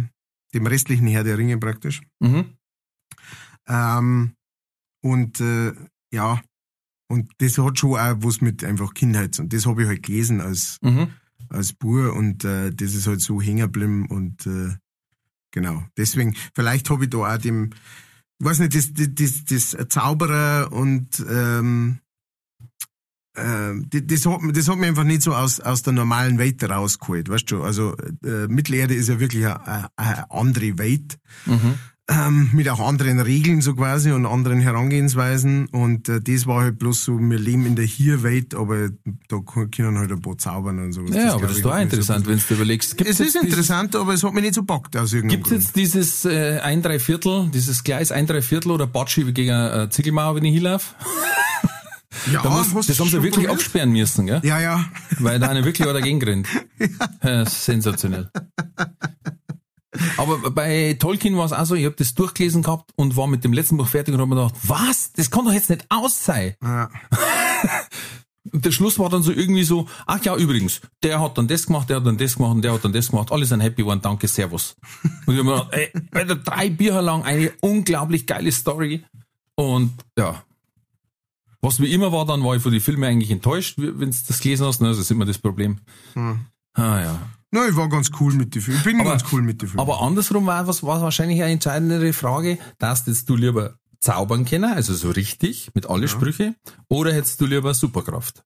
dem 0.55 0.67
restlichen 0.69 1.09
Herr 1.09 1.25
der 1.25 1.37
Ringe 1.37 1.59
praktisch. 1.59 2.01
Mhm. 2.21 2.57
Ähm, 3.67 4.35
und 5.01 5.41
äh, 5.41 5.73
ja, 6.13 6.41
und 7.09 7.33
das 7.39 7.59
hat 7.59 7.81
schon 7.81 7.99
auch 7.99 8.15
was 8.19 8.41
mit 8.41 8.63
einfach 8.63 8.95
Kindheit. 8.95 9.41
Und 9.41 9.53
das 9.53 9.67
habe 9.67 9.83
ich 9.83 9.89
halt 9.89 10.05
gelesen 10.05 10.41
als, 10.41 10.79
Mhm. 10.81 11.09
als 11.49 11.73
Bur 11.73 12.15
und 12.15 12.45
äh, 12.45 12.71
das 12.71 12.95
ist 12.95 13.09
halt 13.09 13.21
so 13.21 13.43
hängen 13.43 13.63
geblieben 13.63 14.07
und 14.07 14.47
äh, 14.47 14.77
genau. 15.51 15.85
Deswegen, 15.97 16.37
vielleicht 16.55 16.89
habe 16.89 17.03
ich 17.03 17.11
da 17.11 17.19
auch 17.35 17.39
dem, 17.39 17.71
weiß 18.45 18.59
nicht, 18.61 18.75
das, 18.75 18.91
das, 18.95 19.45
das, 19.45 19.89
Zauberer 19.89 20.73
und 20.73 21.25
ähm, 21.29 21.99
äh, 23.35 23.75
das, 23.89 24.27
hat, 24.27 24.41
das 24.53 24.69
hat 24.69 24.79
mich 24.79 24.89
einfach 24.89 25.05
nicht 25.05 25.23
so 25.23 25.35
aus, 25.35 25.61
aus 25.61 25.83
der 25.83 25.93
normalen 25.93 26.39
Welt 26.39 26.63
rausgeholt, 26.63 27.29
weißt 27.29 27.51
du? 27.51 27.63
Also 27.63 27.97
äh, 28.25 28.49
Mittelerde 28.49 28.95
ist 28.95 29.09
ja 29.09 29.21
wirklich 29.21 29.47
eine, 29.47 29.67
eine, 29.67 29.89
eine 29.97 30.31
andere 30.31 30.79
Welt 30.79 31.19
Mhm. 31.47 31.79
Ähm, 32.09 32.51
mit 32.53 32.69
auch 32.69 32.81
anderen 32.81 33.21
Regeln 33.21 33.61
so 33.61 33.75
quasi 33.75 34.11
und 34.11 34.27
anderen 34.27 34.59
Herangehensweisen 34.61 35.67
und 35.67 36.09
äh, 36.09 36.21
das 36.21 36.47
war 36.47 36.63
halt 36.63 36.79
bloß 36.81 37.05
so, 37.05 37.19
wir 37.19 37.39
leben 37.39 37.65
in 37.65 37.77
der 37.77 37.85
Hier-Welt, 37.85 38.55
aber 38.55 38.89
da 39.29 39.39
können 39.71 39.99
halt 39.99 40.11
ein 40.11 40.21
paar 40.21 40.37
zaubern 40.37 40.81
und 40.81 40.93
so. 40.93 41.03
Ja, 41.07 41.35
aber 41.35 41.39
glaub 41.39 41.49
das 41.49 41.57
ist 41.59 41.65
doch 41.65 41.71
auch 41.71 41.77
so 41.77 41.81
interessant, 41.83 42.27
ein 42.27 42.31
wenn 42.33 42.39
du 42.49 42.55
überlegst. 42.55 42.97
bisschen- 42.97 43.11
Es 43.13 43.21
ist 43.21 43.37
interessant, 43.43 43.95
aber 43.97 44.15
es 44.15 44.25
hat 44.25 44.35
mich 44.35 44.43
nicht 44.43 44.55
so 44.55 44.65
packt 44.65 44.97
aus 44.97 45.13
irgendeinem 45.13 45.43
Gibt 45.45 45.53
es 45.57 45.63
jetzt 45.65 45.77
dieses 45.77 46.25
äh, 46.25 46.59
ein 46.61 46.83
Dreiviertel, 46.83 47.49
dieses 47.55 47.85
Gleis 47.85 48.11
ein 48.11 48.27
Dreiviertel 48.27 48.73
oder 48.73 48.87
Batschi 48.89 49.31
gegen 49.33 49.53
eine 49.53 49.83
äh, 49.85 49.89
Ziegelmauer, 49.91 50.35
wenn 50.37 50.45
ich 50.45 50.55
hinlaufe? 50.55 50.95
Ja, 52.33 52.43
Da 52.43 52.51
muss, 52.51 52.87
das 52.87 52.99
haben 52.99 53.07
sie 53.09 53.13
wirklich 53.23 53.33
probiert? 53.47 53.53
absperren 53.53 53.93
müssen, 53.93 54.27
gell? 54.27 54.41
Ja, 54.45 54.61
ja. 54.61 54.85
Weil 55.21 55.39
da 55.39 55.49
einer 55.49 55.65
wirklich 55.65 55.87
dagegen 55.87 56.21
rennt. 56.23 56.49
Ja. 57.23 57.47
sensationell. 57.47 58.29
Aber 60.17 60.51
bei 60.51 60.97
Tolkien 60.99 61.37
war 61.37 61.45
es 61.45 61.53
auch 61.53 61.65
so, 61.67 61.75
ich 61.75 61.85
habe 61.85 61.97
das 61.97 62.15
durchgelesen 62.15 62.63
gehabt 62.63 62.91
und 62.97 63.17
war 63.17 63.27
mit 63.27 63.45
dem 63.45 63.53
letzten 63.53 63.77
Buch 63.77 63.89
fertig 63.89 64.15
und 64.15 64.21
habe 64.21 64.35
mir 64.35 64.43
gedacht, 64.43 64.55
was? 64.67 65.13
Das 65.13 65.31
kann 65.31 65.45
doch 65.45 65.53
jetzt 65.53 65.71
nicht 65.71 65.87
aus 65.89 66.25
sein. 66.25 66.55
ja. 66.63 66.91
Der 68.45 68.73
Schluss 68.73 68.99
war 68.99 69.09
dann 69.09 69.23
so 69.23 69.31
irgendwie 69.31 69.63
so, 69.63 69.87
ach 70.05 70.23
ja, 70.25 70.37
übrigens, 70.37 70.81
der 71.05 71.21
hat 71.21 71.39
dann 71.39 71.47
das 71.47 71.67
gemacht, 71.67 71.89
der 71.89 71.99
hat 71.99 72.07
dann 72.07 72.19
das 72.19 72.35
gemacht 72.35 72.57
und 72.57 72.63
der 72.63 72.73
hat 72.73 72.85
dann 72.85 72.93
das 72.93 73.11
gemacht. 73.11 73.31
Alle 73.31 73.47
sind 73.47 73.61
happy 73.61 73.83
geworden, 73.83 74.01
danke, 74.03 74.27
servus. 74.27 74.75
Und 75.27 75.35
ich 75.35 75.39
habe 75.39 75.45
mir 75.45 75.53
gedacht, 75.53 75.69
ey, 75.73 75.93
Alter, 76.11 76.37
drei 76.37 76.69
Bücher 76.69 77.03
lang 77.03 77.23
eine 77.23 77.53
unglaublich 77.61 78.27
geile 78.27 78.51
Story. 78.51 79.05
Und 79.55 79.93
ja, 80.19 80.43
was 81.61 81.79
wie 81.81 81.93
immer 81.93 82.11
war, 82.11 82.27
dann 82.27 82.43
war 82.43 82.57
ich 82.57 82.63
von 82.63 82.73
den 82.73 82.81
Filmen 82.81 83.05
eigentlich 83.05 83.31
enttäuscht, 83.31 83.77
wenn 83.79 84.11
du 84.11 84.17
das 84.27 84.41
gelesen 84.41 84.67
hast. 84.67 84.81
Ne? 84.81 84.89
Das 84.89 84.99
ist 84.99 85.13
immer 85.13 85.25
das 85.25 85.39
Problem. 85.39 85.79
Hm. 86.15 86.47
Ah 86.75 87.01
ja. 87.01 87.21
Na, 87.55 87.69
ich 87.69 87.77
war 87.77 87.89
ganz 87.89 88.11
cool 88.19 88.33
mit 88.35 88.55
den 88.55 88.63
Filmen. 88.63 88.79
Ich 88.79 88.85
bin 88.85 89.01
Aber- 89.01 89.11
ganz 89.11 89.25
cool 89.33 89.43
mit 89.43 89.61
den 89.61 89.69
Filmen. 89.69 89.81
Aber 89.81 90.01
andersrum 90.01 90.47
war 90.47 90.67
was 90.67 90.83
war 90.83 91.01
wahrscheinlich 91.03 91.43
eine 91.43 91.53
entscheidendere 91.53 92.13
Frage, 92.15 92.59
dass 92.79 93.07
jetzt 93.07 93.29
du 93.29 93.37
lieber 93.37 93.77
zaubern 94.01 94.45
können, 94.47 94.73
also 94.73 94.95
so 94.95 95.11
richtig, 95.11 95.71
mit 95.75 95.87
alle 95.89 96.09
Sprüche, 96.09 96.55
oder 96.89 97.13
hättest 97.13 97.41
du 97.41 97.47
lieber 97.47 97.73
Superkraft? 97.75 98.43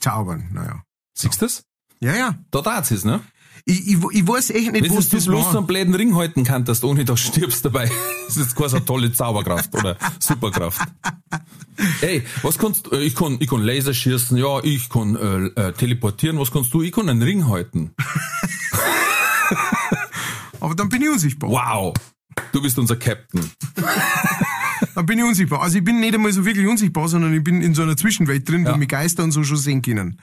Zaubern, 0.00 0.50
naja. 0.52 0.82
Siehst 1.16 1.40
du 1.40 1.46
das? 1.46 1.64
Ja, 2.00 2.14
ja. 2.14 2.38
Da 2.52 2.60
dreht 2.60 2.90
es, 2.90 3.04
ne? 3.04 3.20
Ich, 3.64 3.88
ich, 3.88 3.96
ich 4.12 4.26
weiß 4.28 4.50
echt 4.50 4.72
nicht, 4.72 4.90
was 4.94 5.08
du 5.08 5.16
das 5.16 5.26
bloß 5.26 5.44
so 5.44 5.48
war. 5.52 5.56
einen 5.58 5.66
bläden 5.66 5.94
Ring 5.94 6.14
halten 6.14 6.44
kannst, 6.44 6.84
ohne 6.84 7.04
dass 7.04 7.22
du 7.22 7.28
stirbst 7.28 7.64
dabei, 7.64 7.90
das 8.26 8.36
ist 8.36 8.54
quasi 8.56 8.76
eine 8.76 8.84
tolle 8.84 9.12
Zauberkraft 9.12 9.74
oder 9.74 9.96
Superkraft. 10.18 10.80
Ey, 12.00 12.22
was 12.42 12.58
kannst 12.58 12.86
du? 12.86 12.96
Ich 12.96 13.14
kann, 13.14 13.36
ich 13.40 13.48
kann 13.48 13.62
Laser 13.62 13.94
schießen, 13.94 14.36
ja, 14.36 14.60
ich 14.62 14.88
kann 14.88 15.16
äh, 15.16 15.46
äh, 15.68 15.72
teleportieren, 15.72 16.38
was 16.38 16.50
kannst 16.50 16.72
du? 16.74 16.82
Ich 16.82 16.92
kann 16.92 17.08
einen 17.08 17.22
Ring 17.22 17.48
halten. 17.48 17.92
Aber 20.60 20.74
dann 20.74 20.88
bin 20.88 21.02
ich 21.02 21.08
unsichtbar. 21.08 21.50
Wow! 21.50 21.94
Du 22.52 22.60
bist 22.62 22.78
unser 22.78 22.96
Captain. 22.96 23.50
Dann 24.94 25.06
bin 25.06 25.18
ich 25.18 25.24
unsichtbar. 25.24 25.62
Also 25.62 25.78
ich 25.78 25.84
bin 25.84 26.00
nicht 26.00 26.14
einmal 26.14 26.32
so 26.32 26.44
wirklich 26.44 26.66
unsichtbar, 26.66 27.08
sondern 27.08 27.32
ich 27.34 27.42
bin 27.42 27.62
in 27.62 27.74
so 27.74 27.82
einer 27.82 27.96
Zwischenwelt 27.96 28.48
drin, 28.48 28.64
Ja. 28.64 28.72
wo 28.72 28.76
mich 28.76 28.88
Geister 28.88 29.22
und 29.24 29.32
so 29.32 29.42
schon 29.44 29.56
sehen 29.56 29.82
können. 29.82 30.20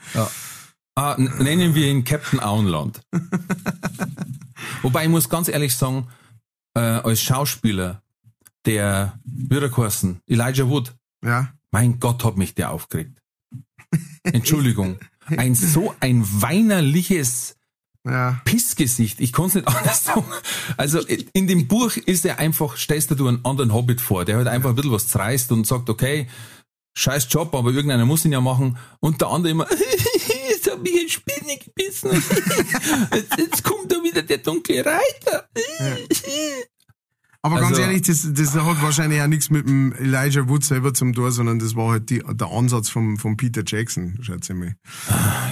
Ah, 0.98 1.14
nennen 1.18 1.74
wir 1.74 1.86
ihn 1.88 2.04
Captain 2.04 2.40
Auenland. 2.40 3.02
Wobei 4.82 5.04
ich 5.04 5.10
muss 5.10 5.28
ganz 5.28 5.48
ehrlich 5.48 5.74
sagen, 5.74 6.08
äh, 6.74 6.80
als 6.80 7.20
Schauspieler, 7.20 8.02
der 8.64 9.18
Bürgerkursen, 9.24 10.20
Elijah 10.26 10.68
Wood, 10.68 10.94
Ja. 11.24 11.52
mein 11.70 12.00
Gott, 12.00 12.24
hat 12.24 12.36
mich 12.36 12.54
der 12.54 12.70
aufgeregt. 12.72 13.18
Entschuldigung. 14.24 14.98
Ein 15.36 15.54
so 15.54 15.94
ein 16.00 16.24
weinerliches 16.42 17.56
Ja. 18.06 18.40
Pissgesicht. 18.44 19.20
Ich 19.20 19.32
kann 19.32 19.46
es 19.46 19.54
nicht 19.54 19.68
anders 19.76 20.04
sagen. 20.04 20.24
Also 20.76 21.00
in 21.00 21.46
dem 21.46 21.68
Buch 21.68 21.96
ist 21.96 22.24
er 22.24 22.38
einfach, 22.38 22.76
stellst 22.76 23.10
du 23.10 23.14
dir 23.16 23.28
einen 23.28 23.44
anderen 23.44 23.72
Hobbit 23.74 24.00
vor, 24.00 24.24
der 24.24 24.36
halt 24.36 24.48
einfach 24.48 24.70
ein 24.70 24.76
bisschen 24.76 24.92
was 24.92 25.08
zerreißt 25.08 25.52
und 25.52 25.66
sagt, 25.66 25.90
okay, 25.90 26.26
scheiß 26.96 27.26
Job, 27.30 27.54
aber 27.54 27.70
irgendeiner 27.72 28.06
muss 28.06 28.24
ihn 28.24 28.32
ja 28.32 28.40
machen. 28.40 28.78
Und 29.00 29.20
der 29.20 29.28
andere 29.28 29.50
immer, 29.52 29.66
jetzt 30.50 30.70
hab 30.70 30.86
ich 30.86 30.98
eine 31.00 31.08
Spinne 31.08 31.58
gebissen. 31.58 32.10
Jetzt, 33.12 33.38
jetzt 33.38 33.62
kommt 33.62 33.90
da 33.90 33.96
wieder 34.02 34.22
der 34.22 34.38
dunkle 34.38 34.84
Reiter. 34.84 35.48
Aber 37.42 37.56
ganz 37.60 37.70
Also- 37.78 37.82
ehrlich, 37.82 38.02
das, 38.02 38.26
das 38.32 38.54
hat 38.54 38.82
wahrscheinlich 38.82 39.20
auch 39.22 39.28
nichts 39.28 39.50
mit 39.50 39.68
dem 39.68 39.92
Elijah 39.92 40.48
Wood 40.48 40.64
selber 40.64 40.92
zum 40.94 41.12
tun, 41.12 41.30
sondern 41.30 41.58
das 41.60 41.76
war 41.76 41.90
halt 41.92 42.10
die, 42.10 42.20
der 42.28 42.48
Ansatz 42.50 42.88
vom, 42.88 43.18
vom 43.18 43.36
Peter 43.36 43.62
Jackson, 43.64 44.18
schätze 44.20 44.52
ich 44.52 44.58
mal. 44.58 44.74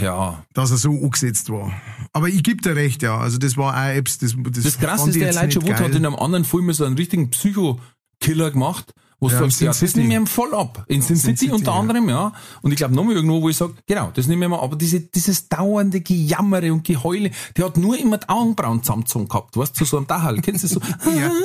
Ja, 0.03 0.45
Dass 0.55 0.73
er 0.73 0.77
so 0.79 0.91
angesetzt 0.91 1.51
war. 1.51 1.73
Aber 2.13 2.29
ich 2.29 2.43
geb 2.43 2.63
dir 2.63 2.75
recht, 2.75 3.03
ja. 3.03 3.17
Also 3.19 3.39
das 3.39 3.57
war 3.57 3.75
auch 3.77 3.95
Apps, 3.97 4.19
das, 4.19 4.35
das, 4.51 4.65
Das 4.65 4.79
krasse 4.79 5.05
fand 5.05 5.17
ist, 5.17 5.21
der 5.21 5.29
Elijah 5.29 5.63
Wood 5.63 5.69
geil. 5.71 5.79
hat 5.85 5.95
in 5.95 6.05
einem 6.05 6.17
anderen 6.17 6.45
Film 6.45 6.73
so 6.73 6.85
einen 6.85 6.97
richtigen 6.97 7.31
Psycho-Killer 7.31 8.51
gemacht, 8.51 8.93
du 9.29 9.35
Ja, 9.35 9.41
sagst, 9.41 9.59
Sin 9.59 9.65
ja, 9.67 9.71
das 9.71 9.79
City. 9.79 9.99
nehmen 9.99 10.11
wir 10.11 10.17
ihm 10.19 10.27
voll 10.27 10.55
ab. 10.55 10.85
In 10.89 11.03
Sin, 11.03 11.17
Sin 11.17 11.37
City, 11.37 11.47
City, 11.47 11.53
unter 11.53 11.73
ja. 11.73 11.79
anderem, 11.79 12.09
ja. 12.09 12.33
Und 12.63 12.71
ich 12.73 12.77
glaube 12.77 12.95
nochmal 12.95 13.15
irgendwo, 13.15 13.43
wo 13.43 13.49
ich 13.49 13.57
sage, 13.57 13.75
genau, 13.87 14.11
das 14.15 14.27
nehmen 14.27 14.43
wir 14.43 14.49
mal, 14.49 14.61
aber 14.61 14.77
diese, 14.77 15.01
dieses 15.01 15.49
dauernde 15.49 16.01
Gejammere 16.01 16.73
und 16.73 16.85
Geheule, 16.85 17.31
der 17.57 17.67
hat 17.67 17.77
nur 17.77 17.99
immer 17.99 18.19
die 18.19 18.29
Augenbrauen 18.29 18.83
zusammengezogen 18.83 19.29
gehabt, 19.29 19.57
weißt 19.57 19.75
du, 19.75 19.79
zu 19.79 19.85
so 19.85 19.97
einem 19.99 20.07
Dachal, 20.07 20.41
kennst 20.41 20.65
du 20.65 20.69
so? 20.69 20.81
Ja. 21.17 21.31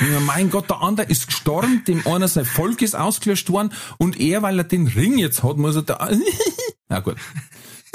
Ja, 0.00 0.20
mein 0.20 0.48
Gott, 0.50 0.70
der 0.70 0.80
andere 0.80 1.06
ist 1.06 1.26
gestorben, 1.26 1.84
dem 1.86 2.06
einer 2.06 2.26
sein 2.26 2.46
Volk 2.46 2.80
ist 2.80 2.96
ausgelöscht 2.96 3.50
worden 3.50 3.72
und 3.98 4.18
er, 4.18 4.42
weil 4.42 4.58
er 4.58 4.64
den 4.64 4.86
Ring 4.86 5.18
jetzt 5.18 5.42
hat, 5.42 5.58
muss 5.58 5.76
er 5.76 5.82
da, 5.82 6.10
na 6.88 7.00
gut. 7.00 7.16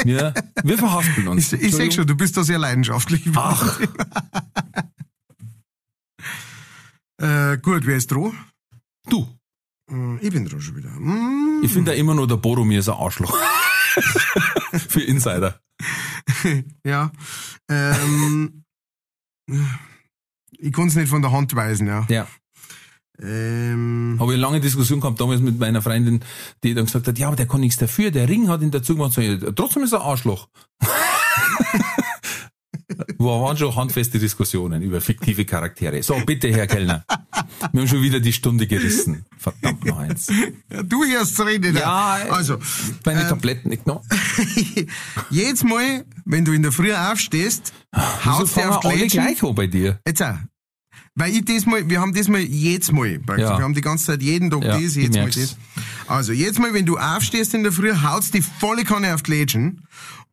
Wir, 0.04 0.32
wir 0.64 0.78
verhaspeln 0.78 1.28
uns. 1.28 1.52
Ich, 1.54 1.62
ich 1.64 1.76
sag 1.76 1.92
schon, 1.92 2.06
du 2.06 2.16
bist 2.16 2.38
da 2.38 2.44
sehr 2.44 2.60
leidenschaftlich. 2.60 3.24
Ach. 3.36 3.80
Äh, 7.20 7.58
gut, 7.58 7.86
wer 7.86 7.98
ist 7.98 8.12
dran? 8.12 8.34
Du. 9.10 9.28
Äh, 9.92 10.18
Ich 10.26 10.32
bin 10.32 10.46
dran 10.46 10.62
schon 10.62 10.76
wieder. 10.76 10.90
Mm, 10.90 11.62
Ich 11.64 11.72
finde 11.72 11.94
ja 11.94 11.98
immer 11.98 12.14
nur 12.16 12.28
der 12.28 12.38
Boromir 12.38 12.80
ist 12.80 12.90
ein 12.90 12.96
Arschloch. 12.96 13.36
Für 14.90 15.02
Insider. 15.02 15.60
ja. 16.86 17.12
Ähm, 17.70 18.64
ich 20.60 20.74
kann 20.74 20.88
es 20.88 20.96
nicht 20.96 21.10
von 21.10 21.22
der 21.22 21.32
Hand 21.32 21.56
weisen, 21.56 21.88
ja. 21.88 22.06
Ja. 22.10 22.28
Ähm, 23.20 24.18
Habe 24.20 24.32
ich 24.32 24.36
eine 24.36 24.42
lange 24.42 24.60
Diskussion 24.60 25.00
gehabt 25.00 25.20
damals 25.20 25.42
mit 25.42 25.58
meiner 25.58 25.82
Freundin, 25.82 26.24
die 26.64 26.76
dann 26.76 26.86
gesagt 26.86 27.08
hat, 27.08 27.18
ja, 27.18 27.28
aber 27.28 27.36
der 27.36 27.48
kann 27.48 27.62
nichts 27.62 27.78
dafür, 27.78 28.12
der 28.12 28.30
Ring 28.30 28.48
hat 28.48 28.62
ihn 28.62 28.70
dazu 28.70 28.94
gemacht, 28.94 29.14
so, 29.14 29.22
trotzdem 29.54 29.82
ist 29.84 29.94
er 29.94 30.02
ein 30.02 30.08
Arschloch. 30.08 30.50
Wo 33.18 33.42
waren 33.42 33.58
schon 33.58 33.76
handfeste 33.76 34.18
Diskussionen 34.18 34.82
über 34.82 35.02
fiktive 35.02 35.46
Charaktere. 35.46 36.02
So, 36.04 36.16
bitte, 36.26 36.50
Herr 36.50 36.68
Kellner. 36.68 37.04
Wir 37.72 37.82
haben 37.82 37.88
schon 37.88 38.02
wieder 38.02 38.20
die 38.20 38.32
Stunde 38.32 38.66
gerissen. 38.66 39.26
Verdammt 39.38 39.86
noch 39.86 39.98
eins. 39.98 40.32
ja, 40.72 40.84
du 40.84 41.04
erst 41.04 41.40
reden. 41.42 41.76
Ja, 41.76 42.20
also, 42.30 42.58
Meine 43.06 43.28
Tabletten 43.28 43.70
nicht 43.70 43.86
noch. 43.86 44.04
jedes 45.30 45.64
Mal, 45.64 46.06
wenn 46.26 46.46
du 46.46 46.54
in 46.54 46.64
der 46.64 46.72
Früh 46.72 46.94
aufstehst, 46.94 47.74
Wieso 47.92 48.26
haust 48.26 48.58
du 48.58 48.62
auf 48.62 48.80
die 48.80 48.88
alle 48.88 49.08
gleich 49.08 49.44
an 49.44 49.56
bei 49.56 49.68
dir? 49.68 50.00
Jetzt 50.06 50.24
auch. 50.24 50.38
Weil 51.20 51.32
ich 51.32 51.46
das 51.46 51.66
mal, 51.66 51.90
wir 51.90 52.00
haben 52.00 52.14
das 52.14 52.28
mal 52.28 52.42
jedes 52.42 52.92
Mal. 52.92 53.20
Ja. 53.28 53.58
wir 53.58 53.64
haben 53.64 53.74
die 53.74 53.82
ganze 53.82 54.06
Zeit 54.06 54.22
jeden 54.22 54.52
Tag 54.52 54.64
Ja, 54.64 54.80
das, 54.80 54.96
jetzt 54.96 55.16
mal 55.16 55.26
das. 55.26 55.58
Also, 56.06 56.32
jetzt 56.32 56.60
mal, 56.60 56.76
wenn 56.76 56.86
du 56.86 57.00
aufstehst 57.00 57.56
in 57.56 57.64
der 57.64 57.72
Früh, 57.72 57.92
haust 57.92 58.36
die 58.36 58.44
volle 58.44 58.84
Kanne 58.84 59.16
auf 59.16 59.24
die 59.24 59.32
Lädchen. 59.32 59.82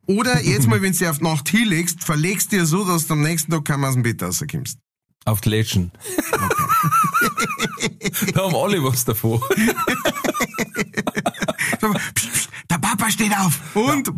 Oder 0.07 0.41
jetzt 0.43 0.67
mal, 0.67 0.81
wenn 0.81 0.93
du 0.93 1.09
auf 1.09 1.17
die 1.17 1.23
Nacht 1.23 1.49
hinlegst, 1.49 2.03
verlegst 2.03 2.51
dir 2.51 2.65
so, 2.65 2.85
dass 2.85 3.07
du 3.07 3.13
am 3.13 3.21
nächsten 3.21 3.51
Tag 3.51 3.65
kaum 3.65 3.83
aus 3.83 3.93
dem 3.93 4.03
Bett 4.03 4.21
rauskommst. 4.21 4.77
Auf 5.25 5.41
die 5.41 5.49
Lädchen. 5.49 5.91
da 8.33 8.41
haben 8.43 8.55
alle 8.55 8.83
was 8.83 9.05
davon. 9.05 9.41
So, 11.81 11.91
pst, 11.91 12.33
pst, 12.33 12.49
der 12.69 12.77
Papa 12.77 13.09
steht 13.09 13.31
auf. 13.35 13.59
Und, 13.75 14.11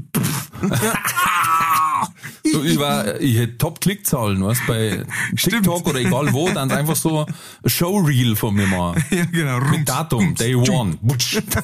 So, 2.52 2.64
ich, 2.64 2.80
war, 2.80 3.20
ich 3.20 3.38
hätte 3.38 3.58
Top-Klickzahlen, 3.58 4.44
weißt 4.44 4.68
bei 4.68 5.06
TikTok 5.36 5.86
oder 5.88 6.00
egal 6.00 6.32
wo, 6.34 6.50
dann 6.50 6.72
einfach 6.72 6.96
so 6.96 7.26
ein 7.26 7.34
Showreel 7.70 8.36
von 8.36 8.56
mir 8.56 8.68
machen. 8.68 9.04
ja, 9.10 9.26
genau, 9.26 9.60
Mit 9.60 9.88
Datum, 9.88 10.34
Day. 10.36 10.56
One, 10.56 10.98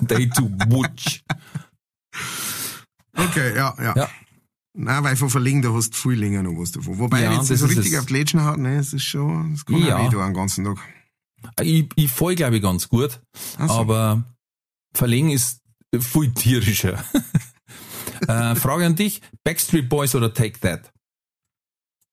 Day 0.01 0.29
Two, 0.29 0.49
Butsch. 0.49 1.21
Okay, 3.15 3.55
ja, 3.55 3.75
ja. 3.79 3.93
Ja. 3.95 4.09
Nein, 4.75 5.03
weil 5.03 5.15
von 5.15 5.29
Verlegen, 5.29 5.61
da 5.61 5.71
hast 5.71 5.91
du 5.91 5.97
viel 6.09 6.19
länger 6.19 6.41
noch 6.43 6.53
was 6.59 6.71
davon. 6.71 6.97
Wobei, 6.97 7.21
Ja, 7.21 7.31
wenn 7.31 7.41
es 7.41 7.47
das 7.49 7.59
so 7.59 7.67
richtig 7.67 7.93
es. 7.93 7.99
auf 7.99 8.05
die 8.07 8.13
hat, 8.43 8.57
ne, 8.57 8.77
es 8.77 8.91
ist 8.93 9.03
schon, 9.03 9.51
das 9.53 9.65
kann 9.65 9.77
Ja. 9.77 9.97
auch 9.97 10.05
weh 10.07 10.09
tun 10.11 10.23
den 10.25 10.33
ganzen 10.33 10.65
Tag. 10.65 10.77
Ich, 11.61 11.87
ich 11.95 12.11
fall, 12.11 12.35
glaube 12.35 12.55
ich, 12.55 12.61
ganz 12.63 12.89
gut, 12.89 13.21
so. 13.59 13.63
aber 13.69 14.23
verlegen 14.95 15.29
ist 15.29 15.61
viel 15.99 16.33
tierischer. 16.33 17.03
äh, 18.27 18.55
Frage 18.55 18.85
an 18.87 18.95
dich, 18.95 19.21
Backstreet 19.43 19.89
Boys 19.89 20.15
oder 20.15 20.33
Take 20.33 20.59
That? 20.61 20.91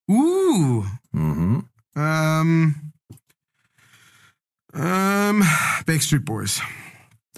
Uh, 0.08 0.84
Mhm. 1.12 1.64
ähm, 1.96 2.92
ähm, 4.74 5.44
Backstreet 5.86 6.24
Boys. 6.24 6.60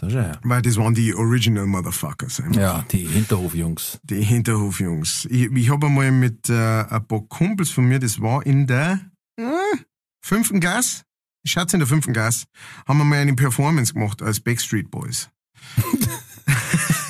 Das 0.02 0.10
ist 0.10 0.16
ja, 0.16 0.32
Weil 0.42 0.62
das 0.62 0.76
waren 0.78 0.94
die 0.94 1.14
Original 1.14 1.64
Motherfuckers. 1.64 2.40
einfach. 2.40 2.60
ja, 2.60 2.84
die 2.90 3.06
Hinterhofjungs. 3.06 4.00
Die 4.02 4.20
Hinterhofjungs. 4.20 5.26
Ich, 5.30 5.52
ich 5.52 5.70
habe 5.70 5.86
einmal 5.86 6.10
mit 6.10 6.50
äh, 6.50 6.82
ein 6.82 7.06
paar 7.06 7.20
Kumpels 7.28 7.70
von 7.70 7.84
mir, 7.84 8.00
das 8.00 8.20
war 8.20 8.44
in 8.44 8.66
der 8.66 8.98
äh, 9.36 9.44
fünften 10.20 10.58
Gas, 10.58 11.04
ich 11.44 11.52
schätze 11.52 11.76
in 11.76 11.80
der 11.80 11.86
fünften 11.86 12.12
Gas, 12.12 12.46
haben 12.88 12.98
wir 12.98 13.04
mal 13.04 13.20
eine 13.20 13.34
Performance 13.34 13.94
gemacht 13.94 14.22
als 14.22 14.40
Backstreet 14.40 14.90
Boys. 14.90 15.30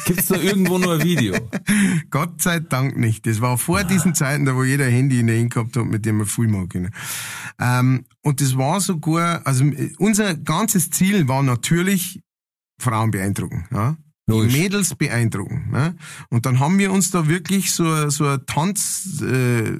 Gibt's 0.05 0.27
da 0.27 0.37
irgendwo 0.37 0.77
nur 0.77 0.95
ein 0.97 1.03
Video? 1.03 1.35
Gott 2.11 2.43
sei 2.43 2.61
Dank 2.61 2.99
nicht. 2.99 3.25
Das 3.27 3.41
war 3.41 3.57
vor 3.57 3.85
diesen 3.85 4.15
Zeiten, 4.15 4.45
da 4.45 4.55
wo 4.55 4.65
jeder 4.65 4.85
Handy 4.85 5.21
in 5.21 5.29
der 5.29 5.41
Hand 5.41 5.55
gehabt 5.55 5.77
hat, 5.79 5.87
mit 5.87 6.05
dem 6.05 6.19
man 6.19 6.27
viel 6.27 6.49
machen 6.49 6.69
können. 6.69 6.91
Ähm, 7.59 8.05
und 8.21 8.43
das 8.43 8.59
war 8.59 8.83
sogar, 8.83 9.47
also 9.47 9.65
äh, 9.65 9.95
unser 9.97 10.35
ganzes 10.35 10.91
Ziel 10.91 11.27
war 11.29 11.43
natürlich 11.43 12.21
Frauen 12.79 13.11
beeindrucken. 13.11 13.67
Ja? 13.73 13.97
Logisch. 14.27 14.53
Mädels 14.53 14.95
beeindrucken. 14.95 15.71
Ne? 15.71 15.97
Und 16.31 16.47
dann 16.47 16.61
haben 16.61 16.79
wir 16.79 16.93
uns 16.93 17.11
da 17.11 17.27
wirklich 17.29 17.73
so, 17.73 18.09
so 18.09 18.27
eine 18.27 18.47
Tanzszene 18.47 19.79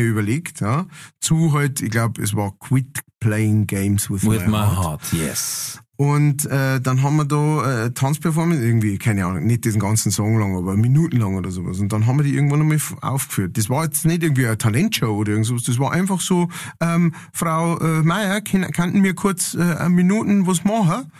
äh, 0.00 0.04
überlegt, 0.04 0.60
ja, 0.60 0.86
zu 1.20 1.52
halt, 1.52 1.80
ich 1.80 1.90
glaube, 1.90 2.22
es 2.22 2.34
war 2.34 2.52
Quit 2.58 3.00
Playing 3.20 3.66
Games 3.66 4.10
with, 4.10 4.26
With 4.26 4.42
my, 4.42 4.48
my 4.48 4.56
heart. 4.58 4.78
heart, 4.78 5.12
yes. 5.12 5.80
Und 5.96 6.44
äh, 6.46 6.80
dann 6.80 7.02
haben 7.02 7.16
wir 7.16 7.24
da 7.24 7.84
äh, 7.84 7.90
Tanzperformance, 7.92 8.62
irgendwie, 8.62 8.98
keine 8.98 9.24
Ahnung, 9.24 9.46
nicht 9.46 9.64
diesen 9.64 9.80
ganzen 9.80 10.10
Song 10.10 10.38
lang, 10.38 10.56
aber 10.56 10.76
minutenlang 10.76 11.36
oder 11.36 11.52
sowas. 11.52 11.78
Und 11.78 11.92
dann 11.92 12.06
haben 12.06 12.18
wir 12.18 12.24
die 12.24 12.34
irgendwann 12.34 12.60
einmal 12.62 12.76
f- 12.78 12.96
aufgeführt. 13.00 13.56
Das 13.56 13.70
war 13.70 13.84
jetzt 13.84 14.04
nicht 14.04 14.24
irgendwie 14.24 14.46
eine 14.46 14.58
Talentshow 14.58 15.06
oder 15.16 15.30
irgendwas, 15.30 15.62
das 15.62 15.78
war 15.78 15.92
einfach 15.92 16.20
so, 16.20 16.48
ähm, 16.80 17.14
Frau 17.32 17.78
äh, 17.78 18.02
Meier, 18.02 18.40
könnten 18.40 19.04
wir 19.04 19.14
kurz 19.14 19.54
äh, 19.54 19.62
eine 19.62 19.88
Minuten 19.90 20.48
was 20.48 20.64
machen? 20.64 21.12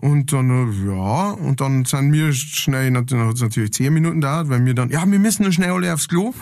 Und 0.00 0.32
dann, 0.32 0.50
äh, 0.50 0.86
ja, 0.86 1.30
und 1.30 1.60
dann 1.60 1.84
sind 1.84 2.12
wir 2.12 2.32
schnell, 2.32 2.92
dann 2.92 3.28
hat 3.28 3.34
es 3.36 3.40
natürlich 3.42 3.72
zehn 3.72 3.92
Minuten 3.94 4.20
gedauert, 4.20 4.48
weil 4.48 4.64
wir 4.64 4.74
dann, 4.74 4.90
ja, 4.90 5.04
wir 5.06 5.18
müssen 5.18 5.50
schnell 5.52 5.70
alle 5.70 5.94
aufs 5.94 6.08
Klo. 6.08 6.34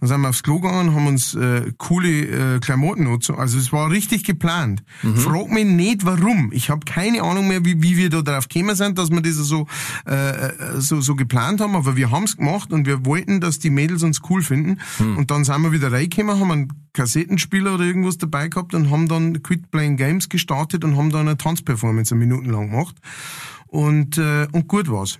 Dann 0.00 0.08
sind 0.08 0.20
wir 0.20 0.28
aufs 0.28 0.44
Klo 0.44 0.60
gegangen, 0.60 0.94
haben 0.94 1.08
uns 1.08 1.34
äh, 1.34 1.72
coole 1.76 2.56
äh, 2.56 2.58
Klamotten 2.60 3.08
so. 3.20 3.34
Also 3.34 3.58
es 3.58 3.72
war 3.72 3.90
richtig 3.90 4.22
geplant. 4.22 4.84
Frag 5.16 5.50
mich 5.50 5.64
nicht, 5.64 6.06
warum. 6.06 6.52
Ich 6.52 6.70
habe 6.70 6.84
keine 6.84 7.22
Ahnung 7.22 7.48
mehr, 7.48 7.64
wie, 7.64 7.82
wie 7.82 7.96
wir 7.96 8.08
da 8.08 8.22
drauf 8.22 8.48
gekommen 8.48 8.76
sind, 8.76 8.96
dass 8.96 9.10
wir 9.10 9.20
das 9.20 9.34
so, 9.34 9.66
äh, 10.06 10.14
äh, 10.14 10.80
so, 10.80 11.00
so 11.00 11.16
geplant 11.16 11.60
haben, 11.60 11.74
aber 11.74 11.96
wir 11.96 12.12
haben 12.12 12.24
es 12.24 12.36
gemacht 12.36 12.72
und 12.72 12.86
wir 12.86 13.04
wollten, 13.04 13.40
dass 13.40 13.58
die 13.58 13.70
Mädels 13.70 14.04
uns 14.04 14.20
cool 14.30 14.42
finden. 14.42 14.78
Und 15.16 15.30
dann 15.30 15.44
sind 15.44 15.62
wir 15.62 15.72
wieder 15.72 15.90
reingekommen, 15.90 16.38
haben 16.38 16.50
einen 16.50 16.72
Kassettenspieler 16.92 17.74
oder 17.74 17.84
irgendwas 17.84 18.18
dabei 18.18 18.48
gehabt 18.48 18.74
und 18.74 18.90
haben 18.90 19.08
dann 19.08 19.42
Quit 19.42 19.70
Playing 19.70 19.96
Games 19.96 20.28
gestartet 20.28 20.84
und 20.84 20.96
haben 20.96 21.10
dann 21.10 21.26
eine 21.26 21.36
Tanzperformance 21.36 22.14
eine 22.14 22.24
Minuten 22.24 22.50
lang 22.50 22.70
gemacht. 22.70 22.96
Und, 23.66 24.16
äh, 24.18 24.46
und 24.52 24.68
gut 24.68 24.88
war's. 24.90 25.18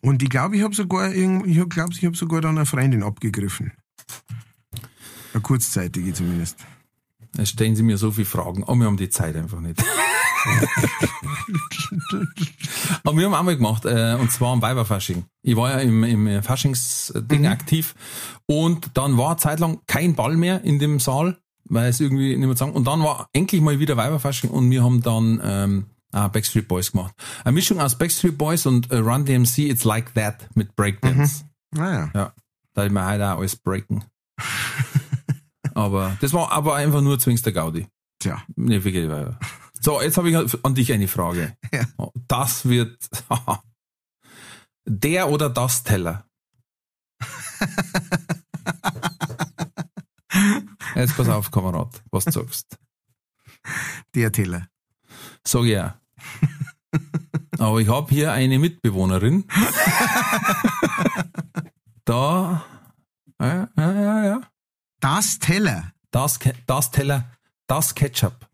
Und 0.00 0.22
ich 0.22 0.30
glaube, 0.30 0.56
ich 0.56 0.62
habe 0.62 0.74
sogar, 0.74 1.12
ich 1.12 1.68
glaube, 1.68 1.92
ich 1.92 2.04
habe 2.04 2.16
sogar 2.16 2.40
dann 2.40 2.56
eine 2.56 2.66
Freundin 2.66 3.02
abgegriffen. 3.02 3.72
Eine 5.32 5.42
kurzzeitige 5.42 6.12
zumindest. 6.12 6.58
Es 7.36 7.50
stellen 7.50 7.74
Sie 7.74 7.82
mir 7.82 7.98
so 7.98 8.12
viele 8.12 8.26
Fragen, 8.26 8.62
aber 8.64 8.76
wir 8.76 8.86
haben 8.86 8.96
die 8.96 9.10
Zeit 9.10 9.34
einfach 9.36 9.60
nicht. 9.60 9.82
aber 13.02 13.16
wir 13.16 13.26
haben 13.26 13.34
einmal 13.34 13.56
gemacht, 13.56 13.84
äh, 13.84 14.16
und 14.20 14.30
zwar 14.30 14.52
am 14.52 14.62
Weiberfasching. 14.62 15.24
Ich 15.42 15.56
war 15.56 15.70
ja 15.70 15.78
im, 15.78 16.04
im 16.04 16.42
Faschingsding 16.42 17.46
aktiv 17.46 17.96
und 18.46 18.90
dann 18.94 19.18
war 19.18 19.30
eine 19.30 19.38
Zeit 19.38 19.58
lang 19.58 19.80
kein 19.86 20.14
Ball 20.14 20.36
mehr 20.36 20.62
in 20.62 20.78
dem 20.78 21.00
Saal, 21.00 21.38
weil 21.64 21.88
es 21.88 21.98
irgendwie 21.98 22.36
nicht 22.36 22.46
mehr 22.46 22.56
sagen. 22.56 22.72
Und 22.72 22.86
dann 22.86 23.02
war 23.02 23.28
endlich 23.32 23.60
mal 23.60 23.80
wieder 23.80 23.96
Weiberfasching 23.96 24.50
und 24.50 24.70
wir 24.70 24.84
haben 24.84 25.02
dann 25.02 25.40
ähm, 25.42 25.86
auch 26.12 26.28
Backstreet 26.28 26.68
Boys 26.68 26.92
gemacht. 26.92 27.14
Eine 27.44 27.54
Mischung 27.54 27.80
aus 27.80 27.98
Backstreet 27.98 28.38
Boys 28.38 28.66
und 28.66 28.92
äh, 28.92 28.98
Run 28.98 29.24
DMC, 29.24 29.70
It's 29.70 29.82
Like 29.84 30.14
That 30.14 30.48
mit 30.54 30.76
Breakdance. 30.76 31.44
Naja. 31.72 32.10
Ja, 32.14 32.32
da 32.74 32.82
hätte 32.82 32.92
man 32.92 33.06
heute 33.10 33.26
auch 33.32 33.38
alles 33.38 33.56
breaken. 33.56 34.04
aber 35.74 36.16
das 36.20 36.32
war 36.32 36.50
aber 36.52 36.74
einfach 36.76 37.00
nur 37.00 37.18
zwingster 37.18 37.52
Gaudi. 37.52 37.86
Tja. 38.20 38.42
Nee, 38.56 38.82
wirklich. 38.84 39.08
weil- 39.08 39.38
So, 39.80 40.00
jetzt 40.02 40.16
habe 40.16 40.30
ich 40.30 40.64
an 40.64 40.74
dich 40.74 40.92
eine 40.92 41.08
Frage. 41.08 41.56
Ja. 41.72 41.84
Das 42.28 42.68
wird 42.68 42.98
der 44.88 45.28
oder 45.30 45.48
das 45.50 45.82
Teller. 45.84 46.26
Jetzt 50.94 51.16
pass 51.16 51.28
auf, 51.28 51.50
Kamerad, 51.50 52.02
was 52.10 52.24
du 52.24 52.30
sagst. 52.32 52.78
Der 54.14 54.30
Teller. 54.32 54.68
Sag 55.46 55.64
ja. 55.64 56.00
Aber 57.58 57.80
ich 57.80 57.88
habe 57.88 58.12
hier 58.12 58.32
eine 58.32 58.58
Mitbewohnerin. 58.58 59.44
Da. 62.04 62.64
Ja, 63.40 63.68
ja, 63.76 63.92
ja, 63.92 64.24
ja. 64.24 64.40
Das 65.00 65.38
Teller. 65.38 65.92
Das, 66.10 66.38
das 66.66 66.90
Teller, 66.92 67.30
das 67.66 67.94
Ketchup. 67.94 68.48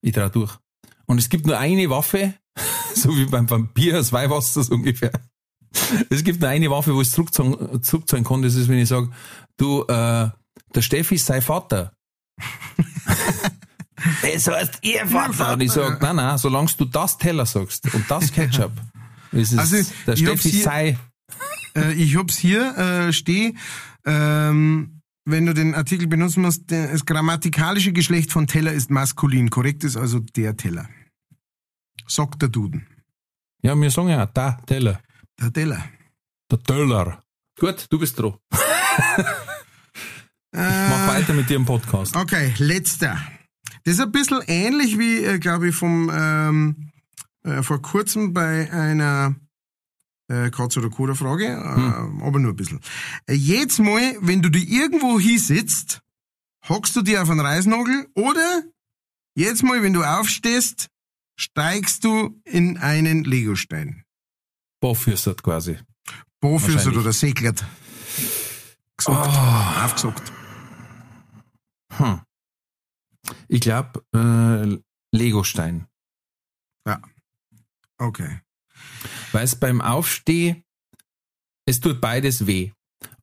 Ich 0.00 0.12
trau 0.12 0.28
durch. 0.28 0.58
Und 1.06 1.18
es 1.18 1.28
gibt 1.28 1.46
nur 1.46 1.58
eine 1.58 1.88
Waffe, 1.88 2.34
so 2.94 3.16
wie 3.16 3.26
beim 3.26 3.48
Vampir, 3.48 3.92
das 3.92 4.12
Weihwasser 4.12 4.64
so 4.64 4.74
ungefähr. 4.74 5.12
Es 6.10 6.24
gibt 6.24 6.40
nur 6.40 6.50
eine 6.50 6.70
Waffe, 6.70 6.94
wo 6.94 7.00
ich 7.00 7.10
zurückzahlen, 7.10 7.82
zurückzahlen 7.82 8.24
kann, 8.24 8.42
das 8.42 8.54
ist, 8.54 8.68
wenn 8.68 8.78
ich 8.78 8.88
sage, 8.88 9.10
du, 9.56 9.82
äh, 9.82 10.30
der 10.74 10.82
Steffi 10.82 11.14
ist 11.16 11.26
sein 11.26 11.42
Vater. 11.42 11.92
das 14.22 14.46
heißt 14.46 14.78
ihr 14.82 15.06
Vater. 15.06 15.54
Und 15.54 15.60
ich 15.60 15.72
sage, 15.72 15.98
nein, 16.00 16.16
nein, 16.16 16.38
solange 16.38 16.70
du 16.76 16.84
das 16.84 17.18
Teller 17.18 17.46
sagst 17.46 17.92
und 17.94 18.10
das 18.10 18.32
Ketchup, 18.32 18.72
ist 19.32 19.52
es 19.52 19.58
Also, 19.58 19.76
der 20.06 20.16
Steffi 20.16 20.50
sei. 20.50 20.98
Äh, 21.76 21.94
ich 21.94 22.16
hab's 22.16 22.36
hier, 22.36 22.76
äh, 22.76 23.12
steh, 23.12 23.54
ähm, 24.04 25.00
wenn 25.24 25.46
du 25.46 25.54
den 25.54 25.74
Artikel 25.74 26.06
benutzen 26.06 26.42
musst, 26.42 26.70
das 26.70 27.06
grammatikalische 27.06 27.92
Geschlecht 27.92 28.30
von 28.30 28.46
Teller 28.46 28.72
ist 28.72 28.90
maskulin. 28.90 29.50
Korrekt 29.50 29.84
ist 29.84 29.96
also 29.96 30.20
der 30.20 30.56
Teller. 30.56 30.88
Sagt 32.06 32.42
der 32.42 32.50
Duden. 32.50 32.86
Ja, 33.62 33.74
wir 33.74 33.90
sagen 33.90 34.08
ja, 34.08 34.26
da, 34.26 34.60
Teller. 34.66 35.00
Der 35.40 35.52
Teller. 35.52 35.84
Der 36.50 36.62
Teller. 36.62 37.22
Gut, 37.58 37.86
du 37.88 37.98
bist 37.98 38.18
dran. 38.18 38.34
Mach 40.52 41.08
weiter 41.08 41.32
mit 41.32 41.48
dir 41.48 41.56
im 41.56 41.64
Podcast. 41.64 42.14
Okay, 42.14 42.52
letzter. 42.58 43.18
Das 43.84 43.94
ist 43.94 44.00
ein 44.00 44.12
bisschen 44.12 44.42
ähnlich 44.46 44.98
wie, 44.98 45.24
äh, 45.24 45.38
glaube 45.38 45.68
ich, 45.68 45.74
vom 45.74 46.10
ähm, 46.14 46.90
äh, 47.42 47.62
vor 47.62 47.80
kurzem 47.82 48.32
bei 48.32 48.70
einer 48.70 49.34
äh, 50.28 50.50
Katz- 50.50 50.76
oder 50.76 50.90
Koda-Frage, 50.90 51.46
äh, 51.46 52.22
aber 52.24 52.38
nur 52.38 52.52
ein 52.52 52.56
bisschen. 52.56 52.80
Äh, 53.26 53.34
jedes 53.34 53.78
Mal, 53.78 54.16
wenn 54.20 54.42
du 54.42 54.50
dich 54.50 54.68
irgendwo 54.70 55.18
hinsitzt, 55.20 56.00
hockst 56.68 56.96
du 56.96 57.02
dir 57.02 57.22
auf 57.22 57.30
einen 57.30 57.40
Reisnagel 57.40 58.08
oder 58.14 58.62
jedes 59.36 59.62
Mal, 59.62 59.82
wenn 59.82 59.92
du 59.92 60.02
aufstehst, 60.04 60.88
steigst 61.38 62.04
du 62.04 62.40
in 62.44 62.78
einen 62.78 63.24
Legostein. 63.24 64.04
Barfüßert 64.80 65.42
quasi. 65.42 65.78
Wahrscheinlich. 66.40 66.96
oder 66.98 67.12
seglet. 67.12 67.64
Gesagt, 68.96 69.28
Ah. 69.28 69.84
aufgesagt. 69.86 70.32
Hm. 71.92 72.20
Ich 73.48 73.60
glaube, 73.60 74.04
äh, 74.14 74.78
Legostein. 75.16 75.86
Okay. 77.96 78.40
Weil 79.34 79.44
es 79.44 79.56
beim 79.56 79.80
Aufstehen, 79.80 80.62
es 81.66 81.80
tut 81.80 82.00
beides 82.00 82.46
weh. 82.46 82.70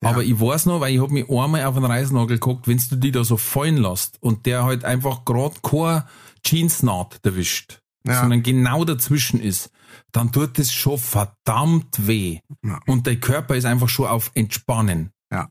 Ja. 0.04 0.10
Aber 0.10 0.24
ich 0.24 0.40
weiß 0.40 0.66
noch, 0.66 0.82
weil 0.82 0.94
ich 0.94 1.02
hab 1.02 1.10
mich 1.10 1.30
einmal 1.30 1.64
auf 1.64 1.76
einen 1.78 1.86
Reisnagel 1.86 2.38
geguckt, 2.38 2.68
wenn 2.68 2.82
du 2.90 2.98
die 2.98 3.12
da 3.12 3.24
so 3.24 3.38
fallen 3.38 3.78
lässt 3.78 4.22
und 4.22 4.46
der 4.46 4.64
halt 4.66 4.84
einfach 4.84 5.24
grad 5.26 5.64
keine 5.64 6.06
Jeansnaht 6.46 7.20
erwischt, 7.24 7.82
Ja. 8.06 8.20
sondern 8.20 8.44
genau 8.44 8.84
dazwischen 8.84 9.40
ist, 9.40 9.72
dann 10.12 10.32
tut 10.32 10.60
es 10.60 10.74
schon 10.74 10.98
verdammt 10.98 12.08
weh. 12.08 12.40
Ja. 12.64 12.80
Und 12.88 13.08
der 13.08 13.20
Körper 13.20 13.56
ist 13.56 13.66
einfach 13.66 13.90
schon 13.90 14.08
auf 14.08 14.32
Entspannen. 14.34 15.12
Ja. 15.32 15.50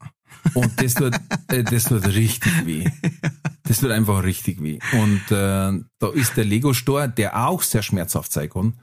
Und 0.55 0.81
das 0.83 0.95
tut, 0.95 1.15
äh, 1.49 1.65
das 1.65 1.85
tut 1.85 2.07
richtig 2.07 2.67
weh. 2.67 2.85
Das 3.71 3.79
tut 3.79 3.93
einfach 3.93 4.25
richtig 4.25 4.61
weh. 4.65 4.81
Und 4.95 5.23
äh, 5.31 5.81
da 6.01 6.09
ist 6.13 6.37
der 6.37 6.45
Lego-Store, 6.45 7.09
der 7.09 7.47
auch 7.47 7.63
sehr 7.63 7.85
schmerzhaft 7.85 8.33
sein 8.33 8.51
kann. 8.51 8.75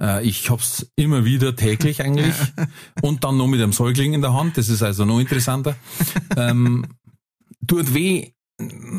Äh, 0.00 0.26
ich 0.26 0.48
hab's 0.48 0.86
immer 0.96 1.26
wieder 1.26 1.54
täglich 1.54 2.02
eigentlich. 2.02 2.34
Und 3.02 3.22
dann 3.22 3.36
noch 3.36 3.48
mit 3.48 3.60
einem 3.60 3.74
Säugling 3.74 4.14
in 4.14 4.22
der 4.22 4.32
Hand. 4.32 4.56
Das 4.56 4.70
ist 4.70 4.82
also 4.82 5.04
noch 5.04 5.20
interessanter. 5.20 5.76
Ähm, 6.38 6.86
tut 7.66 7.92
weh, 7.92 8.30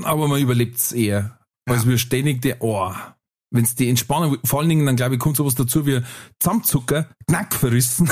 aber 0.03 0.27
man 0.27 0.39
überlebt's 0.39 0.91
eher. 0.91 1.39
Als 1.65 1.87
wir 1.87 1.97
ständig 1.97 2.43
der, 2.43 2.61
oh, 2.61 2.93
wenn's 3.49 3.73
die 3.73 3.89
Entspannung, 3.89 4.37
vor 4.43 4.59
allen 4.59 4.69
Dingen 4.69 4.85
dann 4.85 4.95
glaube 4.95 5.15
ich 5.15 5.19
kommt 5.19 5.37
sowas 5.37 5.55
dazu 5.55 5.87
wie 5.87 6.01
Zusammenzucker, 6.39 7.07
Knack 7.27 7.55
verrissen. 7.55 8.11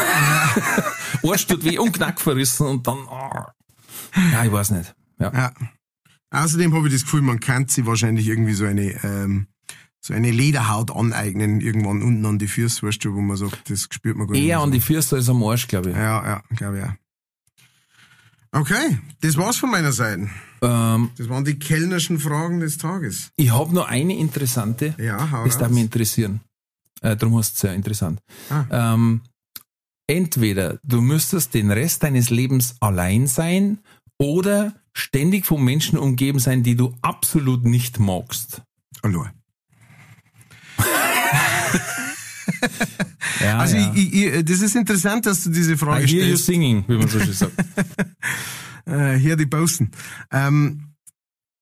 Arsch 1.23 1.45
tut 1.45 1.63
weh 1.63 1.77
und 1.77 1.91
Knack 1.91 2.19
verrissen 2.19 2.65
und 2.65 2.87
dann, 2.87 2.97
oh. 3.07 3.43
ja, 4.33 4.45
ich 4.45 4.51
weiß 4.51 4.71
nicht. 4.71 4.95
Ja. 5.19 5.31
Ja. 5.31 5.51
Außerdem 6.31 6.73
habe 6.75 6.87
ich 6.87 6.93
das 6.93 7.03
Gefühl, 7.03 7.21
man 7.21 7.39
kann 7.39 7.67
sich 7.67 7.85
wahrscheinlich 7.85 8.27
irgendwie 8.27 8.53
so 8.53 8.65
eine, 8.65 9.03
ähm, 9.03 9.47
so 9.99 10.13
eine 10.13 10.31
Lederhaut 10.31 10.91
aneignen, 10.95 11.59
irgendwann 11.61 12.01
unten 12.01 12.25
an 12.25 12.39
die 12.39 12.47
Füße, 12.47 12.85
weißt 12.85 13.03
du, 13.03 13.13
wo 13.15 13.21
man 13.21 13.35
sagt, 13.37 13.69
das 13.69 13.87
spürt 13.91 14.15
man 14.15 14.27
gar 14.27 14.33
nicht. 14.33 14.41
Eher 14.41 14.57
mehr 14.57 14.59
an 14.59 14.69
so. 14.69 14.73
die 14.73 14.81
Füße 14.81 15.15
als 15.15 15.27
am 15.29 15.43
Arsch, 15.43 15.67
glaube 15.67 15.89
ich. 15.89 15.95
Ja, 15.95 16.25
ja, 16.25 16.43
glaube 16.55 16.77
ich 16.79 16.83
auch. 16.85 16.93
Okay, 18.51 18.97
das 19.21 19.37
war's 19.37 19.57
von 19.57 19.69
meiner 19.69 19.91
Seite. 19.91 20.27
Ähm, 20.61 21.11
Das 21.17 21.29
waren 21.29 21.45
die 21.45 21.59
kellnerschen 21.59 22.19
Fragen 22.19 22.59
des 22.59 22.77
Tages. 22.77 23.31
ich 23.35 23.51
habe 23.51 23.73
noch 23.75 23.87
eine 23.87 24.17
interessante, 24.17 24.95
Ja, 24.97 25.29
hau 25.31 25.45
das 25.45 25.57
darf 25.57 25.69
mich 25.71 25.83
interessieren. 25.83 26.41
Äh, 27.01 27.15
darum 27.15 27.39
ist 27.39 27.53
es 27.53 27.59
sehr 27.59 27.73
interessant. 27.75 28.19
Ah. 28.49 28.65
Ähm, 28.93 29.21
entweder 30.07 30.79
du 30.83 31.01
müsstest 31.01 31.53
den 31.53 31.69
Rest 31.71 32.03
deines 32.03 32.29
Lebens 32.31 32.75
allein 32.81 33.27
sein 33.27 33.79
oder 34.17 34.73
ständig 34.99 35.45
von 35.45 35.63
Menschen 35.63 35.97
umgeben 35.97 36.39
sein, 36.39 36.63
die 36.63 36.75
du 36.75 36.93
absolut 37.01 37.65
nicht 37.65 37.99
magst. 37.99 38.61
Hallo. 39.03 39.25
Ja, 43.41 43.59
Also 43.59 43.77
ja. 43.77 43.93
Ich, 43.95 44.13
ich, 44.13 44.45
das 44.45 44.59
ist 44.59 44.75
interessant, 44.75 45.25
dass 45.25 45.43
du 45.43 45.49
diese 45.49 45.73
I 45.73 45.77
Frage 45.77 46.05
hear 46.05 46.19
you 46.19 46.35
stellst. 46.35 46.45
singing, 46.45 46.83
wie 46.87 46.97
man 46.97 47.07
so 47.07 47.19
schön 47.19 47.33
sagt. 47.33 47.53
hier 49.21 49.35
die 49.37 49.45
Bosen. 49.45 49.91
Ähm, 50.31 50.93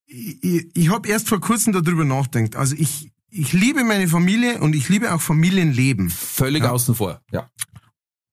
ich 0.07 0.65
ich, 0.73 0.89
habe 0.89 1.07
erst 1.09 1.27
vor 1.27 1.39
kurzem 1.39 1.73
darüber 1.73 2.05
nachgedacht. 2.05 2.55
Also 2.55 2.76
ich, 2.77 3.11
ich 3.30 3.53
liebe 3.53 3.84
meine 3.84 4.07
Familie 4.07 4.59
und 4.59 4.76
ich 4.76 4.89
liebe 4.89 5.14
auch 5.14 5.22
Familienleben. 5.22 6.09
Völlig 6.09 6.64
außen 6.64 6.95
vor. 6.95 7.22
Ja. 7.31 7.49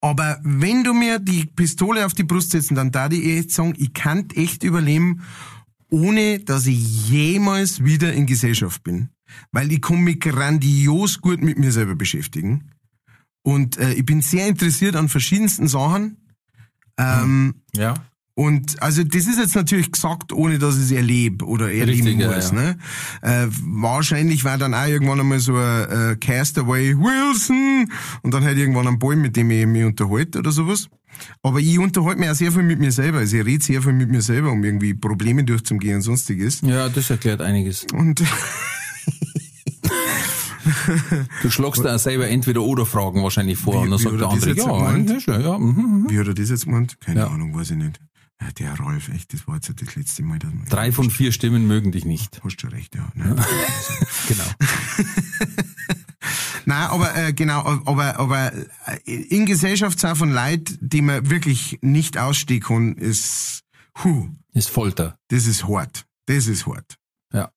Aber 0.05 0.39
wenn 0.43 0.85
du 0.85 0.93
mir 0.93 1.19
die 1.19 1.47
Pistole 1.47 2.05
auf 2.05 2.13
die 2.13 2.25
Brust 2.25 2.51
setzt, 2.51 2.71
dann 2.77 2.93
da 2.93 3.09
die 3.09 3.39
echt 3.39 3.53
sagen, 3.53 3.73
ich 3.79 3.95
kann 3.95 4.29
echt 4.35 4.63
überleben, 4.63 5.23
ohne 5.89 6.41
dass 6.41 6.67
ich 6.67 7.09
jemals 7.09 7.85
wieder 7.85 8.13
in 8.13 8.27
Gesellschaft 8.27 8.83
bin. 8.83 9.09
Weil 9.51 9.73
ich 9.73 9.81
kann 9.81 10.01
mich 10.01 10.21
grandios 10.21 11.23
gut 11.23 11.41
mit 11.41 11.59
mir 11.59 11.73
selber 11.73 11.95
beschäftigen. 11.95 12.71
Und 13.43 13.79
äh, 13.79 13.95
ich 13.95 14.05
bin 14.05 14.21
sehr 14.21 14.47
interessiert 14.47 14.95
an 14.95 15.09
verschiedensten 15.09 15.69
Sachen. 15.69 16.19
Ähm, 16.99 17.63
Ja. 17.75 17.95
Und 18.37 18.83
also 18.83 19.05
das 19.05 19.27
ist 19.27 19.39
jetzt 19.39 19.55
natürlich 19.55 19.93
gesagt, 19.93 20.33
ohne 20.33 20.59
dass 20.59 20.77
ich 20.77 20.85
es 20.85 20.91
erlebe 20.91 21.45
oder 21.45 21.73
erleben 21.73 22.07
Richtig, 22.09 22.21
ja, 22.21 22.35
muss. 22.35 22.51
ja. 22.51 22.55
Ne? 22.57 22.79
Äh, 23.23 23.47
wahrscheinlich 23.63 24.45
war 24.45 24.59
dann 24.59 24.75
auch 24.75 24.87
irgendwann 24.87 25.21
einmal 25.21 25.39
so 25.39 25.55
ein 25.57 26.13
äh, 26.13 26.17
Castaway 26.17 26.97
Wilson 26.97 27.89
und 28.23 28.35
dann 28.35 28.43
halt 28.43 28.59
irgendwann 28.59 28.89
ein 28.89 28.99
Ball, 28.99 29.15
mit 29.17 29.37
dem 29.37 29.51
ich 29.53 29.67
mich 29.67 29.85
unterhalte 29.85 30.41
oder 30.41 30.51
sowas. 30.51 30.89
Aber 31.45 31.61
ich 31.61 31.79
unterhalte 31.79 32.19
mich 32.19 32.29
auch 32.29 32.35
sehr 32.35 32.51
viel 32.51 32.65
mit 32.65 32.81
mir 32.81 32.91
selber. 32.91 33.19
Also 33.19 33.37
ich 33.37 33.45
rede 33.45 33.63
sehr 33.63 33.81
viel 33.83 33.93
mit 33.93 34.11
mir 34.11 34.21
selber, 34.21 34.51
um 34.51 34.65
irgendwie 34.65 34.95
Probleme 34.95 35.45
durchzugehen 35.45 35.97
und 35.97 36.03
sonstiges. 36.03 36.61
Ja, 36.63 36.89
das 36.89 37.11
erklärt 37.11 37.41
einiges. 37.41 37.87
Und 37.93 38.21
Du 41.43 41.51
schlagst 41.51 41.85
da 41.85 41.99
selber 41.99 42.29
entweder 42.29 42.63
oder 42.63 42.87
Fragen 42.87 43.23
wahrscheinlich 43.23 43.59
vor 43.59 43.75
Wie- 43.75 43.79
und 43.79 43.91
dann 43.91 43.99
sagt 43.99 44.15
der 44.15 44.21
er 44.23 44.25
das 44.27 44.33
andere, 44.35 44.51
jetzt 44.51 44.67
ja, 44.67 44.73
gemeint? 44.73 44.95
eigentlich 45.11 45.25
schon, 45.25 45.41
ja, 45.43 45.59
mhm, 45.59 45.67
mhm. 45.67 46.07
wie 46.11 46.19
hat 46.19 46.27
er 46.27 46.35
das 46.35 46.51
jetzt 46.51 46.65
gemeint? 46.65 47.01
Keine 47.01 47.21
Ja. 47.21 47.27
Ahnung, 47.29 47.55
weiß 47.55 47.71
ich 47.71 47.77
nicht. 47.77 48.01
Ja, 48.41 48.51
der 48.53 48.73
Ralf, 48.81 49.09
echt, 49.11 49.33
das 49.33 49.47
war 49.47 49.55
jetzt 49.57 49.73
das 49.81 49.95
letzte 49.97 50.23
Mal. 50.23 50.39
Dass 50.39 50.53
man 50.53 50.65
Drei 50.67 50.93
von 50.93 51.11
vier 51.11 51.31
Stimmen 51.33 51.67
mögen 51.67 51.93
dich 51.93 52.05
nicht. 52.05 52.43
Hast 52.43 52.61
schon 52.61 52.71
recht, 52.71 52.95
ja. 52.95 53.11
Ne? 53.15 53.37
Genau. 54.29 54.45
Nein, 56.67 56.89
aber 56.89 57.15
äh, 57.17 57.33
genau, 57.33 57.61
aber 57.85 58.19
aber 58.19 58.53
äh, 58.53 59.11
in 59.11 59.45
Gesellschaft 59.47 60.01
sein 60.01 60.17
von 60.17 60.31
Leid, 60.31 60.77
die 60.81 61.03
man 61.03 61.29
wirklich 61.29 61.79
nicht 61.83 62.17
ausstehen 62.19 62.63
kann, 62.63 62.95
ist, 62.95 63.63
hu, 64.03 64.31
Ist 64.53 64.71
Folter. 64.71 65.19
das 65.29 65.47
ist 65.47 65.69
hart. 65.69 66.07
Das 66.27 66.47
ist 66.47 66.67
hart. 66.67 66.97
Ja. 67.33 67.51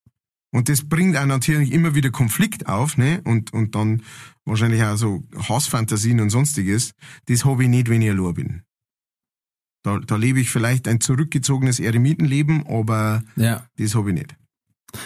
Und 0.52 0.68
das 0.68 0.88
bringt 0.88 1.16
auch 1.16 1.26
natürlich 1.26 1.72
immer 1.72 1.96
wieder 1.96 2.10
Konflikt 2.12 2.68
auf, 2.68 2.98
ne? 2.98 3.22
Und 3.24 3.54
und 3.54 3.76
dann 3.76 4.04
wahrscheinlich 4.44 4.84
auch 4.84 4.98
so 4.98 5.24
Hassfantasien 5.48 6.20
und 6.20 6.30
sonstiges. 6.30 6.92
Das 7.28 7.46
habe 7.46 7.64
ich 7.64 7.70
nicht, 7.70 7.88
wenn 7.90 8.02
ich 8.02 8.10
allein 8.10 8.34
bin. 8.34 8.62
Da, 9.88 10.00
da 10.00 10.18
lebe 10.18 10.42
ich 10.42 10.50
vielleicht 10.50 10.86
ein 10.90 11.00
zurückgezogenes 11.00 11.80
Eremitenleben, 11.80 12.68
aber 12.68 13.24
Ja. 13.38 13.66
das 13.78 13.96
habe 13.96 14.10
ich 14.10 14.16
nicht. 14.16 14.36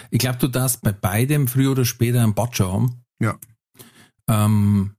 Ich 0.10 0.18
glaube, 0.18 0.40
du 0.40 0.48
darfst 0.48 0.82
bei 0.82 0.92
beidem 0.92 1.48
früher 1.48 1.72
oder 1.74 1.86
später 1.86 2.24
einen 2.24 2.34
Batscher 2.34 2.74
haben. 2.74 3.04
Ja. 3.20 3.38
Ähm, 4.28 4.96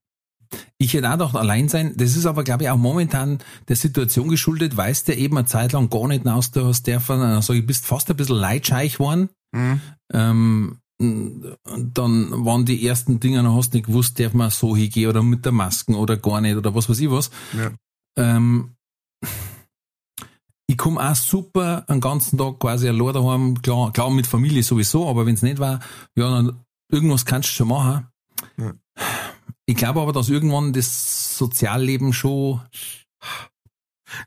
ich 0.79 0.95
hätte 0.95 1.09
auch 1.09 1.15
gedacht, 1.15 1.35
allein 1.35 1.69
sein. 1.69 1.95
Das 1.97 2.15
ist 2.15 2.27
aber, 2.27 2.45
glaube 2.45 2.63
ich, 2.63 2.71
auch 2.71 2.77
momentan 2.77 3.39
der 3.67 3.75
Situation 3.75 4.29
geschuldet, 4.29 4.77
weißt 4.77 5.09
du 5.09 5.17
eben 5.17 5.37
eine 5.37 5.47
Zeit 5.49 5.73
lang 5.73 5.91
gar 5.91 6.07
nicht 6.07 6.29
aus, 6.29 6.53
du 6.53 6.65
hast 6.65 6.87
dürfen, 6.87 7.21
also 7.21 7.53
du 7.53 7.63
bist 7.63 7.85
fast 7.85 8.09
ein 8.09 8.17
bisschen 8.17 8.37
leidscheich 8.37 8.95
geworden. 8.95 9.31
Mhm. 9.53 9.81
Ähm, 10.13 10.79
dann 11.01 12.45
waren 12.45 12.65
die 12.67 12.87
ersten 12.87 13.19
Dinge, 13.19 13.43
dann 13.43 13.53
hast 13.53 13.71
du 13.75 13.79
nicht 13.79 13.87
gewusst, 13.89 14.21
darf 14.21 14.33
man 14.35 14.51
so 14.51 14.77
hingehen 14.77 15.09
oder 15.09 15.25
mit 15.25 15.45
der 15.45 15.51
Masken 15.53 15.97
oder 15.97 16.17
gar 16.17 16.41
nicht 16.41 16.55
oder 16.57 16.73
was 16.73 16.89
weiß 16.89 17.01
ich 17.01 17.11
was. 17.11 17.33
Ja. 17.57 17.73
Ähm, 18.17 18.77
ich 20.73 20.78
komme 20.78 21.01
auch 21.01 21.15
super 21.15 21.85
einen 21.86 22.01
ganzen 22.01 22.39
Tag 22.39 22.59
quasi 22.59 22.89
allein 22.89 23.12
daheim, 23.12 23.61
klar, 23.62 23.93
klar 23.93 24.11
mit 24.11 24.27
Familie 24.27 24.62
sowieso, 24.62 25.07
aber 25.09 25.27
wenn 25.27 25.35
es 25.35 25.43
nicht 25.43 25.59
war, 25.59 25.81
ja, 26.16 26.31
dann 26.31 26.65
irgendwas 26.90 27.27
kannst 27.27 27.51
du 27.51 27.53
schon 27.53 27.69
machen. 27.69 28.07
Ja. 28.57 28.73
Ich 29.66 29.77
glaube 29.77 30.01
aber, 30.01 30.12
dass 30.12 30.28
irgendwann 30.31 30.73
das 30.73 31.36
Sozialleben 31.36 32.12
schon, 32.12 32.61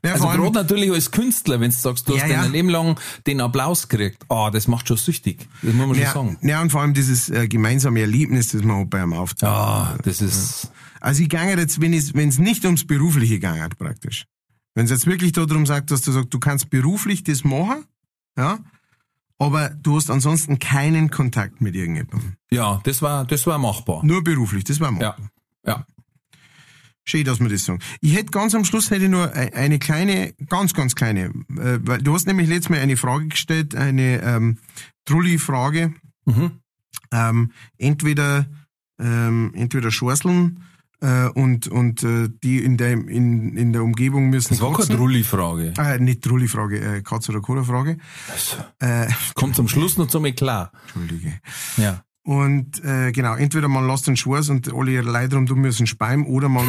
Ja, 0.04 0.12
also 0.12 0.26
gerade 0.28 0.52
natürlich 0.52 0.90
als 0.90 1.10
Künstler, 1.10 1.60
wenn 1.60 1.70
du 1.70 1.76
sagst, 1.76 2.08
du 2.08 2.14
Ja, 2.14 2.22
hast 2.22 2.30
ja. 2.30 2.42
dein 2.42 2.52
Leben 2.52 2.68
lang 2.68 2.98
den 3.26 3.40
Applaus 3.40 3.88
gekriegt, 3.88 4.24
ah, 4.28 4.50
das 4.50 4.68
macht 4.68 4.86
schon 4.88 4.96
süchtig. 4.96 5.48
Das 5.62 5.74
muss 5.74 5.86
man 5.86 5.94
schon 5.96 6.04
ja, 6.04 6.12
sagen. 6.12 6.38
ja, 6.42 6.62
und 6.62 6.70
vor 6.70 6.80
allem 6.80 6.94
dieses 6.94 7.28
äh, 7.28 7.48
gemeinsame 7.48 8.00
Erlebnis, 8.00 8.48
das 8.48 8.62
man 8.62 8.80
hat 8.82 8.90
bei 8.90 9.02
einem 9.02 9.12
Auftritt. 9.14 9.42
Ja, 9.42 9.96
das 10.02 10.20
ist, 10.22 10.70
Also 11.00 11.22
ich 11.22 11.28
gange 11.28 11.56
jetzt, 11.56 11.80
wenn 11.80 11.92
es 11.92 12.38
nicht 12.38 12.64
ums 12.64 12.86
Berufliche 12.86 13.38
gangt 13.40 13.78
praktisch. 13.78 14.26
Wenn 14.76 14.84
es 14.84 14.90
jetzt 14.90 15.06
wirklich 15.06 15.32
darum 15.32 15.64
sagt, 15.64 15.90
dass 15.90 16.02
du 16.02 16.12
sagst, 16.12 16.34
du 16.34 16.38
kannst 16.38 16.68
beruflich 16.68 17.24
das 17.24 17.44
machen, 17.44 17.86
ja, 18.36 18.58
aber 19.38 19.70
du 19.70 19.96
hast 19.96 20.10
ansonsten 20.10 20.58
keinen 20.58 21.10
Kontakt 21.10 21.62
mit 21.62 21.74
irgendjemandem. 21.74 22.34
Ja, 22.50 22.80
das 22.84 23.00
war, 23.00 23.24
das 23.24 23.46
war 23.46 23.56
machbar. 23.56 24.04
Nur 24.04 24.22
beruflich, 24.22 24.64
das 24.64 24.78
war 24.78 24.90
mal. 24.90 25.00
Ja, 25.00 25.16
ja. 25.66 25.86
Schön, 27.04 27.24
dass 27.24 27.40
wir 27.40 27.48
das 27.48 27.64
sagen. 27.64 27.78
Ich 28.02 28.14
hätte 28.14 28.30
ganz 28.30 28.54
am 28.54 28.66
Schluss 28.66 28.90
hätte 28.90 29.08
nur 29.08 29.34
e- 29.34 29.54
eine 29.54 29.78
kleine, 29.78 30.34
ganz, 30.46 30.74
ganz 30.74 30.94
kleine, 30.94 31.26
äh, 31.56 31.78
weil 31.80 32.02
du 32.02 32.12
hast 32.12 32.26
nämlich 32.26 32.48
letztes 32.48 32.68
Mal 32.68 32.80
eine 32.80 32.98
Frage 32.98 33.28
gestellt, 33.28 33.74
eine 33.74 34.20
ähm, 34.22 34.58
Trulli-Frage. 35.06 35.94
Mhm. 36.26 36.50
Ähm, 37.12 37.52
entweder 37.78 38.46
ähm, 38.98 39.52
entweder 39.54 39.90
Schorseln 39.90 40.64
äh, 41.00 41.28
und 41.28 41.68
und 41.68 42.02
äh, 42.02 42.28
die 42.42 42.62
in 42.62 42.76
der 42.76 42.92
in, 42.92 43.56
in 43.56 43.72
der 43.72 43.82
Umgebung 43.82 44.30
müssen 44.30 44.54
Das 44.54 44.60
war 44.60 44.68
keine 44.68 44.76
kotzen. 44.78 44.96
Trulli-Frage. 44.96 45.74
Äh, 45.78 45.98
nicht 45.98 46.22
Trulli-Frage, 46.22 46.80
äh, 46.80 47.02
Katz- 47.02 47.28
oder 47.28 47.40
Koda-Frage. 47.40 47.98
Äh, 48.78 49.06
Kommt 49.34 49.56
zum 49.56 49.68
Schluss 49.68 49.96
noch 49.98 50.08
zum 50.08 50.24
Eklat. 50.24 50.72
Entschuldige. 50.84 51.40
Ja. 51.76 52.02
Und 52.26 52.84
äh, 52.84 53.12
genau, 53.12 53.36
entweder 53.36 53.68
man 53.68 53.86
lässt 53.86 54.08
den 54.08 54.16
Schwarz 54.16 54.48
und 54.48 54.74
alle 54.74 54.90
ihre 54.90 55.04
Leute 55.08 55.36
rum, 55.36 55.46
du 55.46 55.54
müssen 55.54 55.86
speim, 55.86 56.26
oder 56.26 56.48
man, 56.48 56.66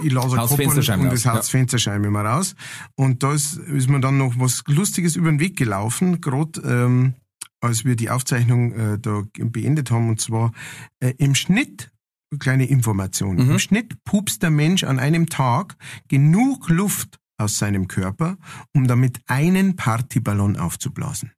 ich, 0.00 0.06
ich 0.06 0.12
lasse 0.12 0.36
Koppeln 0.36 0.68
und 0.70 1.12
das 1.12 1.26
haut 1.26 1.74
ja. 1.84 1.94
immer 1.96 2.24
raus. 2.24 2.54
Und 2.94 3.24
da 3.24 3.32
ist, 3.32 3.56
ist 3.56 3.90
mir 3.90 3.98
dann 3.98 4.18
noch 4.18 4.34
was 4.38 4.62
Lustiges 4.68 5.16
über 5.16 5.28
den 5.30 5.40
Weg 5.40 5.56
gelaufen, 5.56 6.20
gerade 6.20 6.60
ähm, 6.64 7.14
als 7.60 7.84
wir 7.84 7.96
die 7.96 8.10
Aufzeichnung 8.10 8.72
äh, 8.74 8.98
da 9.00 9.22
beendet 9.38 9.90
haben, 9.90 10.08
und 10.08 10.20
zwar 10.20 10.52
äh, 11.00 11.14
im 11.18 11.34
Schnitt, 11.34 11.91
kleine 12.38 12.66
Information, 12.66 13.36
Mhm. 13.36 13.50
im 13.52 13.58
Schnitt 13.58 14.02
pupst 14.04 14.42
der 14.42 14.50
Mensch 14.50 14.84
an 14.84 14.98
einem 14.98 15.28
Tag 15.28 15.76
genug 16.08 16.68
Luft 16.68 17.18
aus 17.38 17.58
seinem 17.58 17.88
Körper, 17.88 18.36
um 18.74 18.86
damit 18.86 19.20
einen 19.26 19.76
Partyballon 19.76 20.56
aufzublasen. 20.56 21.32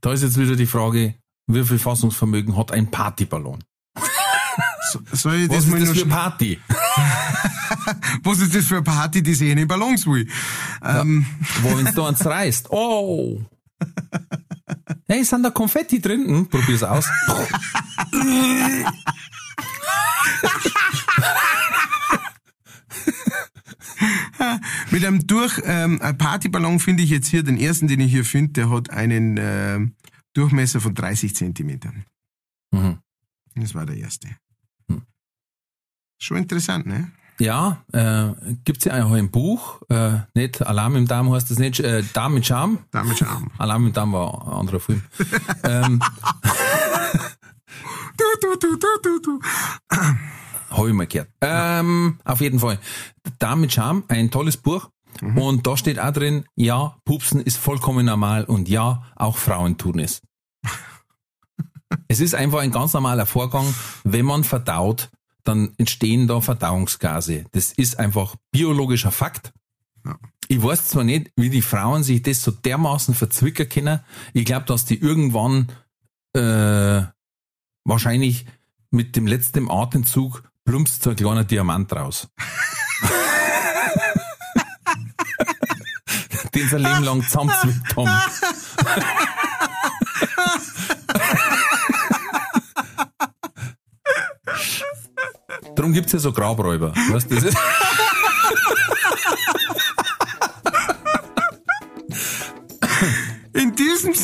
Da 0.00 0.12
ist 0.12 0.22
jetzt 0.22 0.38
wieder 0.38 0.56
die 0.56 0.66
Frage, 0.66 1.14
wie 1.46 1.64
viel 1.64 1.78
Fassungsvermögen 1.78 2.56
hat 2.56 2.72
ein 2.72 2.90
Partyballon? 2.90 3.58
So, 4.92 5.00
soll 5.12 5.34
ich 5.36 5.48
Was 5.50 5.66
das 5.66 5.74
ist 5.80 5.88
das 5.90 5.98
für 6.00 6.06
Party? 6.06 6.58
Was 8.24 8.40
ist 8.40 8.54
das 8.54 8.66
für 8.66 8.76
eine 8.76 8.82
Party, 8.82 9.22
die 9.22 9.34
sich 9.34 9.50
in 9.50 9.68
Ballons 9.68 10.06
will? 10.06 10.26
Ähm, 10.82 11.24
Wo 11.62 11.76
wenn's 11.78 11.94
da 11.94 12.08
eins 12.08 12.24
reißt. 12.24 12.70
Oh! 12.70 13.40
Hey, 15.06 15.24
sind 15.24 15.42
da 15.44 15.50
Konfetti 15.50 16.00
drin? 16.00 16.26
Hm, 16.26 16.48
probier's 16.48 16.82
aus. 16.82 17.06
mit 24.90 25.04
einem 25.04 25.26
durch, 25.26 25.60
ähm, 25.64 26.00
ein 26.02 26.16
Partyballon 26.18 26.80
finde 26.80 27.02
ich 27.02 27.10
jetzt 27.10 27.28
hier 27.28 27.42
den 27.42 27.58
ersten, 27.58 27.88
den 27.88 28.00
ich 28.00 28.10
hier 28.10 28.24
finde, 28.24 28.52
der 28.52 28.70
hat 28.70 28.90
einen 28.90 29.38
ähm, 29.38 29.94
Durchmesser 30.34 30.80
von 30.80 30.94
30 30.94 31.34
Zentimetern. 31.34 32.04
Mhm. 32.72 32.98
Das 33.54 33.74
war 33.74 33.84
der 33.86 33.96
erste. 33.96 34.28
Hm. 34.88 35.02
Schon 36.18 36.36
interessant, 36.38 36.86
ne? 36.86 37.10
Ja, 37.38 37.82
äh, 37.92 38.32
gibt's 38.64 38.84
ja 38.84 39.02
auch 39.02 39.12
ein 39.12 39.30
Buch, 39.30 39.80
äh, 39.88 40.18
nicht 40.34 40.60
Alarm 40.60 40.96
im 40.96 41.06
Darm 41.06 41.32
heißt 41.32 41.50
das 41.50 41.58
nicht, 41.58 41.80
äh, 41.80 42.04
Darm 42.12 42.34
mit 42.34 42.44
Charme. 42.46 42.80
Damit 42.90 43.18
Charme. 43.18 43.50
Alarm 43.56 43.86
im 43.86 43.92
Darm 43.94 44.12
war 44.12 44.46
ein 44.46 44.52
anderer 44.52 44.80
Film. 44.80 45.02
ähm, 45.64 46.02
Habe 50.70 50.88
ich 50.88 50.94
mal 50.94 51.06
gehört. 51.06 51.28
Ähm, 51.40 52.18
auf 52.24 52.40
jeden 52.40 52.60
Fall. 52.60 52.78
Darm 53.38 53.60
mit 53.62 53.72
Charme, 53.72 54.04
ein 54.08 54.30
tolles 54.30 54.56
Buch. 54.56 54.88
Und 55.20 55.66
da 55.66 55.76
steht 55.76 55.98
auch 55.98 56.12
drin, 56.12 56.44
ja, 56.54 56.96
Pupsen 57.04 57.40
ist 57.40 57.58
vollkommen 57.58 58.06
normal 58.06 58.44
und 58.44 58.68
ja, 58.68 59.02
auch 59.16 59.36
Frauen 59.36 59.76
tun 59.76 59.98
es. 59.98 60.22
es 62.08 62.20
ist 62.20 62.34
einfach 62.34 62.60
ein 62.60 62.70
ganz 62.70 62.94
normaler 62.94 63.26
Vorgang. 63.26 63.66
Wenn 64.04 64.24
man 64.24 64.44
verdaut, 64.44 65.10
dann 65.44 65.72
entstehen 65.76 66.26
da 66.26 66.40
Verdauungsgase. 66.40 67.44
Das 67.52 67.72
ist 67.72 67.98
einfach 67.98 68.36
biologischer 68.50 69.10
Fakt. 69.10 69.52
Ja. 70.06 70.18
Ich 70.48 70.62
weiß 70.62 70.88
zwar 70.88 71.04
nicht, 71.04 71.30
wie 71.36 71.50
die 71.50 71.62
Frauen 71.62 72.02
sich 72.02 72.22
das 72.22 72.42
so 72.42 72.50
dermaßen 72.50 73.14
verzwicken 73.14 73.68
können. 73.68 74.00
Ich 74.32 74.44
glaube, 74.44 74.66
dass 74.66 74.84
die 74.84 74.98
irgendwann 74.98 75.68
äh, 76.34 77.02
wahrscheinlich 77.90 78.46
mit 78.90 79.14
dem 79.16 79.26
letzten 79.26 79.70
Atemzug 79.70 80.42
plumpst 80.64 81.02
so 81.02 81.10
ein 81.10 81.16
kleiner 81.16 81.44
Diamant 81.44 81.92
raus. 81.92 82.28
Den 86.54 86.68
sie 86.68 86.76
ein 86.76 86.82
Leben 86.82 87.04
lang 87.04 87.22
zusammenzwickt 87.22 87.96
haben. 87.96 88.10
Darum 95.76 95.92
gibt's 95.92 96.12
ja 96.12 96.18
so 96.18 96.32
Grabräuber. 96.32 96.92
Weißt, 97.10 97.30
du, 97.30 97.36
das 97.36 97.44
ist 97.44 97.58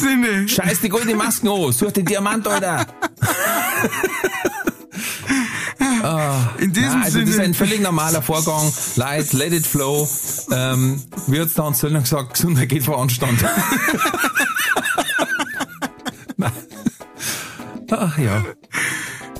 Sinne, 0.00 0.48
Scheiß 0.48 0.80
die 0.80 0.88
goldene 0.88 1.14
Masken 1.14 1.48
an, 1.48 1.72
such 1.72 1.92
den 1.92 2.04
Diamant, 2.04 2.46
Alter. 2.46 2.86
in 6.58 6.72
diesem 6.72 6.90
Nein, 6.90 7.02
also 7.02 7.20
das 7.20 7.28
ist 7.28 7.34
Sinne, 7.34 7.46
ein 7.46 7.54
völlig 7.54 7.80
normaler 7.80 8.22
Vorgang. 8.22 8.72
Light, 8.96 9.32
let 9.32 9.52
it 9.52 9.66
flow. 9.66 10.08
Ähm, 10.50 11.02
wie 11.26 11.40
hat's 11.40 11.54
da 11.54 11.64
uns 11.64 11.80
Söllner 11.80 12.00
gesagt, 12.00 12.34
Gesundheit 12.34 12.68
geht 12.68 12.84
vor 12.84 13.00
Anstand. 13.00 13.44
Ach 17.90 18.18
ja. 18.18 18.44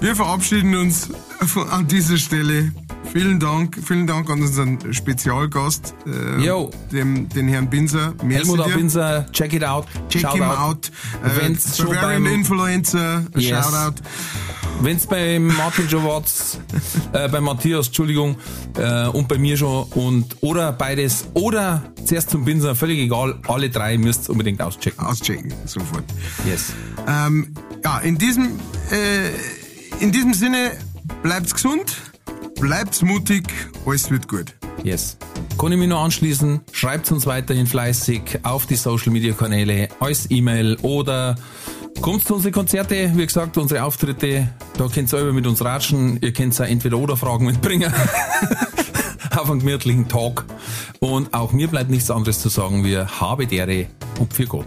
wir 0.00 0.14
verabschieden 0.14 0.76
uns 0.76 1.08
von, 1.46 1.68
an 1.68 1.86
dieser 1.88 2.16
Stelle. 2.16 2.72
Vielen 3.12 3.40
Dank, 3.40 3.78
vielen 3.82 4.06
Dank 4.06 4.28
an 4.28 4.42
unseren 4.42 4.92
Spezialgast, 4.92 5.94
äh, 6.06 6.42
dem, 6.92 7.28
den 7.30 7.48
Herrn 7.48 7.70
Binser. 7.70 8.12
Merci 8.22 8.46
Helmut 8.48 8.66
dir. 8.66 8.74
Abinser, 8.74 9.26
check 9.32 9.52
it 9.54 9.64
out. 9.64 9.86
Check 10.10 10.22
Shout 10.22 10.34
him 10.34 10.42
out. 10.42 10.58
out. 10.58 10.90
Äh, 11.24 11.48
Bavarian 11.82 12.24
beim- 12.24 12.26
Influencer, 12.34 13.24
Yes. 13.36 13.48
Shoutout. 13.64 14.02
Wenn's 14.82 15.06
bei 15.06 15.38
Martin 15.38 15.88
schon 15.88 16.04
war's, 16.04 16.58
äh, 17.14 17.28
bei 17.30 17.40
Matthias, 17.40 17.86
Entschuldigung, 17.86 18.36
äh, 18.76 19.06
und 19.08 19.26
bei 19.28 19.38
mir 19.38 19.56
schon, 19.56 19.84
und, 19.94 20.36
oder 20.42 20.72
beides, 20.72 21.24
oder 21.32 21.82
zuerst 22.04 22.28
zum 22.28 22.44
Binser, 22.44 22.74
völlig 22.74 22.98
egal, 22.98 23.38
alle 23.48 23.70
drei 23.70 23.96
müsst 23.96 24.28
unbedingt 24.28 24.60
auschecken. 24.60 25.00
Auschecken, 25.06 25.54
sofort. 25.64 26.04
Yes. 26.46 26.74
Ähm, 27.08 27.54
ja, 27.82 27.98
in 28.00 28.18
diesem, 28.18 28.58
äh, 28.90 29.30
in 30.04 30.12
diesem 30.12 30.34
Sinne, 30.34 30.72
bleibt's 31.22 31.54
gesund, 31.54 31.96
bleibt's 32.60 33.02
mutig, 33.02 33.44
alles 33.86 34.10
wird 34.10 34.28
gut. 34.28 34.54
Yes. 34.82 35.16
Kann 35.58 35.72
ich 35.72 35.78
mich 35.78 35.88
nur 35.88 35.98
anschließen? 35.98 36.60
Schreibt 36.72 37.10
uns 37.10 37.26
weiterhin 37.26 37.66
fleißig 37.66 38.40
auf 38.42 38.66
die 38.66 38.76
Social 38.76 39.12
Media 39.12 39.32
Kanäle, 39.32 39.88
als 40.00 40.30
E-Mail 40.30 40.76
oder 40.82 41.36
kommt 42.00 42.24
zu 42.24 42.34
unsere 42.34 42.52
Konzerte, 42.52 43.12
wie 43.14 43.26
gesagt, 43.26 43.56
unsere 43.56 43.82
Auftritte. 43.84 44.48
Da 44.76 44.84
könnt 44.84 44.96
ihr 44.96 45.08
selber 45.08 45.32
mit 45.32 45.46
uns 45.46 45.64
ratschen. 45.64 46.18
Ihr 46.20 46.32
könnt 46.32 46.60
auch 46.60 46.64
entweder 46.64 46.98
oder 46.98 47.16
Fragen 47.16 47.46
mitbringen. 47.46 47.92
auf 49.36 49.50
einen 49.50 49.60
gemütlichen 49.60 50.08
Talk. 50.08 50.44
Und 51.00 51.32
auch 51.34 51.52
mir 51.52 51.68
bleibt 51.68 51.90
nichts 51.90 52.10
anderes 52.10 52.40
zu 52.40 52.48
sagen 52.48 52.84
wie 52.84 52.96
habe 52.96 53.46
die 53.46 53.56
Ehre 53.56 53.86
und 54.18 54.32
für 54.32 54.46
Gott. 54.46 54.66